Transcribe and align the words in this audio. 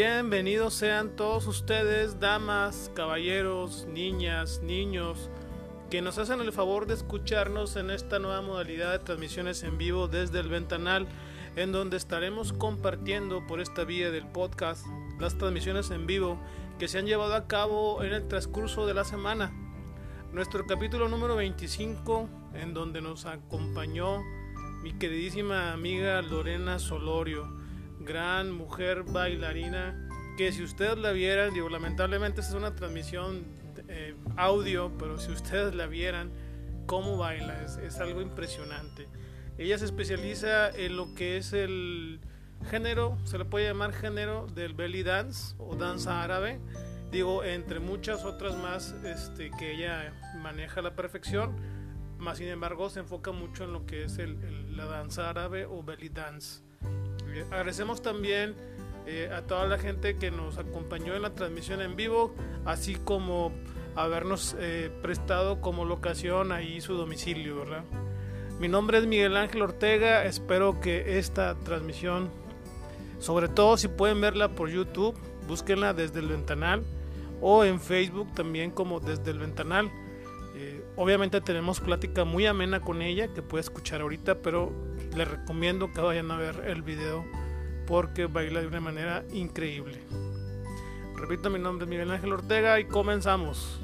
Bienvenidos 0.00 0.74
sean 0.74 1.16
todos 1.16 1.48
ustedes, 1.48 2.20
damas, 2.20 2.92
caballeros, 2.94 3.88
niñas, 3.90 4.60
niños, 4.62 5.28
que 5.90 6.02
nos 6.02 6.18
hacen 6.18 6.40
el 6.40 6.52
favor 6.52 6.86
de 6.86 6.94
escucharnos 6.94 7.74
en 7.74 7.90
esta 7.90 8.20
nueva 8.20 8.40
modalidad 8.40 8.92
de 8.92 9.00
transmisiones 9.00 9.64
en 9.64 9.76
vivo 9.76 10.06
desde 10.06 10.38
el 10.38 10.48
ventanal, 10.48 11.08
en 11.56 11.72
donde 11.72 11.96
estaremos 11.96 12.52
compartiendo 12.52 13.44
por 13.48 13.60
esta 13.60 13.82
vía 13.82 14.12
del 14.12 14.28
podcast 14.28 14.86
las 15.18 15.36
transmisiones 15.36 15.90
en 15.90 16.06
vivo 16.06 16.38
que 16.78 16.86
se 16.86 17.00
han 17.00 17.06
llevado 17.06 17.34
a 17.34 17.48
cabo 17.48 18.04
en 18.04 18.12
el 18.12 18.28
transcurso 18.28 18.86
de 18.86 18.94
la 18.94 19.02
semana. 19.02 19.50
Nuestro 20.30 20.64
capítulo 20.64 21.08
número 21.08 21.34
25, 21.34 22.28
en 22.54 22.72
donde 22.72 23.00
nos 23.00 23.26
acompañó 23.26 24.22
mi 24.80 24.92
queridísima 24.92 25.72
amiga 25.72 26.22
Lorena 26.22 26.78
Solorio 26.78 27.57
gran 28.08 28.50
mujer 28.50 29.04
bailarina 29.04 30.08
que 30.38 30.50
si 30.50 30.62
ustedes 30.62 30.96
la 30.96 31.12
vieran, 31.12 31.52
digo, 31.52 31.68
lamentablemente 31.68 32.40
esta 32.40 32.52
es 32.52 32.56
una 32.56 32.74
transmisión 32.74 33.44
eh, 33.88 34.16
audio, 34.36 34.96
pero 34.98 35.18
si 35.18 35.30
ustedes 35.30 35.74
la 35.74 35.86
vieran, 35.86 36.30
cómo 36.86 37.18
baila, 37.18 37.62
es, 37.62 37.76
es, 37.76 37.98
algo 37.98 38.22
impresionante. 38.22 39.08
Ella 39.58 39.76
se 39.76 39.84
especializa 39.84 40.70
en 40.70 40.96
lo 40.96 41.14
que 41.14 41.36
es 41.36 41.52
el 41.52 42.20
género, 42.70 43.18
se 43.24 43.36
le 43.36 43.44
puede 43.44 43.66
llamar 43.66 43.92
género 43.92 44.46
del 44.46 44.72
belly 44.72 45.02
dance 45.02 45.54
o 45.58 45.76
danza 45.76 46.22
árabe, 46.22 46.60
digo, 47.10 47.44
entre 47.44 47.78
muchas 47.78 48.24
otras 48.24 48.56
más 48.56 48.92
este, 49.04 49.50
que 49.58 49.72
ella 49.72 50.14
maneja 50.40 50.80
a 50.80 50.82
la 50.82 50.94
perfección, 50.94 51.56
más 52.16 52.38
sin 52.38 52.48
embargo 52.48 52.88
se 52.90 53.00
enfoca 53.00 53.32
mucho 53.32 53.64
en 53.64 53.72
lo 53.72 53.84
que 53.84 54.04
es 54.04 54.18
el, 54.18 54.42
el, 54.42 54.76
la 54.76 54.86
danza 54.86 55.28
árabe 55.28 55.66
o 55.66 55.82
belly 55.82 56.08
dance. 56.08 56.67
Agradecemos 57.50 58.02
también 58.02 58.54
eh, 59.06 59.30
a 59.34 59.42
toda 59.42 59.66
la 59.66 59.78
gente 59.78 60.16
que 60.16 60.30
nos 60.30 60.58
acompañó 60.58 61.14
en 61.14 61.22
la 61.22 61.34
transmisión 61.34 61.80
en 61.80 61.96
vivo, 61.96 62.34
así 62.64 62.94
como 62.94 63.52
habernos 63.96 64.54
eh, 64.58 64.90
prestado 65.02 65.60
como 65.60 65.84
locación 65.84 66.52
ahí 66.52 66.80
su 66.80 66.94
domicilio, 66.94 67.56
¿verdad? 67.56 67.84
Mi 68.60 68.68
nombre 68.68 68.98
es 68.98 69.06
Miguel 69.06 69.36
Ángel 69.36 69.62
Ortega, 69.62 70.24
espero 70.24 70.80
que 70.80 71.18
esta 71.18 71.54
transmisión, 71.60 72.28
sobre 73.18 73.48
todo 73.48 73.76
si 73.76 73.88
pueden 73.88 74.20
verla 74.20 74.50
por 74.50 74.68
YouTube, 74.68 75.16
búsquenla 75.46 75.94
desde 75.94 76.20
el 76.20 76.28
ventanal 76.28 76.84
o 77.40 77.64
en 77.64 77.80
Facebook 77.80 78.32
también 78.34 78.70
como 78.70 79.00
desde 79.00 79.30
el 79.30 79.38
ventanal. 79.38 79.90
Obviamente 81.00 81.40
tenemos 81.40 81.78
plática 81.78 82.24
muy 82.24 82.46
amena 82.46 82.80
con 82.80 83.02
ella 83.02 83.32
que 83.32 83.40
puede 83.40 83.60
escuchar 83.60 84.00
ahorita, 84.00 84.42
pero 84.42 84.72
les 85.16 85.28
recomiendo 85.28 85.92
que 85.92 86.00
vayan 86.00 86.28
a 86.32 86.36
ver 86.36 86.64
el 86.66 86.82
video 86.82 87.24
porque 87.86 88.26
baila 88.26 88.60
de 88.60 88.66
una 88.66 88.80
manera 88.80 89.24
increíble. 89.32 89.96
Repito, 91.14 91.50
mi 91.50 91.60
nombre 91.60 91.84
es 91.84 91.88
Miguel 91.88 92.10
Ángel 92.10 92.32
Ortega 92.32 92.80
y 92.80 92.86
comenzamos. 92.86 93.78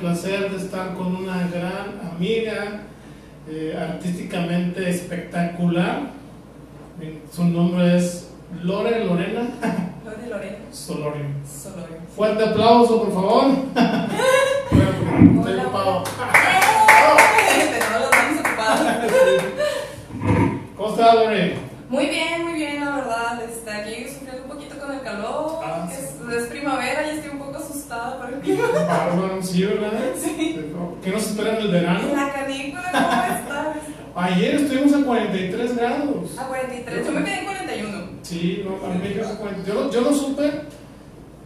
Placer 0.00 0.50
de 0.50 0.56
estar 0.56 0.94
con 0.94 1.14
una 1.16 1.46
gran 1.48 2.12
amiga 2.14 2.82
eh, 3.48 3.76
artísticamente 3.78 4.88
espectacular 4.88 6.20
su 7.32 7.44
nombre 7.44 7.96
es 7.96 8.28
Lore 8.62 9.04
Lorena. 9.04 9.48
Lore 10.04 10.26
Lorena. 10.28 10.58
Solorio. 10.70 11.24
Solorio. 11.48 11.96
Fuerte 12.14 12.44
aplauso, 12.44 13.04
por 13.04 13.14
favor. 13.14 13.44
Estoy 14.70 15.60
ocupado. 15.60 16.04
Manos 18.10 18.40
ocupadas. 18.40 19.12
¿Cómo 20.76 20.90
está, 20.90 21.14
Lore? 21.14 21.56
Muy 21.88 22.06
bien, 22.06 22.44
muy 22.44 22.54
bien, 22.54 22.84
la 22.84 22.96
verdad. 22.96 23.42
Este, 23.42 23.70
aquí 23.70 24.04
sufriendo 24.12 24.42
un 24.42 24.48
poquito 24.50 24.78
con 24.78 24.92
el 24.92 25.00
calor. 25.00 25.60
Ah, 25.64 25.88
es 25.90 26.46
primavera 26.46 27.06
y 27.06 27.16
estoy 27.16 27.30
un 27.30 27.38
poco 27.38 27.49
asustada. 27.90 28.86
Bárbaro, 28.86 29.42
sí, 29.42 29.64
¿verdad? 29.64 29.90
Sí. 30.16 30.60
¿Qué 31.02 31.10
nos 31.10 31.26
espera 31.26 31.56
en 31.56 31.62
el 31.62 31.68
verano? 31.70 32.00
La 32.14 32.32
canícula, 32.32 32.82
¿cómo 32.92 33.34
está? 33.34 33.74
Ayer 34.16 34.54
estuvimos 34.56 34.92
a 34.94 35.04
43 35.04 35.76
grados. 35.76 36.38
A 36.38 36.46
43. 36.48 37.06
Yo 37.06 37.12
me 37.12 37.24
quedé 37.24 37.38
en 37.38 37.44
41. 37.44 37.98
Sí, 38.22 38.64
no, 38.64 38.86
a 38.86 38.90
mí 38.92 38.98
me 39.02 39.08
dijeron 39.08 39.36
40. 39.36 39.68
Yo, 39.68 39.90
yo 39.90 40.00
no 40.02 40.12
supe 40.12 40.50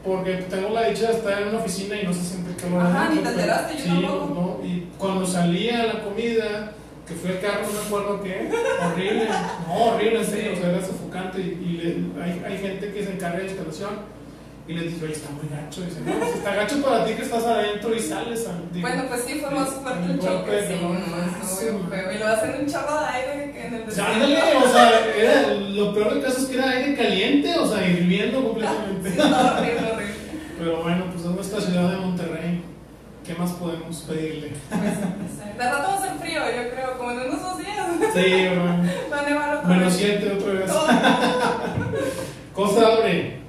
porque 0.04 0.34
tengo 0.50 0.70
la 0.70 0.88
dicha 0.88 1.08
de 1.08 1.12
estar 1.14 1.42
en 1.42 1.48
una 1.48 1.58
oficina 1.58 1.96
y 2.00 2.04
no 2.06 2.12
se 2.12 2.20
siente 2.22 2.54
calor. 2.62 2.82
Ajá, 2.84 3.08
ni 3.10 3.20
te 3.20 3.28
enteraste, 3.28 3.74
yo 3.78 3.84
sí, 3.84 3.88
tampoco. 4.02 4.58
no, 4.60 4.66
y 4.66 4.88
cuando 4.98 5.26
salía 5.26 5.86
la 5.86 6.02
comida, 6.04 6.72
que 7.06 7.14
fue 7.14 7.30
el 7.32 7.40
carro, 7.40 7.60
no 7.66 7.72
me 7.72 7.86
acuerdo 7.86 8.22
qué, 8.22 8.50
horrible, 8.84 9.28
no, 9.66 9.74
horrible, 9.84 10.18
en 10.20 10.26
serio, 10.26 10.52
o 10.52 10.56
sea, 10.56 10.70
era 10.70 10.84
sofocante 10.84 11.40
y, 11.40 11.42
y 11.42 11.72
le- 12.16 12.22
hay, 12.22 12.42
hay 12.46 12.58
gente 12.58 12.92
que 12.92 13.04
se 13.04 13.12
encarga 13.12 13.38
de 13.38 13.46
instalación 13.46 13.90
y 14.66 14.72
les 14.72 14.84
dije, 14.94 15.04
oye, 15.04 15.12
está 15.12 15.28
muy 15.30 15.46
gacho, 15.50 15.82
y 15.82 15.84
dice, 15.84 16.00
no, 16.06 16.12
pues 16.18 16.34
está 16.36 16.54
gacho 16.54 16.80
para 16.82 17.04
ti 17.04 17.12
que 17.14 17.22
estás 17.22 17.44
adentro 17.44 17.94
y 17.94 18.00
sales. 18.00 18.46
al- 18.48 18.72
digo, 18.72 18.88
Bueno, 18.88 19.04
pues 19.08 19.24
sí, 19.26 19.34
fue 19.40 19.50
más 19.50 19.68
fuerte 19.68 20.12
el 20.12 20.18
choque. 20.18 20.64
Sí, 20.66 20.74
no, 20.80 21.46
sí, 21.46 21.64
bien 21.66 21.88
feo. 21.90 22.12
Y 22.12 22.18
lo 22.18 22.26
hacen 22.28 22.60
un 22.60 22.66
chorro 22.66 23.00
de 23.00 23.06
aire 23.06 23.52
que 23.52 23.66
en 23.66 23.74
el 23.74 23.90
Ya, 23.90 24.06
ándale, 24.06 24.38
o 24.56 24.68
sea, 24.72 25.06
era, 25.16 25.54
lo 25.54 25.94
peor 25.94 26.14
del 26.14 26.22
caso 26.22 26.38
es 26.38 26.44
que 26.46 26.54
era 26.54 26.70
aire 26.70 26.94
caliente, 26.96 27.58
o 27.58 27.66
sea, 27.66 27.86
hirviendo 27.86 28.42
completamente. 28.42 29.10
Sí, 29.10 29.18
horrible, 29.20 29.92
horrible. 29.92 30.14
Pero 30.58 30.82
bueno, 30.82 31.04
pues 31.12 31.24
es 31.24 31.30
nuestra 31.30 31.60
ciudad 31.60 31.90
de 31.90 31.96
Monterrey. 31.98 32.62
¿Qué 33.26 33.34
más 33.34 33.52
podemos 33.52 33.96
pedirle? 34.02 34.52
Pues. 34.68 35.56
De 35.58 35.62
rato 35.70 35.88
va 35.88 35.94
a 35.94 36.00
ser 36.02 36.18
frío, 36.18 36.40
yo 36.44 36.70
creo, 36.70 36.98
como 36.98 37.10
en 37.12 37.20
unos 37.20 37.42
dos 37.42 37.58
días. 37.58 37.86
Sí, 38.14 38.32
hermano. 38.32 38.90
Va 39.12 39.20
a 39.20 39.22
nevar 39.28 39.56
otra 39.56 39.68
Menos 39.68 39.92
vez. 39.98 40.18
7 40.20 40.32
otra 40.38 40.52
vez. 40.52 40.70
Cosa 42.54 42.86
abre. 42.86 43.43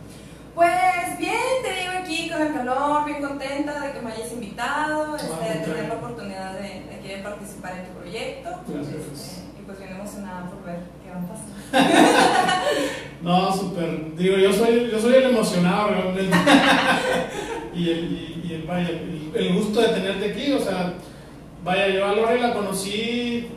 Pues 0.55 1.17
bien, 1.19 1.33
te 1.63 1.73
digo 1.81 1.91
aquí 1.99 2.29
con 2.29 2.41
el 2.41 2.53
calor, 2.53 3.05
bien 3.05 3.21
contenta 3.21 3.79
de 3.81 3.91
que 3.91 3.99
me 4.01 4.11
hayas 4.11 4.31
invitado, 4.31 5.15
este, 5.17 5.59
de 5.59 5.65
tener 5.65 5.89
la 5.89 5.95
oportunidad 5.95 6.53
de, 6.53 6.61
de 6.89 6.99
querer 7.03 7.23
participar 7.23 7.73
en 7.79 7.85
tu 7.87 7.99
proyecto. 7.99 8.49
Gracias. 8.67 8.95
Este, 8.95 9.41
y 9.59 9.65
pues 9.65 9.79
bien 9.79 9.91
emocionada 9.91 10.49
por 10.49 10.63
ver 10.63 10.79
qué 11.03 11.11
va 11.11 11.19
a 11.19 11.27
pasar. 11.27 12.55
No, 13.21 13.51
súper. 13.51 14.15
Digo, 14.15 14.37
yo 14.37 14.53
soy, 14.53 14.89
yo 14.91 14.99
soy 14.99 15.15
el 15.15 15.23
emocionado 15.31 15.87
realmente. 15.87 16.37
y 17.73 17.89
el, 17.89 18.03
y, 18.11 18.45
y 18.47 18.53
el, 18.53 18.63
vaya, 18.67 18.89
el, 18.89 19.31
el 19.33 19.53
gusto 19.55 19.81
de 19.81 19.87
tenerte 19.87 20.31
aquí, 20.31 20.51
o 20.51 20.59
sea, 20.59 20.93
vaya, 21.63 21.87
yo 21.87 22.05
a 22.05 22.13
Lore 22.13 22.39
la 22.39 22.53
conocí 22.53 23.47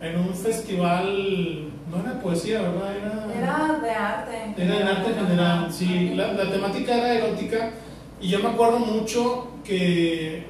en 0.00 0.20
un 0.20 0.32
festival, 0.34 1.68
no 1.90 2.00
era 2.02 2.20
poesía, 2.20 2.60
¿verdad? 2.62 2.96
Era, 2.96 3.26
Era 3.38 3.78
de 3.80 3.90
arte. 3.90 4.54
era 4.56 4.76
en 4.80 4.88
arte 4.88 5.14
general, 5.14 5.72
sí. 5.72 6.12
La, 6.14 6.32
la 6.32 6.50
temática 6.50 6.94
era 6.94 7.14
erótica 7.14 7.70
y 8.20 8.28
yo 8.28 8.38
me 8.40 8.48
acuerdo 8.50 8.78
mucho 8.80 9.48
que 9.64 10.46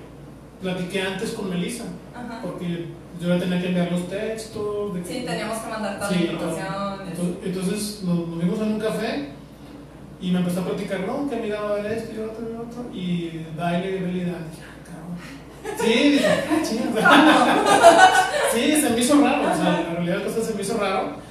platiqué 0.63 1.03
antes 1.03 1.31
con 1.33 1.51
Melissa, 1.51 1.85
Ajá. 2.15 2.41
porque 2.43 2.87
yo 3.21 3.29
le 3.29 3.39
tenía 3.41 3.61
que 3.61 3.69
enviar 3.69 3.93
los 3.93 4.09
textos. 4.09 4.95
de 4.95 5.03
que- 5.03 5.09
Sí, 5.09 5.25
teníamos 5.27 5.59
que 5.59 5.71
mandar 5.71 5.99
toda 5.99 6.09
Sí, 6.11 6.25
la 6.25 6.33
información. 6.33 7.09
Entonces, 7.09 7.37
entonces 7.45 8.03
nos, 8.05 8.29
nos 8.29 8.39
vimos 8.39 8.59
en 8.61 8.73
un 8.73 8.81
café 8.81 9.29
y 10.21 10.31
me 10.33 10.39
empezó 10.41 10.61
a 10.61 10.65
platicar, 10.65 11.01
no, 11.01 11.29
que 11.31 11.37
mira, 11.37 11.61
va 11.61 11.77
a 11.77 11.93
esto 11.93 12.13
y 12.15 12.19
otro 12.25 12.45
y 12.51 12.55
otro, 12.57 12.93
y 12.93 13.47
baile 13.57 13.91
y 13.91 13.99
realidad. 13.99 14.39
Ah. 14.91 15.77
Sí, 15.81 16.11
dije, 16.11 16.27
ah. 17.05 18.25
Sí, 18.55 18.81
se 18.81 18.91
me 18.91 18.99
hizo 19.01 19.21
raro, 19.21 19.43
o 19.53 19.55
sea, 19.57 19.81
en 19.91 19.97
realidad 19.97 20.25
cosas 20.25 20.45
se 20.47 20.55
me 20.55 20.63
hizo 20.63 20.77
raro. 20.79 21.28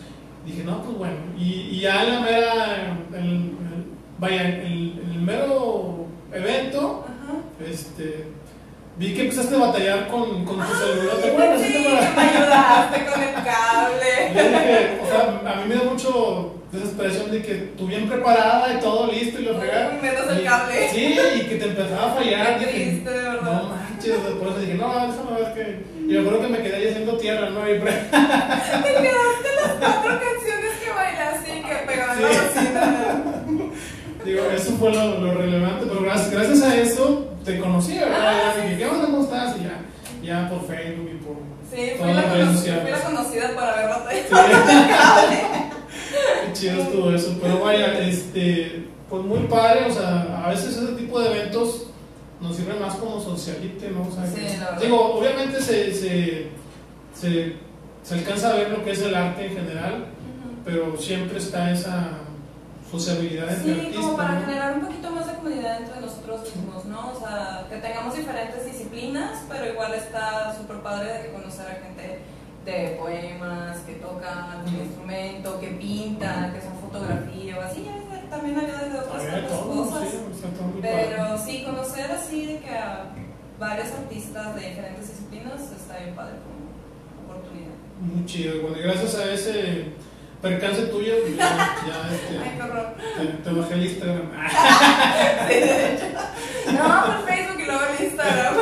Dije, 0.48 0.64
no, 0.64 0.82
pues 0.82 0.98
bueno. 0.98 1.16
Y, 1.38 1.70
y 1.72 1.80
ya 1.82 2.04
en 2.04 2.14
la 2.14 2.20
mera, 2.22 2.98
el, 3.14 3.20
el- 3.20 3.52
vaya, 4.18 4.42
el, 4.48 5.02
el 5.12 5.22
mero 5.22 6.06
evento, 6.34 7.06
Ajá. 7.06 7.70
este, 7.70 8.28
vi 8.98 9.14
que 9.14 9.24
empezaste 9.24 9.56
a 9.56 9.60
batallar 9.60 10.08
con, 10.08 10.46
con 10.46 10.56
tu 10.58 10.74
celular. 10.74 11.18
¿Te 11.22 11.30
acuerdas? 11.32 11.62
Sí, 11.62 11.86
me 12.16 12.22
ayudaste 12.22 13.06
con 13.06 13.22
el 13.24 13.34
cable. 13.36 14.34
Yo 14.36 14.44
dije, 14.44 15.00
o 15.04 15.06
sea, 15.08 15.52
a 15.54 15.56
mí 15.62 15.64
me 15.68 15.76
da 15.76 15.84
mucho 15.92 16.54
desesperación 16.72 17.32
de 17.32 17.42
que 17.42 17.54
tú 17.78 17.86
bien 17.88 18.08
preparada 18.10 18.74
y 18.74 18.80
todo 18.80 19.12
listo 19.12 19.40
y 19.42 19.46
lo 19.46 19.56
fregas. 19.60 19.94
Uy, 19.94 20.02
menos 20.02 20.30
el 20.30 20.44
cable. 20.46 20.90
Sí, 20.92 21.18
y 21.36 21.42
que 21.42 21.56
te 21.56 21.66
empezaba 21.66 22.12
a 22.12 22.16
fallar. 22.16 22.60
Qué 22.60 22.66
triste, 22.68 23.10
de 23.10 23.22
verdad. 23.22 23.64
no 23.64 23.87
sea, 24.16 24.34
por 24.40 24.48
eso 24.50 24.60
dije, 24.60 24.74
no, 24.76 24.88
déjame 24.88 25.42
ver 25.42 25.54
que. 25.54 25.98
Y 26.04 26.14
me 26.14 26.20
acuerdo 26.20 26.42
que 26.42 26.48
me 26.48 26.58
quedé 26.64 26.76
ahí 26.78 26.88
haciendo 26.88 27.18
tierra, 27.18 27.50
¿no? 27.50 27.60
Y 27.70 27.74
Te 27.80 27.80
quedaste 27.82 29.50
las 29.62 29.72
cuatro 29.80 30.12
canciones 30.20 30.72
que 30.84 30.90
bailaste 30.96 31.58
y 31.58 31.62
que 31.64 31.76
pegaban 31.88 32.22
la 32.22 32.28
bocina. 32.28 33.34
Digo, 34.26 34.42
eso 34.56 34.72
fue 34.78 34.94
lo, 34.94 35.20
lo 35.20 35.34
relevante, 35.34 35.86
pero 35.88 36.02
gracias, 36.02 36.32
gracias 36.32 36.62
a 36.64 36.76
eso 36.76 37.34
te 37.46 37.60
conocí, 37.60 37.98
¿verdad? 37.98 38.34
Ya 38.56 38.62
dije, 38.62 38.78
¿qué 38.78 38.86
onda? 38.86 39.06
¿Cómo 39.06 39.24
estás? 39.24 39.56
Y 39.58 39.64
ya, 39.64 39.80
ya 40.42 40.50
por 40.50 40.68
Facebook 40.68 41.10
y 41.14 41.18
por. 41.24 41.36
Sí, 41.70 41.92
fui 41.92 42.00
Todas 42.00 42.16
la, 42.16 42.22
las 42.22 42.32
redes 42.32 42.46
cono- 42.48 42.58
sociales. 42.58 42.82
fui 42.84 42.92
la 42.92 43.02
conocida 43.02 43.54
por 43.54 43.64
haber 43.64 43.90
batallado 43.90 44.68
Sí. 45.30 45.38
Qué 46.46 46.54
chido 46.54 46.82
estuvo 46.82 47.12
eso, 47.12 47.38
pero 47.42 47.60
vaya, 47.60 48.00
este, 48.00 48.86
pues 49.10 49.24
muy 49.24 49.40
padre, 49.48 49.86
o 49.90 49.94
sea, 49.94 50.44
a 50.46 50.50
veces 50.50 50.78
ese 50.78 50.94
tipo 50.94 51.20
de 51.20 51.30
eventos 51.32 51.88
nos 52.42 52.56
sirven 52.56 52.80
más 52.82 52.96
como 52.96 53.20
socialite, 53.20 53.90
¿no? 53.92 54.02
O 54.08 54.12
sea, 54.12 54.26
Sí, 54.28 54.36
que- 54.36 54.86
digo, 54.86 55.16
obviamente 55.18 55.62
se, 55.62 55.94
se, 55.94 56.48
se, 57.14 57.56
se 58.04 58.14
alcanza 58.14 58.52
a 58.52 58.56
ver 58.56 58.70
lo 58.72 58.84
que 58.84 58.92
es 58.92 59.02
el 59.02 59.16
arte 59.16 59.48
en 59.48 59.54
general, 59.56 60.06
pero 60.64 60.96
siempre 60.98 61.38
está 61.40 61.72
esa 61.72 62.10
sociabilidad 62.92 63.50
entre 63.52 63.74
Sí, 63.74 63.80
artistas. 63.80 64.06
como 64.06 64.18
para 64.18 64.34
¿no? 64.36 64.46
generar 64.46 64.74
un 64.78 64.82
poquito 64.86 65.12
más 65.12 65.28
de 65.28 65.34
comunidad 65.34 65.82
entre 65.82 66.00
nosotros 66.02 66.42
mismos, 66.56 66.86
¿no? 66.86 67.12
O 67.12 67.20
sea, 67.20 67.66
que 67.70 67.78
tengamos 67.78 68.16
diferentes 68.16 68.66
disciplinas, 68.66 69.40
pero 69.50 69.72
igual 69.74 69.94
está 69.94 70.56
súper 70.58 70.78
padre 70.78 71.14
de 71.14 71.22
que 71.24 71.32
conocer 71.34 71.66
a 71.68 71.84
gente 71.84 72.20
de 72.66 72.98
poemas, 73.00 73.78
que 73.80 73.94
tocan 73.96 74.52
algún 74.52 74.76
instrumento, 74.76 75.60
que 75.60 75.68
pintan, 75.68 76.54
que 76.54 76.62
son 76.62 76.78
fotografía 76.80 77.58
o 77.58 77.62
así, 77.62 77.88
hay- 77.88 78.07
también 78.30 78.60
hay 78.60 78.66
de 78.66 79.00
otras 79.00 79.50
todo, 79.50 79.86
cosas. 79.86 80.10
sí. 80.10 80.18
Pero 80.82 81.38
sí, 81.38 81.64
conocer 81.64 82.12
así 82.12 82.46
de 82.46 82.60
que 82.60 82.70
a 82.70 83.06
varios 83.60 83.88
artistas 83.92 84.56
de 84.56 84.62
diferentes 84.70 85.10
disciplinas 85.10 85.62
está 85.76 85.98
bien 86.00 86.16
padre 86.16 86.34
como 86.44 87.34
oportunidad. 87.34 87.72
Muy 88.02 88.26
chido, 88.26 88.62
bueno, 88.62 88.78
y 88.78 88.82
gracias 88.84 89.16
a 89.16 89.32
ese 89.34 89.86
percance 90.42 90.84
tuyo, 90.84 91.14
pues 91.24 91.36
ya, 91.38 91.76
ya 91.88 92.10
este, 92.14 92.38
Ay, 92.38 92.60
horror. 92.62 92.94
te, 93.18 93.26
te 93.50 93.52
bajé 93.60 93.74
el 93.74 93.86
Instagram. 93.86 94.32
Sí, 95.48 95.54
de 95.54 95.94
hecho. 95.94 96.06
No, 96.74 97.06
por 97.06 97.26
Facebook 97.28 97.60
y 97.62 97.66
luego 97.66 97.82
el 97.98 98.06
Instagram. 98.06 98.54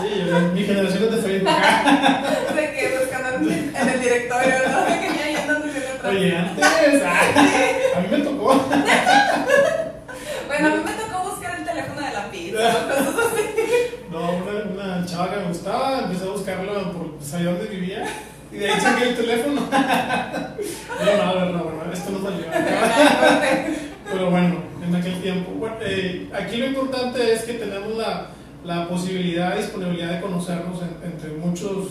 Sí, 0.00 0.24
yo- 0.26 0.40
mi 0.54 0.64
generación 0.64 1.04
es 1.04 1.10
de 1.10 1.22
Facebook. 1.22 1.50
De 2.56 2.72
que 2.72 2.98
buscando 2.98 3.28
en 3.50 3.88
el 3.88 4.00
directorio, 4.00 4.54
¿no? 4.70 4.80
De 4.84 5.00
que 5.00 5.08
ya 5.32 5.40
atrás. 5.94 6.12
Oye, 6.12 6.36
antes, 6.36 7.02
ay, 7.06 7.76
a 7.96 8.00
mí 8.00 8.08
me 8.10 8.18
tocó. 8.24 8.64
Bueno, 10.60 10.74
a 10.74 10.78
mí 10.78 10.84
me 10.84 11.02
tocó 11.02 11.30
buscar 11.30 11.58
el 11.58 11.64
teléfono 11.64 12.00
de 12.06 12.12
la 12.12 12.30
pizza. 12.30 12.72
No, 14.10 14.20
una, 14.74 14.94
una 14.96 15.06
chava 15.06 15.30
que 15.30 15.36
me 15.40 15.48
gustaba, 15.48 16.00
empecé 16.00 16.24
a 16.24 16.28
buscarlo 16.32 16.92
por 16.92 17.14
saber 17.22 17.46
dónde 17.46 17.66
vivía 17.66 18.04
y 18.52 18.56
de 18.56 18.70
ahí 18.70 18.80
saqué 18.80 19.08
el 19.10 19.16
teléfono. 19.16 19.62
No, 21.00 21.16
no, 21.16 21.34
no, 21.34 21.46
no, 21.52 21.84
no, 21.86 21.92
esto 21.92 22.10
no 22.10 22.22
salió. 22.22 22.44
Pero 24.12 24.30
bueno, 24.30 24.56
en 24.86 24.94
aquel 24.94 25.22
tiempo. 25.22 25.52
Bueno, 25.52 25.76
eh, 25.80 26.28
aquí 26.34 26.56
lo 26.58 26.66
importante 26.66 27.32
es 27.32 27.42
que 27.44 27.54
tenemos 27.54 27.96
la, 27.96 28.26
la 28.64 28.86
posibilidad, 28.86 29.56
disponibilidad 29.56 30.10
de 30.16 30.20
conocernos 30.20 30.78
en- 30.82 31.10
entre 31.10 31.30
muchos 31.30 31.88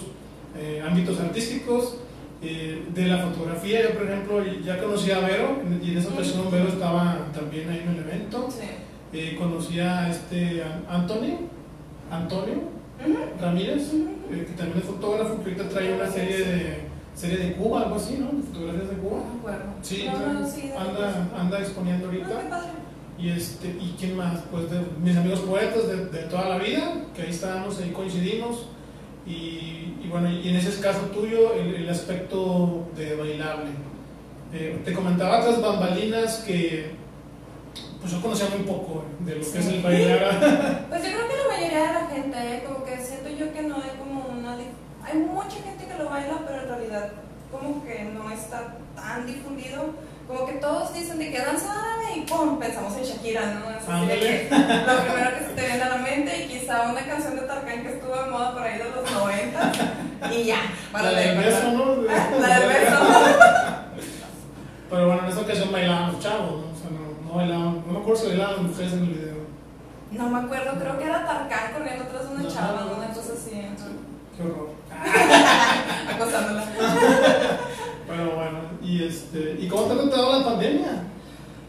eh, 0.56 0.84
ámbitos 0.86 1.20
artísticos. 1.20 1.96
Eh, 2.42 2.86
de 2.94 3.08
la 3.08 3.18
fotografía, 3.20 3.82
yo 3.84 3.98
por 3.98 4.04
ejemplo 4.08 4.44
ya 4.64 4.78
conocí 4.82 5.12
a 5.12 5.20
Vero 5.20 5.58
y 5.84 5.92
en 5.92 5.98
esa 5.98 6.10
ocasión 6.10 6.50
Vero 6.52 6.68
estaba 6.70 7.18
también 7.34 7.70
ahí 7.70 7.80
en 7.86 7.94
el 7.96 8.00
evento. 8.00 8.48
Sí. 8.50 8.68
Eh, 9.12 9.36
conocí 9.38 9.80
a 9.80 10.10
este 10.10 10.64
An- 10.64 10.86
Antonio. 10.90 11.38
Ramírez, 13.40 13.94
eh, 13.94 14.46
que 14.46 14.54
también 14.58 14.80
es 14.80 14.84
fotógrafo, 14.84 15.38
que 15.42 15.52
ahorita 15.52 15.70
trae 15.70 15.94
una 15.94 16.08
serie 16.10 16.38
de, 16.40 16.78
serie 17.16 17.38
de 17.38 17.54
Cuba, 17.54 17.84
algo 17.84 17.96
así, 17.96 18.18
¿no? 18.20 18.28
De 18.38 18.44
fotografías 18.44 18.90
de 18.90 18.96
Cuba. 18.98 19.20
No. 19.46 19.74
Sí, 19.84 20.06
no, 20.06 20.18
trae- 20.20 20.34
no, 20.34 20.48
sí, 20.50 20.62
de 20.68 20.74
anda, 20.78 21.30
anda 21.38 21.60
exponiendo 21.60 22.06
Ah, 22.08 22.10
ahorita. 22.10 22.74
Y, 23.18 23.30
este, 23.30 23.68
¿Y 23.70 23.96
quién 24.00 24.16
más? 24.18 24.40
Pues 24.52 24.70
de 24.70 24.80
mis 25.04 25.16
amigos 25.16 25.40
poetas 25.42 25.88
de, 25.88 26.06
de 26.08 26.24
toda 26.28 26.50
la 26.50 26.58
vida, 26.58 27.06
que 27.16 27.22
ahí 27.24 27.30
estábamos, 27.30 27.80
ahí 27.80 27.92
coincidimos. 27.92 28.68
Y, 29.30 29.96
y 30.04 30.08
bueno, 30.10 30.30
y 30.32 30.50
en 30.50 30.56
ese 30.56 30.82
caso 30.82 31.02
tuyo, 31.14 31.54
el, 31.54 31.76
el 31.76 31.90
aspecto 31.90 32.88
de 32.98 33.16
bailable. 33.16 33.70
Eh, 34.52 34.82
te 34.84 34.94
comentaba 34.94 35.42
tras 35.42 35.62
bambalinas 35.62 36.38
que 36.38 36.92
pues 38.02 38.14
yo 38.14 38.22
conocía 38.22 38.48
muy 38.50 38.66
poco 38.66 39.04
de 39.20 39.36
lo 39.36 39.52
que 39.52 39.60
es 39.60 39.68
el 39.68 39.82
bailar. 39.84 40.86
Pues 40.90 41.04
yo 41.04 41.10
creo 41.10 41.28
que 41.28 41.38
la 41.38 41.56
mayoría 41.56 41.88
de 41.88 41.94
la 41.94 42.08
gente, 42.08 42.38
¿eh? 42.38 42.64
como 42.66 42.84
que 42.84 42.98
siento 42.98 43.30
yo 43.30 43.54
que 43.54 43.62
no 43.62 43.76
hay 43.76 43.92
como 44.00 44.26
una... 44.26 44.58
Hay 45.04 45.18
mucha 45.20 45.58
gente 45.62 45.86
que 45.86 46.04
lo 46.04 46.10
baila, 46.10 46.42
pero 46.48 46.62
en 46.62 46.68
realidad 46.68 47.12
como 47.52 47.84
que 47.84 48.06
no 48.06 48.32
está 48.32 48.78
tan 48.96 49.28
difundido. 49.28 49.94
Como 50.30 50.46
que 50.46 50.54
todos 50.54 50.94
dicen 50.94 51.18
de 51.18 51.32
que 51.32 51.40
danza 51.40 51.74
árabe 51.74 52.18
y 52.18 52.22
¡pum! 52.22 52.60
Pensamos 52.60 52.96
en 52.96 53.04
Shakira, 53.04 53.52
¿no? 53.56 53.72
Es 53.72 53.90
así 53.90 54.06
de 54.06 54.20
que 54.20 54.48
lo 54.52 55.02
primero 55.02 55.40
que 55.40 55.44
se 55.44 55.54
te 55.56 55.66
viene 55.66 55.82
a 55.82 55.90
la 55.90 55.98
mente 55.98 56.46
y 56.46 56.48
quizá 56.48 56.84
una 56.84 57.02
canción 57.02 57.36
de 57.36 57.42
Tarkan 57.42 57.82
que 57.82 57.94
estuvo 57.94 58.16
de 58.16 58.30
moda 58.30 58.54
por 58.54 58.62
ahí 58.62 58.78
de 58.78 58.84
los 58.92 59.12
90 59.12 59.74
y 60.32 60.44
ya, 60.44 60.60
para 60.92 61.12
la 61.14 61.20
del 61.20 61.36
de 61.36 61.46
beso, 61.46 61.72
¿no? 61.72 61.96
La 62.04 62.60
del 62.60 62.70
beso. 62.70 62.98
Pero 64.92 65.08
bueno, 65.08 65.24
en 65.24 65.30
esta 65.30 65.42
ocasión 65.42 65.72
bailaban 65.72 66.12
los 66.12 66.20
chavos, 66.22 66.62
¿no? 66.62 66.74
O 66.74 66.76
sea, 66.76 66.92
no, 66.92 67.28
no 67.28 67.36
bailaban, 67.36 67.84
no 67.88 67.94
me 67.94 68.00
acuerdo 68.00 68.22
si 68.22 68.28
bailaban 68.28 68.68
mujeres 68.68 68.94
en 68.94 69.00
el 69.00 69.08
video. 69.08 69.36
No 70.12 70.30
me 70.30 70.40
acuerdo, 70.46 70.80
creo 70.80 71.00
que 71.00 71.06
era 71.06 71.26
Tarkan 71.26 71.74
corriendo 71.74 72.04
atrás 72.04 72.30
de 72.30 72.36
una 72.36 72.48
chava, 72.48 72.82
¿no? 72.82 72.98
una 72.98 73.08
cosa 73.08 73.34
así. 73.34 73.50
Qué 74.38 74.44
horror. 74.44 74.70
acosándola. 76.14 76.66
Pero 78.10 78.32
bueno, 78.32 78.60
y 78.82 79.04
este, 79.04 79.58
¿y 79.60 79.68
cómo 79.68 79.84
te 79.84 79.94
ha 79.94 80.02
tratado 80.02 80.40
la 80.40 80.46
pandemia? 80.46 81.04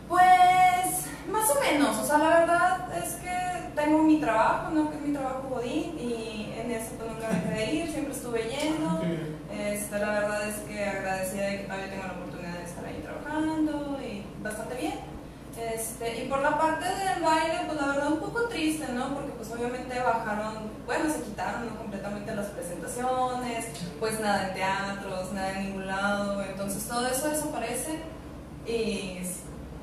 Pues 0.08 1.06
más 1.30 1.50
o 1.50 1.60
menos, 1.60 1.98
o 1.98 2.04
sea, 2.04 2.16
la 2.16 2.28
verdad 2.40 2.98
es 3.04 3.14
que 3.16 3.80
tengo 3.80 4.02
mi 4.02 4.20
trabajo, 4.20 4.70
¿no? 4.72 4.90
Que 4.90 4.96
es 4.96 5.02
mi 5.02 5.12
trabajo 5.12 5.48
godín 5.50 5.98
y 5.98 6.54
en 6.58 6.70
eso 6.70 6.92
pues 6.96 7.10
nunca 7.10 7.28
dejé 7.28 7.54
de 7.54 7.74
ir, 7.74 7.92
siempre 7.92 8.14
estuve 8.14 8.40
yendo. 8.48 9.00
Qué 9.00 9.06
bien. 9.06 9.40
Este, 9.52 9.98
la 9.98 10.10
verdad 10.12 10.48
es 10.48 10.56
que 10.60 10.82
agradecida 10.82 11.44
de 11.44 11.58
que 11.58 11.64
todavía 11.64 11.90
tengo 11.90 12.06
la 12.06 12.12
oportunidad 12.12 12.58
de 12.58 12.64
estar 12.64 12.84
ahí 12.86 13.02
trabajando 13.02 13.98
y 14.02 14.24
bastante 14.42 14.74
bien. 14.76 15.19
Este, 15.60 16.24
y 16.24 16.28
por 16.28 16.40
la 16.40 16.58
parte 16.58 16.86
del 16.86 17.22
baile, 17.22 17.60
pues 17.66 17.80
la 17.80 17.86
verdad 17.88 18.12
un 18.12 18.20
poco 18.20 18.44
triste, 18.48 18.90
¿no? 18.92 19.14
Porque 19.14 19.32
pues 19.32 19.50
obviamente 19.50 19.98
bajaron, 20.00 20.70
bueno, 20.86 21.12
se 21.12 21.22
quitaron 21.22 21.66
¿no? 21.66 21.76
completamente 21.76 22.34
las 22.34 22.46
presentaciones, 22.46 23.66
pues 23.98 24.18
nada 24.20 24.48
en 24.48 24.54
teatros, 24.54 25.32
nada 25.32 25.52
en 25.58 25.66
ningún 25.66 25.86
lado, 25.86 26.42
entonces 26.42 26.86
todo 26.88 27.06
eso 27.06 27.28
desaparece 27.28 28.00
y 28.66 29.18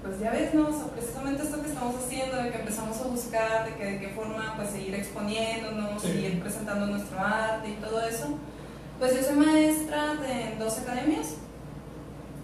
pues 0.01 0.19
ya 0.19 0.31
ves, 0.31 0.53
¿no? 0.53 0.67
O 0.67 0.72
sea, 0.72 0.86
precisamente 0.96 1.43
esto 1.43 1.62
que 1.62 1.69
estamos 1.69 1.96
haciendo, 2.03 2.38
de 2.38 2.50
que 2.51 2.60
empezamos 2.60 3.00
a 3.01 3.03
buscar 3.07 3.65
de 3.65 3.75
que 3.75 3.86
de 3.86 4.00
qué 4.00 4.10
forma 4.10 4.53
pues 4.55 4.69
seguir 4.72 4.96
exponiéndonos, 4.96 6.01
Sí. 6.01 6.07
seguir 6.07 6.41
presentando 6.41 6.88
nuestro 6.88 7.19
arte 7.19 7.69
y 7.69 7.74
todo 7.74 8.01
eso. 8.01 8.27
Pues 9.00 9.15
yo 9.15 9.24
soy 9.24 9.36
maestra 9.36 10.15
de 10.15 10.55
dos 10.57 10.79
academias 10.79 11.36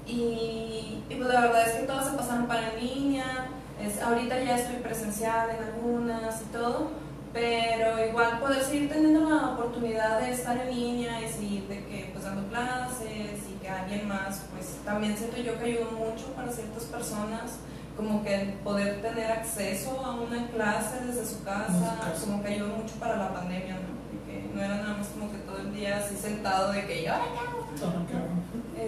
y, 0.05 1.03
y, 1.09 1.15
pues 1.15 1.29
la 1.29 1.41
verdad 1.41 1.67
es 1.67 1.73
que 1.73 1.87
todas 1.87 2.09
se 2.09 2.17
pasaron 2.17 2.47
para 2.47 2.73
en 2.73 2.79
línea. 2.79 3.47
Es, 3.81 4.01
ahorita 4.01 4.41
ya 4.43 4.57
estoy 4.57 4.77
presencial 4.77 5.49
en 5.49 5.63
algunas 5.63 6.41
y 6.41 6.45
todo, 6.45 6.91
pero 7.33 8.05
igual 8.05 8.39
poder 8.39 8.63
seguir 8.63 8.89
teniendo 8.89 9.29
la 9.29 9.51
oportunidad 9.51 10.19
de 10.19 10.31
estar 10.31 10.57
en 10.57 10.75
línea 10.75 11.21
y 11.21 11.29
seguir 11.29 11.67
de 11.67 11.85
que 11.85 12.09
pues 12.13 12.23
dando 12.23 12.47
clases 12.49 13.49
y 13.49 13.59
que 13.61 13.69
alguien 13.69 14.07
más 14.07 14.43
pues 14.51 14.77
también 14.85 15.17
siento 15.17 15.37
yo 15.37 15.57
que 15.57 15.65
ayudó 15.65 15.91
mucho 15.91 16.27
para 16.35 16.51
ciertas 16.51 16.83
personas 16.83 17.59
como 17.95 18.23
que 18.23 18.55
poder 18.63 19.01
tener 19.01 19.31
acceso 19.31 20.03
a 20.03 20.15
una 20.15 20.47
clase 20.47 21.05
desde 21.05 21.25
su 21.25 21.43
casa, 21.43 22.13
como 22.19 22.41
que 22.41 22.53
ayudó 22.53 22.75
mucho 22.75 22.95
para 22.95 23.17
la 23.17 23.33
pandemia, 23.33 23.75
¿no? 23.75 23.93
Porque 24.09 24.49
no 24.53 24.61
era 24.61 24.77
nada 24.77 24.97
más 24.97 25.07
como 25.07 25.31
que 25.31 25.37
todo 25.39 25.57
el 25.57 25.73
día 25.73 25.97
así 25.97 26.15
sentado 26.15 26.71
de 26.71 26.85
que 26.87 27.03
yo, 27.03 27.13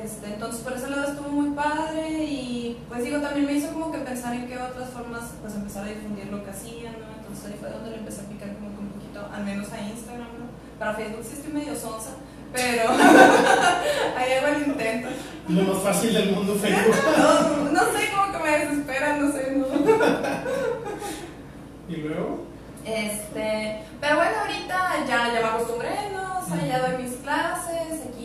este, 0.04 0.34
entonces 0.34 0.62
por 0.62 0.74
ese 0.74 0.90
lado 0.90 1.12
estuvo 1.12 1.30
muy 1.30 1.52
padre 1.52 2.24
y 2.24 2.78
pues 2.90 3.04
digo, 3.04 3.20
también 3.20 3.46
me 3.46 3.54
hizo 3.54 3.72
como 3.72 3.92
que 3.92 4.00
pensar 4.00 4.34
en 4.34 4.48
qué 4.48 4.58
otras 4.58 4.90
formas 4.90 5.34
pues 5.42 5.54
empezar 5.56 5.84
a 5.84 5.88
difundir 5.88 6.26
lo 6.28 6.44
que 6.44 6.50
hacían, 6.52 6.94
¿no? 6.94 7.06
Entonces 7.18 7.46
ahí 7.46 7.58
fue 7.60 7.70
donde 7.70 7.92
le 7.92 7.98
empecé 7.98 8.22
a 8.22 8.26
picar 8.26 8.54
como 8.56 8.70
que 8.76 8.82
un 8.82 8.90
poquito, 8.90 9.20
al 9.34 9.44
menos 9.44 9.72
a 9.72 9.82
Instagram, 9.82 10.28
¿no? 10.40 10.46
Para 10.80 10.94
Facebook 10.94 11.24
sí 11.24 11.34
estoy 11.34 11.54
medio 11.54 11.76
sonsa, 11.76 12.12
pero 12.54 12.92
ahí 14.18 14.34
hago 14.34 14.48
el 14.56 14.68
intento. 14.68 15.10
Lo 15.48 15.62
más 15.74 15.84
fácil 15.84 16.14
del 16.14 16.32
mundo 16.32 16.56
Facebook. 16.62 16.96
no, 17.18 17.72
no 17.72 17.80
sé, 17.92 18.10
como 18.12 18.32
que 18.32 18.38
me 18.44 18.60
desespera, 18.60 19.18
no 19.18 19.32
sé, 19.32 19.52
no. 19.56 19.66
¿Y 21.90 21.96
luego? 21.98 22.46
Este, 22.84 23.84
pero 24.00 24.16
bueno, 24.18 24.32
ahorita 24.42 25.06
ya, 25.08 25.34
ya 25.34 25.42
me 25.42 25.48
acostumbré, 25.48 26.12
¿no? 26.14 26.40
O 26.40 26.46
sea, 26.46 26.66
ya 26.66 26.80
doy 26.88 26.98
mis 27.04 27.16
clases 27.18 28.02
aquí 28.08 28.25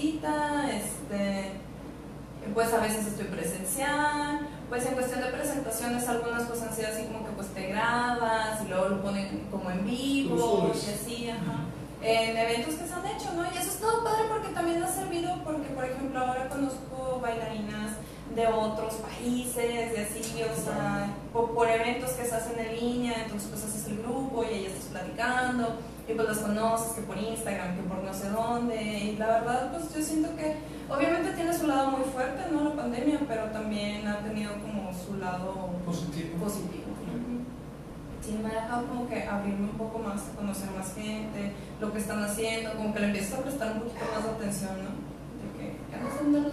casita, 0.00 0.70
este, 0.70 1.52
pues 2.54 2.72
a 2.72 2.80
veces 2.80 3.06
estoy 3.06 3.26
presencial, 3.26 4.48
pues 4.68 4.86
en 4.86 4.94
cuestión 4.94 5.20
de 5.20 5.26
presentaciones 5.26 6.08
algunas 6.08 6.44
cosas 6.44 6.68
han 6.68 6.74
sido 6.74 6.88
así 6.88 7.04
como 7.04 7.24
que 7.26 7.32
pues 7.32 7.48
te 7.48 7.66
grabas 7.66 8.62
y 8.64 8.68
luego 8.68 8.88
lo 8.88 9.02
ponen 9.02 9.46
como 9.50 9.70
en 9.70 9.84
vivo 9.84 10.72
y 10.74 10.90
así, 10.90 11.30
ajá 11.30 11.66
en 12.02 12.34
eventos 12.34 12.76
que 12.76 12.88
se 12.88 12.94
han 12.94 13.06
hecho, 13.06 13.30
¿no? 13.36 13.44
Y 13.44 13.58
eso 13.58 13.68
es 13.68 13.78
todo 13.78 14.02
padre 14.02 14.24
porque 14.30 14.48
también 14.54 14.82
ha 14.82 14.88
servido 14.88 15.34
porque, 15.44 15.68
por 15.68 15.84
ejemplo, 15.84 16.18
ahora 16.18 16.48
conozco 16.48 17.20
bailarinas 17.20 17.92
de 18.34 18.46
otros 18.46 18.94
países 18.94 19.92
y 19.94 20.00
así, 20.00 20.42
o 20.42 20.64
sea, 20.64 21.14
por, 21.30 21.68
eventos 21.68 22.12
que 22.12 22.24
se 22.24 22.34
hacen 22.34 22.58
en 22.58 22.74
línea, 22.74 23.24
entonces 23.24 23.50
pues 23.50 23.64
haces 23.64 23.86
el 23.88 23.98
grupo 23.98 24.44
y 24.44 24.46
ahí 24.46 24.64
estás 24.64 24.84
platicando 24.84 25.76
y 26.08 26.14
pues 26.14 26.28
las 26.28 26.38
conoces 26.38 26.92
que 26.92 27.02
por 27.02 27.16
Instagram, 27.16 27.76
que 27.76 27.82
por 27.82 27.98
no 27.98 28.12
sé 28.12 28.30
dónde 28.30 28.76
y 28.82 29.16
la 29.16 29.26
verdad 29.26 29.72
pues 29.72 29.94
yo 29.94 30.02
siento 30.02 30.34
que 30.36 30.56
obviamente 30.88 31.32
tiene 31.32 31.56
su 31.56 31.66
lado 31.66 31.90
muy 31.92 32.04
fuerte, 32.04 32.50
¿no? 32.52 32.64
La 32.64 32.74
pandemia, 32.74 33.20
pero 33.28 33.44
también 33.46 34.06
ha 34.06 34.18
tenido 34.18 34.52
como 34.54 34.92
su 34.92 35.16
lado 35.18 35.70
positivo. 35.84 36.38
positivo 36.38 36.90
sí 38.30 38.38
me 38.42 38.50
ha 38.50 38.62
dejado 38.62 38.86
como 38.86 39.08
que 39.08 39.22
abrirme 39.24 39.70
un 39.70 39.78
poco 39.78 39.98
más, 39.98 40.22
conocer 40.36 40.70
más 40.70 40.94
gente, 40.94 41.52
lo 41.80 41.92
que 41.92 41.98
están 41.98 42.22
haciendo, 42.22 42.72
como 42.74 42.92
que 42.92 43.00
le 43.00 43.06
empiezo 43.06 43.36
a 43.36 43.40
prestar 43.40 43.72
un 43.72 43.80
poquito 43.80 44.04
más 44.14 44.24
de 44.24 44.30
atención, 44.30 44.72
¿no? 44.84 44.90
De 45.40 45.48
que 45.58 45.76
ya 45.90 45.98
no 45.98 46.08
dónde 46.14 46.40
los 46.40 46.52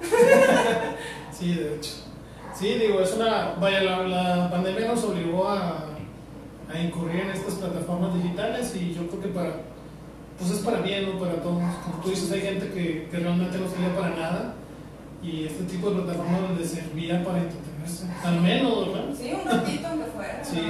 Sí, 1.36 1.54
de 1.54 1.76
hecho. 1.76 1.90
Sí, 2.54 2.74
digo, 2.74 3.00
es 3.00 3.12
una. 3.14 3.54
Vaya, 3.60 3.82
la, 3.82 4.02
la 4.36 4.50
pandemia 4.50 4.88
nos 4.88 5.04
obligó 5.04 5.48
a, 5.48 5.86
a, 6.72 6.80
incurrir 6.80 7.20
en 7.20 7.30
estas 7.30 7.54
plataformas 7.54 8.14
digitales 8.14 8.74
y 8.76 8.94
yo 8.94 9.06
creo 9.08 9.20
que 9.20 9.28
para. 9.28 9.52
Pues 10.38 10.52
es 10.52 10.58
para 10.60 10.80
bien, 10.80 11.06
¿no? 11.06 11.18
Para 11.18 11.34
todos. 11.34 11.62
Como 11.84 12.02
tú 12.02 12.10
dices, 12.10 12.32
hay 12.32 12.40
gente 12.40 12.68
que, 12.72 13.08
que 13.10 13.16
realmente 13.18 13.58
no 13.58 13.68
servía 13.68 13.94
para 13.94 14.16
nada 14.16 14.54
y 15.22 15.44
este 15.44 15.64
tipo 15.64 15.90
de 15.90 16.02
plataformas 16.02 16.58
les 16.58 16.70
servía 16.70 17.22
para 17.24 17.38
entretenerse. 17.38 18.06
Al 18.24 18.40
menos, 18.40 18.86
¿verdad? 18.86 19.14
Sí, 19.16 19.32
un 19.32 19.50
ratito 19.50 19.86
aunque 19.86 20.06
fuera. 20.06 20.44
Sí. 20.44 20.60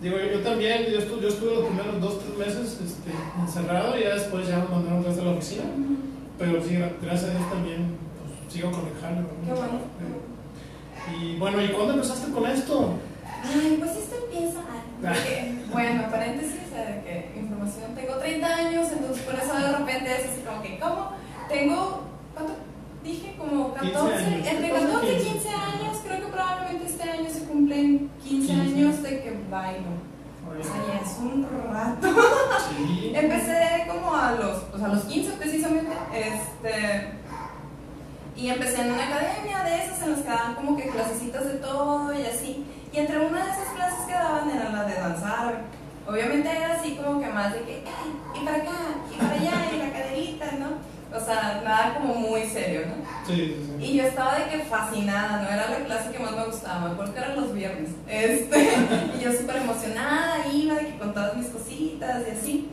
Digo, 0.00 0.16
yo, 0.18 0.40
también, 0.40 0.84
yo 0.92 0.98
estuve, 0.98 1.22
yo 1.22 1.28
estuve 1.28 1.54
los 1.54 1.64
primeros 1.66 2.00
dos, 2.00 2.20
tres 2.20 2.38
meses 2.38 2.78
este, 2.84 3.10
encerrado 3.40 3.98
y 3.98 4.02
ya 4.02 4.14
después 4.14 4.46
ya 4.46 4.58
me 4.58 4.68
mandaron 4.68 4.98
otra 4.98 5.10
vez 5.10 5.20
a 5.20 5.24
la 5.24 5.30
oficina. 5.30 5.64
Pero 6.38 6.62
sí, 6.62 6.76
gracias 7.00 7.30
a 7.30 7.34
Dios 7.34 7.50
también 7.50 7.96
pues, 8.20 8.52
sigo 8.52 8.70
con 8.70 8.86
el 8.86 8.94
jale. 9.00 9.26
Qué 9.46 9.52
bueno. 9.52 9.80
y 11.18 11.38
bueno, 11.38 11.62
¿y 11.62 11.68
cuándo 11.68 11.94
empezaste 11.94 12.32
con 12.32 12.46
esto? 12.46 12.94
Ay, 13.44 13.76
pues 13.78 13.96
esto 13.96 14.16
empieza. 14.24 14.60
bueno, 15.72 16.10
paréntesis, 16.10 16.70
de 16.72 17.30
que 17.32 17.40
información. 17.40 17.94
Tengo 17.94 18.16
30 18.16 18.46
años, 18.46 18.88
entonces 18.92 19.22
por 19.24 19.34
eso 19.34 19.54
de 19.54 19.76
repente 19.76 20.12
es 20.12 20.30
así 20.30 20.40
como 20.46 20.62
que, 20.62 20.78
¿cómo? 20.78 21.10
Tengo. 21.48 22.04
¿Cuánto? 22.32 22.54
Dije 23.04 23.36
como 23.36 23.74
14, 23.74 24.48
entre 24.48 24.70
14 24.70 25.12
y 25.12 25.24
15 25.24 25.48
años, 25.50 25.98
creo 26.02 26.20
que 26.20 26.32
probablemente 26.32 26.86
este 26.86 27.02
año 27.02 27.28
se 27.28 27.44
cumplen 27.44 28.10
15, 28.24 28.52
años 28.52 29.02
de 29.02 29.10
que 29.22 29.38
bailo. 29.50 30.14
O 30.48 30.62
sea, 30.62 30.74
ya 30.88 31.00
es 31.04 31.18
un 31.18 31.46
rato. 31.70 32.08
empecé 33.14 33.86
como 33.88 34.14
a 34.14 34.32
los, 34.32 34.62
pues 34.64 34.82
a 34.82 34.88
los 34.88 35.04
15 35.04 35.32
precisamente, 35.32 35.92
este, 36.14 37.12
y 38.36 38.48
empecé 38.48 38.80
en 38.80 38.92
una 38.92 39.04
academia 39.04 39.64
de 39.64 39.84
esas 39.84 40.02
en 40.02 40.12
las 40.12 40.20
que 40.20 40.28
daban 40.28 40.54
como 40.54 40.76
que 40.76 40.88
clasecitas 40.88 41.44
de 41.44 41.54
todo 41.54 42.12
y 42.18 42.24
así. 42.24 42.64
Y 42.94 42.98
entre 42.98 43.18
una 43.26 43.44
de 43.44 43.50
esas 43.50 43.74
clases 43.74 44.06
que 44.06 44.12
daban 44.12 44.48
era 44.48 44.70
la 44.70 44.84
de 44.84 44.94
danzar. 44.94 45.62
Obviamente 46.06 46.48
era 46.48 46.74
así 46.74 46.94
como 46.94 47.20
que 47.20 47.26
más 47.26 47.52
de 47.52 47.62
que, 47.62 47.82
y 47.82 48.44
para 48.44 48.58
acá, 48.58 48.70
y 49.12 49.16
para 49.16 49.32
allá, 49.32 49.72
y 49.74 49.78
la 49.78 49.92
caderita, 49.92 50.46
¿no? 50.60 51.16
O 51.16 51.20
sea, 51.20 51.60
nada 51.64 51.94
como 51.94 52.14
muy 52.14 52.46
serio, 52.46 52.82
¿no? 52.86 53.04
Sí, 53.26 53.66
sí, 53.66 53.84
Y 53.84 53.96
yo 53.96 54.04
estaba 54.04 54.38
de 54.38 54.44
que 54.44 54.58
fascinada, 54.64 55.42
¿no? 55.42 55.48
Era 55.48 55.70
la 55.70 55.84
clase 55.84 56.12
que 56.12 56.22
más 56.22 56.36
me 56.36 56.44
gustaba, 56.44 56.94
porque 56.96 57.18
eran 57.18 57.34
los 57.34 57.52
viernes. 57.52 57.90
Este, 58.06 58.74
y 59.18 59.24
yo 59.24 59.32
súper 59.32 59.56
emocionada, 59.56 60.46
iba 60.52 60.74
de 60.74 60.86
que 60.86 60.98
con 60.98 61.12
todas 61.12 61.36
mis 61.36 61.48
cositas 61.48 62.22
y 62.28 62.30
así. 62.30 62.68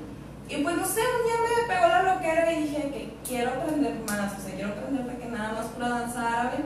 Y 0.50 0.58
pues 0.58 0.76
no 0.76 0.86
sé, 0.86 1.00
un 1.02 1.26
día 1.26 1.66
me 1.66 1.74
pegó 1.74 1.88
la 1.88 2.14
loquera 2.14 2.52
y 2.52 2.64
dije 2.64 2.82
que 2.92 3.14
quiero 3.28 3.52
aprender 3.52 3.96
más, 4.08 4.34
o 4.38 4.42
sea, 4.44 4.54
quiero 4.54 4.70
aprender 4.70 5.04
de 5.04 5.18
que 5.18 5.32
nada 5.32 5.54
más 5.54 5.66
pura 5.68 5.90
danza 5.90 6.42
árabe. 6.42 6.58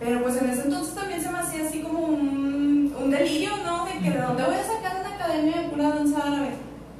Pero 0.00 0.22
pues 0.22 0.36
en 0.36 0.50
ese 0.50 0.62
entonces 0.62 0.94
también 0.94 1.22
se 1.22 1.30
me 1.30 1.38
hacía 1.38 1.66
así 1.66 1.80
como 1.80 2.00
un, 2.00 2.75
un 2.98 3.10
delirio, 3.10 3.50
¿no? 3.64 3.84
De 3.84 3.98
que 3.98 4.10
de 4.10 4.18
dónde 4.18 4.44
voy 4.44 4.54
a 4.54 4.64
sacar 4.64 5.00
una 5.00 5.14
academia 5.14 5.62
de 5.62 5.68
pura 5.68 5.88
danza 5.90 6.18
árabe. 6.18 6.50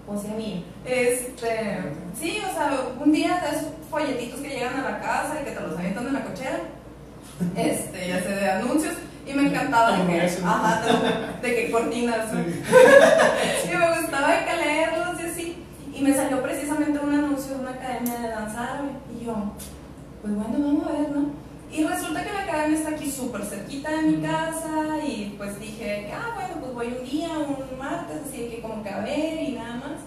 O 0.09 0.17
sea, 0.17 0.35
mí. 0.35 0.65
Este, 0.85 1.81
sí, 2.19 2.39
o 2.49 2.55
sea, 2.55 2.71
un 3.05 3.13
día 3.13 3.41
de 3.41 3.57
esos 3.57 3.71
folletitos 3.91 4.41
que 4.41 4.51
llegan 4.51 4.77
a 4.77 4.91
la 4.91 5.01
casa 5.01 5.39
y 5.41 5.45
que 5.45 5.51
te 5.51 5.61
los 5.61 5.77
avientan 5.77 6.07
en 6.07 6.13
la 6.13 6.25
cochera, 6.25 6.61
este, 7.57 8.09
ya 8.09 8.23
sé, 8.23 8.29
de 8.29 8.51
anuncios, 8.51 8.95
y 9.27 9.33
me 9.33 9.49
encantaba 9.49 9.97
de 9.97 10.07
que, 10.07 10.21
ajá, 10.45 10.83
de, 11.43 11.55
que 11.55 11.71
cortinas, 11.73 12.27
y 12.33 13.77
me 13.77 14.01
gustaba 14.01 14.45
que 14.45 14.57
leerlos 14.57 15.21
y 15.21 15.27
así, 15.27 15.65
y 15.93 16.03
me 16.03 16.15
salió 16.15 16.41
precisamente 16.43 16.99
un 17.01 17.13
anuncio 17.13 17.55
de 17.55 17.61
una 17.61 17.71
academia 17.71 18.21
de 18.21 18.29
danza 18.29 18.81
y 19.13 19.25
yo, 19.25 19.35
pues 20.23 20.35
bueno, 20.35 20.53
vamos 20.53 20.87
a 20.87 20.93
ver, 20.93 21.11
¿no? 21.11 21.31
Y 21.77 21.85
resulta 21.85 22.25
que 22.25 22.33
la 22.33 22.45
academia 22.45 22.79
está 22.79 22.91
aquí 22.93 23.11
súper 23.11 23.45
cerquita 23.45 23.91
de 23.91 24.03
mi 24.03 24.23
casa 24.27 24.97
y 25.07 25.35
pues 25.37 25.61
dije, 25.61 26.11
ah, 26.11 26.33
bueno, 26.35 26.55
pues 26.59 26.73
voy 26.73 26.99
un 26.99 27.05
día, 27.05 27.29
un 27.39 27.79
martes, 27.79 28.17
así 28.27 28.49
que 28.49 28.63
como 28.63 28.83
que 28.83 28.89
a 28.89 29.01
ver 29.01 29.43
y 29.43 29.53
nada 29.53 29.75
más. 29.77 30.01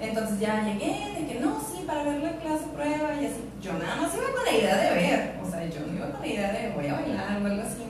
Entonces 0.00 0.38
ya 0.38 0.62
llegué, 0.62 1.18
de 1.18 1.26
que 1.26 1.40
no, 1.40 1.60
sí, 1.60 1.82
para 1.84 2.04
ver 2.04 2.22
la 2.22 2.36
clase 2.36 2.66
prueba 2.72 3.20
y 3.20 3.26
así. 3.26 3.40
Yo 3.60 3.72
nada 3.72 3.96
más 3.96 4.14
iba 4.14 4.32
con 4.32 4.44
la 4.44 4.52
idea 4.52 4.76
de 4.76 4.90
ver, 4.94 5.40
o 5.44 5.50
sea, 5.50 5.68
yo 5.68 5.80
no 5.88 5.92
iba 5.92 6.08
con 6.08 6.20
la 6.20 6.26
idea 6.28 6.52
de 6.52 6.70
voy 6.70 6.86
a 6.86 6.94
bailar 6.94 7.42
o 7.42 7.46
algo 7.46 7.62
así. 7.62 7.82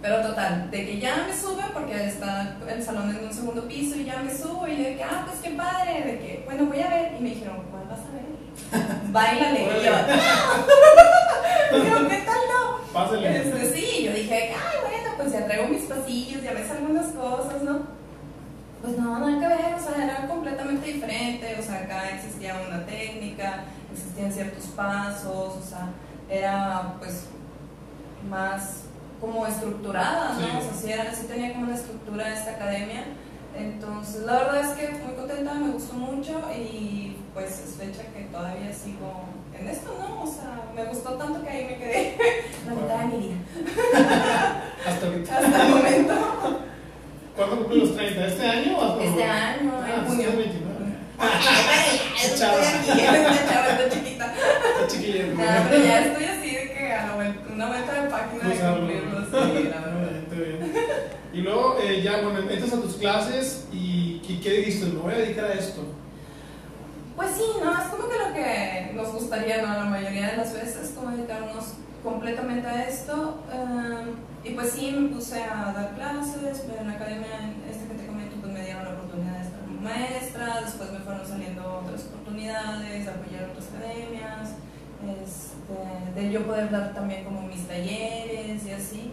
Pero 0.00 0.22
total, 0.22 0.70
de 0.70 0.86
que 0.86 1.00
ya 1.00 1.26
me 1.26 1.36
sube, 1.36 1.64
porque 1.74 2.06
está 2.06 2.58
el 2.68 2.80
salón 2.80 3.10
en 3.10 3.24
un 3.24 3.32
segundo 3.32 3.66
piso 3.66 3.96
y 3.96 4.04
ya 4.04 4.22
me 4.22 4.32
subo 4.32 4.68
y 4.68 4.76
de 4.76 4.96
que, 4.96 5.02
ah, 5.02 5.24
pues 5.26 5.40
qué 5.42 5.50
padre, 5.56 6.04
de 6.04 6.18
que, 6.20 6.42
bueno, 6.44 6.66
voy 6.66 6.80
a 6.80 6.90
ver. 6.90 7.16
Y 7.18 7.22
me 7.24 7.30
dijeron, 7.30 7.56
¿cuál 7.72 7.88
vas 7.88 8.06
a 8.06 8.12
ver? 8.12 8.35
Bailale. 9.12 9.62
y 9.62 9.84
yo, 9.84 9.92
¿qué 12.08 12.18
tal 12.18 12.40
no? 12.52 12.78
Pásale. 12.92 13.36
Este, 13.36 13.74
sí, 13.74 13.86
yo 14.04 14.12
dije, 14.12 14.54
ay, 14.54 14.76
bueno, 14.82 15.10
pues 15.16 15.32
ya 15.32 15.44
traigo 15.44 15.66
mis 15.68 15.82
pasillos, 15.82 16.42
ya 16.42 16.52
ves 16.52 16.70
algunas 16.70 17.06
cosas, 17.08 17.62
¿no? 17.62 17.80
Pues 18.82 18.98
no, 18.98 19.18
nada 19.18 19.40
que 19.40 19.48
ver, 19.48 19.74
o 19.74 19.80
sea, 19.80 20.04
era 20.04 20.28
completamente 20.28 20.92
diferente, 20.92 21.56
o 21.58 21.62
sea, 21.62 21.80
acá 21.80 22.10
existía 22.10 22.54
una 22.66 22.86
técnica, 22.86 23.64
existían 23.92 24.32
ciertos 24.32 24.66
pasos, 24.66 25.56
o 25.56 25.62
sea, 25.62 25.88
era 26.28 26.94
pues 26.98 27.26
más 28.28 28.82
como 29.20 29.46
estructurada, 29.46 30.34
¿no? 30.34 30.58
O 30.58 30.62
sea, 30.62 30.72
sí, 30.74 30.92
era, 30.92 31.14
sí 31.14 31.26
tenía 31.26 31.52
como 31.52 31.66
una 31.66 31.74
estructura 31.74 32.32
esta 32.32 32.52
academia. 32.52 33.04
Entonces, 33.56 34.22
la 34.22 34.34
verdad 34.34 34.60
es 34.60 34.68
que 34.76 34.92
muy 35.02 35.14
contenta, 35.14 35.54
me 35.54 35.72
gustó 35.72 35.94
mucho 35.94 36.42
y 36.54 37.05
pues 37.36 37.50
es 37.50 37.74
fecha 37.76 38.02
que 38.14 38.22
todavía 38.32 38.72
sigo 38.72 39.26
en 39.52 39.68
esto, 39.68 39.94
¿no? 39.98 40.22
O 40.22 40.26
sea, 40.26 40.72
me 40.74 40.86
gustó 40.86 41.12
tanto 41.16 41.44
que 41.44 41.50
ahí 41.50 41.64
me 41.66 41.76
quedé 41.76 42.16
la 42.64 42.72
mitad 42.72 42.98
de 43.00 43.06
mi 43.08 43.26
vida. 43.26 43.36
Hasta 44.86 45.06
ahorita. 45.06 45.36
Hasta 45.36 45.66
el 45.66 45.68
momento. 45.68 46.14
¿Cuándo 47.36 47.56
cumple 47.58 47.76
los 47.76 47.94
30? 47.94 48.26
¿Este 48.26 48.46
año 48.46 48.78
o 48.78 49.00
Este 49.00 49.24
año, 49.24 49.70
ah, 49.82 49.94
en 49.98 50.06
junio. 50.06 50.28
29. 50.34 50.56
chava. 52.38 52.58
Esta 52.58 53.52
chava 53.52 53.68
está 53.68 53.90
chiquita. 53.90 54.34
Está 54.34 54.86
chiquilla. 54.88 55.26
No, 55.26 55.68
pero 55.68 55.84
ya 55.84 56.06
estoy 56.06 56.24
así 56.24 56.50
de 56.56 56.72
que 56.72 56.92
a 56.94 57.06
la 57.06 57.14
vuelta, 57.16 57.40
una 57.52 57.66
vuelta 57.66 58.02
de 58.02 58.08
página 58.08 58.48
de 58.48 58.78
cumplirlo, 58.78 59.20
sí, 59.26 59.68
la 59.68 59.80
verdad. 59.84 60.12
Y 61.34 61.40
luego 61.42 61.76
eh, 61.82 62.00
ya, 62.00 62.22
bueno, 62.22 62.38
entras 62.50 62.72
a 62.72 62.80
tus 62.80 62.94
clases 62.94 63.66
y, 63.74 64.22
y 64.26 64.40
¿qué 64.42 64.52
dijiste? 64.52 64.86
Me 64.86 65.00
voy 65.00 65.12
a 65.12 65.18
dedicar 65.18 65.44
a 65.44 65.52
esto. 65.52 65.82
Pues 67.16 67.30
sí, 67.30 67.44
no, 67.62 67.72
es 67.72 67.88
como 67.88 68.08
que 68.08 68.18
lo 68.18 68.34
que 68.34 68.92
nos 68.94 69.12
gustaría, 69.12 69.62
¿no? 69.62 69.72
La 69.72 69.84
mayoría 69.84 70.32
de 70.32 70.36
las 70.36 70.52
veces, 70.52 70.92
como 70.94 71.16
dedicarnos 71.16 71.72
completamente 72.04 72.68
a 72.68 72.84
esto. 72.84 73.42
eh, 73.50 74.14
y 74.44 74.50
pues 74.54 74.70
sí, 74.70 74.92
me 74.92 75.08
puse 75.08 75.42
a 75.42 75.72
dar 75.72 75.94
clases, 75.96 76.64
en 76.78 76.86
la 76.86 76.92
academia 76.92 77.50
esta 77.68 77.88
que 77.88 77.94
te 77.94 78.06
comento, 78.06 78.36
pues 78.40 78.52
me 78.52 78.62
dieron 78.62 78.84
la 78.84 78.90
oportunidad 78.90 79.38
de 79.38 79.42
estar 79.42 79.60
como 79.60 79.80
maestra, 79.80 80.60
después 80.64 80.92
me 80.92 81.00
fueron 81.00 81.26
saliendo 81.26 81.82
otras 81.82 82.04
oportunidades, 82.04 83.06
de 83.06 83.10
apoyar 83.10 83.50
otras 83.50 83.66
academias, 83.74 84.54
este, 85.02 86.20
de 86.20 86.32
yo 86.32 86.46
poder 86.46 86.70
dar 86.70 86.94
también 86.94 87.24
como 87.24 87.42
mis 87.42 87.66
talleres 87.66 88.64
y 88.64 88.70
así. 88.70 89.12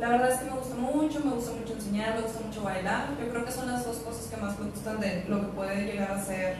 La 0.00 0.08
verdad 0.08 0.32
es 0.32 0.38
que 0.40 0.46
me 0.46 0.56
gusta 0.56 0.74
mucho, 0.74 1.20
me 1.20 1.32
gusta 1.32 1.52
mucho 1.52 1.74
enseñar, 1.74 2.16
me 2.16 2.22
gusta 2.22 2.40
mucho 2.44 2.62
bailar. 2.62 3.10
Yo 3.20 3.28
creo 3.30 3.44
que 3.44 3.52
son 3.52 3.70
las 3.70 3.84
dos 3.84 3.98
cosas 3.98 4.26
que 4.26 4.36
más 4.38 4.58
me 4.58 4.70
gustan 4.70 4.98
de 4.98 5.26
lo 5.28 5.40
que 5.42 5.46
puede 5.48 5.84
llegar 5.84 6.10
a 6.10 6.24
ser 6.24 6.56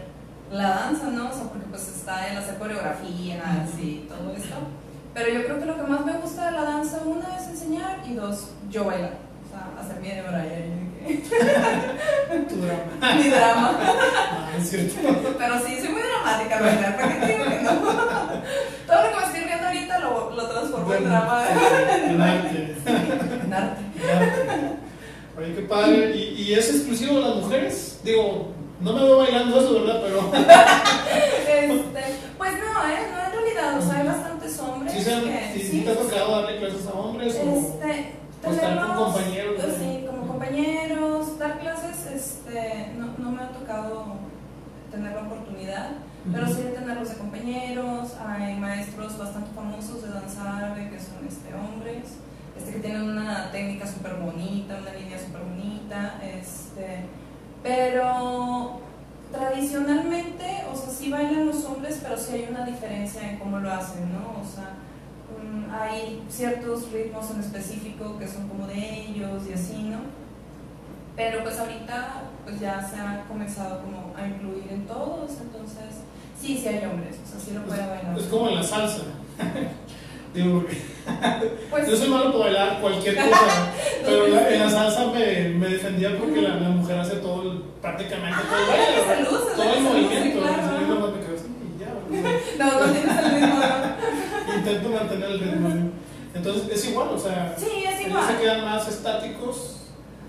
la 0.53 0.69
danza, 0.69 1.07
¿no? 1.07 1.31
O 1.31 1.33
sea, 1.33 1.45
porque 1.45 1.67
pues 1.71 1.89
está 1.89 2.29
el 2.29 2.37
hacer 2.37 2.59
coreografías 2.59 3.69
y 3.81 4.07
todo 4.09 4.33
esto. 4.37 4.57
Pero 5.15 5.29
yo 5.31 5.45
creo 5.45 5.59
que 5.59 5.67
lo 5.67 5.77
que 5.77 5.83
más 5.83 6.05
me 6.05 6.13
gusta 6.13 6.47
de 6.47 6.53
la 6.53 6.63
danza, 6.63 6.99
una 7.05 7.37
es 7.37 7.49
enseñar 7.49 8.01
y 8.09 8.15
dos, 8.15 8.51
yo 8.71 8.85
bailar. 8.85 9.15
O 9.45 9.49
sea, 9.49 9.69
hacer 9.81 10.01
mi 10.01 10.09
de 10.09 10.23
Tu 12.49 12.57
drama. 12.57 13.15
mi 13.17 13.29
drama. 13.29 13.79
Ah, 13.81 14.51
es 14.59 14.71
cierto. 14.71 14.95
Pero 15.39 15.59
sí, 15.67 15.81
soy 15.81 15.89
muy 15.89 16.03
dramática 16.03 16.61
bailar, 16.61 16.97
¿para 16.97 17.09
qué 17.09 17.27
te 17.27 17.33
digo 17.33 17.45
que 17.45 17.61
no? 17.63 17.71
Todo 18.87 19.03
lo 19.03 19.11
que 19.11 19.17
me 19.17 19.25
estoy 19.25 19.45
viendo 19.45 19.67
ahorita 19.67 19.99
lo, 19.99 20.31
lo 20.31 20.49
transformo 20.49 20.95
en 20.95 21.05
drama. 21.05 21.45
En 21.51 22.21
arte. 22.21 22.77
En 22.87 23.53
arte. 23.53 23.83
En 24.03 24.11
arte. 24.11 24.77
Oye, 25.39 25.55
qué 25.55 25.63
padre. 25.63 26.17
¿Y, 26.17 26.43
¿Y 26.43 26.55
es 26.55 26.69
exclusivo 26.71 27.17
de 27.17 27.21
las 27.23 27.37
mujeres? 27.37 28.01
Digo, 28.05 28.53
no 28.83 28.93
me 28.93 29.03
veo 29.05 29.19
bailando 29.19 29.61
eso, 29.61 29.73
¿verdad? 29.85 30.01
Pero. 30.05 30.33
Este, 31.53 32.03
pues 32.39 32.53
no, 32.55 32.89
¿eh? 32.89 32.99
No, 33.13 33.27
en 33.27 33.33
realidad, 33.33 33.79
o 33.79 33.83
sea, 33.83 34.01
hay 34.01 34.07
bastantes 34.07 34.59
hombres 34.59 34.93
¿Sí, 34.93 35.03
se 35.03 35.15
han- 35.15 35.23
que... 35.25 35.51
sí, 35.55 35.69
sí 35.71 35.81
te 35.83 35.91
ha 35.91 35.95
tocado 35.97 36.43
darle 36.43 36.59
clases 36.59 36.87
a 36.87 36.93
hombres? 36.93 37.35
O... 37.35 37.39
Este, 37.39 38.15
o 38.45 38.51
estar 38.51 38.51
con 38.51 38.59
tenerlos, 38.59 39.13
compañeros, 39.15 39.55
pues, 39.63 39.77
sí, 39.77 40.05
como 40.07 40.27
compañeros, 40.27 41.39
dar 41.39 41.59
clases, 41.61 42.07
este, 42.07 42.93
no, 42.99 43.07
no 43.19 43.31
me 43.31 43.43
ha 43.43 43.49
tocado 43.51 44.05
tener 44.91 45.13
la 45.13 45.23
oportunidad, 45.23 45.91
pero 46.33 46.47
sí 46.49 46.63
de 46.63 46.71
tenerlos 46.71 47.11
de 47.11 47.17
compañeros, 47.17 48.13
hay 48.27 48.55
maestros 48.57 49.17
bastante 49.19 49.51
famosos 49.55 50.03
de 50.03 50.09
danza 50.09 50.57
árabe 50.57 50.91
que 50.91 50.99
son 50.99 51.27
este, 51.29 51.55
hombres, 51.55 52.17
este, 52.59 52.73
que 52.73 52.79
tienen 52.81 53.03
una 53.11 53.51
técnica 53.53 53.87
súper 53.87 54.15
bonita, 54.15 54.79
una 54.81 54.93
línea 54.95 55.19
súper 55.19 55.43
bonita, 55.43 56.21
este, 56.25 57.05
pero 57.63 58.81
tradicionalmente, 59.31 60.65
o 60.73 60.77
sea, 60.77 60.91
sí 60.91 61.11
bailan 61.11 61.47
los 61.47 61.65
hombres, 61.65 62.01
pero 62.03 62.17
sí 62.19 62.35
hay 62.35 62.49
una 62.51 62.65
diferencia 62.67 63.31
en 63.31 63.39
cómo 63.39 63.59
lo 63.59 63.73
hacen, 63.73 64.13
¿no? 64.13 64.41
O 64.41 64.45
sea, 64.45 64.75
mm, 65.43 65.71
hay 65.73 66.23
ciertos 66.29 66.91
ritmos 66.93 67.31
en 67.31 67.41
específico 67.41 68.19
que 68.19 68.29
son 68.29 68.49
como 68.49 68.67
de 68.67 69.07
ellos 69.07 69.43
y 69.49 69.53
así, 69.55 69.83
¿no? 69.85 69.99
Pero 71.17 71.43
pues 71.43 71.59
ahorita 71.59 72.23
pues 72.45 72.59
ya 72.61 72.83
se 72.83 72.99
ha 72.99 73.25
comenzado 73.29 73.83
como 73.83 74.15
a 74.17 74.27
incluir 74.27 74.67
en 74.71 74.87
todos, 74.87 75.31
entonces 75.41 76.03
sí, 76.41 76.59
sí 76.59 76.69
hay 76.69 76.85
hombres, 76.85 77.17
o 77.25 77.31
sea, 77.31 77.41
sí 77.41 77.53
lo 77.53 77.63
puede 77.63 77.87
bailar. 77.87 78.19
Es 78.19 78.27
como 78.27 78.49
en 78.49 78.57
la 78.57 78.63
salsa. 78.63 79.03
Digo, 80.35 80.61
porque 80.61 80.81
Pues, 81.71 81.87
yo 81.91 81.97
soy 81.97 82.09
malo 82.09 82.33
para 82.33 82.45
bailar 82.45 82.81
cualquier 82.81 83.15
cosa, 83.31 83.71
pero 84.05 84.27
la- 84.29 84.51
en 84.51 84.61
la 84.61 84.71
salsa 84.71 85.07
me, 85.07 85.49
me 85.51 85.69
defendía 85.69 86.17
porque 86.19 86.41
la, 86.43 86.57
la 86.57 86.69
mujer 86.71 86.99
hace 86.99 87.17
todo, 87.17 87.43
el- 87.53 87.63
prácticamente 87.81 88.39
todo 88.49 88.59
el 88.61 88.67
baile, 88.69 89.03
Ah, 89.09 89.21
luce, 89.31 89.57
todo 89.57 89.75
el 89.75 89.81
movimiento. 89.83 90.41
no, 92.59 92.87
no 92.87 92.93
tienes 92.93 93.19
el 93.19 93.33
mismo, 93.33 93.61
intento 94.57 94.89
mantener 94.91 95.31
el 95.31 95.41
ritmo. 95.41 95.69
Entonces 96.35 96.69
es 96.73 96.89
igual, 96.91 97.09
o 97.09 97.19
sea, 97.19 97.55
Sí, 97.59 97.85
es 97.87 98.07
igual. 98.07 98.25
se 98.27 98.39
quedan 98.43 98.65
más 98.65 98.89
estáticos. 98.89 99.79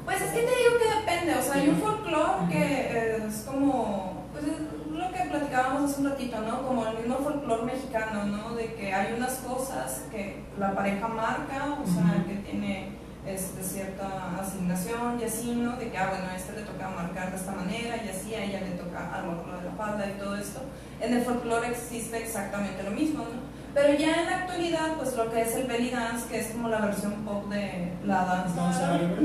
Pues 0.05 0.21
es 0.21 0.31
que 0.31 0.39
te 0.39 0.45
digo 0.47 0.77
que 0.79 0.99
depende, 0.99 1.35
o 1.35 1.41
sea, 1.41 1.53
hay 1.61 1.69
un 1.69 1.77
folclore 1.77 2.51
que 2.51 3.17
es 3.25 3.35
como, 3.47 4.25
pues 4.33 4.43
es 4.45 4.59
lo 4.91 5.11
que 5.13 5.29
platicábamos 5.29 5.91
hace 5.91 6.01
un 6.01 6.09
ratito, 6.09 6.37
¿no? 6.41 6.67
Como 6.67 6.85
el 6.87 6.97
mismo 6.97 7.17
folclore 7.19 7.63
mexicano, 7.63 8.25
¿no? 8.25 8.53
De 8.55 8.73
que 8.73 8.93
hay 8.93 9.13
unas 9.15 9.35
cosas 9.35 10.03
que 10.11 10.43
la 10.59 10.73
pareja 10.75 11.07
marca, 11.07 11.77
o 11.81 11.85
sea, 11.87 12.23
que 12.27 12.35
tiene 12.49 12.89
este, 13.27 13.63
cierta 13.63 14.37
asignación 14.39 15.19
y 15.19 15.23
así, 15.23 15.51
¿no? 15.55 15.77
De 15.77 15.89
que, 15.89 15.97
ah, 15.97 16.07
bueno, 16.09 16.25
a 16.31 16.35
este 16.35 16.53
le 16.53 16.61
toca 16.63 16.89
marcar 16.89 17.31
de 17.31 17.37
esta 17.37 17.51
manera 17.53 17.95
y 18.03 18.09
así, 18.09 18.33
a 18.35 18.43
ella 18.43 18.61
le 18.61 18.71
toca 18.71 19.13
a 19.15 19.21
lo 19.21 19.57
de 19.57 19.63
la 19.63 19.71
falda 19.77 20.05
y 20.09 20.19
todo 20.19 20.35
esto. 20.35 20.61
En 20.99 21.13
el 21.13 21.23
folclore 21.23 21.67
existe 21.69 22.17
exactamente 22.17 22.83
lo 22.83 22.91
mismo, 22.91 23.19
¿no? 23.23 23.53
Pero 23.73 23.97
ya 23.97 24.21
en 24.21 24.25
la 24.29 24.37
actualidad, 24.39 24.93
pues 24.97 25.15
lo 25.17 25.31
que 25.31 25.41
es 25.41 25.55
el 25.55 25.67
belly 25.67 25.89
dance, 25.89 26.27
que 26.29 26.39
es 26.39 26.47
como 26.47 26.69
la 26.69 26.79
versión 26.81 27.13
pop 27.25 27.49
de 27.49 27.93
la 28.05 28.25
danza. 28.25 28.93
Árabe. 28.95 29.15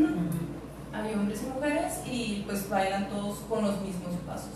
Hay 0.94 1.14
hombres 1.14 1.42
y 1.42 1.46
mujeres 1.54 1.92
y 2.06 2.42
pues 2.46 2.68
bailan 2.68 3.08
todos 3.10 3.38
con 3.48 3.62
los 3.62 3.80
mismos 3.82 4.14
pasos. 4.26 4.48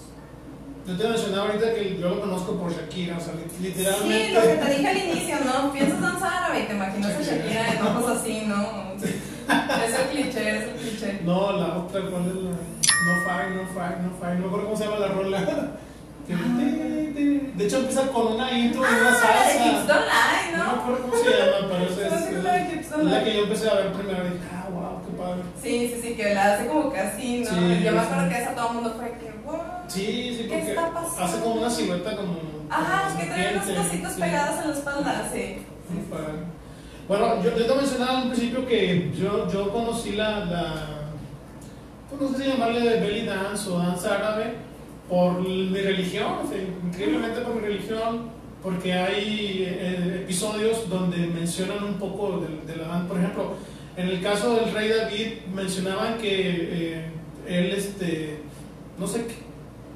Yo 0.86 0.96
te 0.96 1.08
mencionaba 1.08 1.46
ahorita 1.50 1.74
que 1.74 1.98
yo 2.00 2.08
lo 2.08 2.20
conozco 2.22 2.56
por 2.58 2.72
Shakira, 2.72 3.16
o 3.18 3.20
sea, 3.20 3.34
li- 3.34 3.44
Sí, 3.54 3.62
literalmente. 3.62 4.32
lo 4.34 4.40
que 4.40 4.54
te 4.56 4.70
dije 4.76 4.88
al 4.88 4.96
inicio, 4.96 5.36
¿no? 5.44 5.72
Piensas 5.72 6.00
danza 6.00 6.38
árabe 6.38 6.60
y 6.60 6.66
te 6.66 6.74
imaginas 6.74 7.12
a 7.12 7.22
Shakira 7.22 7.74
en 7.74 7.82
ojos 7.86 8.18
así, 8.18 8.44
¿no? 8.46 8.92
Es 9.48 9.98
el 9.98 10.06
cliché, 10.10 10.56
es 10.58 10.64
el 10.64 10.74
cliché. 10.74 11.20
No, 11.24 11.52
la 11.52 11.78
otra, 11.78 12.00
¿cuál 12.10 12.26
es 12.28 12.34
la? 12.34 12.50
No 12.50 13.14
fire, 13.26 13.50
no 13.56 13.66
fire, 13.74 13.98
no 14.02 14.10
fire. 14.20 14.34
No 14.36 14.40
me 14.40 14.46
acuerdo 14.46 14.64
cómo 14.66 14.76
se 14.76 14.84
llama 14.84 14.98
la 14.98 15.08
rola. 15.08 15.38
De 16.28 17.64
hecho, 17.66 17.76
empieza 17.78 18.06
con 18.08 18.34
una 18.34 18.50
intro 18.56 18.82
de 18.82 18.88
una 18.88 19.10
Ah, 19.10 19.44
de 19.46 19.54
Hips 19.54 19.86
salsa. 19.86 19.92
Don't 19.92 20.06
Lie, 20.06 20.56
No 20.56 20.58
me 20.58 20.64
¿no? 20.64 20.70
acuerdo 20.80 21.02
cómo 21.02 21.14
se 21.16 21.30
llama, 21.30 21.68
pero 21.68 21.84
esa 22.06 22.30
es, 22.30 22.44
la 22.44 22.58
Hips 22.72 22.90
Don't 22.90 23.24
que 23.24 23.34
yo 23.36 23.42
empecé 23.42 23.68
a 23.70 23.74
ver 23.74 23.92
primero 23.92 24.26
y 24.26 24.30
dije, 24.30 24.44
ah, 24.54 24.68
wow, 24.70 25.02
qué 25.04 25.12
padre. 25.18 25.42
Sí, 25.62 25.92
sí, 25.94 26.00
sí, 26.02 26.14
que 26.14 26.34
la 26.34 26.54
hace 26.54 26.66
como 26.66 26.92
que 26.92 26.98
así, 27.00 27.40
¿no? 27.40 27.50
Sí, 27.50 27.54
yo 27.84 27.92
me 27.92 28.00
sí. 28.00 28.06
acuerdo 28.06 28.28
que 28.28 28.38
esa 28.42 28.54
todo 28.54 28.68
el 28.68 28.74
mundo 28.74 28.94
fue 28.96 29.08
que, 29.18 29.32
wow. 29.44 29.60
Sí, 29.88 30.36
sí, 30.38 30.46
¿Qué 30.48 30.54
porque 30.56 30.70
está 30.70 30.90
pasando? 30.94 31.24
hace 31.24 31.40
como 31.40 31.54
una 31.56 31.70
silueta 31.70 32.16
como. 32.16 32.34
Ajá, 32.70 33.08
como 33.08 33.18
que 33.20 33.26
trae 33.26 33.52
unas 33.54 33.66
cositas 33.66 34.12
sí. 34.14 34.20
pegadas 34.20 34.60
en 34.64 34.70
la 34.70 34.76
espalda, 34.76 35.28
sí. 35.32 35.56
Muy 35.90 36.02
padre. 36.04 36.38
Bueno, 37.12 37.42
yo, 37.44 37.50
te 37.50 37.74
mencionaba 37.74 38.22
al 38.22 38.28
principio 38.28 38.66
que 38.66 39.10
yo, 39.14 39.46
yo 39.52 39.70
conocí 39.70 40.12
la, 40.12 40.46
la 40.46 40.86
pues 42.08 42.22
no 42.22 42.34
sé 42.34 42.42
si 42.42 42.48
llamarle 42.48 43.00
belly 43.00 43.26
dance 43.26 43.68
o 43.68 43.76
danza 43.76 44.14
árabe 44.14 44.54
por 45.10 45.38
mi 45.42 45.78
religión, 45.78 46.36
increíblemente 46.82 47.42
por 47.42 47.56
mi 47.56 47.60
religión, 47.60 48.30
porque 48.62 48.94
hay 48.94 49.62
eh, 49.68 50.20
episodios 50.22 50.88
donde 50.88 51.18
mencionan 51.26 51.84
un 51.84 51.98
poco 51.98 52.40
de, 52.40 52.72
de 52.72 52.80
la 52.80 52.88
danza. 52.88 53.08
Por 53.08 53.18
ejemplo, 53.18 53.54
en 53.98 54.08
el 54.08 54.22
caso 54.22 54.54
del 54.54 54.72
rey 54.72 54.88
David 54.88 55.26
mencionaban 55.54 56.16
que 56.16 56.30
eh, 56.32 57.10
él, 57.46 57.72
este, 57.72 58.38
no 58.98 59.06
sé 59.06 59.26
qué, 59.26 59.34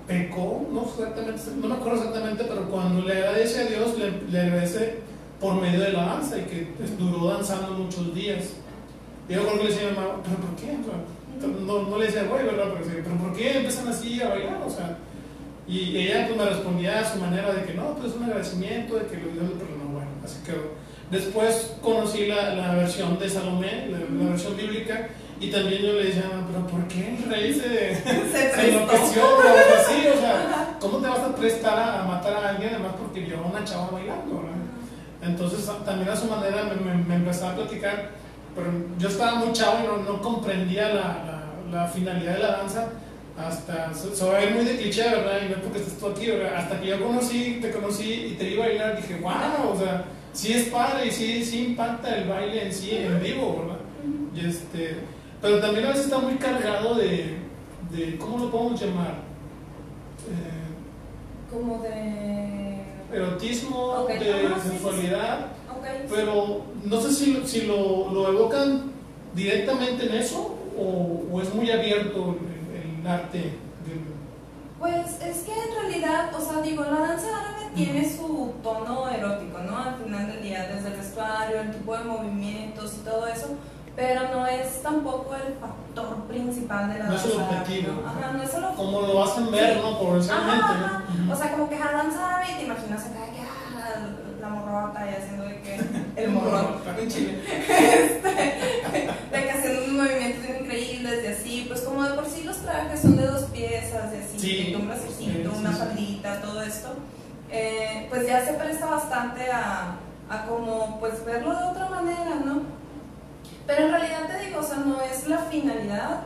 pecó, 0.07 0.69
no 0.71 0.83
exactamente, 0.83 1.41
no 1.63 1.69
me 1.69 1.75
acuerdo 1.77 1.97
exactamente, 1.97 2.45
pero 2.47 2.69
cuando 2.69 3.09
le 3.09 3.15
agradece 3.15 3.61
a 3.63 3.67
Dios, 3.69 3.99
le, 3.99 4.31
le 4.31 4.39
agradece 4.39 5.07
por 5.41 5.61
medio 5.61 5.81
de 5.81 5.93
la 5.93 6.05
danza 6.07 6.39
y 6.39 6.43
que 6.43 6.73
pues, 6.77 6.99
duró 6.99 7.29
danzando 7.29 7.73
muchos 7.73 8.15
días. 8.15 8.45
Y 9.29 9.35
yo 9.35 9.43
creo 9.43 9.59
que 9.59 9.65
le 9.65 9.71
decía 9.71 9.89
a 9.89 9.91
mi 9.91 9.97
mamá, 9.97 10.23
¿pero 10.23 10.37
por 10.37 10.57
qué? 10.57 10.79
No, 11.67 11.83
no 11.83 11.99
le 11.99 12.07
decía, 12.07 12.25
güey, 12.25 12.45
¿verdad? 12.45 12.65
Pero, 12.73 12.85
decía, 12.85 13.03
¿pero 13.05 13.17
por 13.17 13.37
qué 13.37 13.57
empiezan 13.57 13.89
así 13.89 14.21
a 14.23 14.29
bailar? 14.29 14.63
O 14.65 14.71
sea, 14.71 14.97
y 15.69 15.97
ella 15.97 16.27
pues 16.29 16.39
me 16.39 16.45
respondía 16.45 17.01
a 17.01 17.13
su 17.13 17.19
manera 17.19 17.53
de 17.53 17.65
que 17.65 17.75
no, 17.75 17.95
pues 17.95 18.13
es 18.13 18.17
un 18.17 18.25
agradecimiento, 18.25 18.95
de 18.95 19.07
que 19.07 19.17
lo 19.17 19.33
Dios 19.33 19.49
le 19.51 19.57
perdonó, 19.57 19.93
bueno, 19.93 20.11
así 20.25 20.39
que 20.45 20.53
después 21.11 21.75
conocí 21.83 22.27
la, 22.27 22.55
la 22.55 22.75
versión 22.77 23.19
de 23.19 23.29
Salomé, 23.29 23.89
la, 23.89 23.99
la 23.99 24.31
versión 24.31 24.57
bíblica, 24.57 25.09
y 25.41 25.51
también 25.51 25.83
yo 25.83 25.93
le 25.95 26.05
decía, 26.05 26.31
pero 26.51 26.67
¿por 26.69 26.87
qué 26.89 27.17
el 27.17 27.31
rey 27.31 27.53
se, 27.53 27.95
Se 28.33 28.55
se 28.55 28.69
enloqueció 28.69 29.23
o 29.23 29.41
algo 29.41 29.75
así? 29.81 30.07
O 30.07 30.21
sea, 30.21 30.77
¿cómo 30.81 30.99
te 30.99 31.09
vas 31.09 31.19
a 31.19 31.35
prestar 31.35 31.79
a, 31.79 32.03
a 32.03 32.07
matar 32.07 32.33
a 32.33 32.49
alguien 32.51 32.71
además 32.75 32.93
porque 32.99 33.21
vio 33.21 33.39
a 33.39 33.43
una 33.43 33.65
chava 33.65 33.91
bailando? 33.91 34.37
¿verdad? 34.37 34.56
Entonces 35.27 35.69
a- 35.69 35.85
también 35.85 36.09
a 36.09 36.17
su 36.17 36.27
manera 36.27 36.65
me, 37.09 37.15
empezaba 37.15 37.53
a 37.53 37.57
platicar, 37.57 38.11
pero 38.55 38.69
yo 38.99 39.09
estaba 39.09 39.37
muy 39.37 39.53
chavo 39.53 39.79
y 39.83 40.09
no, 40.09 40.21
comprendía 40.23 40.89
la, 41.71 41.87
finalidad 41.89 42.35
de 42.35 42.39
la 42.39 42.57
danza. 42.59 42.89
Hasta, 43.39 43.93
se, 43.93 44.25
va 44.25 44.37
a 44.37 44.41
ver 44.41 44.55
muy 44.55 44.65
de 44.65 44.77
cliché, 44.77 45.03
¿verdad? 45.03 45.41
Y 45.45 45.51
no 45.51 45.57
porque 45.61 45.79
estés 45.79 45.99
tú. 45.99 46.07
Hasta 46.57 46.81
que 46.81 46.87
yo 46.87 47.05
conocí, 47.05 47.59
te 47.61 47.71
conocí 47.71 48.13
y 48.33 48.35
te 48.39 48.45
vi 48.45 48.57
bailar, 48.57 48.97
dije, 48.97 49.21
wow, 49.21 49.73
o 49.75 49.79
sea, 49.79 50.05
sí 50.33 50.55
es 50.55 50.69
padre 50.69 51.09
y 51.09 51.11
sí, 51.11 51.45
sí 51.45 51.67
impacta 51.67 52.17
el 52.17 52.29
baile 52.29 52.67
en 52.67 52.73
sí, 52.73 52.93
en 52.93 53.23
vivo, 53.23 53.61
¿verdad? 53.61 54.49
Este, 54.49 54.97
pero 55.43 55.61
también 55.61 55.87
a 55.87 55.89
veces 55.89 56.05
está 56.05 56.19
muy 56.19 56.35
cargado 56.37 56.95
de, 56.95 57.37
de 57.91 58.17
¿cómo 58.19 58.39
lo 58.39 58.51
podemos 58.51 58.81
llamar? 58.81 59.15
Eh, 60.29 61.53
Como 61.53 61.83
de... 61.83 62.66
erotismo, 63.13 64.07
de 64.09 64.19
sí, 64.19 64.25
sí, 64.63 64.69
sensualidad, 64.69 65.47
pero 66.11 66.63
no 66.85 67.01
sé 67.01 67.13
si, 67.13 67.33
lo- 67.35 67.47
si 67.47 67.63
lo, 67.63 68.11
lo 68.13 68.29
evocan 68.29 68.93
directamente 69.35 70.07
en 70.07 70.15
eso 70.17 70.57
o, 70.79 71.41
es 71.41 71.55
muy 71.55 71.71
abierto 71.71 72.37
el, 73.01 73.07
arte 73.07 73.39
del... 73.39 74.17
Pues 74.79 75.21
es 75.23 75.39
que 75.45 75.53
en 75.53 75.75
realidad, 75.81 76.31
o 76.35 76.41
sea, 76.41 76.61
digo, 76.61 76.83
la 76.85 76.99
danza 77.01 77.29
árabe 77.29 77.71
tiene 77.75 78.05
su 78.11 78.53
tono 78.63 79.09
erótico, 79.09 79.59
¿no? 79.59 79.79
Al 79.79 79.95
final 79.97 80.27
del 80.27 80.43
día, 80.43 80.67
desde 80.75 80.89
el 80.89 80.97
vestuario, 80.97 81.61
el 81.61 81.71
tipo 81.71 81.97
de 81.97 82.05
movimientos 82.05 82.95
y 83.01 83.05
todo 83.05 83.27
eso, 83.27 83.49
pero 83.97 84.29
no 84.29 84.47
es 84.47 84.83
tampoco 84.83 85.35
el 85.35 85.55
factor 85.55 86.25
principal 86.29 86.93
de 86.93 86.99
la 86.99 87.07
danza. 87.07 87.27
No 87.27 87.33
es 87.33 87.35
el 87.35 87.43
objetivo. 87.43 87.93
¿no? 88.03 88.09
Ajá, 88.09 88.33
no 88.33 88.43
es 88.43 88.55
el 88.55 88.65
objetivo. 88.65 88.85
Como 88.85 89.01
lo 89.07 89.25
hacen 89.25 89.51
ver, 89.51 89.77
¿no? 89.79 89.99
Por 89.99 90.21
ajá, 90.21 91.03
O 91.33 91.35
sea, 91.37 91.53
como 91.53 91.69
que 91.71 91.79
la 91.79 91.93
danza 91.93 92.37
árabe 92.37 92.55
te 92.59 92.65
imaginas 92.65 93.01
acá 93.07 93.25
que 93.33 93.41
ah, 93.41 94.09
la 94.39 94.49
morrota 94.49 95.07
y 95.07 95.15
haciendo 95.15 95.45
de 95.45 95.61
que 95.63 95.81
el 96.23 96.31
morrón 96.31 96.77
en 96.99 97.09
Chile. 97.11 97.43
Este, 97.67 99.39
de 99.39 99.43
que 99.43 99.51
haciendo 99.51 99.85
unos 99.85 100.05
movimientos 100.05 100.45
increíbles 100.61 101.25
y 101.25 101.27
así, 101.29 101.65
pues 101.67 101.81
como 101.81 102.03
de 102.05 102.15
por 102.15 102.27
sí 102.27 102.43
los 102.45 102.59
trajes 102.59 103.01
son 103.01 103.17
de 103.17 103.27
dos 103.27 103.45
piezas 103.45 104.13
y 104.13 104.17
así, 104.17 104.39
sí, 104.39 104.75
un 104.79 104.87
bracito, 104.87 105.53
una 105.57 105.73
faldita, 105.73 106.41
todo 106.43 106.63
esto. 106.63 106.89
Eh, 107.51 108.07
pues 108.11 108.27
ya 108.27 108.45
se 108.45 108.53
presta 108.55 108.87
bastante 108.87 109.51
a, 109.51 109.97
a 110.29 110.47
como 110.47 110.99
pues 111.01 111.25
verlo 111.25 111.57
de 111.57 111.65
otra 111.65 111.89
manera, 111.89 112.35
¿no? 112.45 112.76
Pero 113.67 113.87
en 113.87 113.91
realidad 113.91 114.29
te 114.29 114.47
digo, 114.47 114.61
o 114.61 114.63
sea, 114.63 114.79
no 114.79 115.01
es 115.01 115.27
la 115.29 115.39
finalidad 115.39 116.21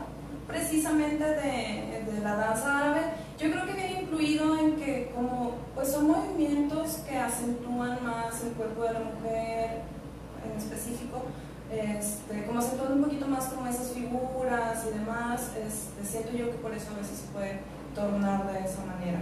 precisamente 0.46 1.24
de, 1.24 2.05
de, 2.07 2.20
la 2.22 2.35
danza 2.35 2.79
árabe. 2.79 3.00
Yo 3.38 3.50
creo 3.50 3.64
que 3.66 3.72
viene 3.72 4.03
incluido 4.03 4.59
en 4.59 4.76
que 4.76 5.12
como 5.14 5.55
pues 5.74 5.92
son 5.92 6.09
movimientos 6.09 6.96
que 7.09 7.16
acentúan 7.16 8.05
más 8.05 8.42
el 8.42 8.53
cuerpo 8.53 8.83
de 8.83 8.92
la 8.92 9.00
mujer 9.00 9.83
en 10.44 10.59
específico, 10.59 11.22
este, 11.70 12.44
como 12.46 12.59
acentúan 12.59 12.94
un 12.94 13.05
poquito 13.05 13.26
más 13.26 13.46
como 13.46 13.66
esas 13.68 13.92
figuras 13.92 14.85
y 14.87 14.98
demás, 14.98 15.53
este, 15.57 16.05
siento 16.05 16.33
yo 16.33 16.50
que 16.50 16.59
por 16.59 16.74
eso 16.74 16.90
a 16.92 16.98
veces 16.98 17.18
se 17.18 17.26
puede 17.29 17.61
tornar 17.94 18.53
de 18.53 18.59
esa 18.59 18.85
manera. 18.85 19.20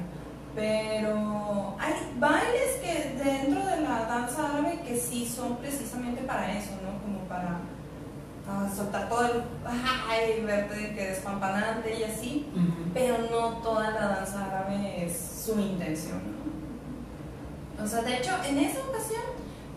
Pero 0.55 1.77
hay 1.79 1.95
bailes 2.19 2.77
que 2.83 3.23
dentro 3.23 3.65
de 3.65 3.83
la 3.83 4.07
danza 4.07 4.49
árabe 4.49 4.81
que 4.85 4.97
sí 4.97 5.27
son 5.29 5.57
precisamente 5.59 6.23
para 6.23 6.59
eso, 6.59 6.71
¿no? 6.83 7.01
Como 7.03 7.29
para 7.29 7.61
soltar 8.75 9.09
todo 9.09 9.27
el 9.27 9.43
ay, 10.09 10.43
verte 10.45 10.95
que 10.95 11.09
despampanante 11.09 11.99
y 11.99 12.05
así, 12.05 12.47
pero 12.95 13.19
no 13.31 13.59
toda 13.59 13.91
la 13.91 14.09
danza 14.09 14.47
árabe 14.47 15.05
es 15.05 15.43
su 15.45 15.59
intención. 15.61 16.21
O 17.83 17.87
sea, 17.87 18.03
de 18.03 18.17
hecho, 18.17 18.31
en 18.45 18.59
esa 18.59 18.81
ocasión 18.81 19.23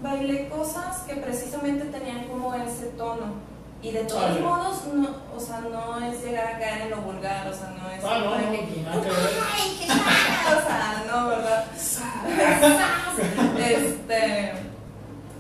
bailé 0.02 0.50
cosas 0.50 1.00
que 1.02 1.16
precisamente 1.16 1.86
tenían 1.86 2.28
como 2.28 2.54
ese 2.56 2.88
tono. 2.98 3.52
Y 3.84 3.92
de 3.92 4.04
todos 4.04 4.40
modos, 4.40 4.86
no, 4.94 5.10
o 5.36 5.40
sea, 5.40 5.62
no 5.62 6.00
es 6.06 6.24
llegar 6.24 6.56
a 6.56 6.60
caer 6.60 6.82
en 6.84 6.92
lo 6.92 6.98
vulgar, 6.98 7.48
o 7.48 7.54
sea, 7.54 7.70
no 7.70 7.90
es 7.90 8.04
ah, 8.04 8.20
no, 8.20 8.36
no, 8.36 8.52
que, 8.52 8.60
¡ay, 8.60 9.78
qué 9.80 9.86
O 9.86 10.62
sea, 10.62 11.04
no, 11.08 11.28
¿verdad? 11.30 11.66
este 13.58 14.71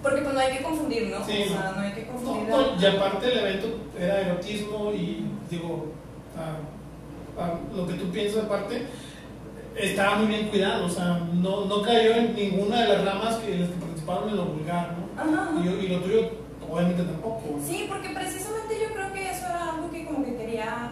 porque 0.01 0.21
pues 0.21 0.33
no 0.33 0.39
hay 0.39 0.57
que 0.57 0.63
confundir, 0.63 1.07
¿no? 1.09 1.25
Sí, 1.25 1.43
o 1.45 1.49
sea, 1.49 1.73
no 1.75 1.81
hay 1.81 1.91
que 1.93 2.05
confundir. 2.07 2.53
y 2.79 2.85
aparte 2.85 3.31
el 3.31 3.39
evento 3.39 3.67
era 3.99 4.21
erotismo 4.21 4.91
y 4.91 5.25
digo, 5.49 5.91
lo 7.75 7.87
que 7.87 7.93
tú 7.93 8.11
piensas 8.11 8.45
aparte, 8.45 8.87
estaba 9.75 10.15
muy 10.15 10.27
bien 10.27 10.47
cuidado, 10.49 10.85
o 10.85 10.89
sea, 10.89 11.21
no, 11.33 11.65
no 11.65 11.81
cayó 11.81 12.13
en 12.13 12.35
ninguna 12.35 12.81
de 12.81 12.89
las 12.89 13.05
ramas 13.05 13.35
que 13.37 13.57
las 13.57 13.69
que 13.69 13.75
participaron 13.75 14.29
en 14.29 14.37
lo 14.37 14.45
vulgar, 14.45 14.95
¿no? 14.97 15.21
Ajá. 15.21 15.51
Y, 15.63 15.85
y, 15.85 15.87
lo 15.87 15.99
tuyo 15.99 16.29
obviamente 16.69 17.03
tampoco. 17.03 17.59
Sí, 17.65 17.85
porque 17.87 18.09
precisamente 18.09 18.75
yo 18.81 18.93
creo 18.93 19.13
que 19.13 19.29
eso 19.29 19.45
era 19.45 19.71
algo 19.71 19.91
que 19.91 20.05
como 20.05 20.25
que 20.25 20.35
quería 20.35 20.91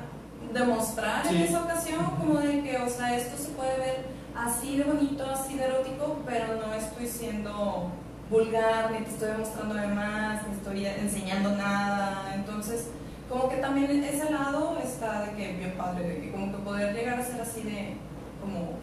demostrar 0.53 1.27
en 1.27 1.37
esa 1.37 1.63
ocasión, 1.63 2.05
como 2.17 2.39
de 2.39 2.63
que, 2.63 2.77
o 2.77 2.89
sea, 2.89 3.15
esto 3.17 3.37
se 3.37 3.49
puede 3.49 3.77
ver 3.77 4.05
así 4.35 4.77
de 4.77 4.83
bonito, 4.83 5.25
así 5.29 5.55
de 5.55 5.65
erótico, 5.65 6.19
pero 6.25 6.55
no 6.55 6.73
estoy 6.73 7.07
siendo 7.07 7.91
vulgar, 8.29 8.91
ni 8.91 8.99
te 9.05 9.11
estoy 9.11 9.29
mostrando 9.37 9.75
de 9.75 9.87
más, 9.87 10.47
ni 10.47 10.53
estoy 10.53 10.85
enseñando 10.85 11.51
nada. 11.55 12.33
Entonces, 12.35 12.89
como 13.27 13.49
que 13.49 13.57
también 13.57 14.03
ese 14.03 14.31
lado 14.31 14.77
está 14.83 15.25
de 15.25 15.31
que 15.33 15.53
bien 15.53 15.73
padre, 15.77 16.07
de 16.07 16.21
que 16.21 16.31
como 16.31 16.51
que 16.51 16.63
poder 16.63 16.95
llegar 16.95 17.19
a 17.19 17.23
ser 17.23 17.41
así 17.41 17.61
de 17.63 17.97
como 18.41 18.77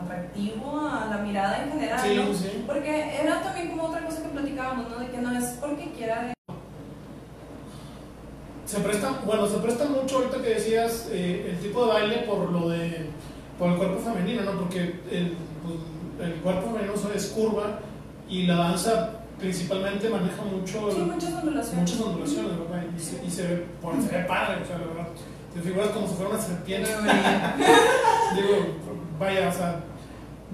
atractivo 0.00 0.80
a 0.80 1.06
la 1.06 1.18
mirada 1.18 1.64
en 1.64 1.72
general, 1.72 2.16
¿no? 2.16 2.66
Porque 2.66 3.20
era 3.20 3.42
también 3.42 3.70
como 3.70 3.84
otra 3.84 4.04
cosa 4.04 4.22
que 4.22 4.28
platicábamos, 4.28 4.90
¿no? 4.90 4.98
De 4.98 5.10
que 5.10 5.18
no 5.18 5.36
es 5.36 5.44
porque 5.60 5.92
quiera 5.92 6.32
se 8.66 8.80
presta, 8.80 9.20
bueno, 9.24 9.46
se 9.46 9.58
presta 9.58 9.84
mucho 9.84 10.16
ahorita 10.16 10.42
que 10.42 10.54
decías 10.54 11.08
eh, 11.12 11.50
el 11.52 11.58
tipo 11.60 11.86
de 11.86 11.92
baile 11.92 12.16
por 12.26 12.50
lo 12.50 12.68
de 12.68 13.06
por 13.60 13.70
el 13.70 13.76
cuerpo 13.76 14.00
femenino, 14.00 14.42
¿no? 14.42 14.58
Porque 14.58 14.80
el, 15.10 15.36
pues, 15.62 16.28
el 16.28 16.34
cuerpo 16.40 16.72
femenino 16.72 16.92
es 17.14 17.26
curva 17.26 17.78
y 18.28 18.46
la 18.46 18.56
danza 18.56 19.10
principalmente 19.38 20.08
maneja 20.08 20.42
mucho 20.42 20.90
sí, 20.90 20.98
muchas 21.00 21.34
ondulaciones. 21.34 21.80
muchas 21.80 22.00
ondulaciones 22.00 22.52
¿verdad? 22.58 22.84
y, 22.96 23.00
se, 23.00 23.22
y 23.24 23.30
se, 23.30 23.42
ve, 23.42 23.66
se 24.08 24.16
ve 24.16 24.24
padre 24.24 24.62
o 24.62 24.66
sea 24.66 24.78
la 24.78 24.86
verdad. 24.86 25.08
Te 25.54 25.60
figuras 25.60 25.90
como 25.90 26.06
si 26.06 26.14
fuera 26.14 26.30
una 26.30 26.40
serpiente. 26.40 26.90
Digo 28.34 28.76
vaya 29.18 29.48
o 29.48 29.52
sea 29.52 29.80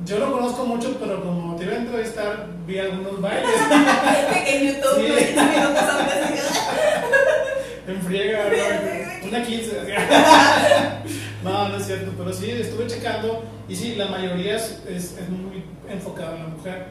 yo 0.05 0.19
lo 0.19 0.33
conozco 0.33 0.67
mucho 0.67 0.97
pero 0.99 1.23
como 1.23 1.55
te 1.57 1.65
iba 1.65 1.75
a 1.75 1.77
entrevistar 1.77 2.49
vi 2.67 2.79
algunos 2.79 3.21
bailes. 3.21 3.51
En 4.47 4.67
YouTube 4.67 4.99
sí. 4.99 5.07
en 7.89 8.01
friega 8.03 8.45
una 9.25 9.43
15 9.43 9.83
no 11.43 11.69
no 11.69 11.77
es 11.77 11.87
cierto 11.87 12.13
pero 12.17 12.33
sí 12.33 12.51
estuve 12.51 12.87
checando 12.87 13.45
y 13.69 13.77
sí 13.77 13.95
la 13.97 14.07
mayoría 14.07 14.57
es, 14.57 14.83
es, 14.89 15.19
es 15.19 15.29
muy 15.29 15.63
enfocada 15.89 16.37
en 16.37 16.43
la 16.43 16.49
mujer 16.49 16.87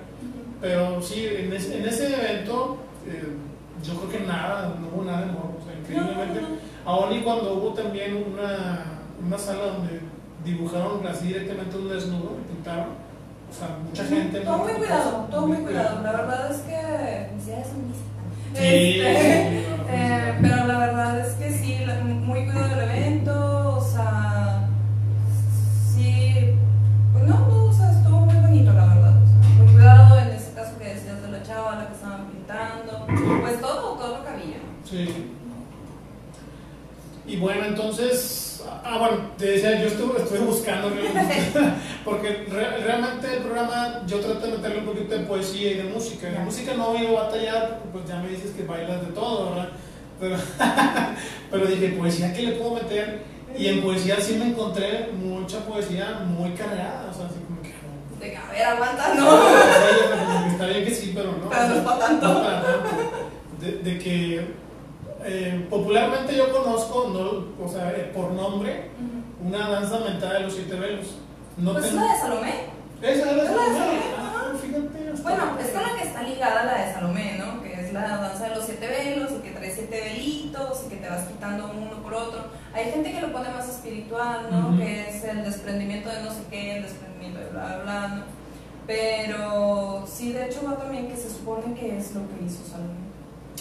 pero 0.61 1.01
sí, 1.01 1.27
en 1.27 1.51
ese, 1.51 1.79
en 1.79 1.85
ese 1.87 2.07
evento 2.15 2.77
eh, 3.07 3.33
yo 3.83 3.95
creo 3.95 4.09
que 4.11 4.27
nada, 4.27 4.75
no 4.79 4.87
hubo 4.95 5.03
nada 5.03 5.21
de 5.21 5.31
morbo, 5.31 5.57
o 5.59 5.65
sea, 5.65 5.77
increíblemente. 5.79 6.41
Aún 6.85 7.13
y 7.13 7.21
cuando 7.21 7.55
hubo 7.55 7.73
también 7.73 8.15
una, 8.31 9.01
una 9.25 9.37
sala 9.37 9.65
donde 9.65 10.01
dibujaron 10.45 11.05
así 11.07 11.27
directamente 11.27 11.77
un 11.77 11.89
desnudo 11.89 12.37
y 12.39 12.53
pintaron. 12.53 12.89
O 13.49 13.53
sea, 13.53 13.77
mucha 13.83 14.05
gente. 14.05 14.39
Todo 14.41 14.57
muy 14.59 14.73
cuidado, 14.73 15.27
todo 15.29 15.47
muy 15.47 15.57
cuidado. 15.57 16.01
La 16.03 16.11
verdad 16.11 16.51
es 16.51 16.57
que. 16.59 16.70
Pero, 51.51 51.65
dije, 51.65 51.89
poesía, 51.89 52.33
¿qué 52.33 52.43
le 52.43 52.51
puedo 52.53 52.75
meter? 52.75 53.23
Y 53.57 53.67
en 53.67 53.81
poesía 53.81 54.19
sí 54.19 54.35
me 54.37 54.47
encontré 54.47 55.09
mucha 55.13 55.59
poesía 55.65 56.21
muy 56.25 56.51
cargada, 56.51 57.09
o 57.11 57.13
sea, 57.13 57.25
así 57.25 57.39
como 57.45 57.61
que 57.61 57.71
de 58.21 58.37
a 58.37 58.45
ver, 58.51 58.63
aguanta, 58.63 59.13
no. 59.15 60.47
está 60.51 60.65
bien 60.67 60.85
que 60.85 60.93
sí, 60.93 61.11
pero 61.15 61.31
no. 61.33 61.49
Pero 61.49 61.67
no 61.67 61.75
es 61.75 61.81
para 61.81 61.99
tanto. 61.99 62.43
De, 63.59 63.99
que 63.99 64.47
eh, 65.23 65.67
popularmente 65.69 66.35
yo 66.35 66.51
conozco, 66.51 67.09
no, 67.09 67.63
o 67.63 67.69
sea, 67.69 67.91
eh, 67.91 68.11
por 68.13 68.31
nombre, 68.31 68.89
una 69.43 69.69
danza 69.69 69.99
mental 69.99 70.33
de 70.33 70.39
los 70.41 70.53
siete 70.53 70.75
velos. 70.75 71.17
No 71.57 71.73
pues 71.73 71.85
es 71.85 71.93
la 71.93 72.03
de 72.03 72.19
Salomé. 72.19 72.53
Esa 73.01 73.31
es 73.31 73.37
la 73.37 73.43
de 73.43 73.49
Salomé. 73.49 73.99
Ah, 74.17 74.53
fíjate. 74.59 75.21
Bueno, 75.21 75.57
es 75.59 75.69
con 75.69 75.83
la 75.83 75.95
que 75.95 76.07
está 76.07 76.23
ligada 76.23 76.65
la 76.65 76.85
de 76.85 76.93
Salomé, 76.93 77.37
¿no? 77.37 77.60
Es 77.91 77.95
la 77.95 78.07
danza 78.07 78.47
de 78.47 78.55
los 78.55 78.65
siete 78.65 78.87
velos 78.87 79.31
y 79.37 79.41
que 79.41 79.51
trae 79.51 79.69
siete 79.69 79.99
velitos 79.99 80.83
y 80.85 80.89
que 80.91 80.95
te 80.95 81.09
vas 81.09 81.27
quitando 81.27 81.69
uno 81.77 82.01
por 82.01 82.13
otro. 82.13 82.45
Hay 82.73 82.85
gente 82.85 83.11
que 83.11 83.19
lo 83.19 83.33
pone 83.33 83.49
más 83.49 83.67
espiritual, 83.67 84.47
¿no? 84.49 84.77
Que 84.77 85.09
es 85.09 85.21
el 85.25 85.43
desprendimiento 85.43 86.07
de 86.07 86.23
no 86.23 86.31
sé 86.31 86.39
qué, 86.49 86.77
el 86.77 86.83
desprendimiento 86.83 87.39
bla, 87.51 88.23
Pero 88.87 90.05
sí, 90.07 90.31
de 90.31 90.45
hecho 90.45 90.61
va 90.65 90.77
también 90.77 91.09
que 91.09 91.17
se 91.17 91.29
supone 91.29 91.77
que 91.77 91.97
es 91.97 92.15
lo 92.15 92.21
que 92.29 92.45
hizo 92.45 92.63
Salomé. 92.63 93.11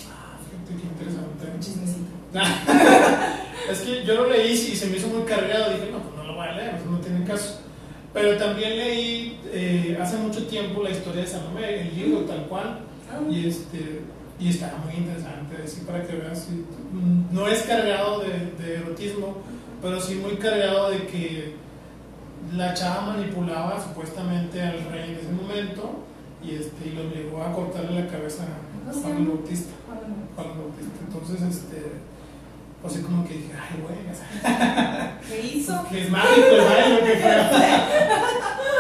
Ah, 0.08 0.38
fíjate 0.48 0.80
qué 0.80 0.86
interesante. 0.86 1.58
Chismecito. 1.58 2.12
es 3.72 3.80
que 3.80 4.04
yo 4.04 4.14
lo 4.14 4.30
leí 4.30 4.52
y 4.52 4.76
se 4.76 4.86
me 4.86 4.96
hizo 4.96 5.08
muy 5.08 5.24
cargado. 5.24 5.72
Dije, 5.72 5.90
no, 5.90 5.98
pues 5.98 6.14
no 6.14 6.22
lo 6.22 6.34
voy 6.36 6.46
a 6.46 6.52
leer, 6.52 6.80
no 6.88 7.00
tiene 7.00 7.24
caso. 7.24 7.62
Pero 8.14 8.36
también 8.36 8.78
leí 8.78 9.40
eh, 9.46 9.98
hace 10.00 10.18
mucho 10.18 10.46
tiempo 10.46 10.84
la 10.84 10.90
historia 10.90 11.22
de 11.22 11.26
Salomé, 11.26 11.80
el 11.80 11.96
libro 11.96 12.20
tal 12.20 12.46
cual. 12.46 12.78
Ah. 13.12 13.28
Y 13.28 13.48
este 13.48 14.02
Y 14.40 14.48
está 14.48 14.74
muy 14.84 14.94
interesante, 14.94 15.56
así 15.62 15.82
para 15.82 16.06
que 16.06 16.16
veas. 16.16 16.46
sí, 16.48 16.64
No 17.30 17.46
es 17.46 17.62
cargado 17.62 18.20
de, 18.20 18.52
de 18.58 18.76
erotismo, 18.76 19.36
pero 19.82 20.00
sí 20.00 20.14
muy 20.14 20.36
cargado 20.36 20.90
de 20.90 21.06
que 21.06 21.54
la 22.54 22.72
chava 22.74 23.02
manipulaba 23.12 23.82
supuestamente 23.82 24.62
al 24.62 24.82
rey 24.90 25.10
en 25.10 25.16
ese 25.18 25.32
momento 25.32 26.04
y, 26.42 26.54
este, 26.54 26.88
y 26.88 26.92
lo 26.92 27.02
obligó 27.02 27.42
a 27.42 27.52
cortarle 27.52 28.00
la 28.02 28.08
cabeza 28.08 28.44
a 28.44 28.90
¿Cómo 28.90 28.94
se 28.94 29.00
Juan 29.02 29.16
el? 29.18 29.26
Bautista. 29.28 29.70
Juan 29.86 30.46
el 30.50 30.58
Bautista. 30.58 30.98
Entonces, 31.06 31.42
este, 31.56 31.92
pues 32.80 32.94
así 32.94 33.02
como 33.02 33.28
que 33.28 33.34
dije, 33.34 33.52
ay, 33.52 33.82
güey, 33.82 33.98
¿Qué 35.42 35.56
hizo? 35.58 35.86
que 35.90 36.02
es 36.04 36.10
mágico 36.10 36.46
el 36.50 36.60
baile, 36.64 37.00
que 37.12 37.18
fue. 37.20 37.66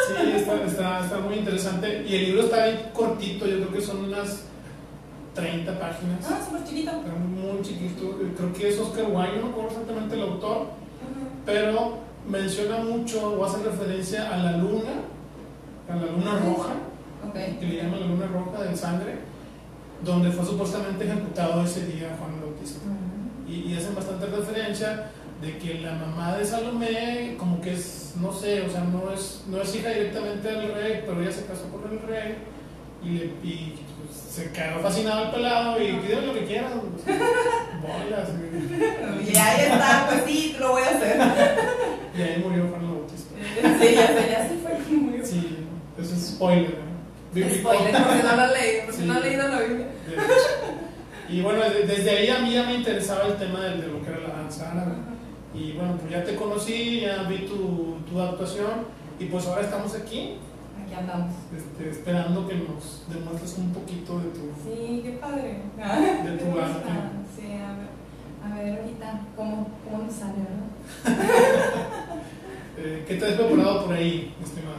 Sí, 0.08 0.32
está, 0.36 0.64
está, 0.64 1.00
está 1.04 1.18
muy 1.18 1.34
interesante. 1.34 2.02
Y 2.08 2.14
el 2.16 2.24
libro 2.26 2.42
está 2.44 2.62
ahí 2.64 2.90
cortito, 2.94 3.46
yo 3.46 3.58
creo 3.58 3.72
que 3.72 3.80
son 3.82 4.04
unas 4.06 4.44
30 5.34 5.78
páginas. 5.78 6.26
Ah, 6.28 6.40
súper 6.44 6.64
chiquito. 6.64 6.90
Está 6.90 7.12
muy 7.12 7.62
chiquito. 7.62 8.18
Creo 8.36 8.52
que 8.52 8.68
es 8.68 8.78
Oscar 8.78 9.04
Wilde, 9.04 9.36
no 9.36 9.46
me 9.46 9.50
acuerdo 9.50 9.70
exactamente 9.70 10.14
el 10.16 10.22
autor, 10.22 10.66
pero 11.46 11.98
menciona 12.28 12.78
mucho 12.78 13.32
o 13.32 13.44
hace 13.44 13.62
referencia 13.62 14.32
a 14.32 14.36
la 14.38 14.56
luna, 14.56 14.92
a 15.88 15.96
la 15.96 16.06
luna 16.12 16.38
roja, 16.44 16.74
que 17.58 17.66
le 17.66 17.76
llaman 17.76 18.00
la 18.00 18.06
luna 18.06 18.26
roja 18.26 18.62
del 18.64 18.76
sangre, 18.76 19.14
donde 20.04 20.30
fue 20.30 20.44
supuestamente 20.44 21.04
ejecutado 21.04 21.62
ese 21.64 21.86
día 21.86 22.16
Juan 22.18 22.34
el 22.34 22.40
Bautista. 22.40 22.80
Y, 23.48 23.72
y 23.72 23.76
hacen 23.76 23.94
bastante 23.94 24.26
referencia 24.26 25.10
de 25.40 25.58
que 25.58 25.80
la 25.80 25.92
mamá 25.94 26.36
de 26.36 26.44
Salomé, 26.44 27.36
como 27.38 27.60
que 27.60 27.72
es, 27.72 28.14
no 28.20 28.32
sé, 28.32 28.62
o 28.62 28.70
sea, 28.70 28.84
no 28.84 29.10
es, 29.10 29.44
no 29.48 29.60
es 29.60 29.74
hija 29.74 29.88
directamente 29.88 30.48
del 30.48 30.74
rey, 30.74 31.02
pero 31.06 31.20
ella 31.20 31.32
se 31.32 31.46
casó 31.46 31.68
con 31.70 31.90
el 31.90 32.00
rey 32.00 32.36
y, 33.02 33.08
le, 33.08 33.24
y 33.42 33.78
se 34.44 34.50
quedó 34.52 34.80
fascinado 34.82 35.24
el 35.26 35.30
pelado 35.30 35.82
y 35.82 35.92
pide 35.94 36.22
lo 36.22 36.32
que 36.34 36.44
quieras. 36.44 36.72
pues, 37.04 37.18
bolas. 37.82 38.28
Y 39.26 39.36
ahí 39.36 39.60
está, 39.70 40.06
pues 40.08 40.22
sí, 40.26 40.56
lo 40.58 40.70
voy 40.72 40.82
a 40.82 40.86
hacer. 40.90 41.20
Y 42.18 42.22
ahí 42.22 42.42
murió 42.44 42.66
Juan 42.68 42.82
el 42.84 42.88
Bautista. 42.90 43.34
Sí, 43.80 43.94
ya 43.94 44.06
sé, 44.08 44.28
ya 44.30 44.48
sí 44.48 44.60
fue 44.62 45.24
Sí, 45.24 45.56
eso 46.00 46.14
es 46.14 46.26
spoiler. 46.34 46.74
¿no? 47.34 47.54
Spoiler, 47.54 47.92
por 47.92 48.16
si 48.16 48.22
no 48.26 48.36
lo 48.36 48.42
has 48.42 48.52
leído, 48.52 48.84
por 48.86 48.94
si 48.94 49.00
Sí. 49.00 49.06
no 49.06 49.14
has 49.14 49.22
leído 49.22 49.48
la 49.48 49.58
Biblia. 49.60 49.86
Y 51.28 51.40
bueno, 51.42 51.60
de- 51.60 51.84
desde 51.86 52.10
ahí 52.10 52.28
a 52.28 52.38
mí 52.40 52.52
ya 52.54 52.64
me 52.64 52.74
interesaba 52.74 53.26
el 53.26 53.36
tema 53.36 53.60
de, 53.60 53.76
de 53.82 53.86
lo 53.86 54.02
que 54.02 54.08
era 54.10 54.18
la 54.18 54.34
danza 54.34 54.72
árabe. 54.72 54.94
Y 55.54 55.72
bueno, 55.72 55.96
pues 55.98 56.10
ya 56.10 56.24
te 56.24 56.34
conocí, 56.34 57.00
ya 57.02 57.22
vi 57.28 57.46
tu, 57.46 57.98
tu 58.10 58.20
actuación 58.20 58.86
y 59.20 59.26
pues 59.26 59.46
ahora 59.46 59.62
estamos 59.62 59.94
aquí 59.94 60.38
Aquí 60.90 60.98
andamos. 60.98 61.32
este, 61.56 61.90
esperando 61.90 62.48
que 62.48 62.54
nos 62.56 63.04
demuestres 63.08 63.58
un 63.58 63.72
poquito 63.72 64.18
de 64.18 64.24
tu... 64.30 64.40
Sí, 64.64 65.02
qué 65.04 65.18
padre. 65.20 65.60
De 66.24 66.32
tu 66.38 66.46
Me 66.46 66.62
arte. 66.62 66.90
Sí, 67.36 67.46
a 67.62 67.72
ver, 67.78 67.90
a 68.44 68.54
ver 68.56 68.80
ahorita 68.80 69.20
cómo, 69.36 69.68
cómo 69.84 70.02
me 70.04 70.10
sale, 70.10 70.32
¿verdad? 70.42 70.66
eh, 72.78 73.04
¿Qué 73.06 73.14
te 73.14 73.24
has 73.26 73.32
preparado 73.34 73.84
por 73.86 73.94
ahí, 73.94 74.34
estimada? 74.42 74.76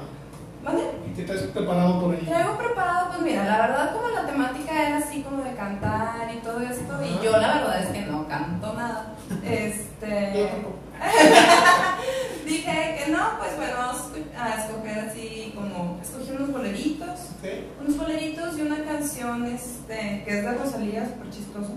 ¿Vale? 0.65 0.81
¿Y 1.09 1.15
¿Qué 1.15 1.23
te 1.23 1.31
has 1.31 1.41
preparado 1.43 2.01
por 2.01 2.13
ahí? 2.13 2.25
Traigo 2.25 2.57
preparado, 2.57 3.07
pues 3.11 3.21
mira, 3.21 3.45
la 3.45 3.67
verdad 3.67 3.93
como 3.95 4.09
la 4.09 4.25
temática 4.27 4.87
era 4.87 4.97
así 4.97 5.21
como 5.21 5.43
de 5.43 5.53
cantar 5.55 6.29
y 6.35 6.39
todo 6.39 6.59
esto, 6.59 6.93
y 7.03 7.13
Ajá. 7.13 7.23
yo 7.23 7.31
la 7.31 7.53
verdad 7.55 7.83
es 7.83 7.87
que 7.89 8.01
no 8.11 8.27
canto 8.27 8.73
nada. 8.73 9.13
Yo 9.29 9.49
Este... 9.49 10.49
tampoco. 10.51 10.75
Dije 12.45 12.99
que 13.05 13.11
no, 13.11 13.39
pues 13.39 13.55
bueno, 13.55 13.73
vamos 13.77 14.01
a 14.01 14.05
escu- 14.09 14.37
a 14.37 14.61
escoger 14.65 14.99
así 15.09 15.53
como, 15.55 15.99
escogí 16.01 16.31
unos 16.31 16.51
boleritos, 16.51 17.09
Ok. 17.09 17.47
unos 17.81 17.97
boleritos 17.97 18.57
y 18.57 18.61
una 18.61 18.83
canción 18.83 19.45
este, 19.47 20.23
que 20.25 20.37
es 20.39 20.43
de 20.43 20.51
Rosalía, 20.53 21.05
súper 21.07 21.29
chistoso, 21.31 21.71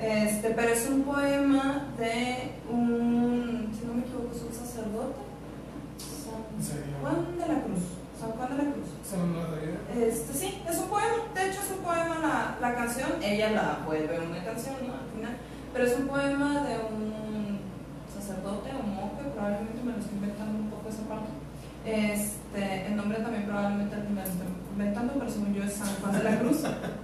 este, 0.00 0.50
pero 0.50 0.72
es 0.72 0.88
un 0.88 1.02
poema 1.02 1.88
de 1.98 2.52
un, 2.70 3.70
si 3.76 3.86
no 3.86 3.94
me 3.94 4.00
equivoco, 4.00 4.34
es 4.34 4.42
un 4.42 4.52
sacerdote, 4.52 5.20
¿En 6.00 6.64
San? 6.64 7.00
Juan 7.00 7.38
de 7.38 7.54
la 7.54 7.60
Cruz, 7.62 7.84
San 8.18 8.32
Juan 8.32 8.56
de 8.56 8.64
la 8.64 8.72
Cruz. 8.72 8.88
Este, 9.94 10.32
sí, 10.32 10.62
es 10.68 10.78
un 10.78 10.88
poema, 10.88 11.28
de 11.34 11.50
hecho 11.50 11.60
es 11.60 11.70
un 11.76 11.84
poema 11.84 12.18
la, 12.22 12.56
la 12.60 12.74
canción, 12.74 13.10
ella 13.22 13.50
la 13.50 13.78
vuelve 13.84 14.18
una 14.18 14.42
canción, 14.42 14.76
¿no? 14.86 14.94
Al 14.94 15.10
final, 15.14 15.36
pero 15.72 15.84
es 15.84 15.96
un 15.98 16.08
poema 16.08 16.64
de 16.64 16.78
un 16.78 17.60
sacerdote 18.08 18.70
o 18.72 18.82
monje, 18.82 19.22
probablemente 19.34 19.82
me 19.84 19.92
lo 19.92 19.98
estoy 19.98 20.14
inventando 20.14 20.58
un 20.58 20.70
poco 20.70 20.88
esa 20.88 21.02
parte. 21.08 21.28
Este, 21.84 22.86
el 22.86 22.96
nombre 22.96 23.18
también 23.18 23.44
probablemente 23.44 23.96
me 23.96 24.20
lo 24.20 24.28
estoy 24.28 24.46
inventando, 24.72 25.12
pero 25.18 25.30
según 25.30 25.54
yo 25.54 25.64
es 25.64 25.72
San 25.74 25.94
Juan 25.96 26.12
de 26.12 26.24
la 26.24 26.38
Cruz. 26.38 26.62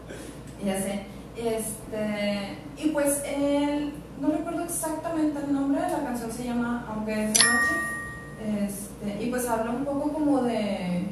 ya 0.65 0.81
sé. 0.81 1.07
Este, 1.37 2.57
y 2.79 2.89
pues 2.91 3.23
él, 3.25 3.93
no 4.21 4.29
recuerdo 4.29 4.65
exactamente 4.65 5.39
el 5.39 5.53
nombre, 5.53 5.81
la 5.81 6.05
canción 6.05 6.31
se 6.31 6.45
llama 6.45 6.87
Aunque 6.89 7.13
es 7.13 7.35
de 7.35 7.41
noche. 7.41 8.67
Este, 8.67 9.25
y 9.25 9.31
pues 9.31 9.49
habla 9.49 9.71
un 9.71 9.85
poco 9.85 10.13
como 10.13 10.43
de 10.43 11.07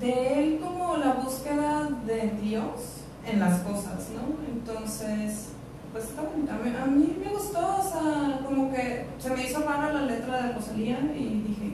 de 0.00 0.38
él 0.38 0.60
como 0.62 0.96
la 0.96 1.14
búsqueda 1.14 1.88
de 2.06 2.30
Dios 2.40 3.02
en 3.26 3.40
las 3.40 3.60
cosas, 3.60 4.10
¿no? 4.14 4.36
Entonces, 4.48 5.48
pues 5.92 6.04
está 6.04 6.22
bonita. 6.22 6.54
a 6.54 6.86
mí, 6.86 7.16
me 7.22 7.32
gustó, 7.32 7.58
o 7.58 7.82
sea, 7.82 8.40
como 8.44 8.72
que 8.72 9.06
se 9.18 9.30
me 9.30 9.44
hizo 9.44 9.60
rara 9.60 9.92
la 9.92 10.02
letra 10.02 10.42
de 10.42 10.52
Rosalía 10.52 10.98
y 11.16 11.42
dije 11.48 11.72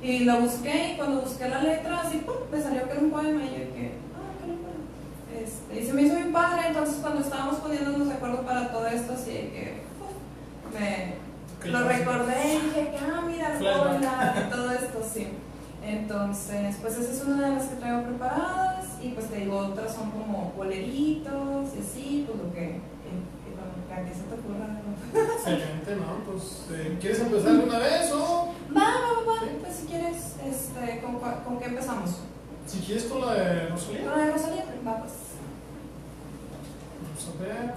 que, 0.00 0.06
y 0.06 0.24
la 0.24 0.36
busqué 0.36 0.92
y 0.92 0.96
cuando 0.96 1.20
busqué 1.20 1.48
la 1.48 1.62
letra, 1.62 2.00
así, 2.00 2.18
pum, 2.18 2.34
me 2.50 2.60
salió 2.60 2.84
que 2.84 2.92
era 2.92 3.00
un 3.00 3.10
poema 3.10 3.42
y 3.42 3.50
yo 3.50 3.74
que. 3.74 4.01
Este, 5.44 5.80
y 5.80 5.86
se 5.86 5.92
me 5.92 6.02
hizo 6.02 6.14
bien 6.16 6.32
padre, 6.32 6.68
entonces 6.68 6.96
cuando 7.00 7.20
estábamos 7.20 7.56
poniéndonos 7.56 8.08
de 8.08 8.14
acuerdo 8.14 8.42
para 8.42 8.70
todo 8.70 8.86
esto, 8.86 9.12
así 9.14 9.30
que, 9.32 9.82
me, 10.78 11.14
lo 11.70 11.88
recordé 11.88 12.54
y 12.54 12.66
dije 12.66 12.90
que, 12.90 12.98
ah, 12.98 13.22
mira, 13.26 13.58
bailar 13.60 14.44
y 14.46 14.50
todo 14.50 14.70
esto, 14.72 14.98
sí. 15.12 15.28
Entonces, 15.84 16.76
pues 16.80 16.96
esa 16.96 17.12
es 17.12 17.24
una 17.24 17.48
de 17.48 17.54
las 17.56 17.64
que 17.66 17.76
traigo 17.76 18.02
preparadas 18.04 18.86
y 19.02 19.08
pues 19.10 19.28
te 19.28 19.38
digo, 19.38 19.58
otras 19.58 19.92
son 19.94 20.10
como 20.12 20.52
boleritos 20.56 21.68
y 21.76 21.80
así, 21.80 22.24
pues 22.26 22.38
lo 22.38 22.52
que, 22.54 22.80
se 24.14 24.22
te 24.22 24.34
ocurra. 24.34 24.80
Excelente, 25.12 25.96
¿no? 25.96 26.24
Pues, 26.30 26.66
eh, 26.72 26.96
¿quieres 27.00 27.20
empezar 27.20 27.52
de 27.52 27.64
una 27.64 27.78
vez 27.78 28.10
o...? 28.12 28.52
Va, 28.74 28.80
va, 28.80 28.90
va, 29.26 29.32
va, 29.32 29.40
pues 29.60 29.74
si 29.76 29.86
quieres, 29.86 30.36
este, 30.46 31.00
¿con, 31.00 31.20
cua- 31.20 31.42
¿con 31.44 31.58
qué 31.58 31.66
empezamos? 31.66 32.10
Si 32.66 32.78
quieres 32.78 33.04
con 33.04 33.20
la 33.20 33.34
de 33.34 33.68
Rosalía. 33.68 34.04
Con 34.04 34.18
la 34.18 34.26
de 34.26 34.32
Rosalía, 34.32 34.64
va, 34.86 34.96
pues. 35.00 35.12
Vamos 37.02 37.28
a 37.28 37.32
ver. 37.42 37.74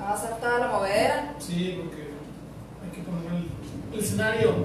¿Va 0.00 0.12
a 0.12 0.16
ser 0.16 0.32
toda 0.36 0.58
la 0.58 0.68
movedera? 0.68 1.34
Sí, 1.38 1.80
porque 1.82 2.10
hay 2.82 2.90
que 2.94 3.02
poner 3.02 3.32
el, 3.92 3.98
escenario. 3.98 4.54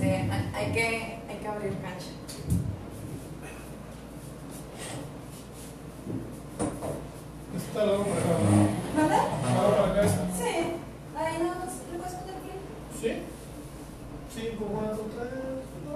sí, 0.00 0.10
hay 0.54 0.72
que, 0.72 1.18
hay 1.28 1.36
que 1.40 1.48
abrir 1.48 1.72
cancha. 1.80 2.10
Está 7.56 7.84
luego 7.86 8.04
para 8.04 8.20
acá. 8.20 8.34
¿Dónde? 8.96 9.16
Para 9.42 9.84
acá. 9.92 10.02
Sí. 10.38 10.52
Ahí 11.16 11.34
no, 11.38 11.48
¿le 11.48 11.54
puedes 11.98 12.14
poner 12.14 12.36
clic? 12.42 12.60
Sí. 13.00 13.12
5, 14.34 14.64
4, 14.64 15.04
3, 15.18 15.30
2. 15.84 15.92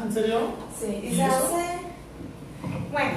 Ah, 0.00 0.04
¿en 0.06 0.12
serio? 0.12 0.38
Sí, 0.78 1.00
y, 1.02 1.06
¿Y 1.08 1.16
se 1.16 1.22
hace. 1.22 1.78
Bueno, 2.92 3.10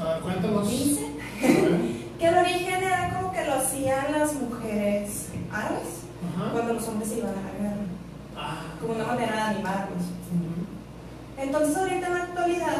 A 0.00 0.04
ver, 0.14 0.20
cuéntanos. 0.22 0.70
dice 0.70 1.06
que 2.18 2.26
el 2.26 2.36
origen 2.36 2.82
era 2.82 3.10
como 3.18 3.32
que 3.32 3.44
lo 3.44 3.54
hacían 3.54 4.12
las 4.12 4.34
mujeres 4.34 5.28
árabes 5.52 6.00
cuando 6.52 6.72
los 6.74 6.88
hombres 6.88 7.12
iban 7.16 7.30
a 7.30 7.32
la 7.32 7.58
guerra, 7.58 7.82
Ah. 8.36 8.56
como 8.80 8.94
una 8.94 9.04
manera 9.04 9.32
de 9.34 9.40
animarlos. 9.40 10.02
ujú. 10.02 11.40
Entonces, 11.42 11.76
ahorita 11.76 12.06
en 12.06 12.14
la 12.14 12.22
actualidad, 12.24 12.76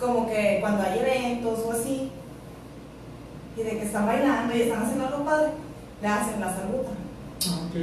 como 0.00 0.26
que 0.26 0.58
cuando 0.60 0.82
hay 0.82 0.98
eventos 0.98 1.58
o 1.66 1.72
así, 1.72 2.10
y 3.56 3.62
de 3.62 3.70
que 3.70 3.82
están 3.82 4.06
bailando 4.06 4.54
y 4.54 4.62
están 4.62 4.82
haciendo 4.82 5.06
algo 5.06 5.24
padre, 5.24 5.48
le 6.02 6.08
hacen 6.08 6.40
la 6.40 6.54
salguta. 6.54 6.90
Ah, 7.48 7.60
ok. 7.68 7.76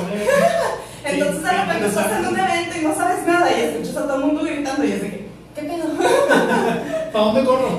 Entonces, 1.04 1.36
Sí, 1.36 1.42
de 1.44 1.52
repente 1.52 1.86
estás 1.86 2.12
en 2.12 2.26
un 2.26 2.38
evento 2.38 2.78
y 2.78 2.84
no 2.84 2.94
sabes 2.94 3.26
nada 3.26 3.50
y 3.50 3.60
escuchas 3.60 3.96
a 3.96 4.02
todo 4.06 4.14
el 4.16 4.24
mundo 4.24 4.42
gritando 4.44 4.84
y 4.84 4.92
es 4.92 5.02
de 5.02 5.10
que, 5.10 5.28
¿qué 5.54 5.62
pedo? 5.62 5.84
¿Para 7.12 7.24
dónde 7.24 7.44
corro? 7.44 7.78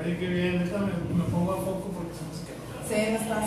Oye, 0.00 0.18
qué 0.18 0.26
bien, 0.26 0.64
déjame, 0.64 0.92
me 1.14 1.24
pongo 1.24 1.52
a 1.52 1.56
foco 1.56 1.90
porque 1.94 2.12
se 2.14 2.24
me 2.24 2.30
queda. 2.44 2.58
Sí, 2.88 2.96
no 3.12 3.18
estás. 3.22 3.44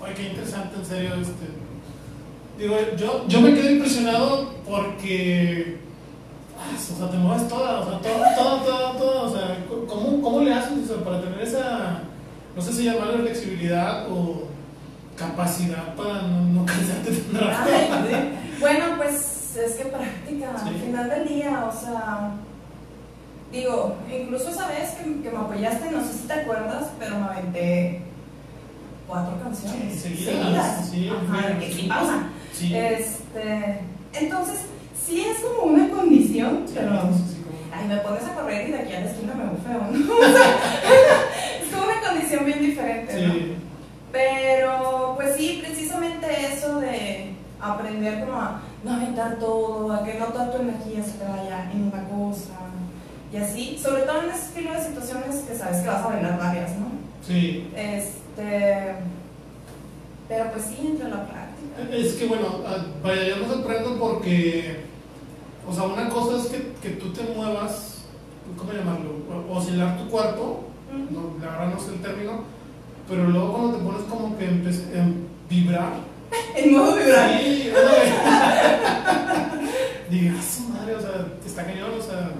Oye, 0.00 0.14
qué 0.14 0.22
interesante, 0.22 0.76
en 0.78 0.86
serio, 0.86 1.14
este. 1.20 1.46
Digo, 2.58 2.76
yo, 2.96 3.26
yo 3.26 3.40
me 3.40 3.54
quedé 3.54 3.72
impresionado 3.72 4.54
porque. 4.68 5.78
ah, 6.58 6.70
O 6.76 6.78
sea, 6.98 7.10
te 7.10 7.16
mueves 7.16 7.48
toda, 7.48 7.80
o 7.80 7.84
sea, 7.88 7.98
toda, 7.98 8.34
toda, 8.36 8.62
toda, 8.62 8.92
toda, 8.96 9.22
o 9.22 9.30
sea, 9.30 9.58
¿cómo, 9.88 10.22
cómo 10.22 10.40
le 10.42 10.52
haces 10.54 10.78
o 10.84 10.86
sea, 10.94 11.04
para 11.04 11.20
tener 11.20 11.40
esa, 11.40 12.01
no 12.56 12.62
sé 12.62 12.72
si 12.72 12.84
llamarlo 12.84 13.18
flexibilidad 13.22 14.06
o 14.10 14.48
capacidad 15.16 15.94
para 15.94 16.22
no, 16.22 16.42
no 16.44 16.64
cansarte 16.66 17.10
tan 17.12 17.40
rápido? 17.40 18.18
Bueno, 18.60 18.84
pues 18.96 19.56
es 19.56 19.74
que 19.76 19.84
práctica, 19.86 20.50
al 20.64 20.74
final 20.74 21.10
del 21.10 21.28
día, 21.28 21.64
o 21.68 21.72
sea, 21.72 22.30
digo, 23.52 23.96
incluso 24.10 24.48
esa 24.50 24.68
vez 24.68 24.90
que, 24.92 25.04
que 25.22 25.30
me 25.30 25.38
apoyaste, 25.38 25.90
no 25.90 26.02
sé 26.04 26.12
si 26.14 26.26
te 26.26 26.32
acuerdas, 26.32 26.88
pero 26.98 27.18
me 27.18 27.24
aventé 27.26 28.02
cuatro 29.06 29.34
canciones 29.42 30.00
Sí, 30.00 30.16
seguidas, 30.24 30.88
sí, 30.90 31.10
Ajá, 31.10 31.58
que 31.58 31.72
sí. 31.72 31.88
Sí. 32.54 32.74
Este, 32.74 33.80
entonces, 34.14 34.60
sí 35.06 35.20
es 35.22 35.38
como 35.40 35.72
una 35.72 35.88
condición, 35.90 36.64
pero 36.72 36.92
sí, 37.12 37.42
como- 37.44 37.58
ay, 37.74 37.88
me 37.88 37.96
pones 37.98 38.24
a 38.24 38.34
correr 38.34 38.68
y 38.68 38.72
de 38.72 38.78
aquí 38.78 38.92
a 38.94 39.00
la 39.00 39.10
esquina 39.10 39.34
me 39.34 39.44
veo 39.44 39.56
feo, 39.66 39.82
¿no? 39.90 40.14
condición 42.08 42.44
bien 42.44 42.60
diferente, 42.60 43.26
¿no? 43.26 43.32
Sí. 43.32 43.54
Pero, 44.12 45.14
pues 45.16 45.36
sí, 45.36 45.62
precisamente 45.64 46.26
eso 46.52 46.80
de 46.80 47.32
aprender 47.60 48.20
como 48.20 48.38
a 48.38 48.62
no 48.84 48.94
aventar 48.94 49.38
todo, 49.38 49.92
a 49.92 50.04
que 50.04 50.14
no 50.14 50.26
toda 50.26 50.52
tu 50.52 50.62
energía 50.62 51.02
se 51.02 51.12
te 51.12 51.24
vaya 51.24 51.70
en 51.72 51.84
una 51.84 52.04
cosa 52.08 52.62
y 53.32 53.36
así, 53.38 53.78
sobre 53.82 54.02
todo 54.02 54.22
en 54.22 54.30
ese 54.30 54.46
estilo 54.46 54.72
de 54.72 54.84
situaciones 54.84 55.36
que 55.48 55.54
sabes 55.54 55.80
que 55.80 55.88
vas 55.88 56.04
a 56.04 56.08
bailar 56.08 56.38
varias, 56.38 56.72
¿no? 56.76 56.88
Sí. 57.26 57.66
Este, 57.74 58.94
pero 60.28 60.50
pues 60.52 60.64
sí, 60.66 60.86
entre 60.86 61.08
la 61.08 61.26
práctica. 61.26 61.96
Es 61.96 62.12
que 62.14 62.26
bueno, 62.26 62.60
ah, 62.66 62.84
vaya, 63.02 63.28
yo 63.28 63.36
me 63.38 63.48
sorprendo 63.48 63.98
porque, 63.98 64.80
o 65.66 65.72
sea, 65.72 65.84
una 65.84 66.10
cosa 66.10 66.36
es 66.36 66.48
que, 66.48 66.72
que 66.82 66.96
tú 66.96 67.10
te 67.14 67.22
muevas, 67.22 68.02
¿cómo 68.58 68.72
llamarlo? 68.72 69.12
Oscilar 69.50 69.96
tu 69.96 70.10
cuerpo, 70.10 70.64
no, 71.10 71.34
la 71.44 71.50
verdad 71.50 71.74
no 71.74 71.80
sé 71.80 71.90
el 71.94 72.00
término, 72.02 72.44
pero 73.08 73.24
luego 73.28 73.52
cuando 73.52 73.76
te 73.78 73.84
pones 73.84 74.02
como 74.08 74.36
que 74.38 74.44
em, 74.46 75.14
vibrar, 75.48 75.92
En 76.56 76.72
modo 76.72 76.96
vibrar. 76.96 77.30
sí, 77.40 77.70
ándale. 77.76 78.12
diga, 80.10 80.34
"Ah, 80.38 80.42
su 80.42 80.62
madre, 80.68 80.94
o 80.96 81.00
sea, 81.00 81.26
está 81.46 81.64
cañón, 81.66 81.90
o 81.98 82.02
sea, 82.02 82.30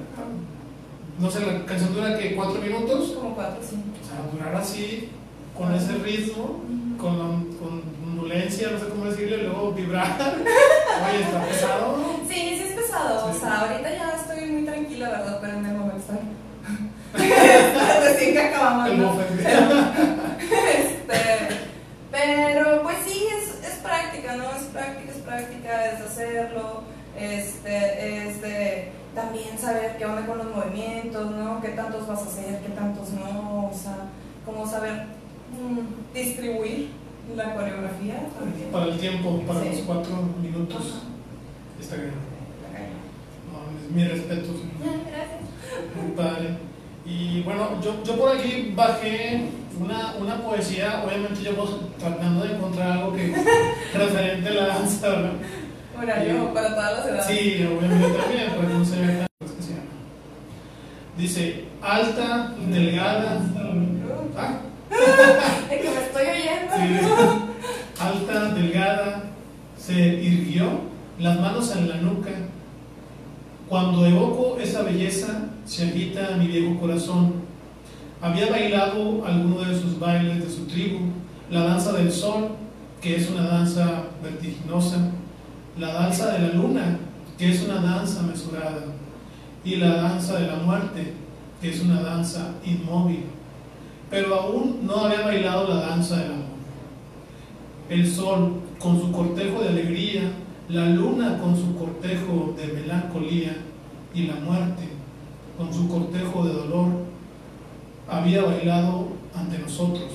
no 1.19 1.31
sé, 1.31 1.41
la 1.47 1.65
canción 1.67 1.95
dura 1.95 2.19
que 2.19 2.35
cuatro 2.35 2.61
minutos, 2.61 3.13
Como 3.13 3.35
cuatro, 3.35 3.61
cinco. 3.69 3.85
o 4.03 4.07
sea, 4.07 4.31
durar 4.33 4.55
así, 4.61 5.09
con 5.57 5.75
ese 5.75 5.93
ritmo, 5.99 6.61
con, 6.99 7.45
con 7.59 7.83
ondulencia, 8.05 8.71
no 8.73 8.79
sé 8.79 8.89
cómo 8.89 9.05
decirlo, 9.07 9.37
y 9.37 9.43
luego 9.43 9.73
vibrar. 9.73 10.17
Oye, 10.21 11.23
está 11.23 11.45
pesado. 11.45 11.97
Sí, 12.29 12.35
sí 12.35 12.63
es 12.69 12.73
pesado. 12.75 13.27
O 13.27 13.33
Sí. 13.33 13.41
sea, 13.41 13.61
ahorita 13.61 13.91
ya 13.91 14.13
estoy 14.17 14.51
muy 14.51 14.65
tranquila, 14.65 15.09
¿verdad? 15.11 15.39
Pero 15.41 15.59
en 15.59 15.67
el 15.67 15.75
momento 15.77 15.99
estoy. 15.99 16.19
Recién 18.23 18.35
que 18.35 18.41
acabamos. 18.41 18.97
¿no? 18.97 19.21
Este, 19.21 19.51
pero 22.11 22.83
pues 22.83 22.97
sí, 23.07 23.25
es, 23.27 23.69
es 23.69 23.75
práctica, 23.79 24.37
¿no? 24.37 24.45
Es 24.55 24.63
práctica, 24.65 25.11
es 25.11 25.19
práctica, 25.19 25.87
es 25.87 26.01
hacerlo, 26.01 26.83
este, 27.19 28.29
es 28.29 28.41
de 28.43 28.93
también 29.15 29.59
saber 29.59 29.97
qué 29.99 30.05
onda 30.07 30.25
con 30.27 30.39
los 30.39 30.55
movimientos, 30.55 31.31
¿no? 31.33 31.61
¿Qué 31.61 31.69
tantos 31.71 32.07
vas 32.07 32.21
a 32.23 32.27
hacer, 32.27 32.61
qué 32.61 32.69
tantos 32.71 33.11
no? 33.11 33.71
O 33.73 33.75
sea, 33.75 33.97
cómo 34.47 34.67
saber 34.67 35.07
mm, 35.51 36.15
distribuir 36.15 36.91
la 37.37 37.55
coreografía. 37.55 38.21
Para 38.71 38.85
el 38.87 38.99
tiempo, 38.99 39.41
para 39.47 39.61
Sí. 39.63 39.69
los 39.71 39.79
cuatro 39.81 40.17
minutos. 40.41 40.77
Ajá. 40.77 41.01
Está 41.81 41.97
bien. 41.97 42.13
No, 43.51 43.79
es 43.79 43.91
mi 43.91 44.05
respeto. 44.05 44.49
Gracias. 44.81 45.41
Muy 46.01 46.13
padre. 46.17 46.57
Y 47.05 47.43
bueno, 47.43 47.81
yo, 47.83 48.03
yo 48.05 48.17
por 48.17 48.37
aquí 48.37 48.73
bajé 48.77 49.49
una, 49.81 50.15
una 50.21 50.37
poesía, 50.37 51.03
obviamente 51.05 51.43
yo 51.43 51.55
pues, 51.57 51.71
tratando 51.99 52.45
de 52.45 52.55
encontrar 52.55 52.93
algo 52.93 53.13
que 53.15 53.35
referente 53.95 54.49
a 54.49 54.53
la 54.53 54.67
danza, 54.69 55.09
¿verdad? 55.09 55.33
Horario 56.01 56.55
para 56.55 56.69
todas 56.75 56.99
las 56.99 57.07
edades. 57.07 57.27
Sí, 57.27 57.67
obviamente 57.67 58.09
también, 58.19 58.53
pero 58.57 58.69
no 58.69 58.85
se 58.85 59.01
ve. 59.01 59.27
Dice, 61.17 61.65
alta, 61.83 62.55
delgada. 62.69 63.41
Ah, 64.37 64.61
Es 65.71 65.81
que 65.81 65.91
me 65.91 66.03
estoy 66.03 66.27
oyendo. 66.27 66.77
Sí. 66.77 67.07
Alta, 68.01 68.55
delgada, 68.55 69.25
se 69.77 69.93
irguió, 69.93 70.81
las 71.19 71.39
manos 71.39 71.71
en 71.77 71.89
la 71.89 71.97
nuca. 71.97 72.31
Cuando 73.69 74.05
evoco 74.07 74.59
esa 74.61 74.83
belleza, 74.83 75.49
se 75.65 75.85
agita 75.85 76.37
mi 76.39 76.47
viejo 76.47 76.79
corazón. 76.79 77.35
Había 78.21 78.51
bailado 78.51 79.25
alguno 79.25 79.63
de 79.63 79.81
sus 79.81 79.99
bailes 79.99 80.45
de 80.45 80.51
su 80.51 80.67
tribu, 80.67 81.01
la 81.51 81.65
danza 81.65 81.93
del 81.93 82.13
sol, 82.13 82.49
que 83.01 83.17
es 83.17 83.31
una 83.31 83.43
danza 83.43 84.05
vertiginosa, 84.23 85.11
la 85.79 85.93
danza 85.93 86.33
de 86.33 86.47
la 86.47 86.55
luna, 86.55 86.99
que 87.39 87.51
es 87.51 87.63
una 87.63 87.81
danza 87.81 88.23
mesurada, 88.23 88.85
y 89.65 89.77
la 89.77 89.97
danza 89.97 90.39
de 90.39 90.47
la 90.47 90.57
muerte, 90.57 91.15
que 91.61 91.71
es 91.71 91.81
una 91.81 92.03
danza 92.03 92.55
inmóvil 92.65 93.25
pero 94.13 94.35
aún 94.35 94.81
no 94.87 95.07
había 95.07 95.23
bailado 95.23 95.67
la 95.69 95.87
danza 95.87 96.17
del 96.17 96.33
amor. 96.33 96.45
El 97.89 98.07
sol 98.07 98.61
con 98.79 99.01
su 99.01 99.11
cortejo 99.11 99.63
de 99.63 99.71
alegría, 99.71 100.31
la 100.73 100.87
luna 100.87 101.39
con 101.39 101.55
su 101.55 101.77
cortejo 101.77 102.55
de 102.57 102.73
melancolía 102.73 103.59
y 104.15 104.23
la 104.23 104.37
muerte 104.37 104.89
con 105.59 105.73
su 105.73 105.87
cortejo 105.87 106.47
de 106.47 106.55
dolor 106.55 106.89
había 108.09 108.43
bailado 108.43 109.09
ante 109.35 109.59
nosotros, 109.59 110.11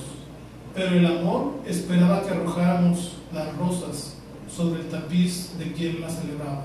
pero 0.74 0.96
el 0.96 1.06
amor 1.06 1.60
esperaba 1.64 2.22
que 2.22 2.30
arrojáramos 2.30 3.18
las 3.32 3.56
rosas 3.56 4.16
sobre 4.52 4.80
el 4.80 4.88
tapiz 4.88 5.56
de 5.58 5.72
quien 5.72 6.00
la 6.00 6.10
celebraba. 6.10 6.64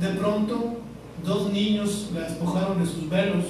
De 0.00 0.08
pronto, 0.08 0.76
dos 1.22 1.52
niños 1.52 2.08
la 2.14 2.20
despojaron 2.20 2.80
de 2.80 2.86
sus 2.86 3.10
velos 3.10 3.44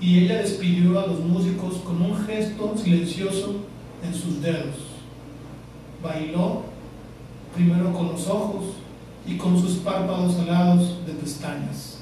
y 0.00 0.20
ella 0.20 0.38
despidió 0.38 0.98
a 0.98 1.06
los 1.06 1.20
músicos 1.20 1.76
con 1.84 2.00
un 2.00 2.16
gesto 2.24 2.74
silencioso 2.82 3.56
en 4.02 4.14
sus 4.14 4.40
dedos. 4.40 4.74
Bailó 6.02 6.62
primero 7.54 7.92
con 7.92 8.08
los 8.08 8.26
ojos 8.28 8.64
y 9.26 9.36
con 9.36 9.60
sus 9.60 9.76
párpados 9.78 10.36
alados 10.38 11.06
de 11.06 11.12
pestañas. 11.14 11.98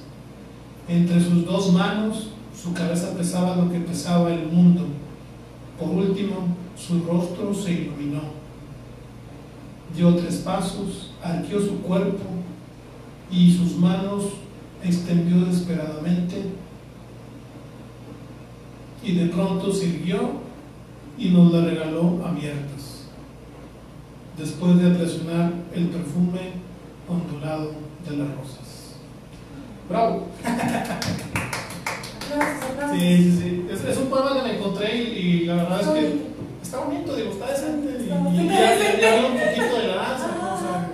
Entre 0.88 1.20
sus 1.20 1.46
dos 1.46 1.72
manos 1.72 2.28
su 2.64 2.72
cabeza 2.72 3.14
pesaba 3.14 3.56
lo 3.56 3.70
que 3.70 3.80
pesaba 3.80 4.32
el 4.32 4.46
mundo. 4.46 4.86
Por 5.78 5.90
último, 5.90 6.56
su 6.76 7.04
rostro 7.04 7.52
se 7.52 7.72
iluminó. 7.72 8.20
Dio 9.94 10.14
tres 10.16 10.36
pasos, 10.36 11.12
arqueó 11.22 11.60
su 11.60 11.80
cuerpo 11.80 12.24
y 13.30 13.52
sus 13.52 13.76
manos 13.76 14.24
extendió 14.82 15.44
desesperadamente 15.44 16.42
y 19.02 19.12
de 19.12 19.26
pronto 19.26 19.72
se 19.72 19.86
irguió 19.86 20.44
y 21.18 21.28
nos 21.28 21.52
la 21.52 21.64
regaló 21.64 22.24
abiertas, 22.24 23.08
después 24.38 24.78
de 24.82 24.90
presionar 24.90 25.52
el 25.74 25.88
perfume 25.88 26.63
ondulado 27.08 27.72
de 28.08 28.16
las 28.16 28.28
rosas. 28.36 28.94
¡Bravo! 29.88 30.26
Sí, 32.92 33.00
sí, 33.00 33.38
sí. 33.40 33.66
Es, 33.70 33.84
es 33.84 33.96
un 33.98 34.06
poema 34.10 34.34
que 34.34 34.42
me 34.42 34.56
encontré 34.58 34.96
y, 34.96 35.00
y 35.18 35.44
la 35.46 35.54
verdad 35.56 35.80
es 35.80 35.86
que 35.88 36.22
está 36.62 36.78
bonito, 36.80 37.16
digo, 37.16 37.30
está 37.32 37.46
decente. 37.50 37.98
Y, 38.00 38.40
y 38.40 38.48
ya, 38.48 38.74
ya- 38.76 39.00
ya 39.00 39.12
habla 39.16 39.28
un 39.28 39.38
poquito 39.38 39.76
de 39.78 39.86
la 39.88 39.96
danza, 39.96 40.28
¿no? 40.40 40.54
O 40.54 40.58
sea, 40.58 40.88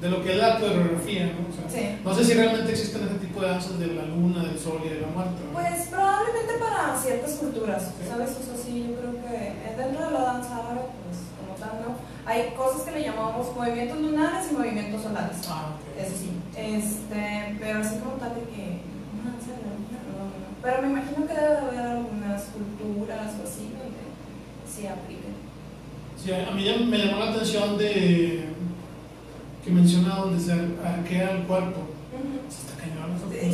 de 0.00 0.10
lo 0.10 0.22
que 0.22 0.32
es 0.32 0.36
la 0.38 0.58
coreografía, 0.60 1.26
¿no? 1.26 1.48
O 1.48 1.52
sea, 1.54 1.64
Sí. 1.70 1.96
no 2.04 2.14
sé 2.14 2.24
si 2.24 2.34
realmente 2.34 2.70
existen 2.70 3.02
ese 3.04 3.14
tipo 3.26 3.40
de 3.40 3.48
danzas 3.48 3.78
de 3.78 3.86
la 3.88 4.04
luna, 4.04 4.44
del 4.44 4.58
sol 4.58 4.80
y 4.84 4.88
de 4.88 5.00
la 5.00 5.08
muerte. 5.08 5.40
¿no? 5.46 5.52
Pues 5.58 5.88
probablemente 5.88 6.52
para 6.60 6.96
ciertas 6.98 7.32
culturas. 7.32 7.90
¿sabes? 8.08 8.30
O 8.30 8.44
sea, 8.44 8.56
sí, 8.64 8.86
yo 8.90 8.94
creo 9.00 9.12
que 9.24 9.82
dentro 9.82 10.06
de 10.06 10.12
la 10.12 10.20
danza 10.22 10.56
árabe, 10.58 10.82
pues 11.02 11.18
como 11.40 11.54
tal, 11.58 11.80
¿no? 11.82 12.13
Hay 12.26 12.54
cosas 12.56 12.82
que 12.82 12.90
le 12.92 13.02
llamamos 13.04 13.54
movimientos 13.54 14.00
lunares 14.00 14.46
y 14.50 14.54
movimientos 14.54 15.02
solares. 15.02 15.36
Ah. 15.48 15.72
Eso 15.98 16.16
sí. 16.16 16.30
Este, 16.56 17.56
pero 17.60 17.80
así 17.80 17.96
como 17.98 18.12
tal 18.14 18.34
de 18.34 18.40
que 18.42 18.80
no, 19.22 19.30
no, 19.30 20.24
no. 20.24 20.30
Pero 20.62 20.82
me 20.82 20.88
imagino 20.88 21.26
que 21.26 21.34
debe 21.34 21.58
haber 21.58 21.80
algunas 21.80 22.42
culturas 22.44 23.32
o 23.40 23.44
así 23.46 23.70
donde 23.76 24.04
sí 24.66 24.86
apliquen. 24.86 25.34
Sí, 26.22 26.32
a 26.32 26.50
mí 26.52 26.64
ya 26.64 26.76
me 26.78 26.96
llamó 26.98 27.18
la 27.24 27.30
atención 27.32 27.76
de 27.76 28.48
que 29.62 29.70
menciona 29.70 30.16
donde 30.16 30.42
se 30.42 30.52
arquea 30.52 31.30
el 31.32 31.42
cuerpo. 31.44 31.80
Eso 32.48 32.60
Está 32.62 32.74
cañón, 32.82 33.14
eso- 33.16 33.28
le. 33.28 33.40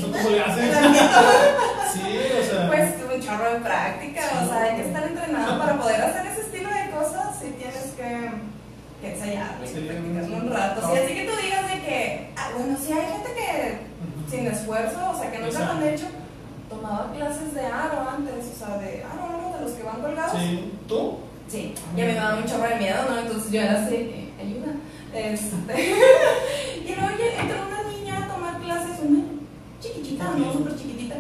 Sí, 1.93 2.03
o 2.41 2.45
sea. 2.45 2.69
Pues 2.69 2.95
un 3.15 3.21
chorro 3.21 3.49
de 3.55 3.61
práctica, 3.61 4.21
o 4.45 4.49
sea, 4.49 4.63
hay 4.63 4.77
que 4.77 4.83
estar 4.89 5.03
entrenado 5.09 5.59
para 5.59 5.77
poder 5.81 6.01
hacer 6.03 6.27
ese 6.27 6.41
estilo 6.43 6.69
de 6.69 6.91
cosas 6.91 7.43
y 7.43 7.51
tienes 7.53 7.95
que, 7.97 8.31
que 9.01 9.13
ensayarlo 9.15 9.65
y 9.65 9.69
Sí, 9.69 9.81
practicarlo 9.81 10.37
un 10.37 10.51
rato. 10.51 10.81
Ah. 10.85 10.91
Sí, 10.93 10.99
así 10.99 11.15
que 11.15 11.25
tú 11.27 11.33
digas 11.43 11.69
de 11.69 11.81
que, 11.81 12.31
ah, 12.37 12.51
bueno, 12.57 12.77
sí 12.79 12.93
hay 12.93 13.13
gente 13.13 13.31
que 13.35 13.79
sin 14.31 14.47
esfuerzo, 14.47 15.11
o 15.11 15.19
sea, 15.19 15.31
que 15.31 15.39
nunca 15.39 15.59
lo 15.59 15.73
han 15.73 15.83
hecho, 15.83 16.07
tomaba 16.69 17.13
clases 17.13 17.55
de 17.55 17.67
aro 17.67 18.09
antes, 18.09 18.47
o 18.55 18.59
sea, 18.59 18.79
de 18.79 19.03
aro, 19.03 19.25
aro, 19.25 19.59
de 19.59 19.65
los 19.65 19.73
que 19.73 19.83
van 19.83 20.01
colgados. 20.01 20.39
Sí. 20.39 20.73
¿Tú? 20.87 21.19
Sí, 21.49 21.75
y 21.97 22.01
a 22.01 22.05
mí 22.05 22.13
me 22.13 22.15
daba 22.15 22.45
chorro 22.45 22.69
de 22.69 22.77
miedo, 22.77 22.99
¿no? 23.11 23.19
Entonces 23.19 23.51
yo 23.51 23.61
era 23.61 23.85
así, 23.85 23.95
eh, 23.95 24.33
ayuda. 24.41 24.73
Este, 25.13 25.97
y 26.87 26.95
luego 26.95 27.11
entró 27.41 27.59
una 27.67 27.83
niña 27.91 28.25
a 28.25 28.29
tomar 28.33 28.61
clases, 28.61 29.01
una 29.03 29.25
chiquitita, 29.81 30.25
no 30.37 30.53
súper 30.53 30.77
chiquitita. 30.77 31.17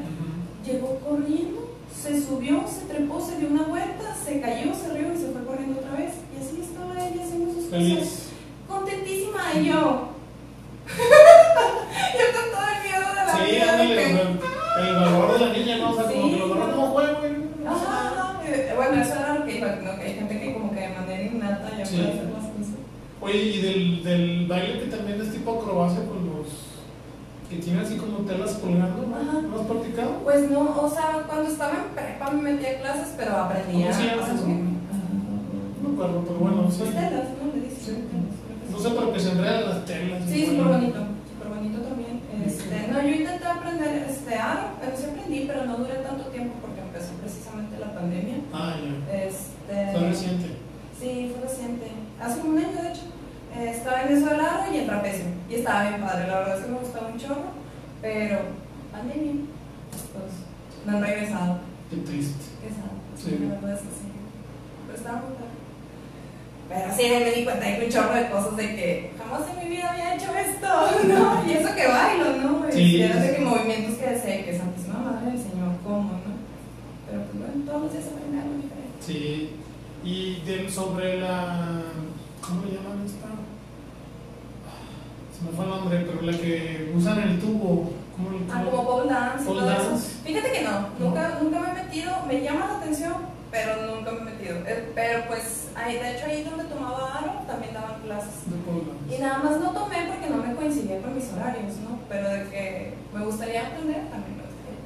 Llegó 0.64 1.00
corriendo, 1.00 1.69
se 2.02 2.22
subió, 2.22 2.64
se 2.66 2.86
trepó, 2.86 3.20
se 3.20 3.38
dio 3.38 3.48
una 3.48 3.64
vuelta, 3.64 4.14
se 4.24 4.40
cayó, 4.40 4.72
se 4.74 4.92
rió 4.94 5.12
y 5.12 5.16
se 5.18 5.28
fue 5.32 5.44
corriendo 5.44 5.80
otra 5.80 5.92
vez. 5.92 6.12
Y 6.34 6.40
así 6.40 6.60
estaba 6.62 6.94
ella 6.94 7.22
haciendo 7.24 7.46
sus 7.52 7.64
cosas. 7.64 7.70
Feliz. 7.70 8.22
Contentísima 8.68 9.40
y 9.60 9.64
yo. 9.66 10.08
yo 10.90 12.26
con 12.34 12.46
todo 12.50 12.66
el 12.66 12.82
miedo 12.82 13.08
de 13.10 13.14
la 13.26 13.32
Sí, 13.36 13.50
vida. 13.52 13.76
que- 13.76 14.10
el, 14.10 14.86
el 14.88 14.94
valor 14.94 15.38
de 15.38 15.46
la 15.46 15.52
niña, 15.52 15.76
¿no? 15.78 15.90
O 15.90 15.94
sea, 15.94 16.04
como 16.04 16.22
Sí, 16.26 16.30
que 16.32 16.38
lo 16.38 16.46
no. 16.54 16.70
como 16.70 16.86
juego, 16.88 17.18
güey. 17.20 17.32
Ajá, 17.66 18.40
bueno, 18.76 19.02
eso 19.02 19.14
era 19.14 19.34
lo 19.38 19.44
que 19.44 19.58
iba, 19.58 19.68
¿no? 19.76 19.96
Que 19.98 20.04
hay 20.06 20.14
gente 20.14 20.40
que 20.40 20.54
como 20.54 20.72
que 20.72 20.80
de 20.80 20.88
manera 20.88 21.22
innata 21.22 21.70
ya 21.78 21.84
Sí. 21.86 21.96
puede 21.96 22.08
hacer 22.08 22.24
las 22.24 22.44
cosas. 22.44 22.74
Oye, 23.20 23.38
y 23.38 23.60
del, 23.60 24.04
del 24.04 24.46
baile 24.46 24.80
que 24.80 24.86
también 24.86 25.20
es 25.20 25.32
tipo 25.32 25.60
acrobacia 25.60 26.00
los 26.00 26.22
que 27.50 27.56
tienen 27.56 27.84
así 27.84 27.96
como 27.96 28.18
telas 28.18 28.54
colgando, 28.62 29.02
¿no? 29.10 29.42
¿No 29.42 29.60
has 29.60 29.66
practicado? 29.66 30.10
Pues 30.22 30.50
no, 30.50 30.60
o 30.82 30.88
sea, 30.88 31.24
cuando 31.26 31.50
estaba 31.50 31.72
en 31.74 31.94
prepa 31.96 32.30
me 32.30 32.42
metí 32.52 32.64
a 32.66 32.80
clases, 32.80 33.14
pero 33.16 33.36
aprendía. 33.36 33.90
¿Cómo 33.90 33.98
se 34.00 34.06
llama 34.06 34.22
eso? 34.22 34.46
No 34.46 35.88
me 35.88 35.94
acuerdo, 35.94 36.24
pero 36.26 36.38
bueno, 36.38 36.70
sí. 36.70 36.78
Pues 36.78 36.94
telas, 36.94 37.28
¿no? 37.34 37.44
Le 37.52 37.60
dicen 37.66 37.80
Sí. 37.80 37.90
telas, 38.06 38.34
creo 38.38 38.56
que 38.62 38.70
No 38.70 38.78
sé, 38.78 38.88
pero 38.94 39.12
que 39.12 39.20
se 39.20 39.30
enredan 39.32 39.64
las 39.68 39.84
telas. 39.84 40.22
Sí, 40.30 40.46
súper 40.46 40.64
bonito, 40.78 41.00
súper 41.26 41.48
bonito 41.58 41.78
también. 41.82 42.14
Este, 42.46 42.76
no, 42.92 43.02
yo 43.02 43.08
intenté 43.18 43.44
aprender 43.46 44.06
este 44.08 44.34
aro, 44.36 44.66
pero 44.80 44.96
sí 44.96 45.04
aprendí, 45.10 45.44
pero 45.50 45.66
no 45.66 45.76
duré 45.76 45.94
tanto 46.06 46.24
tiempo 46.30 46.54
porque 46.62 46.80
empezó 46.86 47.12
precisamente 47.18 47.78
la 47.82 47.92
pandemia. 47.92 48.36
Ah, 48.54 48.76
ya. 48.78 48.94
Este, 49.26 49.74
Fue 49.98 50.06
reciente. 50.08 50.46
Sí, 51.00 51.32
fue 51.34 51.48
reciente. 51.50 51.86
Hace 52.22 52.40
un 52.46 52.58
año, 52.58 52.78
de 52.80 52.88
hecho. 52.94 53.06
Eh, 53.58 53.70
estaba 53.74 54.02
en 54.04 54.16
eso 54.16 54.26
del 54.30 54.38
aro 54.40 54.62
y 54.72 54.78
en 54.78 54.86
trapecio. 54.86 55.24
Y 55.50 55.54
estaba 55.56 55.88
bien 55.88 56.00
padre, 56.00 56.28
la 56.28 56.38
verdad 56.38 56.58
es 56.58 56.64
que 56.64 56.70
me 56.70 56.78
gustaba 56.78 57.08
un 57.08 57.18
chorro, 57.18 57.50
pero 58.00 58.38
pandemia, 58.92 59.32
pues 59.90 60.32
no 60.86 60.96
han 60.96 61.02
regresado. 61.04 61.58
Qué 61.90 61.96
triste. 61.96 62.44
Exacto, 62.62 63.00
Sí. 63.18 63.36
la 63.42 63.54
verdad 63.56 63.72
es 63.74 63.80
que 63.80 63.86
sí. 63.88 64.06
Pero 64.86 64.96
estaba 64.98 65.16
muy 65.18 65.34
padre. 65.34 65.58
Pero 66.70 66.94
sí, 66.94 67.02
me 67.24 67.30
di 67.32 67.44
cuenta 67.44 67.66
de 67.66 67.84
un 67.84 67.90
chorro 67.90 68.14
de 68.14 68.30
cosas 68.30 68.56
de 68.56 68.66
que 68.76 69.10
jamás 69.18 69.42
en 69.50 69.58
mi 69.68 69.76
vida 69.76 69.90
había 69.90 70.14
hecho 70.14 70.30
esto, 70.36 70.68
¿no? 71.08 71.44
Y 71.44 71.52
eso 71.52 71.74
que 71.74 71.86
bailo, 71.88 72.36
¿no? 72.36 72.68
Y 72.68 72.72
Sí, 72.72 73.02
era 73.02 73.16
de 73.16 73.34
que 73.34 73.40
movimientos 73.42 73.94
que 73.98 74.18
sé 74.18 74.44
que 74.44 74.56
Santísima 74.56 74.98
Madre 75.00 75.32
del 75.32 75.38
Señor, 75.42 75.74
¿cómo, 75.82 76.12
no? 76.12 76.30
Pero 77.10 77.22
pues 77.24 77.38
bueno, 77.42 77.66
todos 77.66 77.82
los 77.82 77.92
días 77.92 78.04
aprende 78.06 78.38
algo 78.38 78.54
diferente. 78.54 78.98
Sí. 79.04 79.56
Y 80.04 80.40
del, 80.46 80.70
sobre 80.70 81.20
la. 81.20 81.82
¿Cómo 82.40 82.64
le 82.64 82.72
llaman 82.72 83.04
esta? 83.04 83.26
Se 85.40 85.46
me 85.46 85.52
fue 85.56 85.64
el 85.64 85.70
nombre, 85.70 86.06
pero 86.06 86.20
la 86.22 86.36
que 86.38 86.92
usan 86.94 87.18
el 87.20 87.40
tubo. 87.40 87.90
¿Cómo 88.16 88.30
le 88.30 88.38
Ah, 88.52 88.62
cómo- 88.64 88.70
como 88.70 88.88
pole 88.88 89.10
dance 89.10 89.44
Pole 89.46 89.60
todo 89.60 89.70
eso. 89.72 89.90
dance. 89.90 90.08
Fíjate 90.24 90.52
que 90.52 90.62
no, 90.62 90.88
nunca, 90.98 91.38
nunca 91.40 91.60
me 91.60 91.70
he 91.70 91.84
metido, 91.84 92.10
me 92.28 92.40
llama 92.42 92.66
la 92.66 92.76
atención, 92.78 93.14
pero 93.50 93.94
nunca 93.96 94.12
me 94.12 94.18
he 94.20 94.24
metido. 94.24 94.56
Eh, 94.66 94.92
Pero 94.94 95.24
pues, 95.28 95.68
ahí, 95.74 95.94
de 95.96 96.10
hecho 96.16 96.26
ahí 96.26 96.44
donde 96.44 96.64
tomaba 96.64 97.18
aro 97.18 97.32
también 97.46 97.72
daban 97.72 98.00
clases. 98.02 98.44
De 98.46 98.56
pole 98.66 98.82
dance. 98.84 99.16
Y 99.16 99.18
nada 99.22 99.38
más 99.38 99.58
no 99.60 99.70
tomé 99.72 99.96
porque 100.12 100.28
no 100.28 100.36
me 100.44 100.54
coincidía 100.54 101.00
con 101.00 101.14
mis 101.14 101.32
horarios, 101.32 101.76
¿no? 101.88 101.98
Pero 102.10 102.28
de 102.28 102.44
que 102.50 102.94
me 103.14 103.24
gustaría 103.24 103.66
aprender, 103.66 104.02
también 104.12 104.36
me 104.36 104.44
gustaría. 104.44 104.84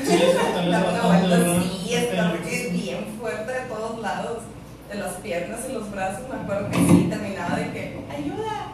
Sí, 0.00 0.14
eso 0.24 0.38
Dar 0.70 0.88
una 0.88 1.02
vuelta, 1.02 1.36
sí, 1.60 1.94
está 1.94 2.32
bien 2.72 3.04
fuerte 3.20 3.52
de 3.52 3.60
todos 3.68 4.00
lados, 4.00 4.38
de 4.88 4.94
las 4.94 5.12
piernas 5.14 5.60
y 5.68 5.72
los 5.74 5.90
brazos. 5.90 6.22
Me 6.32 6.36
acuerdo 6.40 6.70
que 6.70 6.76
sí, 6.78 7.06
terminaba 7.10 7.56
de 7.56 7.70
que, 7.72 8.00
ayuda, 8.10 8.69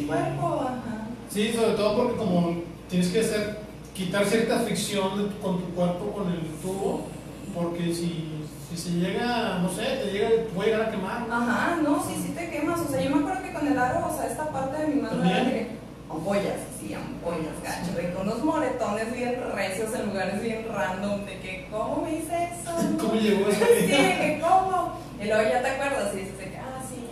Sí. 0.00 0.06
cuerpo, 0.06 0.60
ajá. 0.62 1.06
Sí, 1.30 1.52
sobre 1.52 1.72
todo 1.74 1.96
porque 1.96 2.16
como 2.16 2.54
tienes 2.88 3.08
que 3.08 3.20
hacer, 3.20 3.58
quitar 3.94 4.24
cierta 4.24 4.60
fricción 4.60 5.18
de 5.18 5.24
tu- 5.34 5.40
con 5.40 5.58
tu 5.58 5.66
cuerpo 5.74 6.12
con 6.12 6.30
el 6.32 6.40
tubo, 6.62 7.06
porque 7.54 7.92
si, 7.94 8.42
si 8.70 8.76
se 8.76 8.90
llega, 8.90 9.58
no 9.62 9.68
sé, 9.70 9.82
te 9.82 10.12
llega, 10.12 10.28
te 10.28 10.36
puede 10.54 10.70
llegar 10.70 10.88
a 10.88 10.90
quemar. 10.90 11.26
Ajá, 11.30 11.78
no, 11.82 12.02
sí, 12.02 12.14
sí 12.22 12.32
te 12.34 12.50
quemas. 12.50 12.80
O 12.80 12.88
sea, 12.88 13.00
yo 13.00 13.10
me 13.10 13.20
acuerdo 13.22 13.42
que 13.42 13.52
con 13.52 13.66
el 13.66 13.78
aro, 13.78 14.06
o 14.12 14.16
sea, 14.16 14.26
esta 14.30 14.50
parte 14.50 14.82
de 14.82 14.88
mi 14.94 15.00
mano 15.02 15.24
era 15.24 15.44
de 15.44 15.50
que 15.50 15.66
ampollas, 16.10 16.60
sí, 16.78 16.94
ampollas, 16.94 17.56
gacho, 17.64 17.92
de 17.96 18.12
con 18.12 18.28
unos 18.28 18.44
moretones 18.44 19.12
bien 19.12 19.36
recios 19.54 19.94
en 19.94 20.06
lugares 20.06 20.42
bien 20.42 20.66
random, 20.72 21.24
de 21.24 21.38
que, 21.40 21.66
¿cómo 21.70 22.02
me 22.04 22.18
hice 22.18 22.44
eso? 22.44 22.72
¿Cómo 23.00 23.14
llegó 23.14 23.48
eso? 23.48 23.64
Sí, 23.80 23.86
que, 23.88 24.40
¿cómo? 24.42 24.92
Y 25.20 25.26
luego 25.26 25.42
ya 25.50 25.62
te 25.62 25.68
acuerdas 25.70 26.12
y 26.14 26.18
dices 26.18 26.34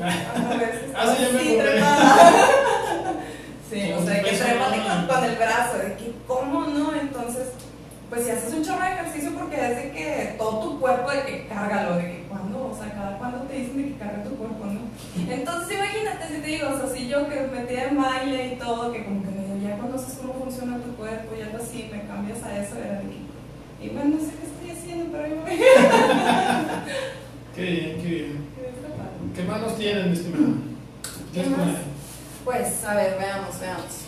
a 0.00 0.56
ver, 0.56 0.92
Ah, 0.96 1.14
sí, 1.16 1.22
me 1.32 1.40
sí. 1.42 1.58
Sí, 3.70 3.92
o 3.92 4.04
sea, 4.04 4.22
que 4.22 4.30
trépate 4.30 4.78
con, 4.82 5.06
con 5.06 5.24
el 5.24 5.36
brazo, 5.36 5.78
de 5.78 5.94
que, 5.96 6.14
¿cómo 6.26 6.66
no? 6.66 6.94
Entonces, 6.94 7.48
pues 8.08 8.24
si 8.24 8.30
haces 8.30 8.52
un 8.54 8.64
chorro 8.64 8.84
de 8.84 8.92
ejercicio 8.92 9.32
porque 9.34 9.56
es 9.56 9.76
de 9.76 9.90
que 9.92 10.34
todo 10.38 10.60
tu 10.60 10.80
cuerpo, 10.80 11.10
de 11.10 11.24
que 11.24 11.46
cárgalo, 11.48 11.96
de 11.96 12.02
que 12.04 12.24
cuando, 12.28 12.68
o 12.70 12.76
sea, 12.78 12.92
cada 12.92 13.18
cuando 13.18 13.38
te 13.42 13.54
dicen 13.54 13.76
de 13.76 13.84
que 13.88 13.98
carga 13.98 14.22
tu 14.22 14.36
cuerpo, 14.36 14.66
¿no? 14.66 14.80
Entonces, 15.32 15.74
imagínate 15.76 16.28
si 16.28 16.40
te 16.40 16.46
digo, 16.46 16.68
o 16.68 16.76
sea, 16.78 16.88
si 16.94 17.08
yo 17.08 17.28
que 17.28 17.40
me 17.40 17.46
metí 17.60 17.74
en 17.74 17.96
baile 18.00 18.46
y 18.54 18.56
todo, 18.56 18.92
que 18.92 19.04
como 19.04 19.22
que 19.22 19.30
medio 19.30 19.56
ya 19.68 19.78
conoces 19.78 20.18
cómo 20.20 20.34
funciona 20.34 20.78
tu 20.78 20.94
cuerpo 20.94 21.34
y 21.36 21.42
algo 21.42 21.58
así, 21.58 21.88
me 21.90 22.02
cambias 22.06 22.42
a 22.44 22.56
eso, 22.62 22.76
era 22.78 23.00
de 23.00 23.06
que, 23.08 23.18
y 23.84 23.88
bueno, 23.88 24.16
no 24.16 24.20
sé 24.20 24.32
qué 24.38 24.46
estoy 24.46 24.70
haciendo, 24.78 25.10
pero 25.10 25.26
yo 25.26 25.36
me 25.42 25.56
Qué 27.54 27.62
bien, 27.62 28.02
qué 28.02 28.08
bien. 28.08 28.53
¿Qué 29.34 29.42
manos 29.42 29.76
tienen, 29.76 30.12
mi 30.12 30.16
estimada? 30.16 30.54
¿Qué 31.32 31.42
más? 31.44 31.76
Pues, 32.44 32.84
a 32.84 32.94
ver, 32.94 33.18
veamos, 33.18 33.58
veamos. 33.58 34.04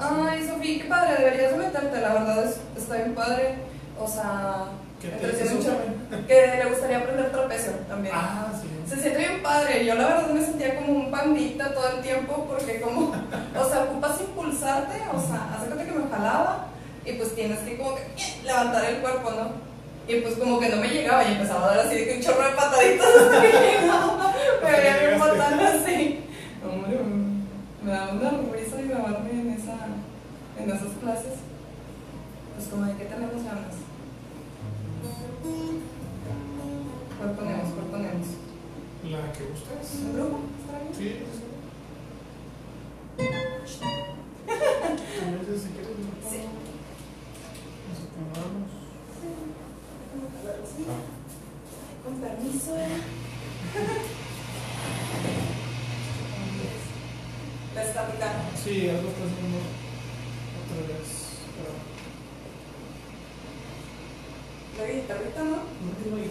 Ay, 0.00 0.46
Sofía, 0.46 0.82
qué 0.82 0.88
padre, 0.88 1.16
deberías 1.18 1.52
de 1.52 1.58
meterte, 1.58 2.00
la 2.00 2.14
verdad 2.14 2.44
es, 2.44 2.60
está 2.76 2.96
bien 2.96 3.14
padre. 3.14 3.56
O 3.98 4.08
sea, 4.08 4.68
que 6.26 6.58
le 6.58 6.70
gustaría 6.70 6.98
aprender 6.98 7.30
trapecio 7.30 7.72
también. 7.88 8.14
Ah, 8.16 8.52
sí. 8.60 8.68
Se 8.88 9.00
siente 9.00 9.18
bien 9.18 9.42
padre. 9.42 9.84
Yo 9.84 9.94
la 9.94 10.06
verdad 10.06 10.28
me 10.28 10.44
sentía 10.44 10.76
como 10.76 10.92
un 10.92 11.10
pandita 11.10 11.72
todo 11.72 11.88
el 11.96 12.02
tiempo 12.02 12.46
porque 12.48 12.80
como, 12.80 13.10
o 13.10 13.68
sea, 13.68 13.84
ocupas 13.84 14.20
impulsarte, 14.20 15.02
o 15.12 15.20
sea, 15.20 15.56
hace 15.56 15.84
que 15.84 15.92
me 15.92 16.08
jalaba 16.10 16.66
y 17.04 17.12
pues 17.12 17.34
tienes 17.34 17.58
que 17.60 17.76
como 17.76 17.94
que 17.94 18.02
levantar 18.44 18.84
el 18.84 18.96
cuerpo, 18.96 19.30
¿no? 19.30 19.74
Y 20.06 20.20
pues 20.20 20.34
como 20.34 20.60
que 20.60 20.68
no 20.68 20.76
me 20.76 20.88
llegaba 20.88 21.24
y 21.24 21.32
empezaba 21.32 21.64
a 21.64 21.76
dar 21.76 21.86
así 21.86 21.96
de 21.96 22.04
que 22.06 22.16
un 22.16 22.22
chorro 22.22 22.44
de 22.44 22.54
pataditas 22.54 23.06
hasta 23.20 23.42
llegaba. 23.42 24.34
Me 24.62 24.70
veía 24.70 24.96
bien 24.98 25.18
matando 25.18 25.64
así. 25.64 26.24
Hombre, 26.62 26.98
me 27.82 27.90
da 27.90 28.12
una 28.12 28.30
risa 28.52 28.76
grabarme 28.82 29.30
en, 29.30 29.50
esa, 29.50 29.76
en 30.58 30.70
esas 30.70 30.92
clases. 31.00 31.34
Pues 32.54 32.68
como 32.68 32.84
de 32.84 32.96
qué 32.96 33.04
tenemos 33.04 33.42
ganas. 33.42 33.83
¿Cuál 37.18 37.32
ponemos? 37.36 37.72
¿Cuál 37.74 37.86
ponemos? 37.86 38.26
La 39.10 39.32
que 39.32 39.44
gustes. 39.44 40.00
¿El 40.00 40.12
grupo? 40.14 40.40
¿Está 40.60 40.78
bien? 40.80 40.94
Sí. 40.94 41.00
Sí. 46.30 46.36
¿eh? 46.36 46.48
Con 52.04 52.14
permiso. 52.20 52.76
La 57.74 57.82
está. 57.82 58.02
Sí, 58.62 58.88
algo 58.88 59.08
está 59.08 59.24
haciendo. 59.24 59.83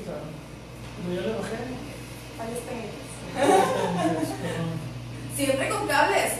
yo 0.05 1.21
le 1.21 1.33
bajé. 1.33 1.57
Siempre 5.35 5.69
con 5.69 5.87
cables. 5.87 6.32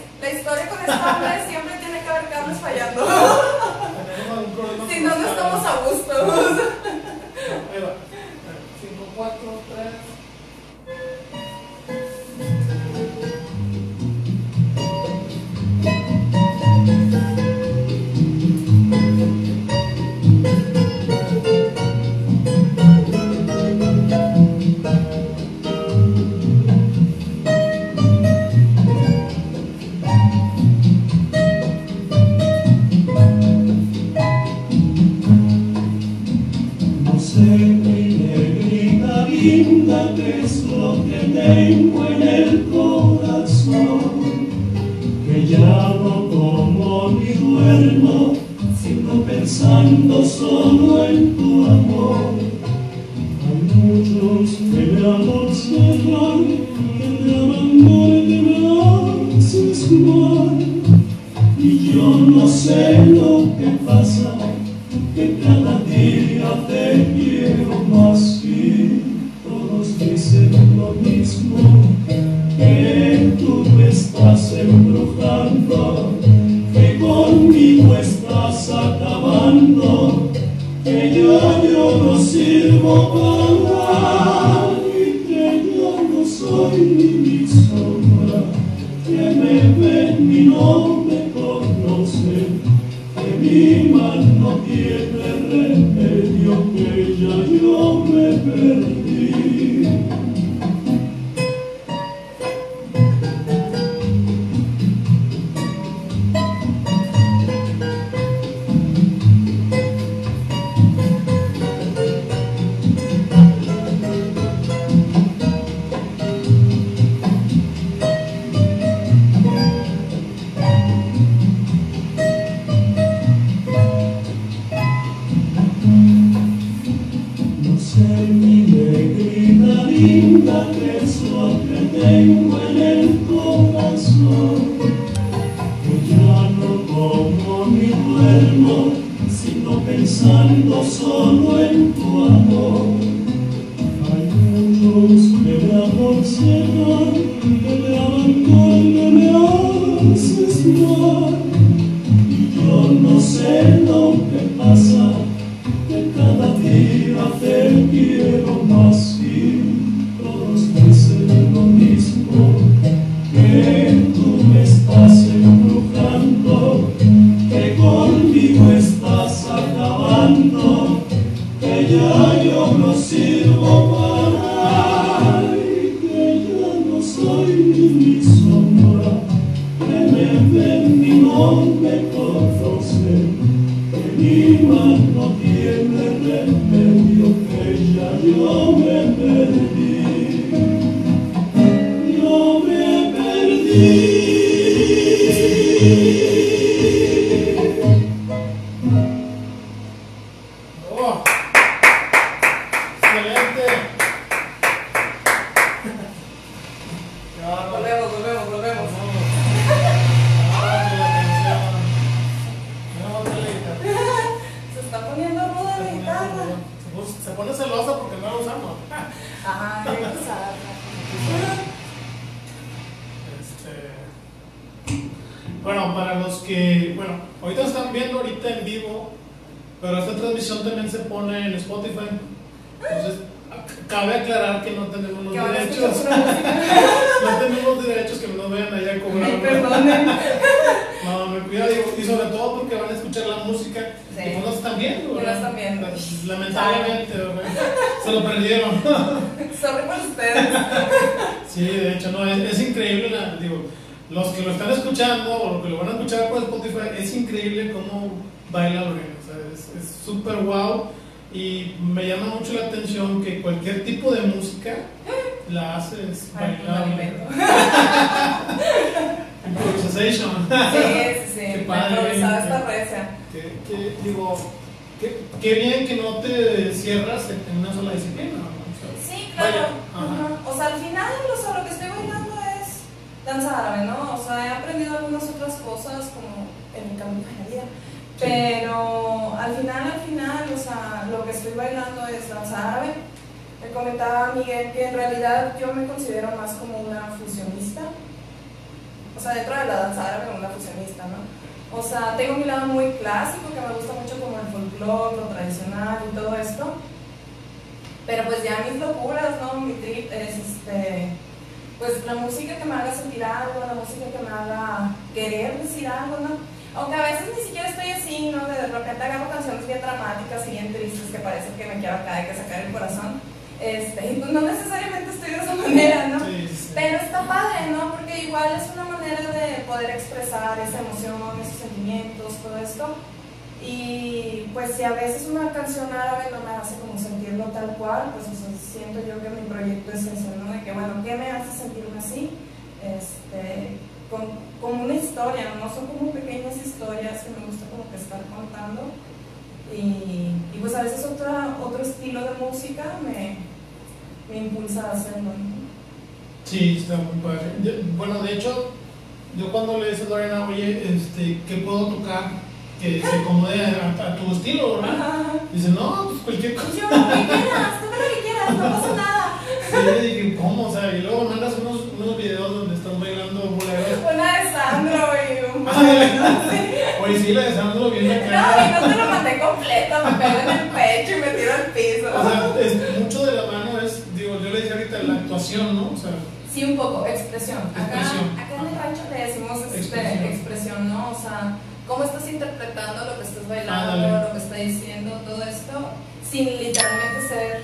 Oye, 377.03 377.19
sí, 377.26 377.34
la 377.34 377.41
de 377.41 377.53
Sandro 377.55 377.89
bien 377.89 378.07
No, 378.07 378.13
y 378.13 378.71
no 378.71 378.88
te 378.88 378.95
lo 378.95 379.05
mandé 379.09 379.39
completo, 379.39 379.95
me 380.05 380.11
pego 380.11 380.39
en 380.39 380.49
el 380.59 380.69
pecho 380.69 381.17
y 381.17 381.21
me 381.21 381.28
tiro 381.28 381.53
al 381.53 381.65
piso. 381.74 382.07
O 382.15 382.24
sea, 382.24 382.65
es, 382.65 382.99
mucho 382.99 383.26
de 383.26 383.32
la 383.34 383.45
mano 383.51 383.80
es, 383.82 384.15
digo, 384.15 384.39
yo 384.39 384.49
le 384.49 384.61
decía 384.61 384.74
ahorita 384.76 385.03
la 385.03 385.13
actuación, 385.15 385.76
¿no? 385.76 385.91
O 385.93 385.97
sea, 385.97 386.11
Sí, 386.53 386.63
un 386.65 386.78
poco, 386.78 387.05
expresión. 387.07 387.57
Acá, 387.74 387.82
Expresión. 387.99 388.39
acá 388.39 388.53
en 388.61 388.67
el 388.67 388.76
rancho 388.78 389.01
le 389.11 389.26
decimos 389.26 389.57
este, 389.65 389.78
Expresión. 389.80 390.24
expresión. 390.26 390.89
¿no? 390.89 391.09
O 391.09 391.15
sea, 391.19 391.57
cómo 391.88 392.03
estás 392.03 392.30
interpretando 392.30 393.05
lo 393.05 393.17
que 393.17 393.24
estás 393.24 393.47
bailando, 393.47 393.91
Ándale. 393.93 394.26
lo 394.28 394.32
que 394.34 394.38
está 394.38 394.55
diciendo, 394.57 395.11
todo 395.26 395.41
esto, 395.41 395.89
sin 396.30 396.45
literalmente 396.45 397.28
ser 397.28 397.63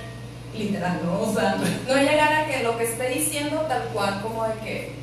literal, 0.58 0.98
¿no? 1.06 1.20
O 1.20 1.32
sea, 1.32 1.54
no 1.86 1.94
llegar 2.02 2.32
a 2.34 2.46
que 2.46 2.64
lo 2.64 2.76
que 2.76 2.82
esté 2.84 3.08
diciendo 3.10 3.60
tal 3.68 3.82
cual, 3.94 4.20
como 4.22 4.42
de 4.44 4.54
que, 4.64 4.92
ah, 4.92 4.99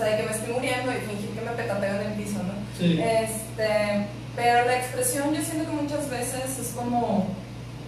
sea, 0.00 0.10
de 0.10 0.16
que 0.16 0.28
me 0.28 0.32
estoy 0.32 0.52
muriendo 0.52 0.90
y 0.92 0.96
fingir 0.96 1.30
que 1.30 1.40
me 1.40 1.52
petateo 1.52 2.00
en 2.00 2.06
el 2.10 2.12
piso, 2.14 2.38
¿no? 2.42 2.54
sí. 2.78 3.00
Este, 3.00 4.06
pero 4.36 4.64
la 4.64 4.76
expresión 4.78 5.34
yo 5.34 5.42
siento 5.42 5.68
que 5.68 5.82
muchas 5.82 6.08
veces 6.08 6.58
es 6.58 6.68
como 6.74 7.26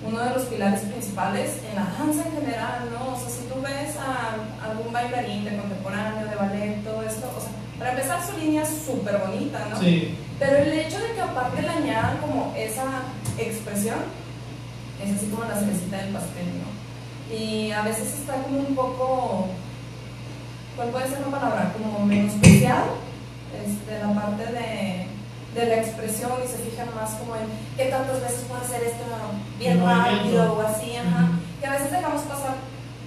uno 0.04 0.18
de 0.18 0.30
los 0.30 0.42
pilares 0.46 0.80
principales 0.80 1.58
en 1.70 1.76
la 1.76 1.86
danza 1.96 2.28
en 2.28 2.42
general, 2.42 2.90
¿no? 2.92 3.14
O 3.14 3.18
sea, 3.18 3.28
si 3.30 3.44
tú 3.46 3.62
ves 3.62 3.96
a 3.96 4.68
algún 4.68 4.92
bailarín 4.92 5.44
de 5.44 5.56
contemporáneo, 5.56 6.28
de 6.28 6.34
ballet, 6.34 6.84
todo 6.84 7.02
esto, 7.02 7.30
o 7.36 7.40
sea, 7.40 7.50
para 7.78 7.92
empezar 7.92 8.20
su 8.24 8.36
línea 8.38 8.62
es 8.62 8.68
súper 8.84 9.18
bonita, 9.18 9.66
¿no? 9.70 9.78
Sí, 9.78 10.16
Pero 10.38 10.56
el 10.56 10.72
hecho 10.72 10.98
de 10.98 11.12
que 11.14 11.20
aparte 11.20 11.62
le 11.62 11.68
añadan 11.68 12.18
como 12.18 12.52
esa 12.56 13.02
expresión, 13.38 13.98
es 15.02 15.16
así 15.16 15.26
como 15.26 15.44
la 15.44 15.56
cerecita 15.58 15.98
del 15.98 16.12
pastel, 16.12 16.46
¿no? 16.46 17.34
Y 17.34 17.70
a 17.70 17.82
veces 17.82 18.12
está 18.12 18.34
como 18.42 18.58
un 18.58 18.74
poco, 18.74 19.48
¿cuál 20.76 20.88
puede 20.90 21.08
ser 21.08 21.20
la 21.20 21.38
palabra? 21.38 21.72
Como 21.72 22.06
menospreciado, 22.06 22.96
este, 23.52 23.98
la 24.00 24.12
parte 24.14 24.44
de, 24.52 25.06
de 25.54 25.66
la 25.68 25.76
expresión 25.82 26.32
y 26.44 26.48
se 26.48 26.58
fijan 26.70 26.88
más 26.94 27.10
como 27.20 27.36
en 27.36 27.46
qué 27.76 27.86
tantas 27.86 28.20
veces 28.22 28.44
puedo 28.48 28.60
hacer 28.62 28.82
esto 28.84 29.04
bien 29.58 29.84
rápido 29.84 30.54
o 30.54 30.60
así, 30.62 30.96
ajá. 30.96 31.24
Ujú. 31.24 31.38
Que 31.60 31.66
a 31.66 31.72
veces 31.72 31.90
dejamos 31.92 32.22
pasar, 32.22 32.54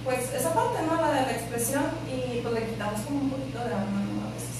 pues, 0.04 0.32
esa 0.32 0.54
parte, 0.54 0.78
¿no? 0.86 1.00
La 1.00 1.12
de 1.12 1.22
la 1.26 1.32
expresión 1.32 1.82
y 2.08 2.40
pues 2.40 2.54
le 2.54 2.66
quitamos 2.70 3.00
como 3.02 3.20
un 3.20 3.30
poquito 3.30 3.58
de 3.58 3.74
alma, 3.74 4.00
¿no? 4.06 4.28
A 4.28 4.32
veces. 4.32 4.56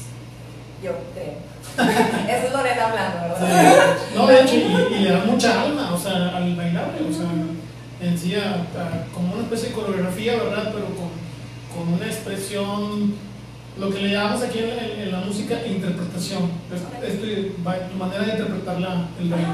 Yo 0.82 0.92
creo. 1.14 1.46
Eso 2.36 2.46
es 2.46 2.52
Lorena 2.52 2.86
hablando, 2.88 3.18
¿verdad? 3.40 3.96
Sí. 3.96 4.14
No, 4.16 4.26
de 4.26 4.40
hecho, 4.42 4.54
y, 4.54 4.94
y 4.94 4.98
le 5.00 5.10
da 5.12 5.24
mucha 5.24 5.62
alma, 5.62 5.92
o 5.94 5.98
sea, 5.98 6.36
al 6.36 6.56
bailable, 6.56 7.00
o 7.08 7.12
sea, 7.12 7.26
en 8.00 8.18
sí, 8.18 8.34
a- 8.34 8.54
a- 8.54 9.14
como 9.14 9.34
una 9.34 9.42
especie 9.44 9.68
de 9.68 9.74
coreografía, 9.74 10.32
¿verdad? 10.36 10.70
Pero 10.74 10.86
con, 10.96 11.10
con 11.76 11.92
una 11.94 12.06
expresión, 12.06 13.14
lo 13.78 13.90
que 13.90 14.00
le 14.00 14.08
llamamos 14.10 14.42
aquí 14.42 14.58
en, 14.60 14.70
en- 14.70 15.00
en 15.02 15.12
la 15.12 15.20
música, 15.20 15.54
interpretación. 15.66 16.50
Es, 16.72 16.80
es 17.10 17.20
tu, 17.20 17.96
manera 17.98 18.22
de 18.24 18.30
interpretar 18.32 18.80
la, 18.80 19.08
el 19.20 19.28
baile. 19.28 19.46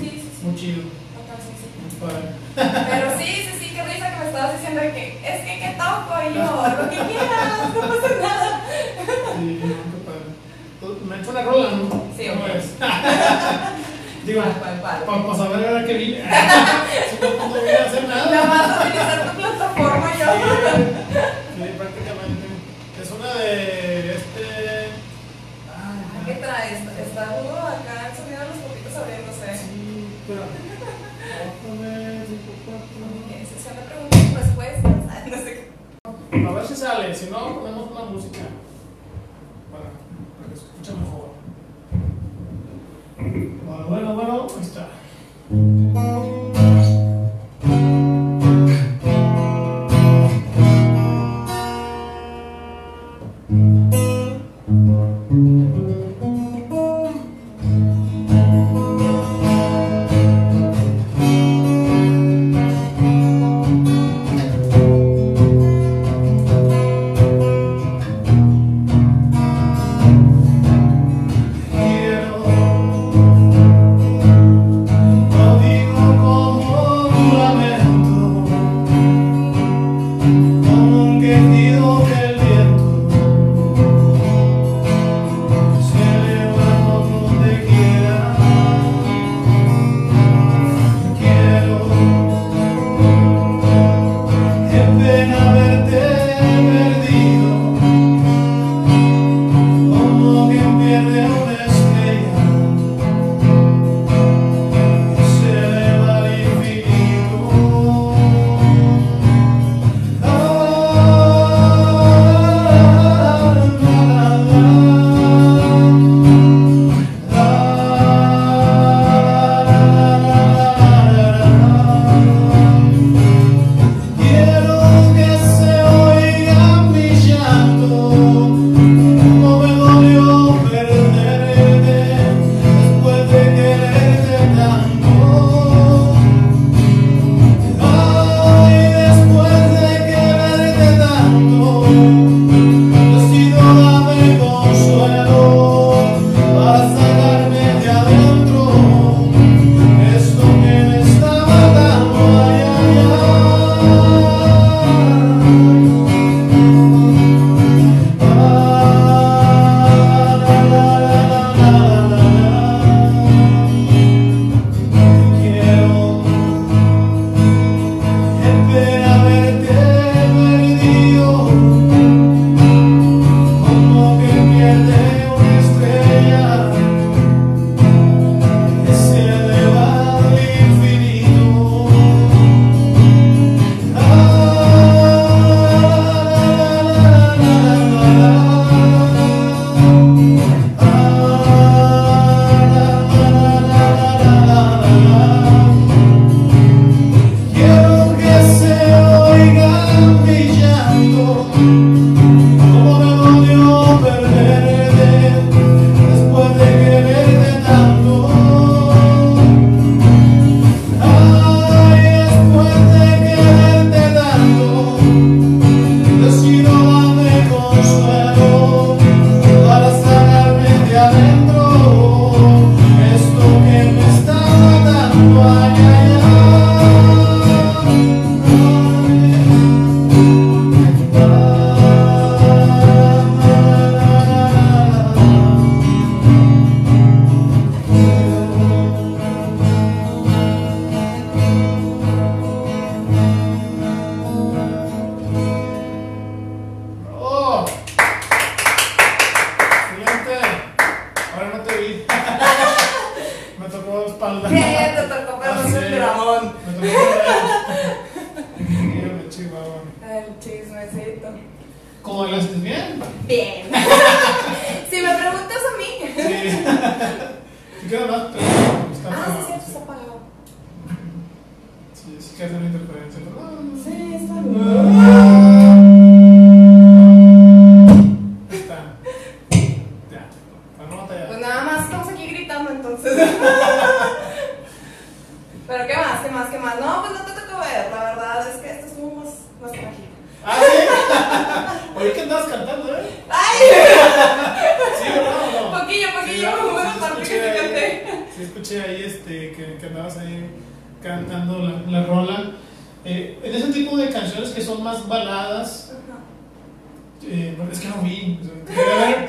Sí, 0.00 0.10
sí, 0.10 0.20
sí. 0.20 0.46
Muy 0.46 0.54
chido, 0.56 0.82
Ajá, 1.14 1.36
sí, 1.38 1.52
sí. 1.60 1.66
muy 1.80 1.92
padre. 2.00 2.34
Pero 2.90 3.06
sí, 3.18 3.24
sí, 3.24 3.52
sí, 3.60 3.74
qué 3.74 3.82
risa 3.84 4.10
que 4.10 4.18
me 4.20 4.26
estabas 4.26 4.52
diciendo 4.60 4.80
que 4.80 5.04
es 5.22 5.40
que 5.46 5.58
qué 5.60 5.76
toco 5.78 6.14
y 6.28 6.34
yo, 6.34 6.82
lo 6.82 6.90
que 6.90 6.96
quieras, 7.10 7.74
no 7.74 7.80
pasa 7.80 8.10
nada. 8.20 8.62
Sí, 9.36 9.60
no, 9.62 9.76
qué 9.90 9.98
padre. 10.06 10.28
Me 11.08 11.14
he 11.16 11.20
hecho 11.20 11.30
una 11.30 11.42
rola, 11.42 11.70
¿no? 11.70 12.04
Sí, 12.16 12.26
¿Cómo 12.28 12.44
ok. 12.44 12.50
Digo, 14.30 14.42
¿Cuál, 14.42 14.78
cuál, 14.78 15.02
cuál? 15.04 15.22
para 15.26 15.38
saber 15.38 15.68
ahora 15.68 15.84
que 15.84 15.94
vine. 15.94 16.18
no, 17.20 17.30
no 17.36 17.48
voy 17.48 17.68
a 17.68 17.84
hacer 17.84 18.06
nada. 18.06 18.30
Nada 18.30 18.46
más 18.46 18.86
utilizar 18.86 19.18
tu 19.28 19.36
plataforma 19.38 20.10
yo. 20.14 20.26
Sí, 21.56 21.64
prácticamente. 21.76 22.46
Es 23.02 23.10
una 23.10 23.34
de 23.34 24.14
este. 24.14 24.46
Ah, 25.74 25.98
¿Qué 26.24 26.34
traes? 26.34 26.78
Está 27.08 27.40
duro 27.42 27.58
acá, 27.58 28.06
el 28.08 28.16
sonido 28.16 28.38
de 28.38 28.46
los 28.50 28.58
poquitos 28.58 28.96
abriéndose. 29.02 29.58
Sí, 29.58 30.14
pero. 30.28 30.42
De 33.70 33.82
preguntas 33.82 34.20
y 34.30 34.36
respuestas. 34.36 34.94
Ay, 35.10 35.30
No 35.30 35.36
sé 35.38 35.50
qué. 36.30 36.46
A 36.46 36.52
ver 36.52 36.66
si 36.68 36.76
sale, 36.76 37.12
si 37.16 37.30
no, 37.30 37.58
ponemos 37.58 37.90
una 37.90 38.04
música 38.04 38.42
para, 39.72 39.90
para 39.90 40.48
que 40.50 40.56
se 40.56 40.66
escuche 40.66 40.92
mejor. 40.92 41.29
Bueno, 43.32 43.86
bueno, 43.88 44.14
bueno, 44.14 44.46
ahí 44.56 44.62
está. 44.62 44.88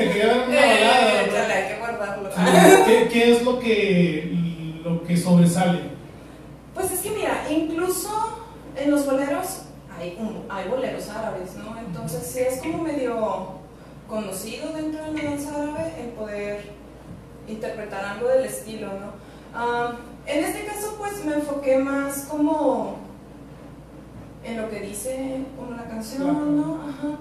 Te 0.10 0.20
ver 0.20 0.48
una 0.48 0.60
balada. 0.60 1.22
Eh, 1.22 1.30
chale, 1.32 1.54
hay 1.54 1.74
que 1.74 1.80
guardarlo. 1.80 2.30
¿Qué, 2.86 3.08
qué 3.12 3.32
es 3.32 3.44
lo 3.44 3.60
que, 3.60 4.32
lo 4.84 5.04
que 5.04 5.18
sobresale? 5.18 5.82
Pues 6.74 6.92
es 6.92 7.00
que 7.02 7.12
mira, 7.12 7.46
incluso 7.50 8.10
en 8.76 8.92
los 8.92 9.06
boleros 9.06 9.64
hay, 10.00 10.18
hay 10.50 10.70
boleros 10.70 11.10
árabes, 11.10 11.56
¿no? 11.56 11.78
Entonces 11.78 12.26
sí 12.26 12.40
es 12.40 12.62
como 12.62 12.84
medio 12.84 13.62
conocido 14.08 14.74
dentro 14.74 15.04
de 15.04 15.14
la 15.14 15.30
danza 15.30 15.56
árabe 15.56 15.94
el 16.02 16.10
poder 16.10 16.72
interpretar 17.48 18.04
algo 18.06 18.28
del 18.28 18.46
estilo, 18.46 18.88
¿no? 18.88 19.14
Ah, 19.54 19.94
en 20.26 20.44
este 20.44 20.66
caso 20.66 20.96
pues 20.98 21.24
me 21.26 21.36
enfoqué 21.36 21.78
más 21.78 22.26
como 22.30 22.98
en 24.44 24.62
lo 24.62 24.70
que 24.70 24.80
dice 24.80 25.44
como 25.58 25.72
la 25.76 25.84
canción, 25.84 26.58
¿no? 26.58 26.80
Ajá. 26.88 27.18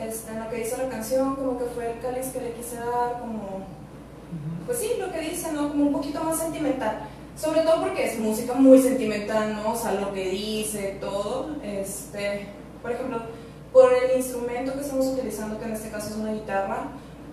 Este, 0.00 0.32
en 0.32 0.44
lo 0.44 0.50
que 0.50 0.56
dice 0.56 0.76
la 0.76 0.88
canción, 0.88 1.36
como 1.36 1.58
que 1.58 1.64
fue 1.66 1.92
el 1.92 2.00
cáliz 2.00 2.28
que 2.28 2.40
le 2.40 2.52
quise 2.52 2.76
dar, 2.76 3.20
como 3.20 3.66
pues 4.68 4.80
sí, 4.80 4.92
lo 4.98 5.10
que 5.10 5.20
dice, 5.20 5.50
¿no? 5.52 5.70
Como 5.70 5.86
un 5.86 5.92
poquito 5.94 6.22
más 6.22 6.38
sentimental. 6.38 7.08
Sobre 7.34 7.62
todo 7.62 7.80
porque 7.80 8.04
es 8.04 8.18
música 8.18 8.52
muy 8.52 8.78
sentimental, 8.78 9.54
¿no? 9.54 9.72
O 9.72 9.76
sea, 9.76 9.92
lo 9.92 10.12
que 10.12 10.28
dice, 10.28 10.98
todo. 11.00 11.56
Este, 11.62 12.48
por 12.82 12.92
ejemplo, 12.92 13.22
por 13.72 13.90
el 13.94 14.18
instrumento 14.18 14.74
que 14.74 14.80
estamos 14.80 15.06
utilizando, 15.06 15.58
que 15.58 15.64
en 15.64 15.72
este 15.72 15.88
caso 15.88 16.10
es 16.10 16.16
una 16.16 16.32
guitarra, 16.32 16.88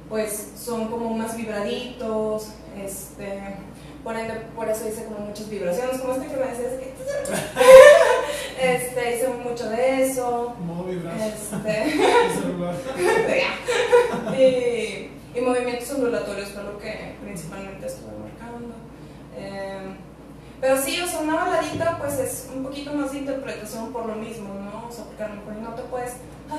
pues 0.08 0.54
son 0.58 0.88
como 0.88 1.10
más 1.10 1.36
vibraditos, 1.36 2.52
este, 2.82 3.58
por, 4.02 4.16
ende, 4.16 4.36
por 4.56 4.70
eso 4.70 4.86
dice 4.86 5.04
como 5.04 5.26
muchas 5.26 5.50
vibraciones, 5.50 6.00
como 6.00 6.14
este 6.14 6.28
que 6.28 6.38
me 6.38 6.48
decías 6.48 6.74
que... 6.80 6.94
Este, 8.60 9.16
hice 9.16 9.28
mucho 9.28 9.70
de 9.70 10.04
eso. 10.04 10.56
Este, 11.20 11.96
y, 15.36 15.38
y 15.38 15.42
movimientos 15.42 15.92
ondulatorios 15.92 16.50
fue 16.50 16.64
lo 16.64 16.78
que 16.78 17.16
principalmente 17.22 17.88
estuve 17.88 18.12
marcando. 18.18 18.76
Eh, 19.38 19.96
pero 20.62 20.82
sí, 20.82 21.00
o 21.02 21.08
sea, 21.08 21.20
una 21.20 21.36
baladita 21.36 21.98
pues 21.98 22.18
es 22.18 22.50
un 22.56 22.64
poquito 22.64 22.94
más 22.94 23.12
de 23.12 23.20
interpretación 23.20 23.92
por 23.92 24.06
lo 24.06 24.16
mismo, 24.16 24.54
¿no? 24.54 24.88
O 24.88 24.92
sea, 24.92 25.04
porque 25.06 25.24
a 25.24 25.28
lo 25.28 25.36
mejor 25.36 25.56
no 25.58 25.74
te 25.76 25.82
puedes 25.84 26.14
ah, 26.50 26.58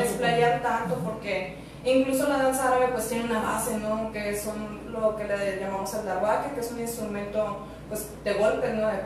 Explayar 0.00 0.54
ah, 0.54 0.62
tanto. 0.62 0.94
porque 1.04 1.56
incluso 1.84 2.28
la 2.28 2.38
danza 2.38 2.68
árabe 2.68 2.88
pues 2.92 3.08
tiene 3.08 3.24
una 3.24 3.40
base, 3.40 3.78
¿no? 3.78 4.12
Que 4.12 4.38
son 4.38 4.92
lo 4.92 5.16
que 5.16 5.24
le 5.24 5.60
llamamos 5.60 5.92
el 5.94 6.04
darbuka, 6.04 6.52
que 6.54 6.60
es 6.60 6.70
un 6.70 6.80
instrumento 6.80 7.66
pues 7.88 8.08
de 8.22 8.32
golpe, 8.34 8.72
¿no? 8.74 8.86
De 8.86 9.00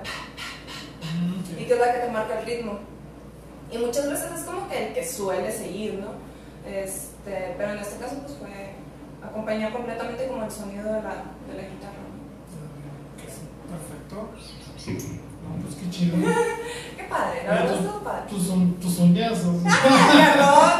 y 1.59 1.65
que 1.65 1.73
es 1.73 1.79
la 1.79 1.93
que 1.93 1.99
te 2.01 2.11
marca 2.11 2.41
el 2.41 2.47
ritmo. 2.47 2.79
Y 3.71 3.79
muchas 3.79 4.09
veces 4.09 4.31
es 4.33 4.45
como 4.45 4.69
que 4.69 4.89
el 4.89 4.95
que 4.95 5.07
suele 5.07 5.51
seguir, 5.51 5.95
¿no? 5.95 6.13
Este, 6.67 7.55
pero 7.57 7.73
en 7.73 7.79
este 7.79 7.99
caso 7.99 8.17
pues 8.19 8.35
fue 8.39 8.75
acompañar 9.23 9.73
completamente 9.73 10.27
como 10.29 10.45
el 10.45 10.51
sonido 10.51 10.85
de 10.85 11.03
la, 11.03 11.25
de 11.49 11.55
la 11.55 11.63
guitarra. 11.69 12.05
Perfecto. 13.71 15.24
No, 15.45 15.62
pues 15.62 15.74
qué 15.76 15.90
chido. 15.90 16.16
Qué 16.97 17.05
padre, 17.05 17.42
la 17.47 17.55
verdad 17.55 17.74
estuvo 17.74 18.01
padre. 18.01 18.22
Tus, 18.30 18.49
un- 18.49 18.74
tus 18.80 18.99
sea, 18.99 19.38
Perdón, 19.62 20.72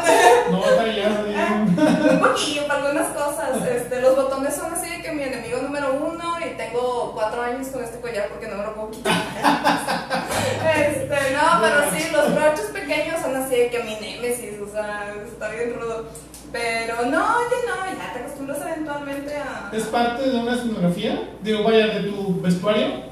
No 0.51 0.59
batallas 0.61 1.25
bien. 1.25 1.77
un 2.11 2.19
poquillo 2.19 2.67
para 2.67 2.79
algunas 2.87 3.07
cosas. 3.09 3.67
Este, 3.69 4.01
los 4.01 4.15
botones 4.15 4.55
son 4.55 4.73
así 4.73 4.89
de 4.89 5.01
que 5.01 5.11
mi 5.11 5.23
enemigo 5.23 5.61
número 5.61 5.93
uno 5.93 6.35
y 6.39 6.57
tengo 6.57 7.11
cuatro 7.13 7.41
años 7.43 7.67
con 7.67 7.83
este 7.83 7.99
collar 8.01 8.27
porque 8.29 8.47
no 8.47 8.57
me 8.57 8.63
lo 8.63 8.73
puedo 8.75 8.91
quitar. 8.91 9.13
Este, 10.65 11.15
no, 11.33 11.61
pero 11.61 11.91
sí, 11.91 12.09
los 12.11 12.33
broches 12.33 12.65
pequeños 12.73 13.19
son 13.21 13.35
así 13.35 13.55
de 13.55 13.69
que 13.69 13.83
mi 13.83 13.95
némesis, 13.95 14.59
o 14.59 14.71
sea, 14.71 15.13
está 15.25 15.49
bien 15.49 15.75
rudo. 15.79 16.05
Pero 16.51 17.05
no, 17.05 17.37
oye, 17.37 17.55
no, 17.67 17.97
ya 17.97 18.13
te 18.13 18.19
acostumbras 18.19 18.59
eventualmente 18.61 19.35
a... 19.35 19.69
¿Es 19.73 19.83
parte 19.85 20.29
de 20.29 20.37
una 20.39 20.53
escenografía? 20.55 21.29
Digo, 21.41 21.63
vaya, 21.63 21.87
de 21.87 22.03
tu 22.09 22.41
vestuario. 22.41 23.03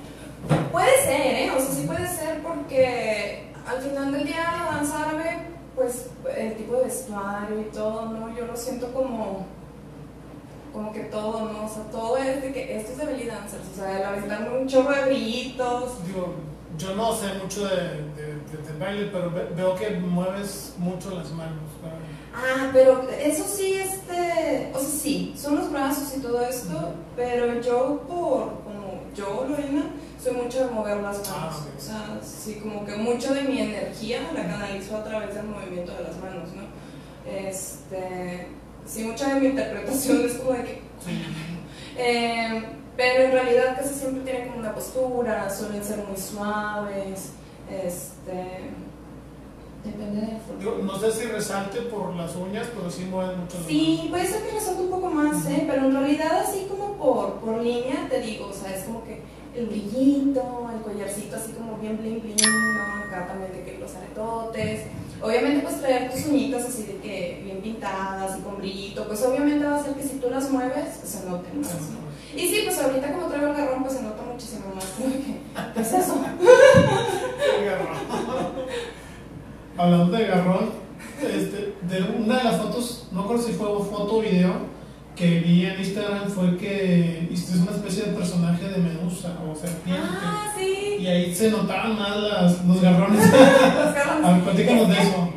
Puede 0.71 0.97
ser, 1.03 1.21
¿eh? 1.21 1.51
O 1.55 1.59
sea, 1.59 1.69
sí 1.75 1.83
puede 1.87 2.07
ser 2.07 2.41
porque 2.41 3.51
al 3.67 3.81
final 3.81 4.11
del 4.11 4.25
día 4.25 4.43
la 4.69 4.75
danza 4.77 5.09
árabe, 5.09 5.47
pues 5.75 6.07
el 6.35 6.55
tipo 6.55 6.75
de 6.77 6.85
vestuario 6.85 7.61
y 7.61 7.65
todo, 7.65 8.05
¿no? 8.07 8.35
Yo 8.35 8.45
lo 8.45 8.55
siento 8.55 8.91
como, 8.91 9.45
como 10.73 10.91
que 10.91 11.01
todo, 11.01 11.51
¿no? 11.51 11.65
O 11.65 11.69
sea, 11.69 11.83
todo 11.91 12.17
es 12.17 12.41
de 12.41 12.51
que 12.53 12.77
esto 12.77 12.91
es 12.93 12.97
de 12.97 13.05
belly 13.05 13.25
dancers, 13.27 13.63
o 13.73 13.75
sea, 13.75 13.97
el 13.97 14.03
aventarme 14.03 14.57
un 14.59 14.67
chorro 14.67 14.91
de 14.91 15.05
brillitos. 15.05 16.05
Digo, 16.05 16.33
yo 16.77 16.95
no 16.95 17.13
sé 17.13 17.27
mucho 17.41 17.67
de, 17.67 17.75
de, 18.15 18.25
de- 18.51 18.73
de 18.73 18.79
baile, 18.79 19.09
pero 19.13 19.31
ve- 19.31 19.47
veo 19.55 19.75
que 19.75 19.91
mueves 19.91 20.73
mucho 20.77 21.11
las 21.11 21.31
manos. 21.31 21.61
¿verdad? 21.81 21.99
Ah, 22.35 22.69
pero 22.73 23.07
eso 23.11 23.43
sí, 23.47 23.73
este, 23.75 24.71
o 24.73 24.79
sea, 24.79 24.89
sí, 24.89 25.35
son 25.37 25.55
los 25.57 25.71
brazos 25.71 26.17
y 26.17 26.21
todo 26.21 26.41
esto, 26.41 26.93
pero 27.15 27.61
yo 27.61 28.01
por, 28.07 28.63
como 28.63 29.03
yo, 29.15 29.45
Lorena, 29.47 29.83
soy 30.23 30.33
mucho 30.33 30.67
de 30.67 30.71
mover 30.71 30.97
las 30.97 31.17
manos. 31.17 31.29
Ah, 31.29 31.57
ok. 31.59 31.77
O 31.77 31.81
sea, 31.81 32.19
sí, 32.23 32.55
como 32.55 32.85
que 32.85 32.95
mucho 32.95 33.33
de 33.33 33.43
mi 33.43 33.59
energía 33.59 34.31
la 34.33 34.47
canalizo 34.47 34.97
a 34.97 35.03
través 35.03 35.35
del 35.35 35.45
movimiento 35.45 35.91
de 35.93 36.03
las 36.03 36.17
manos, 36.17 36.49
¿no? 36.53 36.63
Este, 37.29 38.47
sí, 38.85 39.03
mucha 39.03 39.33
de 39.33 39.41
mi 39.41 39.47
interpretación 39.47 40.25
es 40.25 40.33
como 40.35 40.51
de 40.53 40.63
que... 40.63 40.81
Eh, 41.97 42.63
pero 42.95 43.25
en 43.25 43.31
realidad 43.31 43.75
casi 43.75 43.93
siempre 43.93 44.23
tienen 44.23 44.47
como 44.47 44.61
una 44.61 44.73
postura, 44.73 45.49
suelen 45.49 45.83
ser 45.83 45.97
muy 45.99 46.17
suaves, 46.17 47.33
este... 47.69 48.71
Depende 49.83 50.21
del 50.21 50.59
Digo, 50.59 50.77
no 50.81 50.97
sé 50.97 51.11
si 51.11 51.25
resalte 51.25 51.81
por 51.81 52.15
las 52.15 52.33
uñas, 52.37 52.67
pero 52.73 52.89
sí 52.89 53.03
mueves 53.03 53.37
mucho 53.37 53.57
Sí, 53.67 54.07
puede 54.09 54.25
ser 54.25 54.43
que 54.43 54.53
resalte 54.53 54.81
un 54.81 54.89
poco 54.89 55.09
más, 55.09 55.45
¿eh? 55.47 55.65
pero 55.67 55.87
en 55.87 55.93
realidad 55.93 56.39
así 56.39 56.67
como 56.69 56.93
por, 56.93 57.33
por 57.41 57.61
línea, 57.61 58.07
te 58.09 58.21
digo, 58.21 58.47
o 58.47 58.53
sea, 58.53 58.73
es 58.73 58.85
como 58.85 59.03
que 59.03 59.21
el 59.55 59.67
brillito, 59.67 60.69
el 60.73 60.81
collarcito 60.81 61.35
así 61.35 61.51
como 61.53 61.77
bien 61.77 61.97
bling 61.97 62.21
bling, 62.21 62.35
¿no? 62.35 63.05
Acá 63.05 63.27
también 63.27 63.51
de 63.51 63.63
que 63.63 63.77
los 63.79 63.95
aretotes. 63.95 64.87
Obviamente 65.21 65.61
pues 65.61 65.79
traer 65.79 66.11
tus 66.11 66.25
uñitas 66.25 66.65
así 66.65 66.83
de 66.83 66.97
que 66.97 67.41
bien 67.45 67.61
pintadas 67.61 68.37
y 68.37 68.41
con 68.41 68.57
brillito, 68.57 69.07
pues 69.07 69.23
obviamente 69.23 69.65
va 69.65 69.75
a 69.75 69.79
hacer 69.79 69.93
que 69.93 70.03
si 70.03 70.15
tú 70.17 70.29
las 70.29 70.49
mueves 70.49 70.99
se 71.03 71.25
noten 71.25 71.61
más. 71.61 71.73
¿no? 71.73 72.03
Y 72.35 72.47
sí, 72.47 72.61
pues 72.65 72.79
ahorita 72.79 73.13
como 73.13 73.27
traigo 73.27 73.47
el 73.47 73.53
garrón 73.53 73.83
pues 73.83 73.95
se 73.95 74.03
nota 74.03 74.23
muchísimo 74.23 74.73
más, 74.75 74.85
como 74.97 75.13
que, 75.13 75.39
pues 75.73 75.93
eso. 75.93 76.15
El 77.59 77.65
garrón. 77.65 77.97
Hablando 79.77 80.17
de 80.17 80.25
garrón, 80.25 80.69
este, 81.21 81.75
de 81.81 82.01
una 82.17 82.37
de 82.39 82.43
las 82.43 82.61
fotos, 82.61 83.07
no 83.11 83.21
recuerdo 83.21 83.43
si 83.43 83.53
fue 83.53 83.67
foto 83.67 84.17
o 84.17 84.21
video, 84.21 84.53
que 85.15 85.39
vi 85.39 85.65
en 85.65 85.79
Instagram 85.79 86.29
fue 86.29 86.57
que 86.57 87.12
hiciste 87.53 87.69
una 87.69 87.77
especie 87.77 88.05
de 88.05 88.17
personaje 88.17 88.63
de 88.69 88.77
medusa 88.77 89.37
o 89.49 89.55
serpiente. 89.55 90.01
Ah, 90.23 90.53
sí. 90.57 90.97
Y 90.99 91.07
ahí 91.07 91.35
se 91.35 91.51
notaban 91.51 91.97
más 91.97 92.17
las, 92.17 92.65
los 92.65 92.81
garrones. 92.81 93.19
Los 93.31 93.93
garrones. 93.93 94.25
A 94.25 94.31
ver, 94.31 94.43
platícanos 94.43 94.89
de 94.89 95.01
eso. 95.01 95.29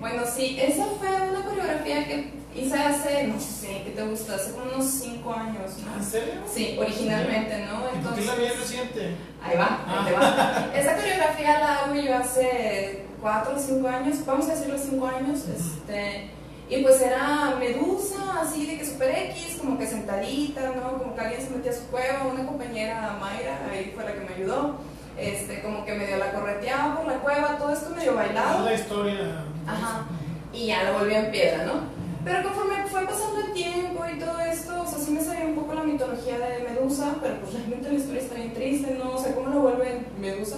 Bueno, 0.00 0.22
sí, 0.26 0.58
esa 0.60 0.84
fue 0.98 1.08
una 1.08 1.44
coreografía 1.44 2.06
que 2.06 2.32
hice 2.54 2.74
hace, 2.74 3.26
no 3.28 3.40
sé, 3.40 3.82
¿qué 3.84 3.92
te 3.94 4.02
gusta? 4.06 4.34
Hace 4.34 4.52
como 4.52 4.74
unos 4.74 4.84
5 4.84 5.32
años, 5.32 5.72
¿En 5.78 5.98
¿no? 5.98 6.04
serio? 6.04 6.34
Sí, 6.52 6.76
originalmente, 6.78 7.66
¿no? 7.66 7.98
¿Y 7.98 8.02
por 8.02 8.14
qué 8.14 8.24
la 8.24 8.34
vi 8.34 8.48
reciente? 8.48 9.16
Ahí 9.42 9.56
va, 9.56 9.80
ahí 9.86 10.06
te 10.06 10.12
va. 10.12 10.70
Esa 10.74 10.96
coreografía 10.96 11.58
la 11.58 11.74
hago 11.84 11.94
yo 11.94 12.16
hace 12.16 13.04
4 13.20 13.54
o 13.54 13.58
5 13.58 13.88
años, 13.88 14.16
vamos 14.26 14.48
a 14.48 14.54
decirlo 14.54 14.76
5 14.78 15.06
años, 15.06 15.40
este, 15.48 16.30
Y 16.68 16.82
pues 16.82 17.00
era 17.00 17.54
medusa, 17.60 18.40
así 18.42 18.66
de 18.66 18.78
que 18.78 18.84
super 18.84 19.10
X, 19.30 19.58
como 19.60 19.78
que 19.78 19.86
sentadita, 19.86 20.72
¿no? 20.74 20.98
Como 20.98 21.14
que 21.14 21.20
alguien 21.20 21.40
se 21.40 21.50
metía 21.50 21.70
a 21.70 21.74
su 21.74 21.86
cueva, 21.86 22.26
una 22.32 22.44
compañera, 22.44 23.16
Mayra, 23.20 23.60
ahí 23.70 23.92
fue 23.94 24.04
la 24.04 24.12
que 24.14 24.20
me 24.20 24.34
ayudó. 24.34 24.76
Este, 25.16 25.62
como 25.62 25.84
que 25.84 25.94
medio 25.94 26.18
la 26.18 26.32
correteaba 26.32 26.96
por 26.96 27.06
la 27.06 27.18
cueva, 27.20 27.56
todo 27.56 27.72
esto 27.72 27.90
medio 27.90 28.14
bailado. 28.16 28.64
La 28.64 28.74
historia. 28.74 29.44
Ajá. 29.66 30.06
Y 30.52 30.66
ya 30.66 30.84
lo 30.84 30.98
volvió 30.98 31.16
en 31.16 31.30
piedra, 31.30 31.64
¿no? 31.64 31.96
Pero 32.24 32.42
conforme 32.42 32.84
fue 32.88 33.06
pasando 33.06 33.40
el 33.40 33.52
tiempo 33.52 34.04
y 34.12 34.18
todo 34.18 34.40
esto, 34.40 34.82
o 34.82 34.86
sea, 34.86 34.98
sí 34.98 35.12
me 35.12 35.20
sabía 35.20 35.44
un 35.44 35.54
poco 35.54 35.74
la 35.74 35.84
mitología 35.84 36.38
de 36.38 36.68
Medusa, 36.68 37.14
pero 37.22 37.36
pues 37.40 37.54
realmente 37.54 37.88
la 37.88 37.94
historia 37.94 38.22
está 38.22 38.34
bien 38.34 38.52
triste, 38.52 38.98
¿no? 38.98 39.12
O 39.12 39.18
sea, 39.18 39.32
¿cómo 39.32 39.48
lo 39.48 39.60
vuelve 39.60 40.06
Medusa? 40.20 40.56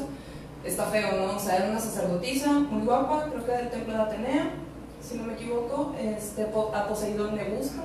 Está 0.65 0.87
feo, 0.87 1.13
¿no? 1.19 1.37
O 1.37 1.39
sea, 1.39 1.57
era 1.57 1.69
una 1.69 1.79
sacerdotisa 1.79 2.51
muy 2.53 2.87
guapa, 2.87 3.27
creo 3.31 3.45
que 3.45 3.53
del 3.53 3.69
templo 3.69 3.93
de 3.93 4.01
Atenea, 4.01 4.51
si 5.09 5.17
no 5.17 5.25
me 5.25 5.35
equivoco, 5.35 5.95
este, 5.99 6.43
a 6.43 6.89
Poseidón 6.89 7.37
le 7.37 7.45
busca. 7.45 7.83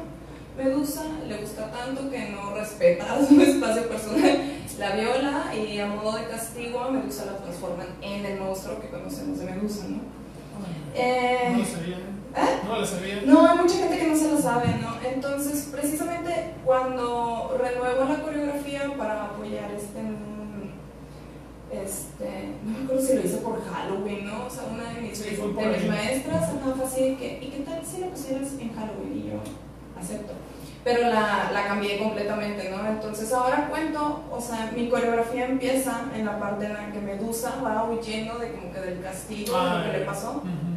Medusa 0.57 1.05
le 1.27 1.37
gusta 1.37 1.71
tanto 1.71 2.11
que 2.11 2.29
no 2.29 2.53
respeta 2.53 3.25
su 3.27 3.41
espacio 3.41 3.89
personal, 3.89 4.39
la 4.77 4.95
viola 4.95 5.55
y 5.55 5.79
a 5.79 5.87
modo 5.87 6.17
de 6.17 6.27
castigo 6.27 6.79
a 6.79 6.91
Medusa 6.91 7.25
la 7.25 7.37
transforman 7.37 7.87
en 8.01 8.25
el 8.25 8.39
monstruo 8.39 8.79
que 8.79 8.89
conocemos 8.89 9.39
de 9.39 9.45
Medusa, 9.45 9.85
¿no? 9.89 10.01
Eh, 10.93 11.49
No 11.53 11.57
lo 11.57 11.65
sabía. 11.65 11.97
¿eh? 11.97 12.59
No 12.67 12.79
lo 12.79 12.85
sabía. 12.85 13.21
No, 13.25 13.47
hay 13.47 13.57
mucha 13.57 13.75
gente 13.77 13.97
que 13.97 14.07
no 14.07 14.15
se 14.15 14.31
lo 14.31 14.37
sabe, 14.39 14.67
¿no? 14.79 14.95
Entonces, 15.03 15.69
precisamente 15.71 16.53
cuando 16.63 17.57
renuevo 17.59 18.05
la 18.05 18.21
coreografía 18.21 18.93
para 18.95 19.25
apoyar 19.25 19.71
este, 19.71 20.01
este, 21.83 22.53
no 22.63 22.77
me 22.77 22.83
acuerdo 22.85 23.05
si 23.05 23.13
lo 23.15 23.21
hice 23.21 23.37
por 23.37 23.61
Halloween, 23.63 24.25
¿no? 24.25 24.45
O 24.45 24.49
sea, 24.49 24.63
una 24.71 24.93
de 24.93 25.01
mis, 25.01 25.17
Sí, 25.17 25.35
de 25.35 25.37
mis 25.37 25.87
maestras, 25.87 26.49
fue 26.75 26.85
así 26.85 27.09
de 27.09 27.17
que, 27.17 27.39
¿y 27.41 27.47
qué 27.49 27.59
tal 27.59 27.81
si 27.85 28.01
lo 28.01 28.07
pusieras 28.07 28.49
en 28.59 28.73
Halloween? 28.73 29.17
Y 29.17 29.29
yo, 29.29 29.99
acepto. 29.99 30.33
Pero 30.83 31.09
la, 31.09 31.49
la 31.53 31.65
cambié 31.65 31.97
completamente, 31.97 32.69
¿no? 32.69 32.85
Entonces 32.87 33.31
ahora 33.31 33.69
cuento, 33.69 34.23
o 34.29 34.41
sea, 34.41 34.71
mi 34.75 34.89
coreografía 34.89 35.45
empieza 35.45 36.01
en 36.13 36.25
la 36.25 36.37
parte 36.39 36.65
en 36.65 36.73
la 36.73 36.91
que 36.91 36.99
Medusa 36.99 37.55
va 37.63 37.89
huyendo 37.89 38.37
de 38.37 38.51
como 38.51 38.73
que 38.73 38.81
del 38.81 39.01
castigo, 39.01 39.57
de 39.57 39.77
lo 39.77 39.83
que 39.85 39.97
le 39.99 40.05
pasó. 40.05 40.31
Ujú. 40.31 40.73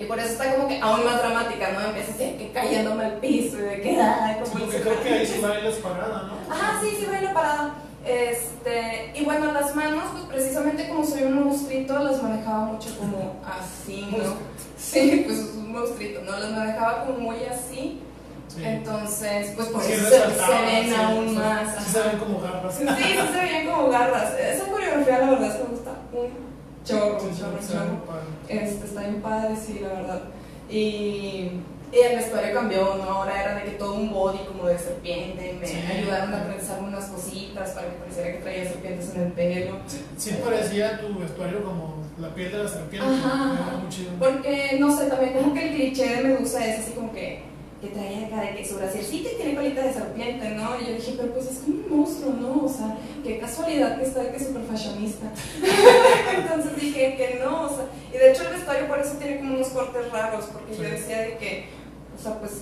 Y 0.00 0.06
por 0.06 0.18
eso 0.18 0.28
está 0.28 0.54
como 0.54 0.66
que 0.66 0.80
aún 0.80 1.04
más 1.04 1.18
dramática, 1.18 1.72
¿no? 1.72 1.80
Empieza 1.86 2.12
así, 2.12 2.36
que 2.38 2.50
cayéndome 2.52 3.04
al 3.04 3.18
piso 3.18 3.58
y 3.58 3.62
de 3.62 3.82
que, 3.82 3.90
Sí, 3.90 4.50
como 4.50 4.64
porque 4.64 4.76
el 4.76 4.82
creo 4.82 5.02
que 5.02 5.08
ahí 5.10 5.26
sí 5.26 5.40
bailas 5.40 5.74
parada, 5.74 6.22
¿no? 6.22 6.54
Ajá, 6.54 6.80
sí, 6.82 6.96
sí, 6.98 7.06
bailo 7.06 7.32
parada. 7.34 7.74
Este, 8.10 9.12
y 9.14 9.24
bueno, 9.24 9.52
las 9.52 9.74
manos, 9.76 10.02
pues 10.12 10.24
precisamente 10.24 10.88
como 10.88 11.04
soy 11.04 11.22
un 11.22 11.44
monstruito, 11.44 11.96
las 12.00 12.20
manejaba 12.20 12.64
mucho 12.64 12.98
como 12.98 13.36
así, 13.44 14.08
¿no? 14.10 14.34
Sí, 14.76 15.22
pues 15.24 15.38
es 15.38 15.54
un 15.54 15.72
monstruito, 15.72 16.22
¿no? 16.22 16.32
Las 16.36 16.50
manejaba 16.50 17.06
como 17.06 17.18
muy 17.18 17.44
así. 17.44 18.00
Sí. 18.48 18.64
Entonces, 18.64 19.52
pues 19.54 19.68
por 19.68 19.80
Sí, 19.80 19.92
eso 19.92 20.08
se, 20.08 20.16
ven 20.18 20.88
sí, 20.88 20.94
aún 20.96 21.34
más. 21.36 21.84
Sí, 21.84 21.92
se 21.92 22.00
ven 22.00 22.18
como 22.18 22.40
garras. 22.40 22.74
Sí, 22.74 22.84
sí, 22.84 23.18
se 23.32 23.40
veían 23.40 23.66
como 23.68 23.88
garras. 23.90 24.34
Esa 24.40 24.64
coreografía, 24.64 25.18
la 25.20 25.30
verdad, 25.30 25.48
es 25.48 25.54
que 25.54 25.62
me 25.62 25.70
gusta 25.70 25.90
un 26.12 26.84
chorro, 26.84 27.22
un 27.22 27.38
chorro, 27.38 27.58
chorro. 27.60 28.20
Este, 28.48 28.86
está 28.86 29.00
bien 29.02 29.22
padre, 29.22 29.54
sí, 29.54 29.78
la 29.80 29.88
verdad. 29.88 30.22
Y 30.68 31.50
el 31.98 32.16
vestuario 32.16 32.54
cambió, 32.54 32.94
¿no? 32.96 33.02
Ahora 33.04 33.42
era 33.42 33.54
de 33.56 33.62
que 33.64 33.70
todo 33.72 33.94
un 33.94 34.10
body 34.12 34.38
como 34.46 34.66
de 34.66 34.78
serpiente. 34.78 35.56
Me 35.60 35.66
Sí. 35.66 35.76
ayudaron 35.98 36.32
a 36.34 36.44
trenzarme 36.44 36.88
unas 36.88 37.06
cositas 37.06 37.70
para 37.70 37.88
que 37.88 37.92
pareciera 37.98 38.32
que 38.32 38.38
traía 38.38 38.64
serpientes 38.64 39.14
en 39.14 39.20
el 39.22 39.32
pelo. 39.32 39.76
Sí, 39.86 40.04
sí 40.16 40.36
parecía 40.44 41.00
tu 41.00 41.18
vestuario 41.18 41.64
como 41.64 41.96
la 42.18 42.28
piel 42.34 42.52
de 42.52 42.58
la 42.58 42.68
serpiente. 42.68 43.06
Ajá. 43.08 43.58
Era 43.68 43.76
muy 43.78 43.88
chido. 43.88 44.10
Porque, 44.18 44.76
no 44.78 44.96
sé, 44.96 45.06
también 45.06 45.32
como 45.32 45.52
que 45.54 45.68
el 45.68 45.74
cliché 45.74 46.16
de 46.16 46.22
Medusa 46.22 46.64
es 46.66 46.80
así 46.80 46.92
como 46.92 47.12
que, 47.12 47.42
que 47.80 47.86
trae 47.88 48.26
acá 48.26 48.42
de 48.42 48.56
que 48.56 48.68
su 48.68 48.76
braciercito 48.76 49.30
y 49.32 49.36
tiene 49.36 49.54
colita 49.56 49.82
de 49.82 49.92
serpiente, 49.92 50.50
¿no? 50.50 50.78
Y 50.78 50.84
yo 50.86 50.92
dije, 50.92 51.14
pero 51.18 51.32
pues 51.32 51.46
es 51.50 51.58
como 51.58 51.76
un 51.76 51.98
monstruo, 51.98 52.32
¿no? 52.34 52.64
O 52.66 52.68
sea, 52.68 52.96
qué 53.24 53.38
casualidad 53.38 53.96
que 53.98 54.04
está 54.04 54.22
de 54.22 54.30
que 54.32 54.36
es 54.36 54.46
súper 54.46 54.62
fashionista. 54.64 55.26
Entonces 56.36 56.76
dije 56.80 57.16
que 57.16 57.40
no, 57.42 57.62
o 57.64 57.68
sea, 57.68 57.86
y 58.12 58.18
de 58.18 58.30
hecho 58.32 58.42
el 58.42 58.54
vestuario 58.54 58.86
por 58.86 58.98
eso 58.98 59.14
tiene 59.14 59.38
como 59.38 59.54
unos 59.54 59.68
cortes 59.68 60.10
raros, 60.12 60.44
porque 60.52 60.76
yo 60.76 60.82
decía 60.82 61.20
de 61.22 61.36
que, 61.38 61.79
o 62.20 62.22
sea, 62.22 62.38
pues 62.38 62.52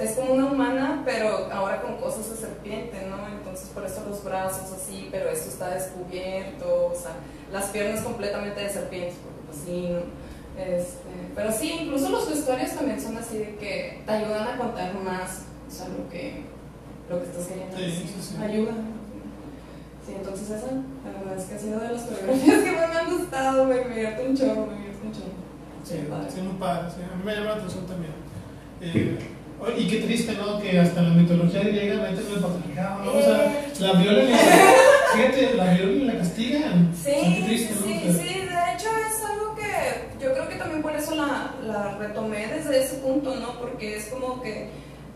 es, 0.00 0.12
como 0.12 0.32
una 0.32 0.46
humana, 0.46 1.02
pero 1.04 1.52
ahora 1.52 1.82
con 1.82 1.96
cosas 1.98 2.30
de 2.30 2.36
serpiente, 2.36 3.06
¿no? 3.10 3.28
Entonces 3.28 3.68
por 3.68 3.84
eso 3.84 4.02
los 4.08 4.24
brazos 4.24 4.72
así, 4.72 5.08
pero 5.10 5.28
esto 5.28 5.50
está 5.50 5.68
descubierto, 5.70 6.86
o 6.86 6.94
sea, 6.94 7.12
las 7.52 7.66
piernas 7.66 8.02
completamente 8.02 8.60
de 8.60 8.70
serpientes, 8.70 9.16
porque 9.22 9.40
pues 9.46 9.58
sí, 9.66 9.88
¿no? 9.90 10.00
Este, 10.58 11.32
pero 11.34 11.52
sí, 11.52 11.80
incluso 11.82 12.08
los 12.08 12.30
vestuarios 12.30 12.70
también 12.72 12.98
son 12.98 13.18
así 13.18 13.38
de 13.38 13.56
que 13.56 14.02
te 14.06 14.10
ayudan 14.12 14.48
a 14.48 14.56
contar 14.56 14.94
más, 14.94 15.42
o 15.68 15.70
sea, 15.70 15.88
lo 15.88 16.08
que, 16.08 16.44
lo 17.10 17.20
que 17.20 17.26
estás 17.28 17.46
queriendo 17.48 17.76
Sí, 17.76 17.82
decir. 17.82 18.06
sí, 18.06 18.22
sí. 18.22 18.42
Ayudan. 18.42 18.94
Sí, 20.06 20.14
entonces 20.16 20.48
esa, 20.50 20.66
la 20.66 21.18
verdad 21.20 21.38
es 21.38 21.44
que 21.44 21.54
ha 21.56 21.58
sido 21.58 21.80
de 21.80 21.88
las 21.90 22.02
coreografías 22.02 22.62
que 22.62 22.72
más 22.72 22.88
me 22.88 22.98
han 23.00 23.18
gustado, 23.18 23.64
me 23.66 23.78
divierte 23.80 24.28
un 24.28 24.36
chorro, 24.36 24.66
me 24.66 24.76
divierte 24.76 25.06
un 25.06 25.12
chorro. 25.12 25.44
Sí, 25.84 26.06
padre. 26.08 26.30
sí, 26.34 26.40
muy 26.40 26.54
padre. 26.56 26.88
sí. 26.90 27.02
A 27.02 27.16
mí 27.16 27.22
me 27.24 27.34
llama 27.34 27.46
la 27.46 27.54
atención 27.56 27.86
también. 27.86 28.12
Eh, 28.92 29.18
y 29.78 29.88
qué 29.88 29.96
triste, 30.00 30.34
¿no? 30.34 30.60
Que 30.60 30.78
hasta 30.78 31.00
la 31.02 31.10
mitología 31.10 31.62
griega 31.62 31.96
meten 32.02 32.26
el 32.34 32.40
patriarcado, 32.40 33.04
¿no? 33.04 33.12
O 33.12 33.18
Eh. 33.18 33.70
sea, 33.72 33.92
la 33.92 33.98
violan 34.00 34.26
y 34.26 34.30
la, 34.30 34.36
fíjate, 35.14 35.54
la 35.54 35.72
violan 35.74 35.96
y 35.96 36.04
la 36.04 36.18
castigan. 36.18 36.92
Sí, 36.94 37.10
O 37.10 37.20
sea, 37.20 37.34
qué 37.34 37.42
triste, 37.46 37.74
¿no? 37.74 37.86
sí, 37.86 38.00
sí, 38.02 38.34
de 38.40 38.74
hecho 38.74 38.88
es 39.08 39.24
algo 39.30 39.54
que 39.56 40.24
yo 40.24 40.32
creo 40.32 40.48
que 40.48 40.56
también 40.56 40.82
por 40.82 40.94
eso 40.94 41.14
la, 41.14 41.54
la 41.66 41.96
retomé 41.98 42.46
desde 42.48 42.82
ese 42.84 42.96
punto, 42.96 43.34
¿no? 43.36 43.58
Porque 43.58 43.96
es 43.96 44.06
como 44.06 44.42
que 44.42 44.68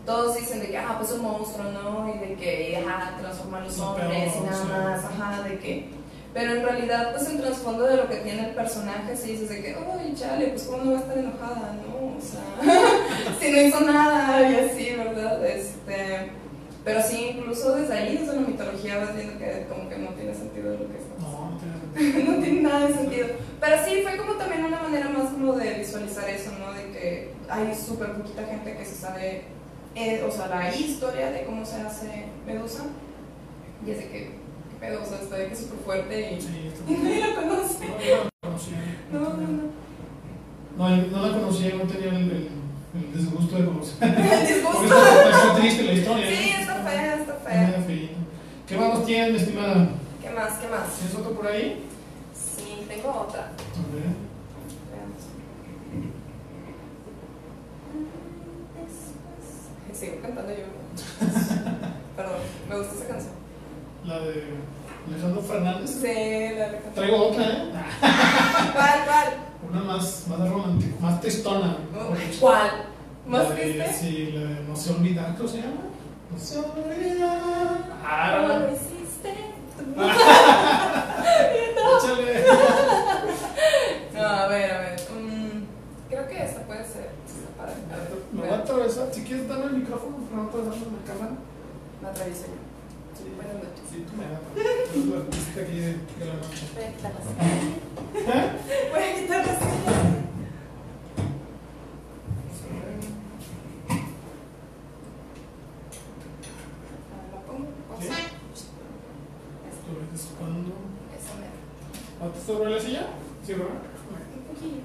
todos 0.05 0.35
dicen 0.39 0.61
de 0.61 0.69
que, 0.69 0.77
ah, 0.79 0.95
pues 0.97 1.11
un 1.11 1.21
monstruo, 1.21 1.65
¿no? 1.71 2.11
Y 2.15 2.17
de 2.29 2.33
que, 2.35 2.77
ajá, 2.83 3.17
transforma 3.19 3.57
a 3.59 3.61
los 3.65 3.77
Lo 3.77 3.89
hombres 3.91 4.33
y 4.35 4.43
nada 4.49 4.65
más, 4.65 5.05
ajá, 5.05 5.43
de 5.47 5.59
que... 5.59 5.99
Pero 6.33 6.53
en 6.55 6.63
realidad, 6.63 7.11
pues 7.15 7.27
el 7.29 7.41
trasfondo 7.41 7.85
de 7.85 7.97
lo 7.97 8.07
que 8.07 8.17
tiene 8.17 8.49
el 8.49 8.55
personaje, 8.55 9.15
sí 9.15 9.31
dices 9.31 9.49
de 9.49 9.61
que, 9.61 9.75
uy, 9.77 10.13
chale, 10.15 10.47
pues 10.47 10.63
cómo 10.63 10.83
no 10.83 10.91
va 10.93 10.97
a 10.97 11.01
estar 11.01 11.17
enojada, 11.17 11.75
¿no? 11.85 12.17
O 12.17 12.21
sea, 12.21 12.63
si 13.39 13.51
no 13.51 13.61
hizo 13.61 13.79
nada 13.81 14.49
y 14.49 14.55
así, 14.55 14.95
¿verdad? 14.95 15.45
Este... 15.45 16.31
Pero 16.83 17.03
sí, 17.03 17.35
incluso 17.37 17.75
desde 17.75 17.93
ahí, 17.93 18.17
desde 18.17 18.35
la 18.35 18.47
mitología, 18.47 18.97
vas 18.99 19.15
viendo 19.15 19.37
que 19.37 19.67
como 19.69 19.89
que 19.89 19.97
no 19.97 20.09
tiene 20.11 20.33
sentido 20.33 20.71
lo 20.71 20.89
que 20.89 20.97
está 20.97 21.13
No, 21.19 21.51
no 21.51 21.57
tiene 21.59 21.73
sentido. 21.93 22.31
no 22.35 22.43
tiene 22.43 22.61
nada 22.61 22.87
de 22.87 22.93
sentido. 22.93 23.27
Pero 23.59 23.85
sí, 23.85 24.01
fue 24.01 24.17
como 24.17 24.33
también 24.33 24.65
una 24.65 24.81
manera 24.81 25.09
más 25.09 25.29
como 25.31 25.53
de 25.53 25.73
visualizar 25.73 26.29
eso, 26.29 26.51
¿no? 26.57 26.73
De 26.73 26.91
que 26.91 27.33
hay 27.49 27.75
súper 27.75 28.13
poquita 28.13 28.43
gente 28.45 28.77
que 28.77 28.85
se 28.85 28.95
sabe, 28.95 29.43
eh, 29.95 30.23
o 30.27 30.31
sea, 30.31 30.47
la 30.47 30.73
historia 30.73 31.31
de 31.31 31.43
cómo 31.43 31.65
se 31.65 31.81
hace 31.81 32.25
Medusa. 32.47 32.85
Y 33.85 33.91
es 33.91 33.97
de 33.97 34.03
que, 34.05 34.19
qué 34.19 34.75
pedo, 34.79 35.03
o 35.03 35.05
sea, 35.05 35.19
está 35.21 35.35
de 35.35 35.47
que 35.47 35.53
es 35.53 35.59
súper 35.59 35.79
fuerte 35.79 36.33
y, 36.33 36.41
Sí, 36.41 36.71
y 36.87 36.93
nadie 36.93 37.19
la 37.19 37.35
conoce. 37.35 37.85
No, 37.87 37.93
no 37.93 38.23
la 38.23 38.49
conocía. 38.49 38.77
No, 39.11 39.19
no, 39.19 39.29
no. 39.35 39.79
No, 40.77 40.97
no 41.07 41.27
la 41.27 41.33
conocía, 41.39 41.75
no 41.75 41.83
tenía 41.83 42.17
el, 42.17 42.58
el, 42.93 43.03
el 43.03 43.13
disgusto 43.17 43.55
de 43.55 43.65
conocer. 43.65 44.03
El 44.03 44.47
disgusto. 44.55 44.83
está, 44.85 45.55
triste 45.55 45.83
la 45.83 45.93
historia. 45.93 46.27
Sí, 46.29 46.49
está 46.59 46.75
fea, 46.75 47.15
está 47.15 47.33
fea. 47.35 47.85
¿Qué 48.67 48.77
más 48.77 49.05
tienen, 49.05 49.35
estimada? 49.35 49.89
¿Qué 50.21 50.29
más? 50.29 50.53
¿Qué 50.59 50.67
más? 50.67 50.93
¿Tienes 50.97 51.15
otro 51.15 51.31
por 51.33 51.47
ahí? 51.47 51.83
Sí, 52.33 52.85
tengo 52.87 53.09
otra. 53.09 53.41
A 53.41 53.93
ver. 53.93 54.13
Veamos. 54.91 55.23
Sigo 59.93 60.21
cantando 60.21 60.51
yo. 60.51 60.65
Perdón, 62.15 62.39
me 62.69 62.77
gusta 62.77 62.95
esa 62.95 63.07
canción. 63.07 63.33
La 64.05 64.19
de 64.19 64.43
Alejandro 65.07 65.41
Fernández. 65.41 65.89
Sí, 65.89 66.55
la 66.57 66.69
de 66.69 66.77
Traigo 66.93 67.27
otra, 67.27 67.43
¿eh? 67.43 67.71
¿Cuál, 68.73 68.99
cuál? 69.05 69.48
Una 69.71 69.81
más, 69.83 70.25
más 70.27 70.49
romántica, 70.49 70.95
más 70.99 71.21
tristona. 71.21 71.77
¿Cuál? 72.39 72.71
¿Más 73.27 73.49
La 73.49 73.55
de- 73.55 73.61
triste? 73.61 73.93
Sí, 73.93 74.31
la 74.33 74.41
de 74.41 74.63
No 74.67 74.75
se 74.75 74.91
olvida, 74.93 75.35
¿cómo 75.37 75.47
se 75.49 75.57
llama? 75.57 75.81
No 76.31 76.37
se 76.39 76.57
olvida. 76.57 77.39
Ah, 78.03 78.37
¿Cómo 78.41 78.47
no. 78.53 78.59
lo 78.59 78.67
hiciste 78.71 79.33
tú? 79.77 79.83
Échale. 81.97 82.43
No, 84.13 84.21
a 84.25 84.47
ver, 84.47 84.71
a 84.71 84.79
ver. 84.79 84.99
mm, 85.21 85.63
creo 86.09 86.27
que 86.27 86.43
esta 86.43 86.61
puede 86.63 86.83
ser. 86.85 87.09
Me 88.31 88.41
voy 88.41 88.49
a 88.49 88.55
atravesar. 88.57 89.07
Si 89.13 89.23
quieres, 89.23 89.47
dame 89.47 89.65
el 89.65 89.71
micrófono, 89.77 90.17
pero 90.29 90.41
no 90.43 90.47
atravesando 90.49 90.89
la 91.05 91.13
cámara. 91.13 91.33
La 92.01 92.09
atravieso 92.09 92.45
yo. 92.47 92.68
Buenas 93.35 93.55
noches. 93.55 93.83
Sí, 93.91 94.05
tú 94.09 94.13
me 94.17 94.25
amas. 94.25 94.39
Voy 94.53 94.63
a 96.83 96.85
quitar 96.95 97.11
la 97.13 97.19
¿Eh? 98.19 98.89
Voy 98.91 99.03
a 99.03 99.05
quitar 99.15 99.41
la 99.45 99.53
ah, 99.53 99.55
¿La 107.33 107.39
pongo? 107.41 107.67
¿Sí? 108.01 108.07
¿Tú 109.85 109.91
estás 110.03 110.23
cuando? 110.37 110.71
Eso 111.15 111.31
me. 111.39 111.47
¿Antes 112.25 112.43
sobre 112.43 112.69
la 112.71 112.79
silla? 112.79 113.03
Sí, 113.45 113.51
¿verdad? 113.53 113.75
Un 114.35 114.43
poquillo. 114.43 114.81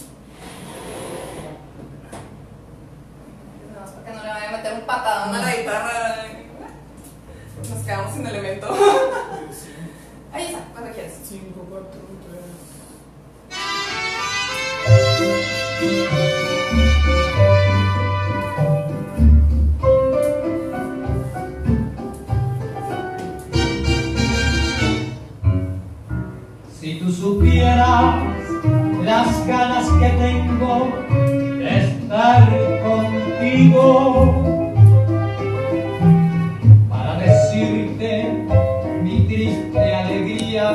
No, 3.74 3.84
es 3.84 3.90
porque 3.90 4.11
no 4.11 4.22
le 4.22 4.28
voy 4.30 4.45
a 4.47 4.51
meter 4.57 4.72
un 4.74 4.86
patadón 4.86 5.34
a 5.34 5.38
la 5.40 5.57
guitarra. 5.57 6.26
Eh. 6.26 6.30
Nos 7.59 7.85
quedamos 7.85 8.15
sin 8.15 8.27
elemento. 8.27 8.75
Sí. 9.51 9.71
Ahí 10.33 10.47
está, 10.47 10.59
cuando 10.73 10.93
quieras. 10.93 11.13
5, 11.29 11.67
4, 11.71 11.91
3. 12.31 12.55
Si 26.81 26.99
tú 26.99 27.11
supieras 27.11 28.23
las 29.05 29.47
ganas 29.47 29.89
que 29.89 30.09
tengo 30.11 30.93
de 31.59 31.85
estar 31.85 32.49
contigo 32.83 34.64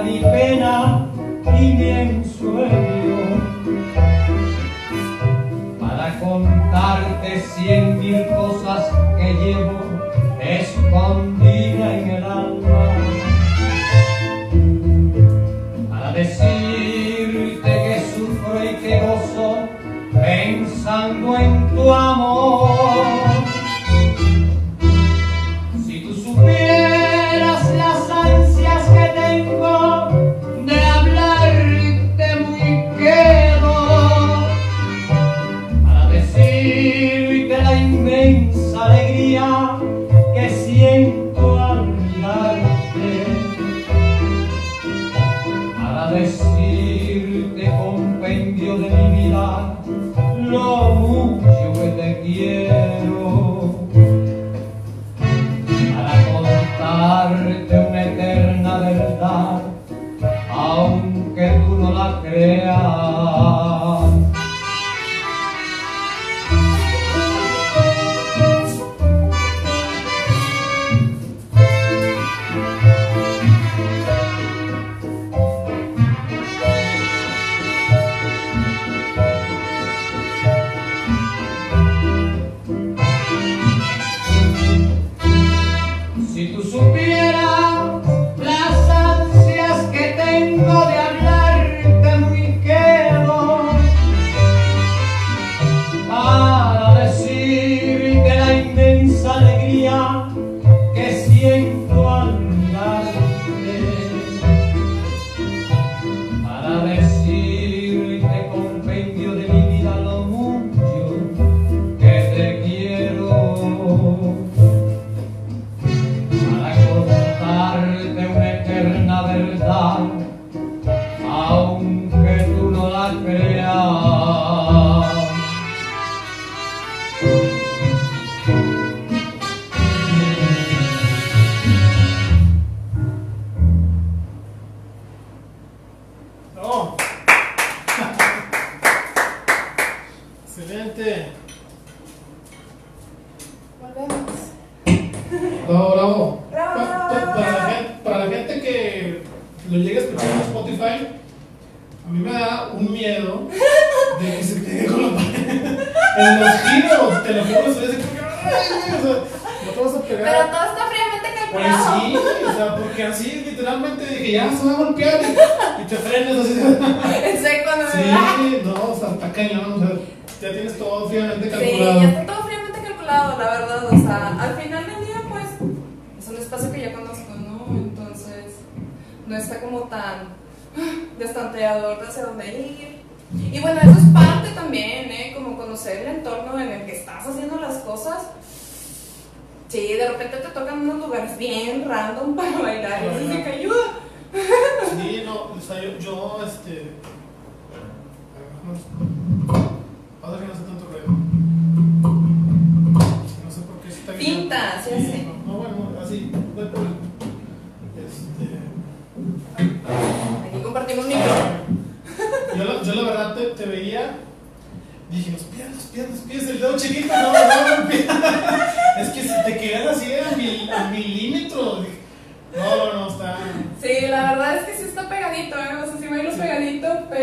mi 0.04 0.20
pena 0.20 1.08
y 1.60 1.74
mi 1.74 1.90
ensueño. 1.90 3.18
Para 5.80 6.20
contarte 6.20 7.40
cien 7.40 8.00
mil 8.00 8.26
cosas 8.28 8.90
que 9.18 9.34
llevo 9.34 9.80
escondida 10.40 11.98
en 11.98 12.10
el 12.10 12.24
alma. 12.24 12.86
Para 15.90 16.12
decirte 16.14 17.62
que 17.64 18.02
sufro 18.16 18.64
y 18.64 18.76
que 18.76 19.00
gozo 19.02 19.68
pensando 20.14 21.38
en 21.38 21.70
tu 21.76 21.94
amor. 21.94 22.70
Si 25.86 26.02
tú 26.02 26.14
supieras 26.14 26.69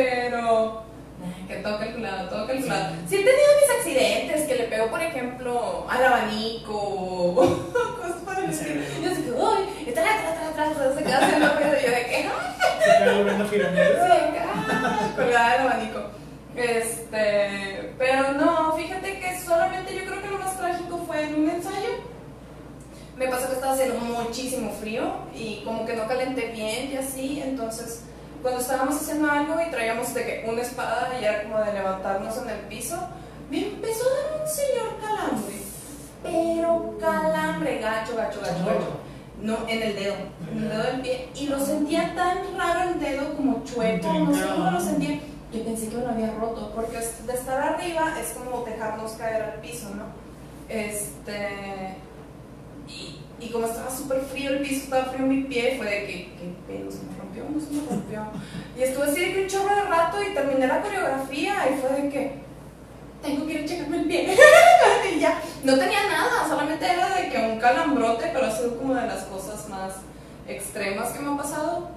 pero 0.06 0.82
eh, 1.20 1.48
que 1.48 1.56
todo 1.56 1.78
calculado, 1.78 2.28
todo 2.28 2.46
calculado. 2.46 2.94
Sí. 2.94 3.00
sí 3.08 3.14
he 3.16 3.18
tenido 3.18 3.48
mis 3.60 3.78
accidentes, 3.78 4.46
que 4.46 4.54
le 4.54 4.64
pego, 4.64 4.86
por 4.88 5.02
ejemplo, 5.02 5.86
al 5.90 6.04
abanico 6.04 6.74
o 6.74 7.34
cosas 8.00 8.22
para 8.24 8.44
el 8.44 8.50
estilo. 8.50 8.82
Yo 9.02 9.10
así 9.10 9.22
que, 9.22 9.32
uy, 9.32 9.88
está 9.88 10.02
atrás, 10.02 10.18
atrás, 10.30 10.50
atrás, 10.50 10.70
atrás, 10.70 10.94
se 10.96 11.04
queda 11.04 11.18
haciendo 11.18 11.48
ruido. 11.54 11.72
Yo 11.72 11.90
de 11.90 12.06
que, 12.06 12.28
Se 12.84 13.14
volviendo 13.14 13.46
pirámide. 13.46 13.98
Colgada 15.16 15.52
del 15.52 15.66
abanico. 15.66 16.00
Este, 16.54 17.94
pero 17.98 18.32
no, 18.32 18.76
fíjate 18.76 19.18
que 19.18 19.40
solamente 19.40 19.94
yo 19.94 20.04
creo 20.04 20.22
que 20.22 20.28
lo 20.28 20.38
más 20.38 20.56
trágico 20.56 21.04
fue 21.04 21.24
en 21.24 21.34
un 21.34 21.50
ensayo. 21.50 22.16
Me 23.16 23.26
pasó 23.28 23.48
que 23.48 23.54
estaba 23.54 23.72
haciendo 23.72 23.98
muchísimo 23.98 24.70
frío 24.70 25.02
y 25.34 25.62
como 25.64 25.84
que 25.84 25.96
no 25.96 26.06
calenté 26.06 26.52
bien 26.52 26.92
y 26.92 26.96
así, 26.96 27.42
entonces 27.42 28.04
cuando 28.42 28.60
estábamos 28.60 28.96
haciendo 28.96 29.30
algo 29.30 29.54
y 29.60 29.70
traíamos 29.70 30.12
de 30.14 30.24
que 30.24 30.46
una 30.48 30.62
espada 30.62 31.10
y 31.20 31.24
era 31.24 31.42
como 31.44 31.58
de 31.58 31.72
levantarnos 31.72 32.36
en 32.38 32.50
el 32.50 32.60
piso, 32.60 32.96
me 33.50 33.66
empezó 33.66 34.04
a 34.04 34.30
dar 34.32 34.40
un 34.42 34.48
señor 34.48 34.96
calambre, 35.00 35.54
pero 36.22 36.98
calambre, 36.98 37.78
gacho, 37.78 38.16
gacho, 38.16 38.40
gacho, 38.40 38.64
gacho. 38.64 39.00
No, 39.42 39.68
en 39.68 39.82
el 39.82 39.94
dedo, 39.94 40.14
en 40.50 40.62
el 40.62 40.68
dedo 40.70 40.82
del 40.82 41.00
pie. 41.02 41.28
Y 41.34 41.46
lo 41.48 41.60
sentía 41.60 42.14
tan 42.14 42.38
raro 42.56 42.90
el 42.90 43.00
dedo 43.00 43.36
como 43.36 43.62
chueco, 43.64 44.12
no 44.12 44.34
sé 44.34 44.46
cómo 44.46 44.70
lo 44.70 44.80
sentía. 44.80 45.20
Yo 45.52 45.64
pensé 45.64 45.88
que 45.88 45.96
lo 45.98 46.08
había 46.08 46.32
roto, 46.32 46.72
porque 46.74 46.98
de 46.98 47.32
estar 47.32 47.74
arriba 47.74 48.14
es 48.20 48.30
como 48.30 48.64
dejarnos 48.64 49.12
caer 49.12 49.42
al 49.42 49.60
piso, 49.60 49.90
¿no? 49.94 50.04
Este. 50.68 51.96
Y, 52.88 53.20
y 53.38 53.50
como 53.50 53.66
estaba 53.66 53.90
súper 53.90 54.22
frío 54.22 54.50
el 54.50 54.62
piso, 54.62 54.84
estaba 54.84 55.04
frío 55.12 55.26
mi 55.26 55.42
pie, 55.42 55.74
fue 55.76 55.86
de 55.86 56.06
que, 56.06 56.34
qué 56.36 56.54
pedos, 56.66 56.94
¿no? 56.94 57.15
Rompió? 57.36 57.44
No 57.44 57.60
se 57.60 57.72
me 57.72 57.88
rompió. 57.88 58.22
Y 58.76 58.82
estuve 58.82 59.04
así 59.04 59.32
de 59.32 59.42
un 59.42 59.48
chorro 59.48 59.74
de 59.74 59.82
rato 59.82 60.22
y 60.22 60.34
terminé 60.34 60.66
la 60.66 60.82
coreografía 60.82 61.54
y 61.70 61.80
fue 61.80 62.02
de 62.02 62.08
que, 62.08 62.46
tengo 63.22 63.46
que 63.46 63.52
ir 63.52 63.64
a 63.64 63.66
checarme 63.66 63.98
el 63.98 64.06
pie. 64.06 64.36
y 65.16 65.20
ya, 65.20 65.40
no 65.64 65.78
tenía 65.78 66.06
nada, 66.08 66.48
solamente 66.48 66.84
era 66.84 67.16
de 67.16 67.28
que 67.28 67.38
un 67.38 67.58
calambrote, 67.58 68.30
pero 68.32 68.46
ha 68.46 68.50
sido 68.50 68.76
como 68.78 68.94
de 68.94 69.06
las 69.06 69.24
cosas 69.24 69.68
más 69.68 69.94
extremas 70.46 71.10
que 71.10 71.20
me 71.20 71.28
han 71.28 71.36
pasado. 71.36 71.88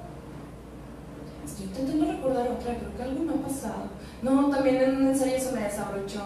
Estoy 1.45 1.65
intentando 1.65 2.11
recordar 2.11 2.47
otra, 2.47 2.75
creo 2.75 2.95
que 2.95 3.03
algo 3.03 3.23
me 3.23 3.33
ha 3.33 3.47
pasado. 3.47 3.89
No, 4.21 4.49
también 4.49 4.81
en 4.81 4.97
un 4.97 5.07
ensayo 5.07 5.39
se 5.39 5.51
me 5.53 5.61
desabrochó 5.61 6.21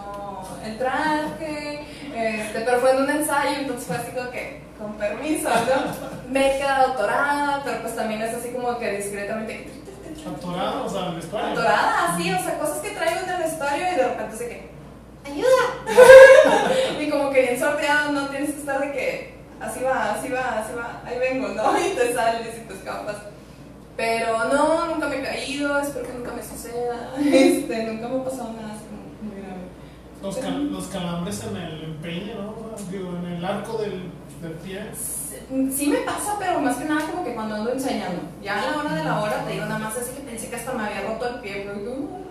el 0.64 0.78
traje, 0.78 1.84
este, 2.12 2.60
pero 2.60 2.80
fue 2.80 2.90
en 2.90 3.02
un 3.02 3.10
ensayo, 3.10 3.60
entonces 3.60 3.86
fue 3.86 3.96
así 3.96 4.10
como 4.10 4.30
que, 4.30 4.62
con 4.78 4.94
permiso, 4.94 5.48
¿no? 5.48 6.30
Me 6.30 6.56
he 6.56 6.58
quedado 6.58 6.92
atorada, 6.92 7.62
pero 7.64 7.82
pues 7.82 7.94
también 7.94 8.20
es 8.22 8.34
así 8.34 8.48
como 8.50 8.76
que 8.78 8.96
discretamente. 8.96 9.68
¿Atorada? 10.26 10.82
O 10.82 10.88
sea, 10.88 11.08
el 11.10 11.16
vestuario. 11.16 11.52
Atorada, 11.52 12.16
sí, 12.16 12.32
o 12.32 12.38
sea, 12.42 12.58
cosas 12.58 12.78
que 12.78 12.90
traigo 12.90 13.20
en 13.20 13.30
el 13.30 13.42
vestuario 13.42 13.92
y 13.92 13.94
de 13.94 14.08
repente 14.08 14.36
sé 14.36 14.48
que, 14.48 15.30
¡ayuda! 15.30 17.00
y 17.00 17.10
como 17.10 17.30
que 17.30 17.42
bien 17.42 17.60
sorteado, 17.60 18.10
no 18.10 18.28
tienes 18.28 18.50
que 18.50 18.58
estar 18.58 18.80
de 18.80 18.92
que, 18.92 19.34
así 19.60 19.84
va, 19.84 20.14
así 20.14 20.28
va, 20.30 20.58
así 20.58 20.72
va, 20.74 21.00
ahí 21.04 21.18
vengo, 21.18 21.48
¿no? 21.48 21.78
Y 21.86 21.90
te 21.90 22.12
sales 22.12 22.56
y 22.56 22.66
te 22.66 22.74
escapas. 22.74 23.16
Pero 23.96 24.44
no, 24.52 24.86
nunca 24.86 25.08
me 25.08 25.20
he 25.20 25.22
caído, 25.22 25.78
espero 25.80 26.06
que 26.06 26.12
nunca 26.14 26.32
me 26.32 26.42
suceda. 26.42 27.14
Este, 27.24 27.84
nunca 27.84 28.08
me 28.08 28.20
ha 28.20 28.24
pasado 28.24 28.52
nada 28.52 28.74
así 28.74 28.84
como 28.86 29.30
muy 29.30 29.40
grave. 29.40 29.60
Los, 30.22 30.36
cal- 30.38 30.72
los 30.72 30.86
calambres 30.86 31.42
en 31.44 31.56
el 31.56 31.84
empeine, 31.84 32.34
¿no? 32.34 32.54
Digo, 32.90 33.10
en 33.18 33.26
el 33.26 33.44
arco 33.44 33.78
del, 33.78 34.10
del 34.42 34.52
pie. 34.64 34.80
Sí, 34.94 35.36
sí 35.76 35.86
me 35.88 35.98
pasa, 35.98 36.36
pero 36.38 36.60
más 36.60 36.76
que 36.76 36.86
nada 36.86 37.06
como 37.10 37.24
que 37.24 37.34
cuando 37.34 37.54
ando 37.56 37.72
ensayando. 37.72 38.20
Ya 38.42 38.60
a 38.62 38.70
la 38.72 38.78
hora 38.78 38.94
de 38.94 39.04
la 39.04 39.20
hora, 39.22 39.44
te 39.44 39.52
digo, 39.52 39.66
nada 39.66 39.78
más 39.78 39.96
así 39.96 40.10
que 40.12 40.20
pensé 40.22 40.48
que 40.50 40.56
hasta 40.56 40.72
me 40.72 40.84
había 40.84 41.02
roto 41.02 41.28
el 41.28 41.40
pie. 41.40 41.62
pero 41.66 41.78
digo, 41.78 41.92
"Uh". 41.92 42.24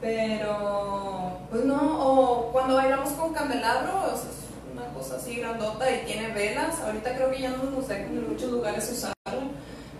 Pero, 0.00 1.38
pues 1.50 1.64
no, 1.64 1.78
o 1.80 2.52
cuando 2.52 2.74
bailamos 2.76 3.08
con 3.12 3.32
candelabro, 3.32 3.96
o 4.12 4.16
sea, 4.16 4.28
es 4.30 4.44
una 4.72 4.84
cosa 4.92 5.16
así 5.16 5.36
grandota 5.36 5.90
y 5.90 6.04
tiene 6.04 6.28
velas. 6.32 6.78
Ahorita 6.80 7.14
creo 7.16 7.30
que 7.30 7.40
ya 7.40 7.50
no 7.50 7.70
nos 7.70 7.88
dejan 7.88 8.08
en 8.18 8.28
muchos 8.28 8.50
lugares 8.50 8.90
usarla, 8.92 9.14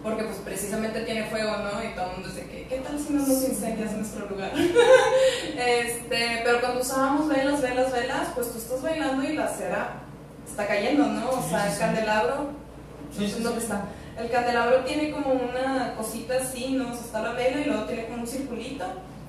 porque 0.04 0.22
pues 0.24 0.36
precisamente 0.44 1.00
tiene 1.00 1.24
fuego, 1.24 1.56
¿no? 1.56 1.82
Y 1.82 1.94
todo 1.94 2.10
el 2.10 2.12
mundo 2.12 2.28
dice 2.28 2.46
que, 2.46 2.66
¿qué 2.68 2.76
tal 2.80 2.98
si 2.98 3.14
no 3.14 3.26
nos 3.26 3.42
incendias 3.42 3.90
en 3.90 4.00
nuestro 4.00 4.28
lugar? 4.28 4.52
este, 5.56 6.42
pero 6.44 6.60
cuando 6.60 6.82
usábamos 6.82 7.26
velas, 7.26 7.62
velas, 7.62 7.90
velas, 7.90 8.28
pues 8.34 8.52
tú 8.52 8.58
estás 8.58 8.82
bailando 8.82 9.24
y 9.24 9.32
la 9.32 9.48
cera 9.48 10.02
está 10.46 10.66
cayendo, 10.66 11.06
¿no? 11.06 11.30
O 11.30 11.42
sea, 11.42 11.72
el 11.72 11.78
candelabro, 11.78 12.50
Sí, 13.16 13.28
sí, 13.28 13.42
dónde 13.42 13.60
está. 13.60 13.84
El 14.18 14.28
candelabro 14.28 14.80
tiene 14.80 15.10
como 15.10 15.32
una 15.32 15.94
cosita 15.96 16.34
así, 16.36 16.72
¿no? 16.72 16.90
O 16.90 16.94
sea, 16.94 17.04
está 17.04 17.22
la 17.22 17.32
vela 17.32 17.60
y 17.60 17.64
luego 17.64 17.84
tiene 17.84 18.06
como 18.06 18.22
un 18.22 18.26
circulito. 18.26 18.84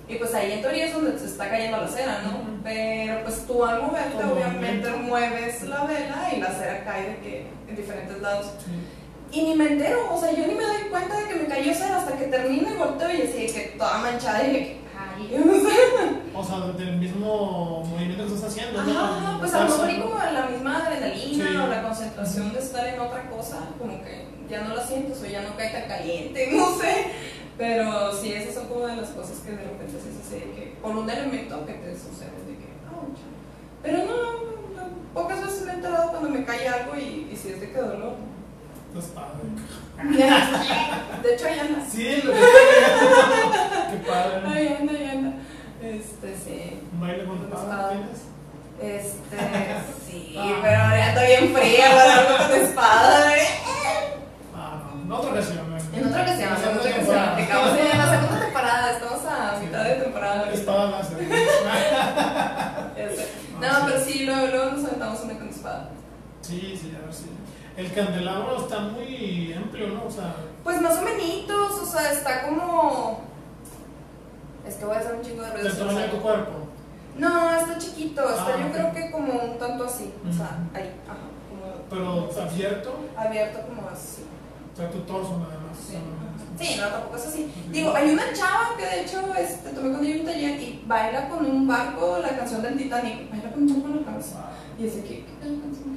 Y 0.08 0.16
pues 0.16 0.34
ahí 0.34 0.52
en 0.54 0.62
teoría 0.62 0.86
es 0.86 0.94
donde 0.94 1.18
se 1.18 1.26
está 1.26 1.50
cayendo 1.50 1.78
la 1.78 1.88
cera, 1.88 2.22
¿no? 2.24 2.62
Pero 2.64 3.24
pues 3.24 3.46
tú 3.48 3.64
al 3.64 3.82
moverte 3.82 4.24
obviamente 4.24 4.90
mueves 4.90 5.64
la 5.64 5.86
vela 5.86 6.30
y 6.36 6.40
la 6.40 6.52
cera 6.52 6.84
cae 6.84 7.10
de 7.10 7.18
que 7.18 7.48
en 7.68 7.76
diferentes 7.76 8.22
lados. 8.22 8.52
Y 9.36 9.42
ni 9.44 9.54
me 9.54 9.68
entero, 9.68 10.14
o 10.14 10.18
sea, 10.18 10.32
yo 10.32 10.48
ni 10.48 10.54
me 10.56 10.64
doy 10.64 10.84
cuenta 10.90 11.20
de 11.20 11.28
que 11.28 11.36
me 11.36 11.46
cayó 11.48 11.74
cera 11.74 11.98
hasta 11.98 12.18
que 12.18 12.26
termino 12.28 12.74
y 12.74 12.78
volteo 12.78 13.10
y 13.12 13.22
así 13.24 13.48
de 13.48 13.48
que 13.54 13.62
toda 13.78 13.98
manchada 13.98 14.48
y 14.48 14.54
de 14.54 14.60
que, 14.60 14.78
ay, 14.98 15.36
o 15.36 15.60
sea, 15.60 16.40
O 16.40 16.44
sea, 16.44 16.72
del 16.72 16.96
mismo 16.98 17.84
movimiento 17.86 18.26
que 18.26 18.34
estás 18.34 18.50
haciendo, 18.50 18.82
¿no? 18.82 18.92
Ajá, 18.98 19.38
pues 19.40 19.54
a 19.54 19.64
lo 19.66 19.70
mejor 19.72 19.90
y 19.90 19.98
¿no? 19.98 20.04
como 20.06 20.20
la 20.20 20.46
misma 20.46 20.78
adrenalina 20.86 21.46
Sí. 21.50 21.56
o 21.58 21.68
la 21.68 21.84
concentración 21.84 22.54
de 22.54 22.60
estar 22.60 22.88
en 22.88 22.98
otra 23.00 23.30
cosa, 23.30 23.58
como 23.78 24.02
que 24.04 24.26
ya 24.50 24.62
no 24.62 24.74
la 24.74 24.88
sientes 24.88 25.22
o 25.22 25.26
ya 25.26 25.42
no 25.42 25.58
cae 25.58 25.70
tan 25.70 25.88
caliente, 25.90 26.50
no 26.56 26.78
sé. 26.78 27.08
Pero 27.58 28.14
sí, 28.16 28.32
esas 28.32 28.54
son 28.56 28.68
como 28.68 28.88
de 28.88 28.96
las 28.96 29.10
cosas 29.10 29.40
que 29.40 29.52
de 29.52 29.58
repente 29.64 29.96
se 30.00 30.36
así 30.38 30.46
de 30.46 30.52
que 30.56 30.78
por 30.82 30.96
un 30.96 31.10
elemento 31.10 31.66
que 31.66 31.74
te 31.74 31.94
sucede 31.94 32.32
de 32.48 32.56
que, 32.56 32.68
ouch. 32.96 33.20
Pero 33.84 33.98
no, 34.00 34.16
no, 34.76 34.90
pocas 35.14 35.44
veces 35.44 35.66
me 35.66 35.72
he 35.72 35.76
enterado 35.76 36.12
cuando 36.12 36.30
me 36.30 36.46
cae 36.46 36.68
algo 36.70 36.96
y, 36.96 37.30
y 37.32 37.36
si 37.36 37.50
es 37.50 37.60
de 37.60 37.70
que 37.72 37.78
dolor. 37.78 38.14
Padre. 39.02 39.44
De 41.24 41.34
hecho, 41.36 41.46
ahí 41.48 41.60
anda. 41.60 41.86
Sí, 41.90 42.22
lo 42.24 42.32
que 42.34 42.40
Qué 42.40 43.98
padre. 44.08 44.48
Ahí 44.48 44.78
anda, 44.80 44.94
ahí 44.94 45.10
anda. 45.10 45.32
Este, 45.82 46.36
sí. 46.38 46.82
¿Un 46.94 47.00
baile 47.02 47.26
con 47.26 47.38
espada. 47.44 47.90
tienes? 47.90 48.22
Este, 48.82 49.38
sí, 50.10 50.36
Ah. 50.38 50.60
pero 50.62 50.78
ahora 50.78 51.10
ando 51.10 51.22
bien 51.22 51.56
fría 51.56 51.86
para 51.92 52.14
algo 52.20 52.38
con 52.50 52.62
espada, 52.62 53.38
¿eh? 53.38 53.48
Ah, 54.56 54.80
no. 54.94 55.02
En 55.04 55.12
otra 55.12 55.32
ocasión. 55.32 55.58
¿eh? 55.78 55.98
En 55.98 56.08
otra 56.08 56.22
ocasión, 56.24 56.50
en 56.50 56.78
otra 56.78 56.92
ocasión. 56.92 57.40
Estamos 57.40 57.80
en 57.80 57.98
la 57.98 58.10
segunda 58.12 58.40
temporada, 58.46 58.92
estamos 58.92 59.26
a 59.26 59.60
mitad 59.62 59.84
de 59.84 59.96
temporada. 59.96 60.52
Espada 60.52 60.92
láser. 60.92 61.18
Sé. 63.16 63.28
No, 63.62 63.86
pero 63.88 64.04
sí, 64.06 64.26
luego, 64.26 64.48
luego 64.48 64.72
nos 64.72 64.86
aventamos 64.86 65.20
una 65.22 65.34
con 65.38 65.50
espada. 65.50 65.90
Sí, 66.42 66.78
sí, 66.82 66.94
a 66.98 67.06
ver 67.06 67.14
si. 67.14 67.26
El 67.78 67.92
candelabro 67.94 68.62
está 68.62 68.80
muy 68.80 69.54
amplio, 69.54 69.88
¿no? 69.90 70.06
O 70.06 70.12
sea, 70.12 70.36
Pues 70.64 70.82
más 70.82 70.98
o 70.98 71.02
menos, 71.02 71.72
o 71.82 71.86
sea, 71.86 72.12
está 72.12 72.48
como. 72.48 73.20
Es 74.66 74.76
que 74.76 74.86
voy 74.86 74.96
a 74.96 75.00
hacer 75.00 75.16
un 75.16 75.22
chingo 75.22 75.44
de 75.44 75.52
ruido. 75.52 75.68
del 75.68 75.78
tamaño 75.78 76.00
de 76.00 76.08
tu 76.08 76.22
cuerpo. 76.22 76.52
No, 77.18 77.54
está 77.54 77.78
chiquito, 77.78 78.30
está 78.30 78.46
Ah, 78.56 78.60
yo 78.66 78.72
creo 78.74 78.94
que 78.94 79.12
como 79.12 79.34
un 79.34 79.58
tanto 79.60 79.86
así. 79.86 80.14
O 80.28 80.34
sea, 80.34 80.58
ahí, 80.74 80.92
ajá, 81.08 81.18
como 81.50 81.86
Pero 81.90 82.30
abierto, 82.42 82.96
abierto 83.16 83.60
como 83.68 83.88
así. 83.90 84.24
o 84.74 84.78
sea, 84.78 84.90
tu 84.90 85.00
torso 85.02 85.38
nada 85.40 85.60
más. 85.68 85.78
Sí. 85.78 85.98
Sí, 86.58 86.80
no, 86.80 86.88
tampoco 86.88 87.18
es 87.18 87.28
así. 87.28 87.54
Digo, 87.70 87.94
hay 87.94 88.12
una 88.12 88.32
chava 88.34 88.76
que 88.78 88.86
de 88.86 89.02
hecho 89.02 89.22
este, 89.38 89.70
tomé 89.72 89.94
con 89.94 90.06
ella 90.06 90.20
un 90.22 90.26
taller 90.26 90.60
y 90.62 90.84
baila 90.88 91.28
con 91.30 91.46
un 91.46 91.68
barco 91.68 92.20
la 92.22 92.38
canción 92.38 92.62
del 92.62 92.78
Titanic. 92.78 93.30
Baila 93.30 93.52
con 93.52 93.64
un 93.64 93.74
barco 93.74 93.88
en 93.90 94.06
la 94.06 94.12
cabeza. 94.12 94.50
Y 94.80 94.84
que, 94.84 95.26
¿qué 95.26 95.26
canción? 95.42 95.96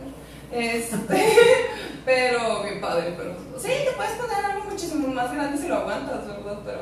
Este, 0.50 1.32
pero 2.04 2.62
bien 2.62 2.80
padre, 2.80 3.14
pero 3.16 3.34
sí, 3.58 3.68
te 3.84 3.92
puedes 3.96 4.12
poner 4.12 4.44
algo 4.44 4.64
muchísimo 4.70 5.08
más 5.08 5.32
grande 5.32 5.58
si 5.58 5.68
lo 5.68 5.76
aguantas, 5.76 6.26
¿verdad? 6.26 6.58
Pero 6.64 6.80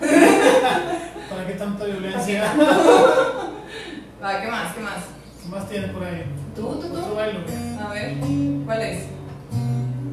¿Para 1.30 1.46
qué 1.46 1.54
tanta 1.54 1.84
violencia? 1.84 2.52
Va, 4.22 4.40
¿qué 4.40 4.48
más? 4.48 4.74
¿Qué 4.74 4.80
más? 4.80 5.04
¿Qué 5.42 5.48
más 5.48 5.68
tienes 5.68 5.90
por 5.90 6.04
ahí? 6.04 6.24
¿Tú, 6.54 6.62
tú, 6.80 6.88
tú? 6.88 6.98
Otro 6.98 7.14
baile. 7.14 7.38
A 7.82 7.92
ver, 7.92 8.14
¿cuál 8.66 8.82
es? 8.82 9.04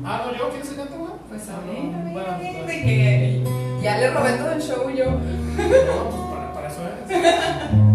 Ah, 0.06 0.24
no, 0.26 0.38
yo, 0.38 0.50
¿quieres 0.50 0.70
que 0.70 0.76
cante, 0.76 0.96
güey? 0.98 1.12
Pues 1.30 1.50
a 1.50 1.56
Ah, 1.56 1.60
ver, 1.66 1.96
a 1.96 2.04
ver, 2.14 2.30
a 2.30 2.38
ver, 2.38 2.54
pues, 2.56 2.68
de 2.68 2.84
que 2.84 3.44
ya 3.84 3.98
le 3.98 4.12
robé 4.12 4.32
todo 4.34 4.52
el 4.52 4.62
show 4.62 4.90
yo. 4.90 5.06
No, 5.06 6.10
pues 6.10 6.22
para, 6.32 6.54
para 6.54 6.68
eso 6.68 6.82
es. 6.88 7.91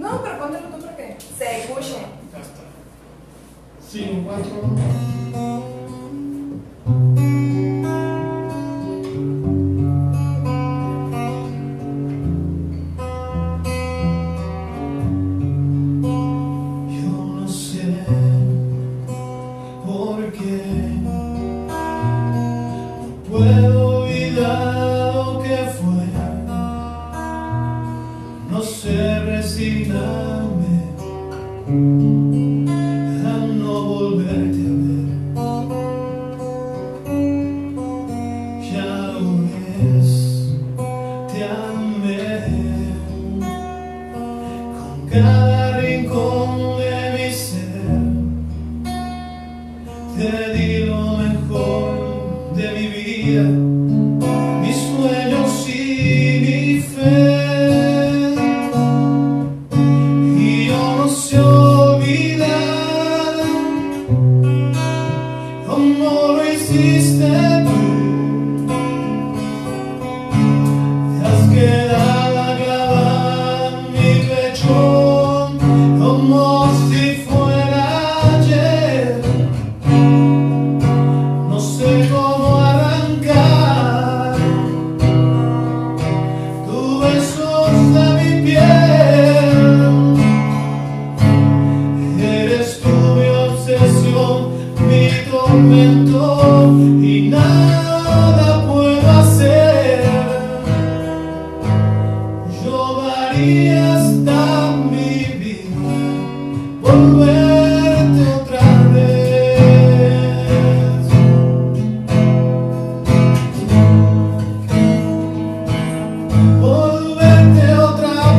No, 0.00 0.22
pero 0.22 0.38
póntelo 0.38 0.68
tú 0.68 0.80
para 0.82 0.96
que 0.96 1.18
se 1.20 1.60
escuche. 1.60 2.06
Ya 2.32 2.40
está. 2.40 2.62
5, 3.86 4.22
4. 4.24 4.70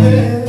Amen. 0.02 0.41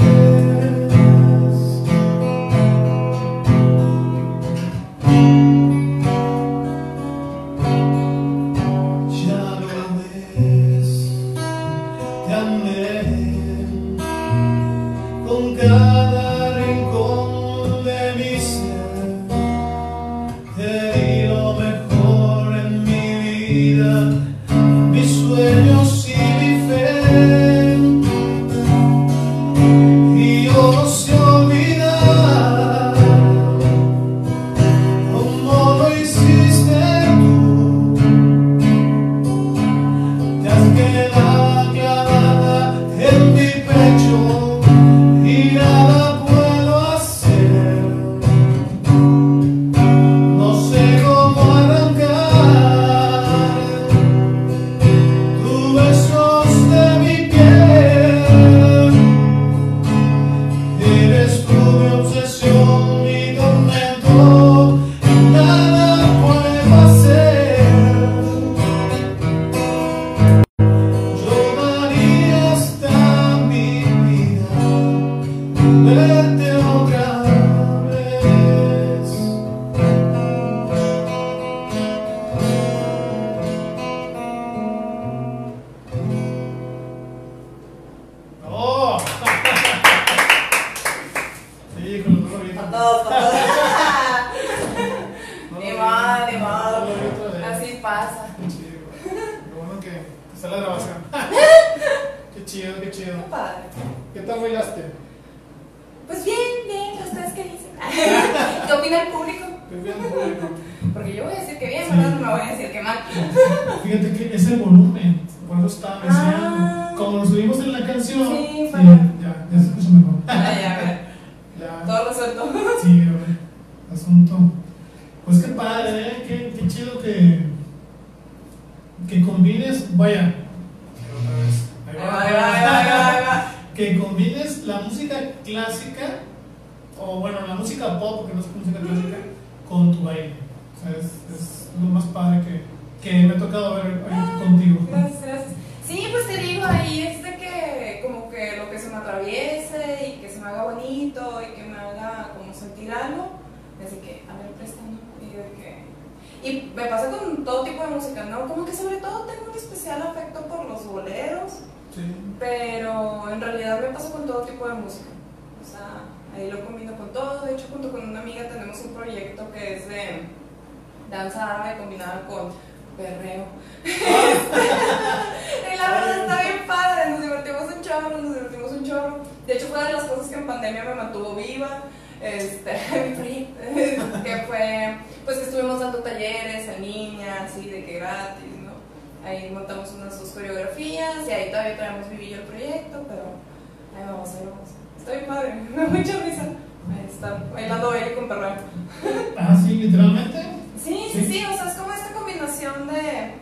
¿Ah, 199.37 199.57
sí, 199.57 199.74
literalmente? 199.74 200.39
Sí, 200.83 201.09
sí, 201.12 201.27
sí, 201.27 201.45
o 201.45 201.55
sea, 201.55 201.69
es 201.69 201.74
como 201.74 201.93
esta 201.93 202.12
combinación 202.12 202.89
de, 202.89 203.35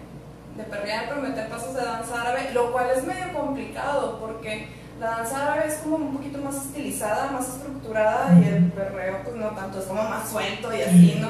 de 0.57 0.65
perrear, 0.69 1.07
pero 1.09 1.23
meter 1.23 1.49
pasos 1.49 1.74
de 1.74 1.82
danza 1.82 2.20
árabe, 2.20 2.51
lo 2.53 2.73
cual 2.73 2.87
es 2.97 3.05
medio 3.05 3.32
complicado 3.32 4.19
porque 4.20 4.69
la 5.01 5.11
danza 5.11 5.53
árabe 5.53 5.69
es 5.69 5.78
como 5.78 5.97
un 5.97 6.16
poquito 6.16 6.39
más 6.43 6.57
estilizada, 6.57 7.31
más 7.31 7.49
estructurada 7.49 8.39
y 8.39 8.45
el 8.45 8.65
perreo, 8.66 9.23
pues 9.24 9.37
no 9.37 9.49
tanto, 9.49 9.81
es 9.81 9.87
como 9.87 10.03
más 10.03 10.28
suelto 10.28 10.74
y 10.74 10.82
así, 10.82 11.19
¿no? 11.20 11.28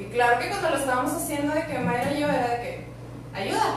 Y 0.00 0.04
claro 0.04 0.38
que 0.38 0.48
cuando 0.48 0.70
lo 0.70 0.76
estábamos 0.76 1.12
haciendo, 1.12 1.54
de 1.54 1.66
que 1.66 1.78
Mayra 1.78 2.12
y 2.12 2.20
yo 2.20 2.26
era 2.26 2.48
de 2.48 2.62
que, 2.62 2.86
ayuda, 3.34 3.76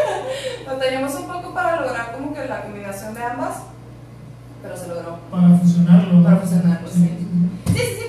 batallamos 0.66 1.14
un 1.16 1.26
poco 1.26 1.52
para 1.52 1.80
lograr 1.80 2.12
como 2.12 2.32
que 2.32 2.46
la 2.46 2.62
combinación 2.62 3.14
de 3.14 3.24
ambas, 3.24 3.56
pero 4.62 4.76
se 4.76 4.86
logró. 4.86 5.18
Para 5.30 5.56
fusionarlo. 5.58 6.22
Para 6.22 6.36
fusionarlo, 6.36 6.88
sí. 6.88 7.10
sí, 7.66 7.74
sí 7.74 8.03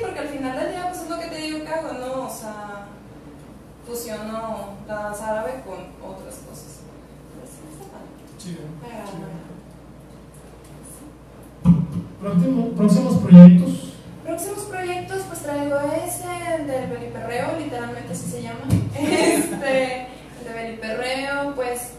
fusionó 3.88 4.76
la 4.88 4.96
danza 4.96 5.32
árabe 5.32 5.64
con 5.66 6.10
otras 6.10 6.36
cosas. 6.36 6.82
Pues, 7.40 7.52
sí, 8.40 8.52
¿eh? 8.52 8.66
¿eh? 8.84 9.46
¿Próximos 12.76 13.18
proyectos? 13.20 13.94
Próximos 14.24 14.64
proyectos, 14.64 15.22
pues 15.28 15.40
traigo 15.42 15.78
ese 16.06 16.64
del 16.64 16.90
beliperreo, 16.90 17.60
literalmente 17.60 18.14
así 18.14 18.30
se 18.30 18.42
llama. 18.42 18.62
Este, 18.98 20.08
el 20.40 20.46
de 20.46 20.54
beliperreo, 20.54 21.54
pues 21.56 21.92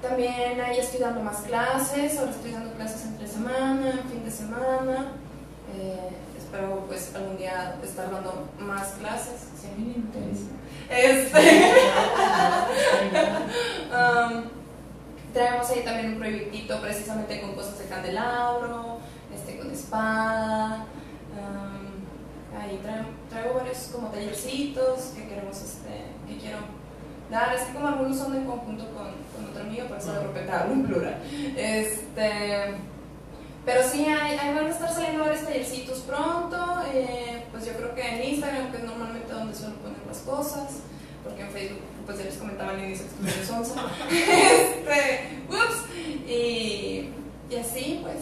también 0.00 0.60
ahí 0.60 0.78
estoy 0.78 1.00
dando 1.00 1.22
más 1.22 1.38
clases, 1.42 2.18
ahora 2.18 2.30
estoy 2.30 2.52
dando 2.52 2.72
clases 2.72 3.04
entre 3.04 3.26
semana, 3.26 4.04
fin 4.10 4.24
de 4.24 4.30
semana. 4.30 5.12
Eh, 5.76 6.10
espero 6.38 6.84
pues 6.86 7.14
algún 7.14 7.36
día 7.36 7.76
estar 7.82 8.10
dando 8.10 8.48
más 8.58 8.92
clases, 8.92 9.48
si 9.60 9.66
a 9.66 9.70
mí 9.70 9.84
me 9.86 9.94
interesa. 9.94 10.46
Este, 10.88 11.38
um, 13.90 14.44
traemos 15.32 15.70
ahí 15.70 15.82
también 15.84 16.12
un 16.12 16.18
proyectito 16.18 16.80
precisamente 16.80 17.40
con 17.40 17.54
cosas 17.54 17.78
de 17.78 17.86
candelabro, 17.86 18.98
este, 19.34 19.58
con 19.58 19.70
espada. 19.70 20.86
um, 21.36 22.60
ahí 22.60 22.78
traigo, 22.82 23.08
traigo 23.30 23.54
varios 23.54 23.78
como 23.92 24.08
tallercitos 24.08 25.12
que 25.16 25.28
queremos, 25.28 25.60
este, 25.60 26.04
que 26.28 26.36
quiero 26.38 26.58
dar. 27.30 27.54
Es 27.54 27.62
que 27.62 27.72
como 27.72 27.88
algunos 27.88 28.16
son 28.16 28.34
en 28.36 28.44
conjunto 28.44 28.84
con, 28.90 29.12
con 29.34 29.50
otro 29.50 29.62
amigo, 29.62 29.86
por 29.88 29.98
eso 29.98 30.12
de 30.12 30.20
repente 30.20 30.52
hablo 30.52 30.72
en 30.74 30.86
plural. 30.86 31.22
Este, 31.56 32.74
pero 33.64 33.80
sí, 33.88 34.04
ahí 34.06 34.54
van 34.54 34.66
a 34.66 34.70
estar 34.70 34.92
saliendo 34.92 35.24
varios 35.24 35.44
tallercitos 35.44 36.00
pronto. 36.00 36.82
eh, 36.92 37.44
pues 37.50 37.66
yo 37.66 37.72
creo 37.72 37.94
que 37.94 38.02
en 38.02 38.34
Instagram, 38.34 38.70
que 38.70 38.78
es 38.78 38.84
normalmente 38.84 39.32
donde 39.32 39.54
suelo 39.54 39.76
poner 39.76 39.98
las 40.06 40.18
cosas, 40.18 40.80
porque 41.22 41.42
en 41.42 41.50
Facebook, 41.50 41.80
pues 42.04 42.18
ya 42.18 42.24
les 42.24 42.36
comentaba 42.36 42.72
al 42.72 42.84
inicio 42.84 43.06
que 43.06 43.30
en 43.30 43.46
Sonsa. 43.46 43.80
este, 44.10 45.42
ups, 45.48 46.28
y, 46.28 47.10
y 47.50 47.56
así, 47.56 48.00
pues, 48.02 48.18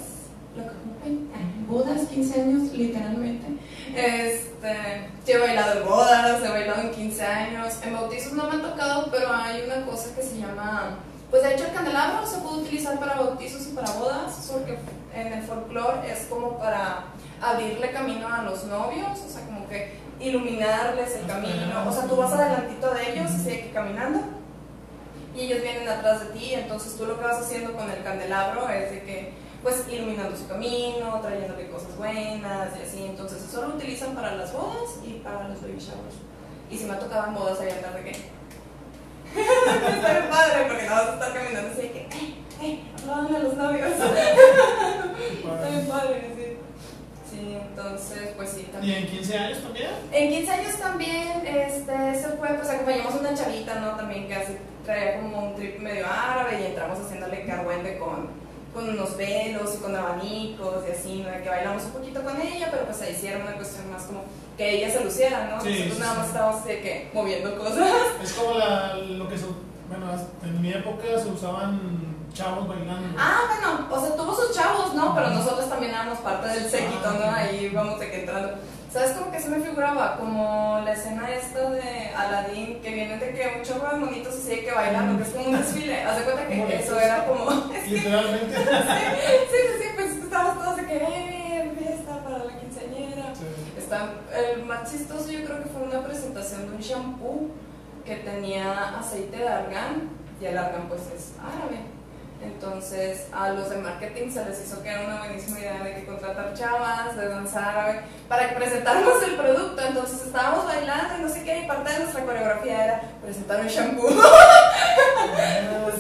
lo 0.56 0.62
que 0.64 0.70
ocupen. 0.70 1.32
Bodas, 1.66 2.06
15 2.09 2.43
años, 2.43 2.73
literalmente. 2.73 3.47
Este, 3.97 5.09
yo 5.27 5.35
he 5.35 5.39
bailado 5.39 5.81
en 5.81 5.89
bodas, 5.89 6.44
he 6.44 6.48
bailado 6.48 6.82
en 6.82 6.90
15 6.90 7.23
años. 7.24 7.74
En 7.82 7.94
bautizos 7.94 8.32
no 8.35 8.47
me 8.47 8.52
han 8.55 8.62
tocado, 8.62 9.09
pero 9.10 9.32
hay 9.32 9.62
una 9.62 9.86
cosa 9.86 10.14
que 10.14 10.23
se 10.23 10.39
llama. 10.39 10.98
Pues 11.31 11.43
de 11.43 11.55
hecho, 11.55 11.64
el 11.64 11.73
candelabro 11.73 12.27
se 12.27 12.39
puede 12.39 12.59
utilizar 12.59 12.98
para 12.98 13.14
bautizos 13.14 13.66
y 13.66 13.70
para 13.70 13.90
bodas, 13.93 14.51
porque 14.52 14.77
en 15.14 15.32
el 15.32 15.43
folclore 15.43 16.10
es 16.10 16.26
como 16.26 16.59
para 16.59 17.05
abrirle 17.40 17.90
camino 17.90 18.32
a 18.32 18.43
los 18.43 18.64
novios, 18.64 19.18
o 19.24 19.28
sea, 19.28 19.44
como 19.44 19.68
que 19.68 19.98
iluminarles 20.20 21.16
el 21.16 21.26
camino. 21.26 21.89
O 21.89 21.93
sea, 21.93 22.06
tú 22.06 22.16
vas 22.16 22.32
adelantito 22.32 22.94
de 22.94 23.12
ellos 23.12 23.30
y 23.32 23.39
sigue 23.39 23.70
caminando. 23.72 24.20
Y 25.34 25.40
ellos 25.40 25.62
vienen 25.62 25.89
atrás 25.89 26.20
de 26.20 26.26
ti, 26.39 26.55
entonces 26.55 26.97
tú 26.97 27.06
lo 27.06 27.18
que 27.18 27.24
vas 27.24 27.40
haciendo 27.40 27.72
con 27.72 27.90
el 27.90 28.02
candelabro 28.02 28.68
es 28.68 28.90
de 28.90 29.02
que, 29.02 29.32
pues, 29.62 29.84
iluminando 29.90 30.36
su 30.36 30.47
camino, 30.47 31.20
trayéndole 31.20 31.70
cosas 31.70 31.97
buenas 31.97 32.68
y 32.78 32.82
así. 32.82 33.05
Entonces, 33.05 33.43
eso 33.43 33.62
lo 33.66 33.74
utilizan 33.74 34.14
para 34.14 34.36
las 34.36 34.52
bodas 34.52 34.98
y 35.05 35.14
para 35.24 35.48
los 35.48 35.62
baby 35.62 35.78
showers. 35.78 36.16
Y 36.70 36.76
si 36.76 36.84
me 36.84 36.93
ha 36.93 36.98
tocado 36.98 37.28
en 37.28 37.34
bodas, 37.34 37.60
ahí 37.60 37.70
andar 37.70 37.94
de 37.94 38.05
que. 38.05 38.41
Está 39.36 40.12
bien 40.12 40.28
padre, 40.30 40.64
porque 40.68 40.84
no 40.84 40.90
vas 40.92 41.09
a 41.09 41.12
estar 41.14 41.32
caminando 41.34 41.70
así 41.72 41.82
de 41.82 41.92
que, 41.92 42.00
¡eh, 42.00 42.34
eh! 42.62 42.80
Hablaban 43.02 43.34
a 43.34 43.38
los 43.40 43.54
novios. 43.54 43.88
Está 43.92 45.68
bien 45.68 45.86
padre, 45.88 46.30
sí. 46.36 46.56
Sí, 47.30 47.56
entonces, 47.60 48.30
pues 48.36 48.50
sí, 48.50 48.60
¿Y 48.68 48.72
también. 48.72 48.98
en 48.98 49.06
15 49.09 49.38
años 49.38 49.59
también? 49.62 49.90
En 50.12 50.28
15 50.30 50.52
años 50.52 50.74
también, 50.78 51.46
este, 51.46 52.14
se 52.14 52.28
fue, 52.36 52.48
pues 52.48 52.68
acompañamos 52.68 53.14
a 53.14 53.18
una 53.18 53.34
chavita, 53.34 53.74
¿no? 53.80 53.96
También 53.96 54.28
que 54.28 54.34
así 54.34 54.56
traía 54.84 55.16
como 55.20 55.48
un 55.48 55.54
trip 55.56 55.78
medio 55.80 56.06
árabe 56.06 56.60
y 56.60 56.66
entramos 56.66 56.98
haciéndole 57.00 57.46
carguende 57.46 57.98
con, 57.98 58.28
con 58.74 58.88
unos 58.88 59.16
velos 59.16 59.74
y 59.76 59.78
con 59.78 59.96
abanicos 59.96 60.84
y 60.86 60.92
así, 60.92 61.24
¿no? 61.26 61.42
Que 61.42 61.48
bailamos 61.48 61.84
un 61.84 61.92
poquito 61.92 62.22
con 62.22 62.40
ella, 62.40 62.68
pero 62.70 62.84
pues 62.84 63.00
ahí 63.00 63.16
sí 63.18 63.28
era 63.28 63.38
una 63.38 63.52
cuestión 63.54 63.90
más 63.90 64.02
como 64.02 64.24
que 64.56 64.70
ella 64.78 64.90
se 64.90 65.04
luciera, 65.04 65.50
¿no? 65.50 65.60
Sí, 65.62 65.68
Nosotros 65.70 65.94
sí, 65.94 66.00
nada 66.00 66.12
sí. 66.12 66.18
más 66.18 66.26
estábamos 66.28 66.60
así 66.60 66.68
de 66.68 66.80
que 66.80 67.10
moviendo 67.12 67.58
cosas. 67.58 67.88
Es 68.22 68.32
como 68.32 68.58
la, 68.58 68.94
lo 68.96 69.28
que 69.28 69.38
se. 69.38 69.46
Bueno, 69.88 70.06
en 70.42 70.62
mi 70.62 70.72
época 70.72 71.04
se 71.22 71.28
usaban 71.28 72.12
chavos 72.32 72.66
bailando. 72.66 73.16
Ah, 73.18 73.40
bueno, 73.48 73.88
o 73.90 74.00
sea, 74.00 74.16
tuvo 74.16 74.34
sus 74.34 74.56
chavos, 74.56 74.94
¿no? 74.94 75.14
Pero 75.14 75.30
nosotros 75.30 75.68
también 75.68 75.92
éramos 75.92 76.18
parte 76.18 76.48
del 76.48 76.70
séquito, 76.70 77.10
¿no? 77.10 77.30
Ahí 77.30 77.70
vamos 77.74 78.00
de 78.00 78.10
que 78.10 78.20
entrando. 78.20 78.54
¿Sabes 78.92 79.12
cómo 79.12 79.32
que 79.32 79.40
se 79.40 79.48
me 79.48 79.60
figuraba? 79.60 80.18
Como 80.18 80.80
la 80.84 80.92
escena 80.92 81.30
esta 81.30 81.70
de 81.70 82.10
Aladdin, 82.14 82.80
que 82.82 82.90
vienen 82.92 83.18
de 83.20 83.32
que 83.32 83.54
un 83.56 83.64
chorro 83.64 83.90
de 83.90 83.96
monitos 84.04 84.34
así 84.34 84.50
de 84.50 84.64
que 84.66 84.72
bailando, 84.72 85.16
que 85.16 85.22
es 85.22 85.34
como 85.34 85.46
un 85.46 85.56
desfile. 85.56 86.02
Haz 86.02 86.18
de 86.18 86.24
cuenta 86.24 86.46
que 86.46 86.76
eso 86.76 87.00
era 87.00 87.26
como... 87.26 87.50
Literalmente. 87.88 88.54
Sí, 88.54 89.38
sí, 89.50 89.82
sí, 89.82 89.88
pues 89.94 90.10
estábamos 90.16 90.62
todos 90.62 90.76
de 90.76 90.86
que, 90.86 90.96
eh, 90.96 91.72
fiesta 91.78 92.22
para 92.22 92.44
la 92.44 92.58
quinceañera. 92.58 93.34
Sí. 93.34 93.44
Está, 93.93 94.09
el 94.35 94.64
más 94.64 94.90
chistoso 94.90 95.31
yo 95.31 95.44
creo 95.44 95.62
que 95.62 95.69
fue 95.69 95.82
una 95.82 96.02
presentación 96.02 96.66
de 96.66 96.77
un 96.77 96.81
shampoo 96.81 97.51
que 98.06 98.16
tenía 98.16 98.98
aceite 98.98 99.36
de 99.36 99.47
argán 99.47 100.09
y 100.40 100.47
el 100.47 100.56
argán 100.56 100.89
pues 100.89 101.02
es 101.14 101.32
árabe. 101.39 101.82
Entonces 102.43 103.27
a 103.35 103.51
los 103.51 103.69
de 103.69 103.77
marketing 103.77 104.31
se 104.31 104.47
les 104.47 104.64
hizo 104.64 104.82
que 104.82 104.89
era 104.89 105.02
una 105.02 105.19
buenísima 105.19 105.59
idea 105.60 105.85
de 105.85 105.94
que 105.94 106.06
contratar 106.06 106.55
chavas 106.55 107.14
de 107.14 107.28
danza 107.28 107.69
árabe 107.69 108.01
para 108.28 108.48
que 108.48 108.55
presentáramos 108.55 109.23
el 109.24 109.35
producto. 109.36 109.82
Entonces 109.82 110.27
estábamos 110.27 110.64
bailando 110.64 111.19
y 111.19 111.23
no 111.24 111.28
sé 111.28 111.44
qué 111.44 111.59
y 111.59 111.69
parte 111.69 111.93
de 111.93 111.98
nuestra 111.98 112.24
coreografía 112.24 112.85
era 112.85 113.02
presentar 113.23 113.60
un 113.60 113.66
shampoo. 113.66 114.09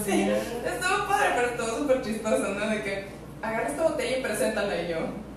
Sí, 0.04 0.30
estuvo 0.30 1.06
padre, 1.06 1.28
pero 1.36 1.48
estuvo 1.48 1.78
súper 1.78 2.02
chistoso, 2.02 2.38
¿no? 2.38 2.66
De 2.66 2.82
que 2.82 3.04
agarra 3.42 3.68
esta 3.68 3.82
botella 3.82 4.18
y 4.18 4.22
preséntala 4.22 4.82
y 4.82 4.88
yo. 4.88 5.31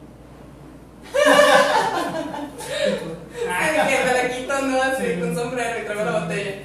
Ah, 3.49 3.87
que 3.87 4.05
me 4.05 4.13
la 4.13 4.35
quito, 4.35 4.61
¿no? 4.67 4.81
Así 4.81 5.03
Sí. 5.13 5.19
con 5.19 5.35
sombrero 5.35 5.81
y 5.81 5.85
traigo 5.85 6.03
la 6.05 6.19
botella. 6.21 6.55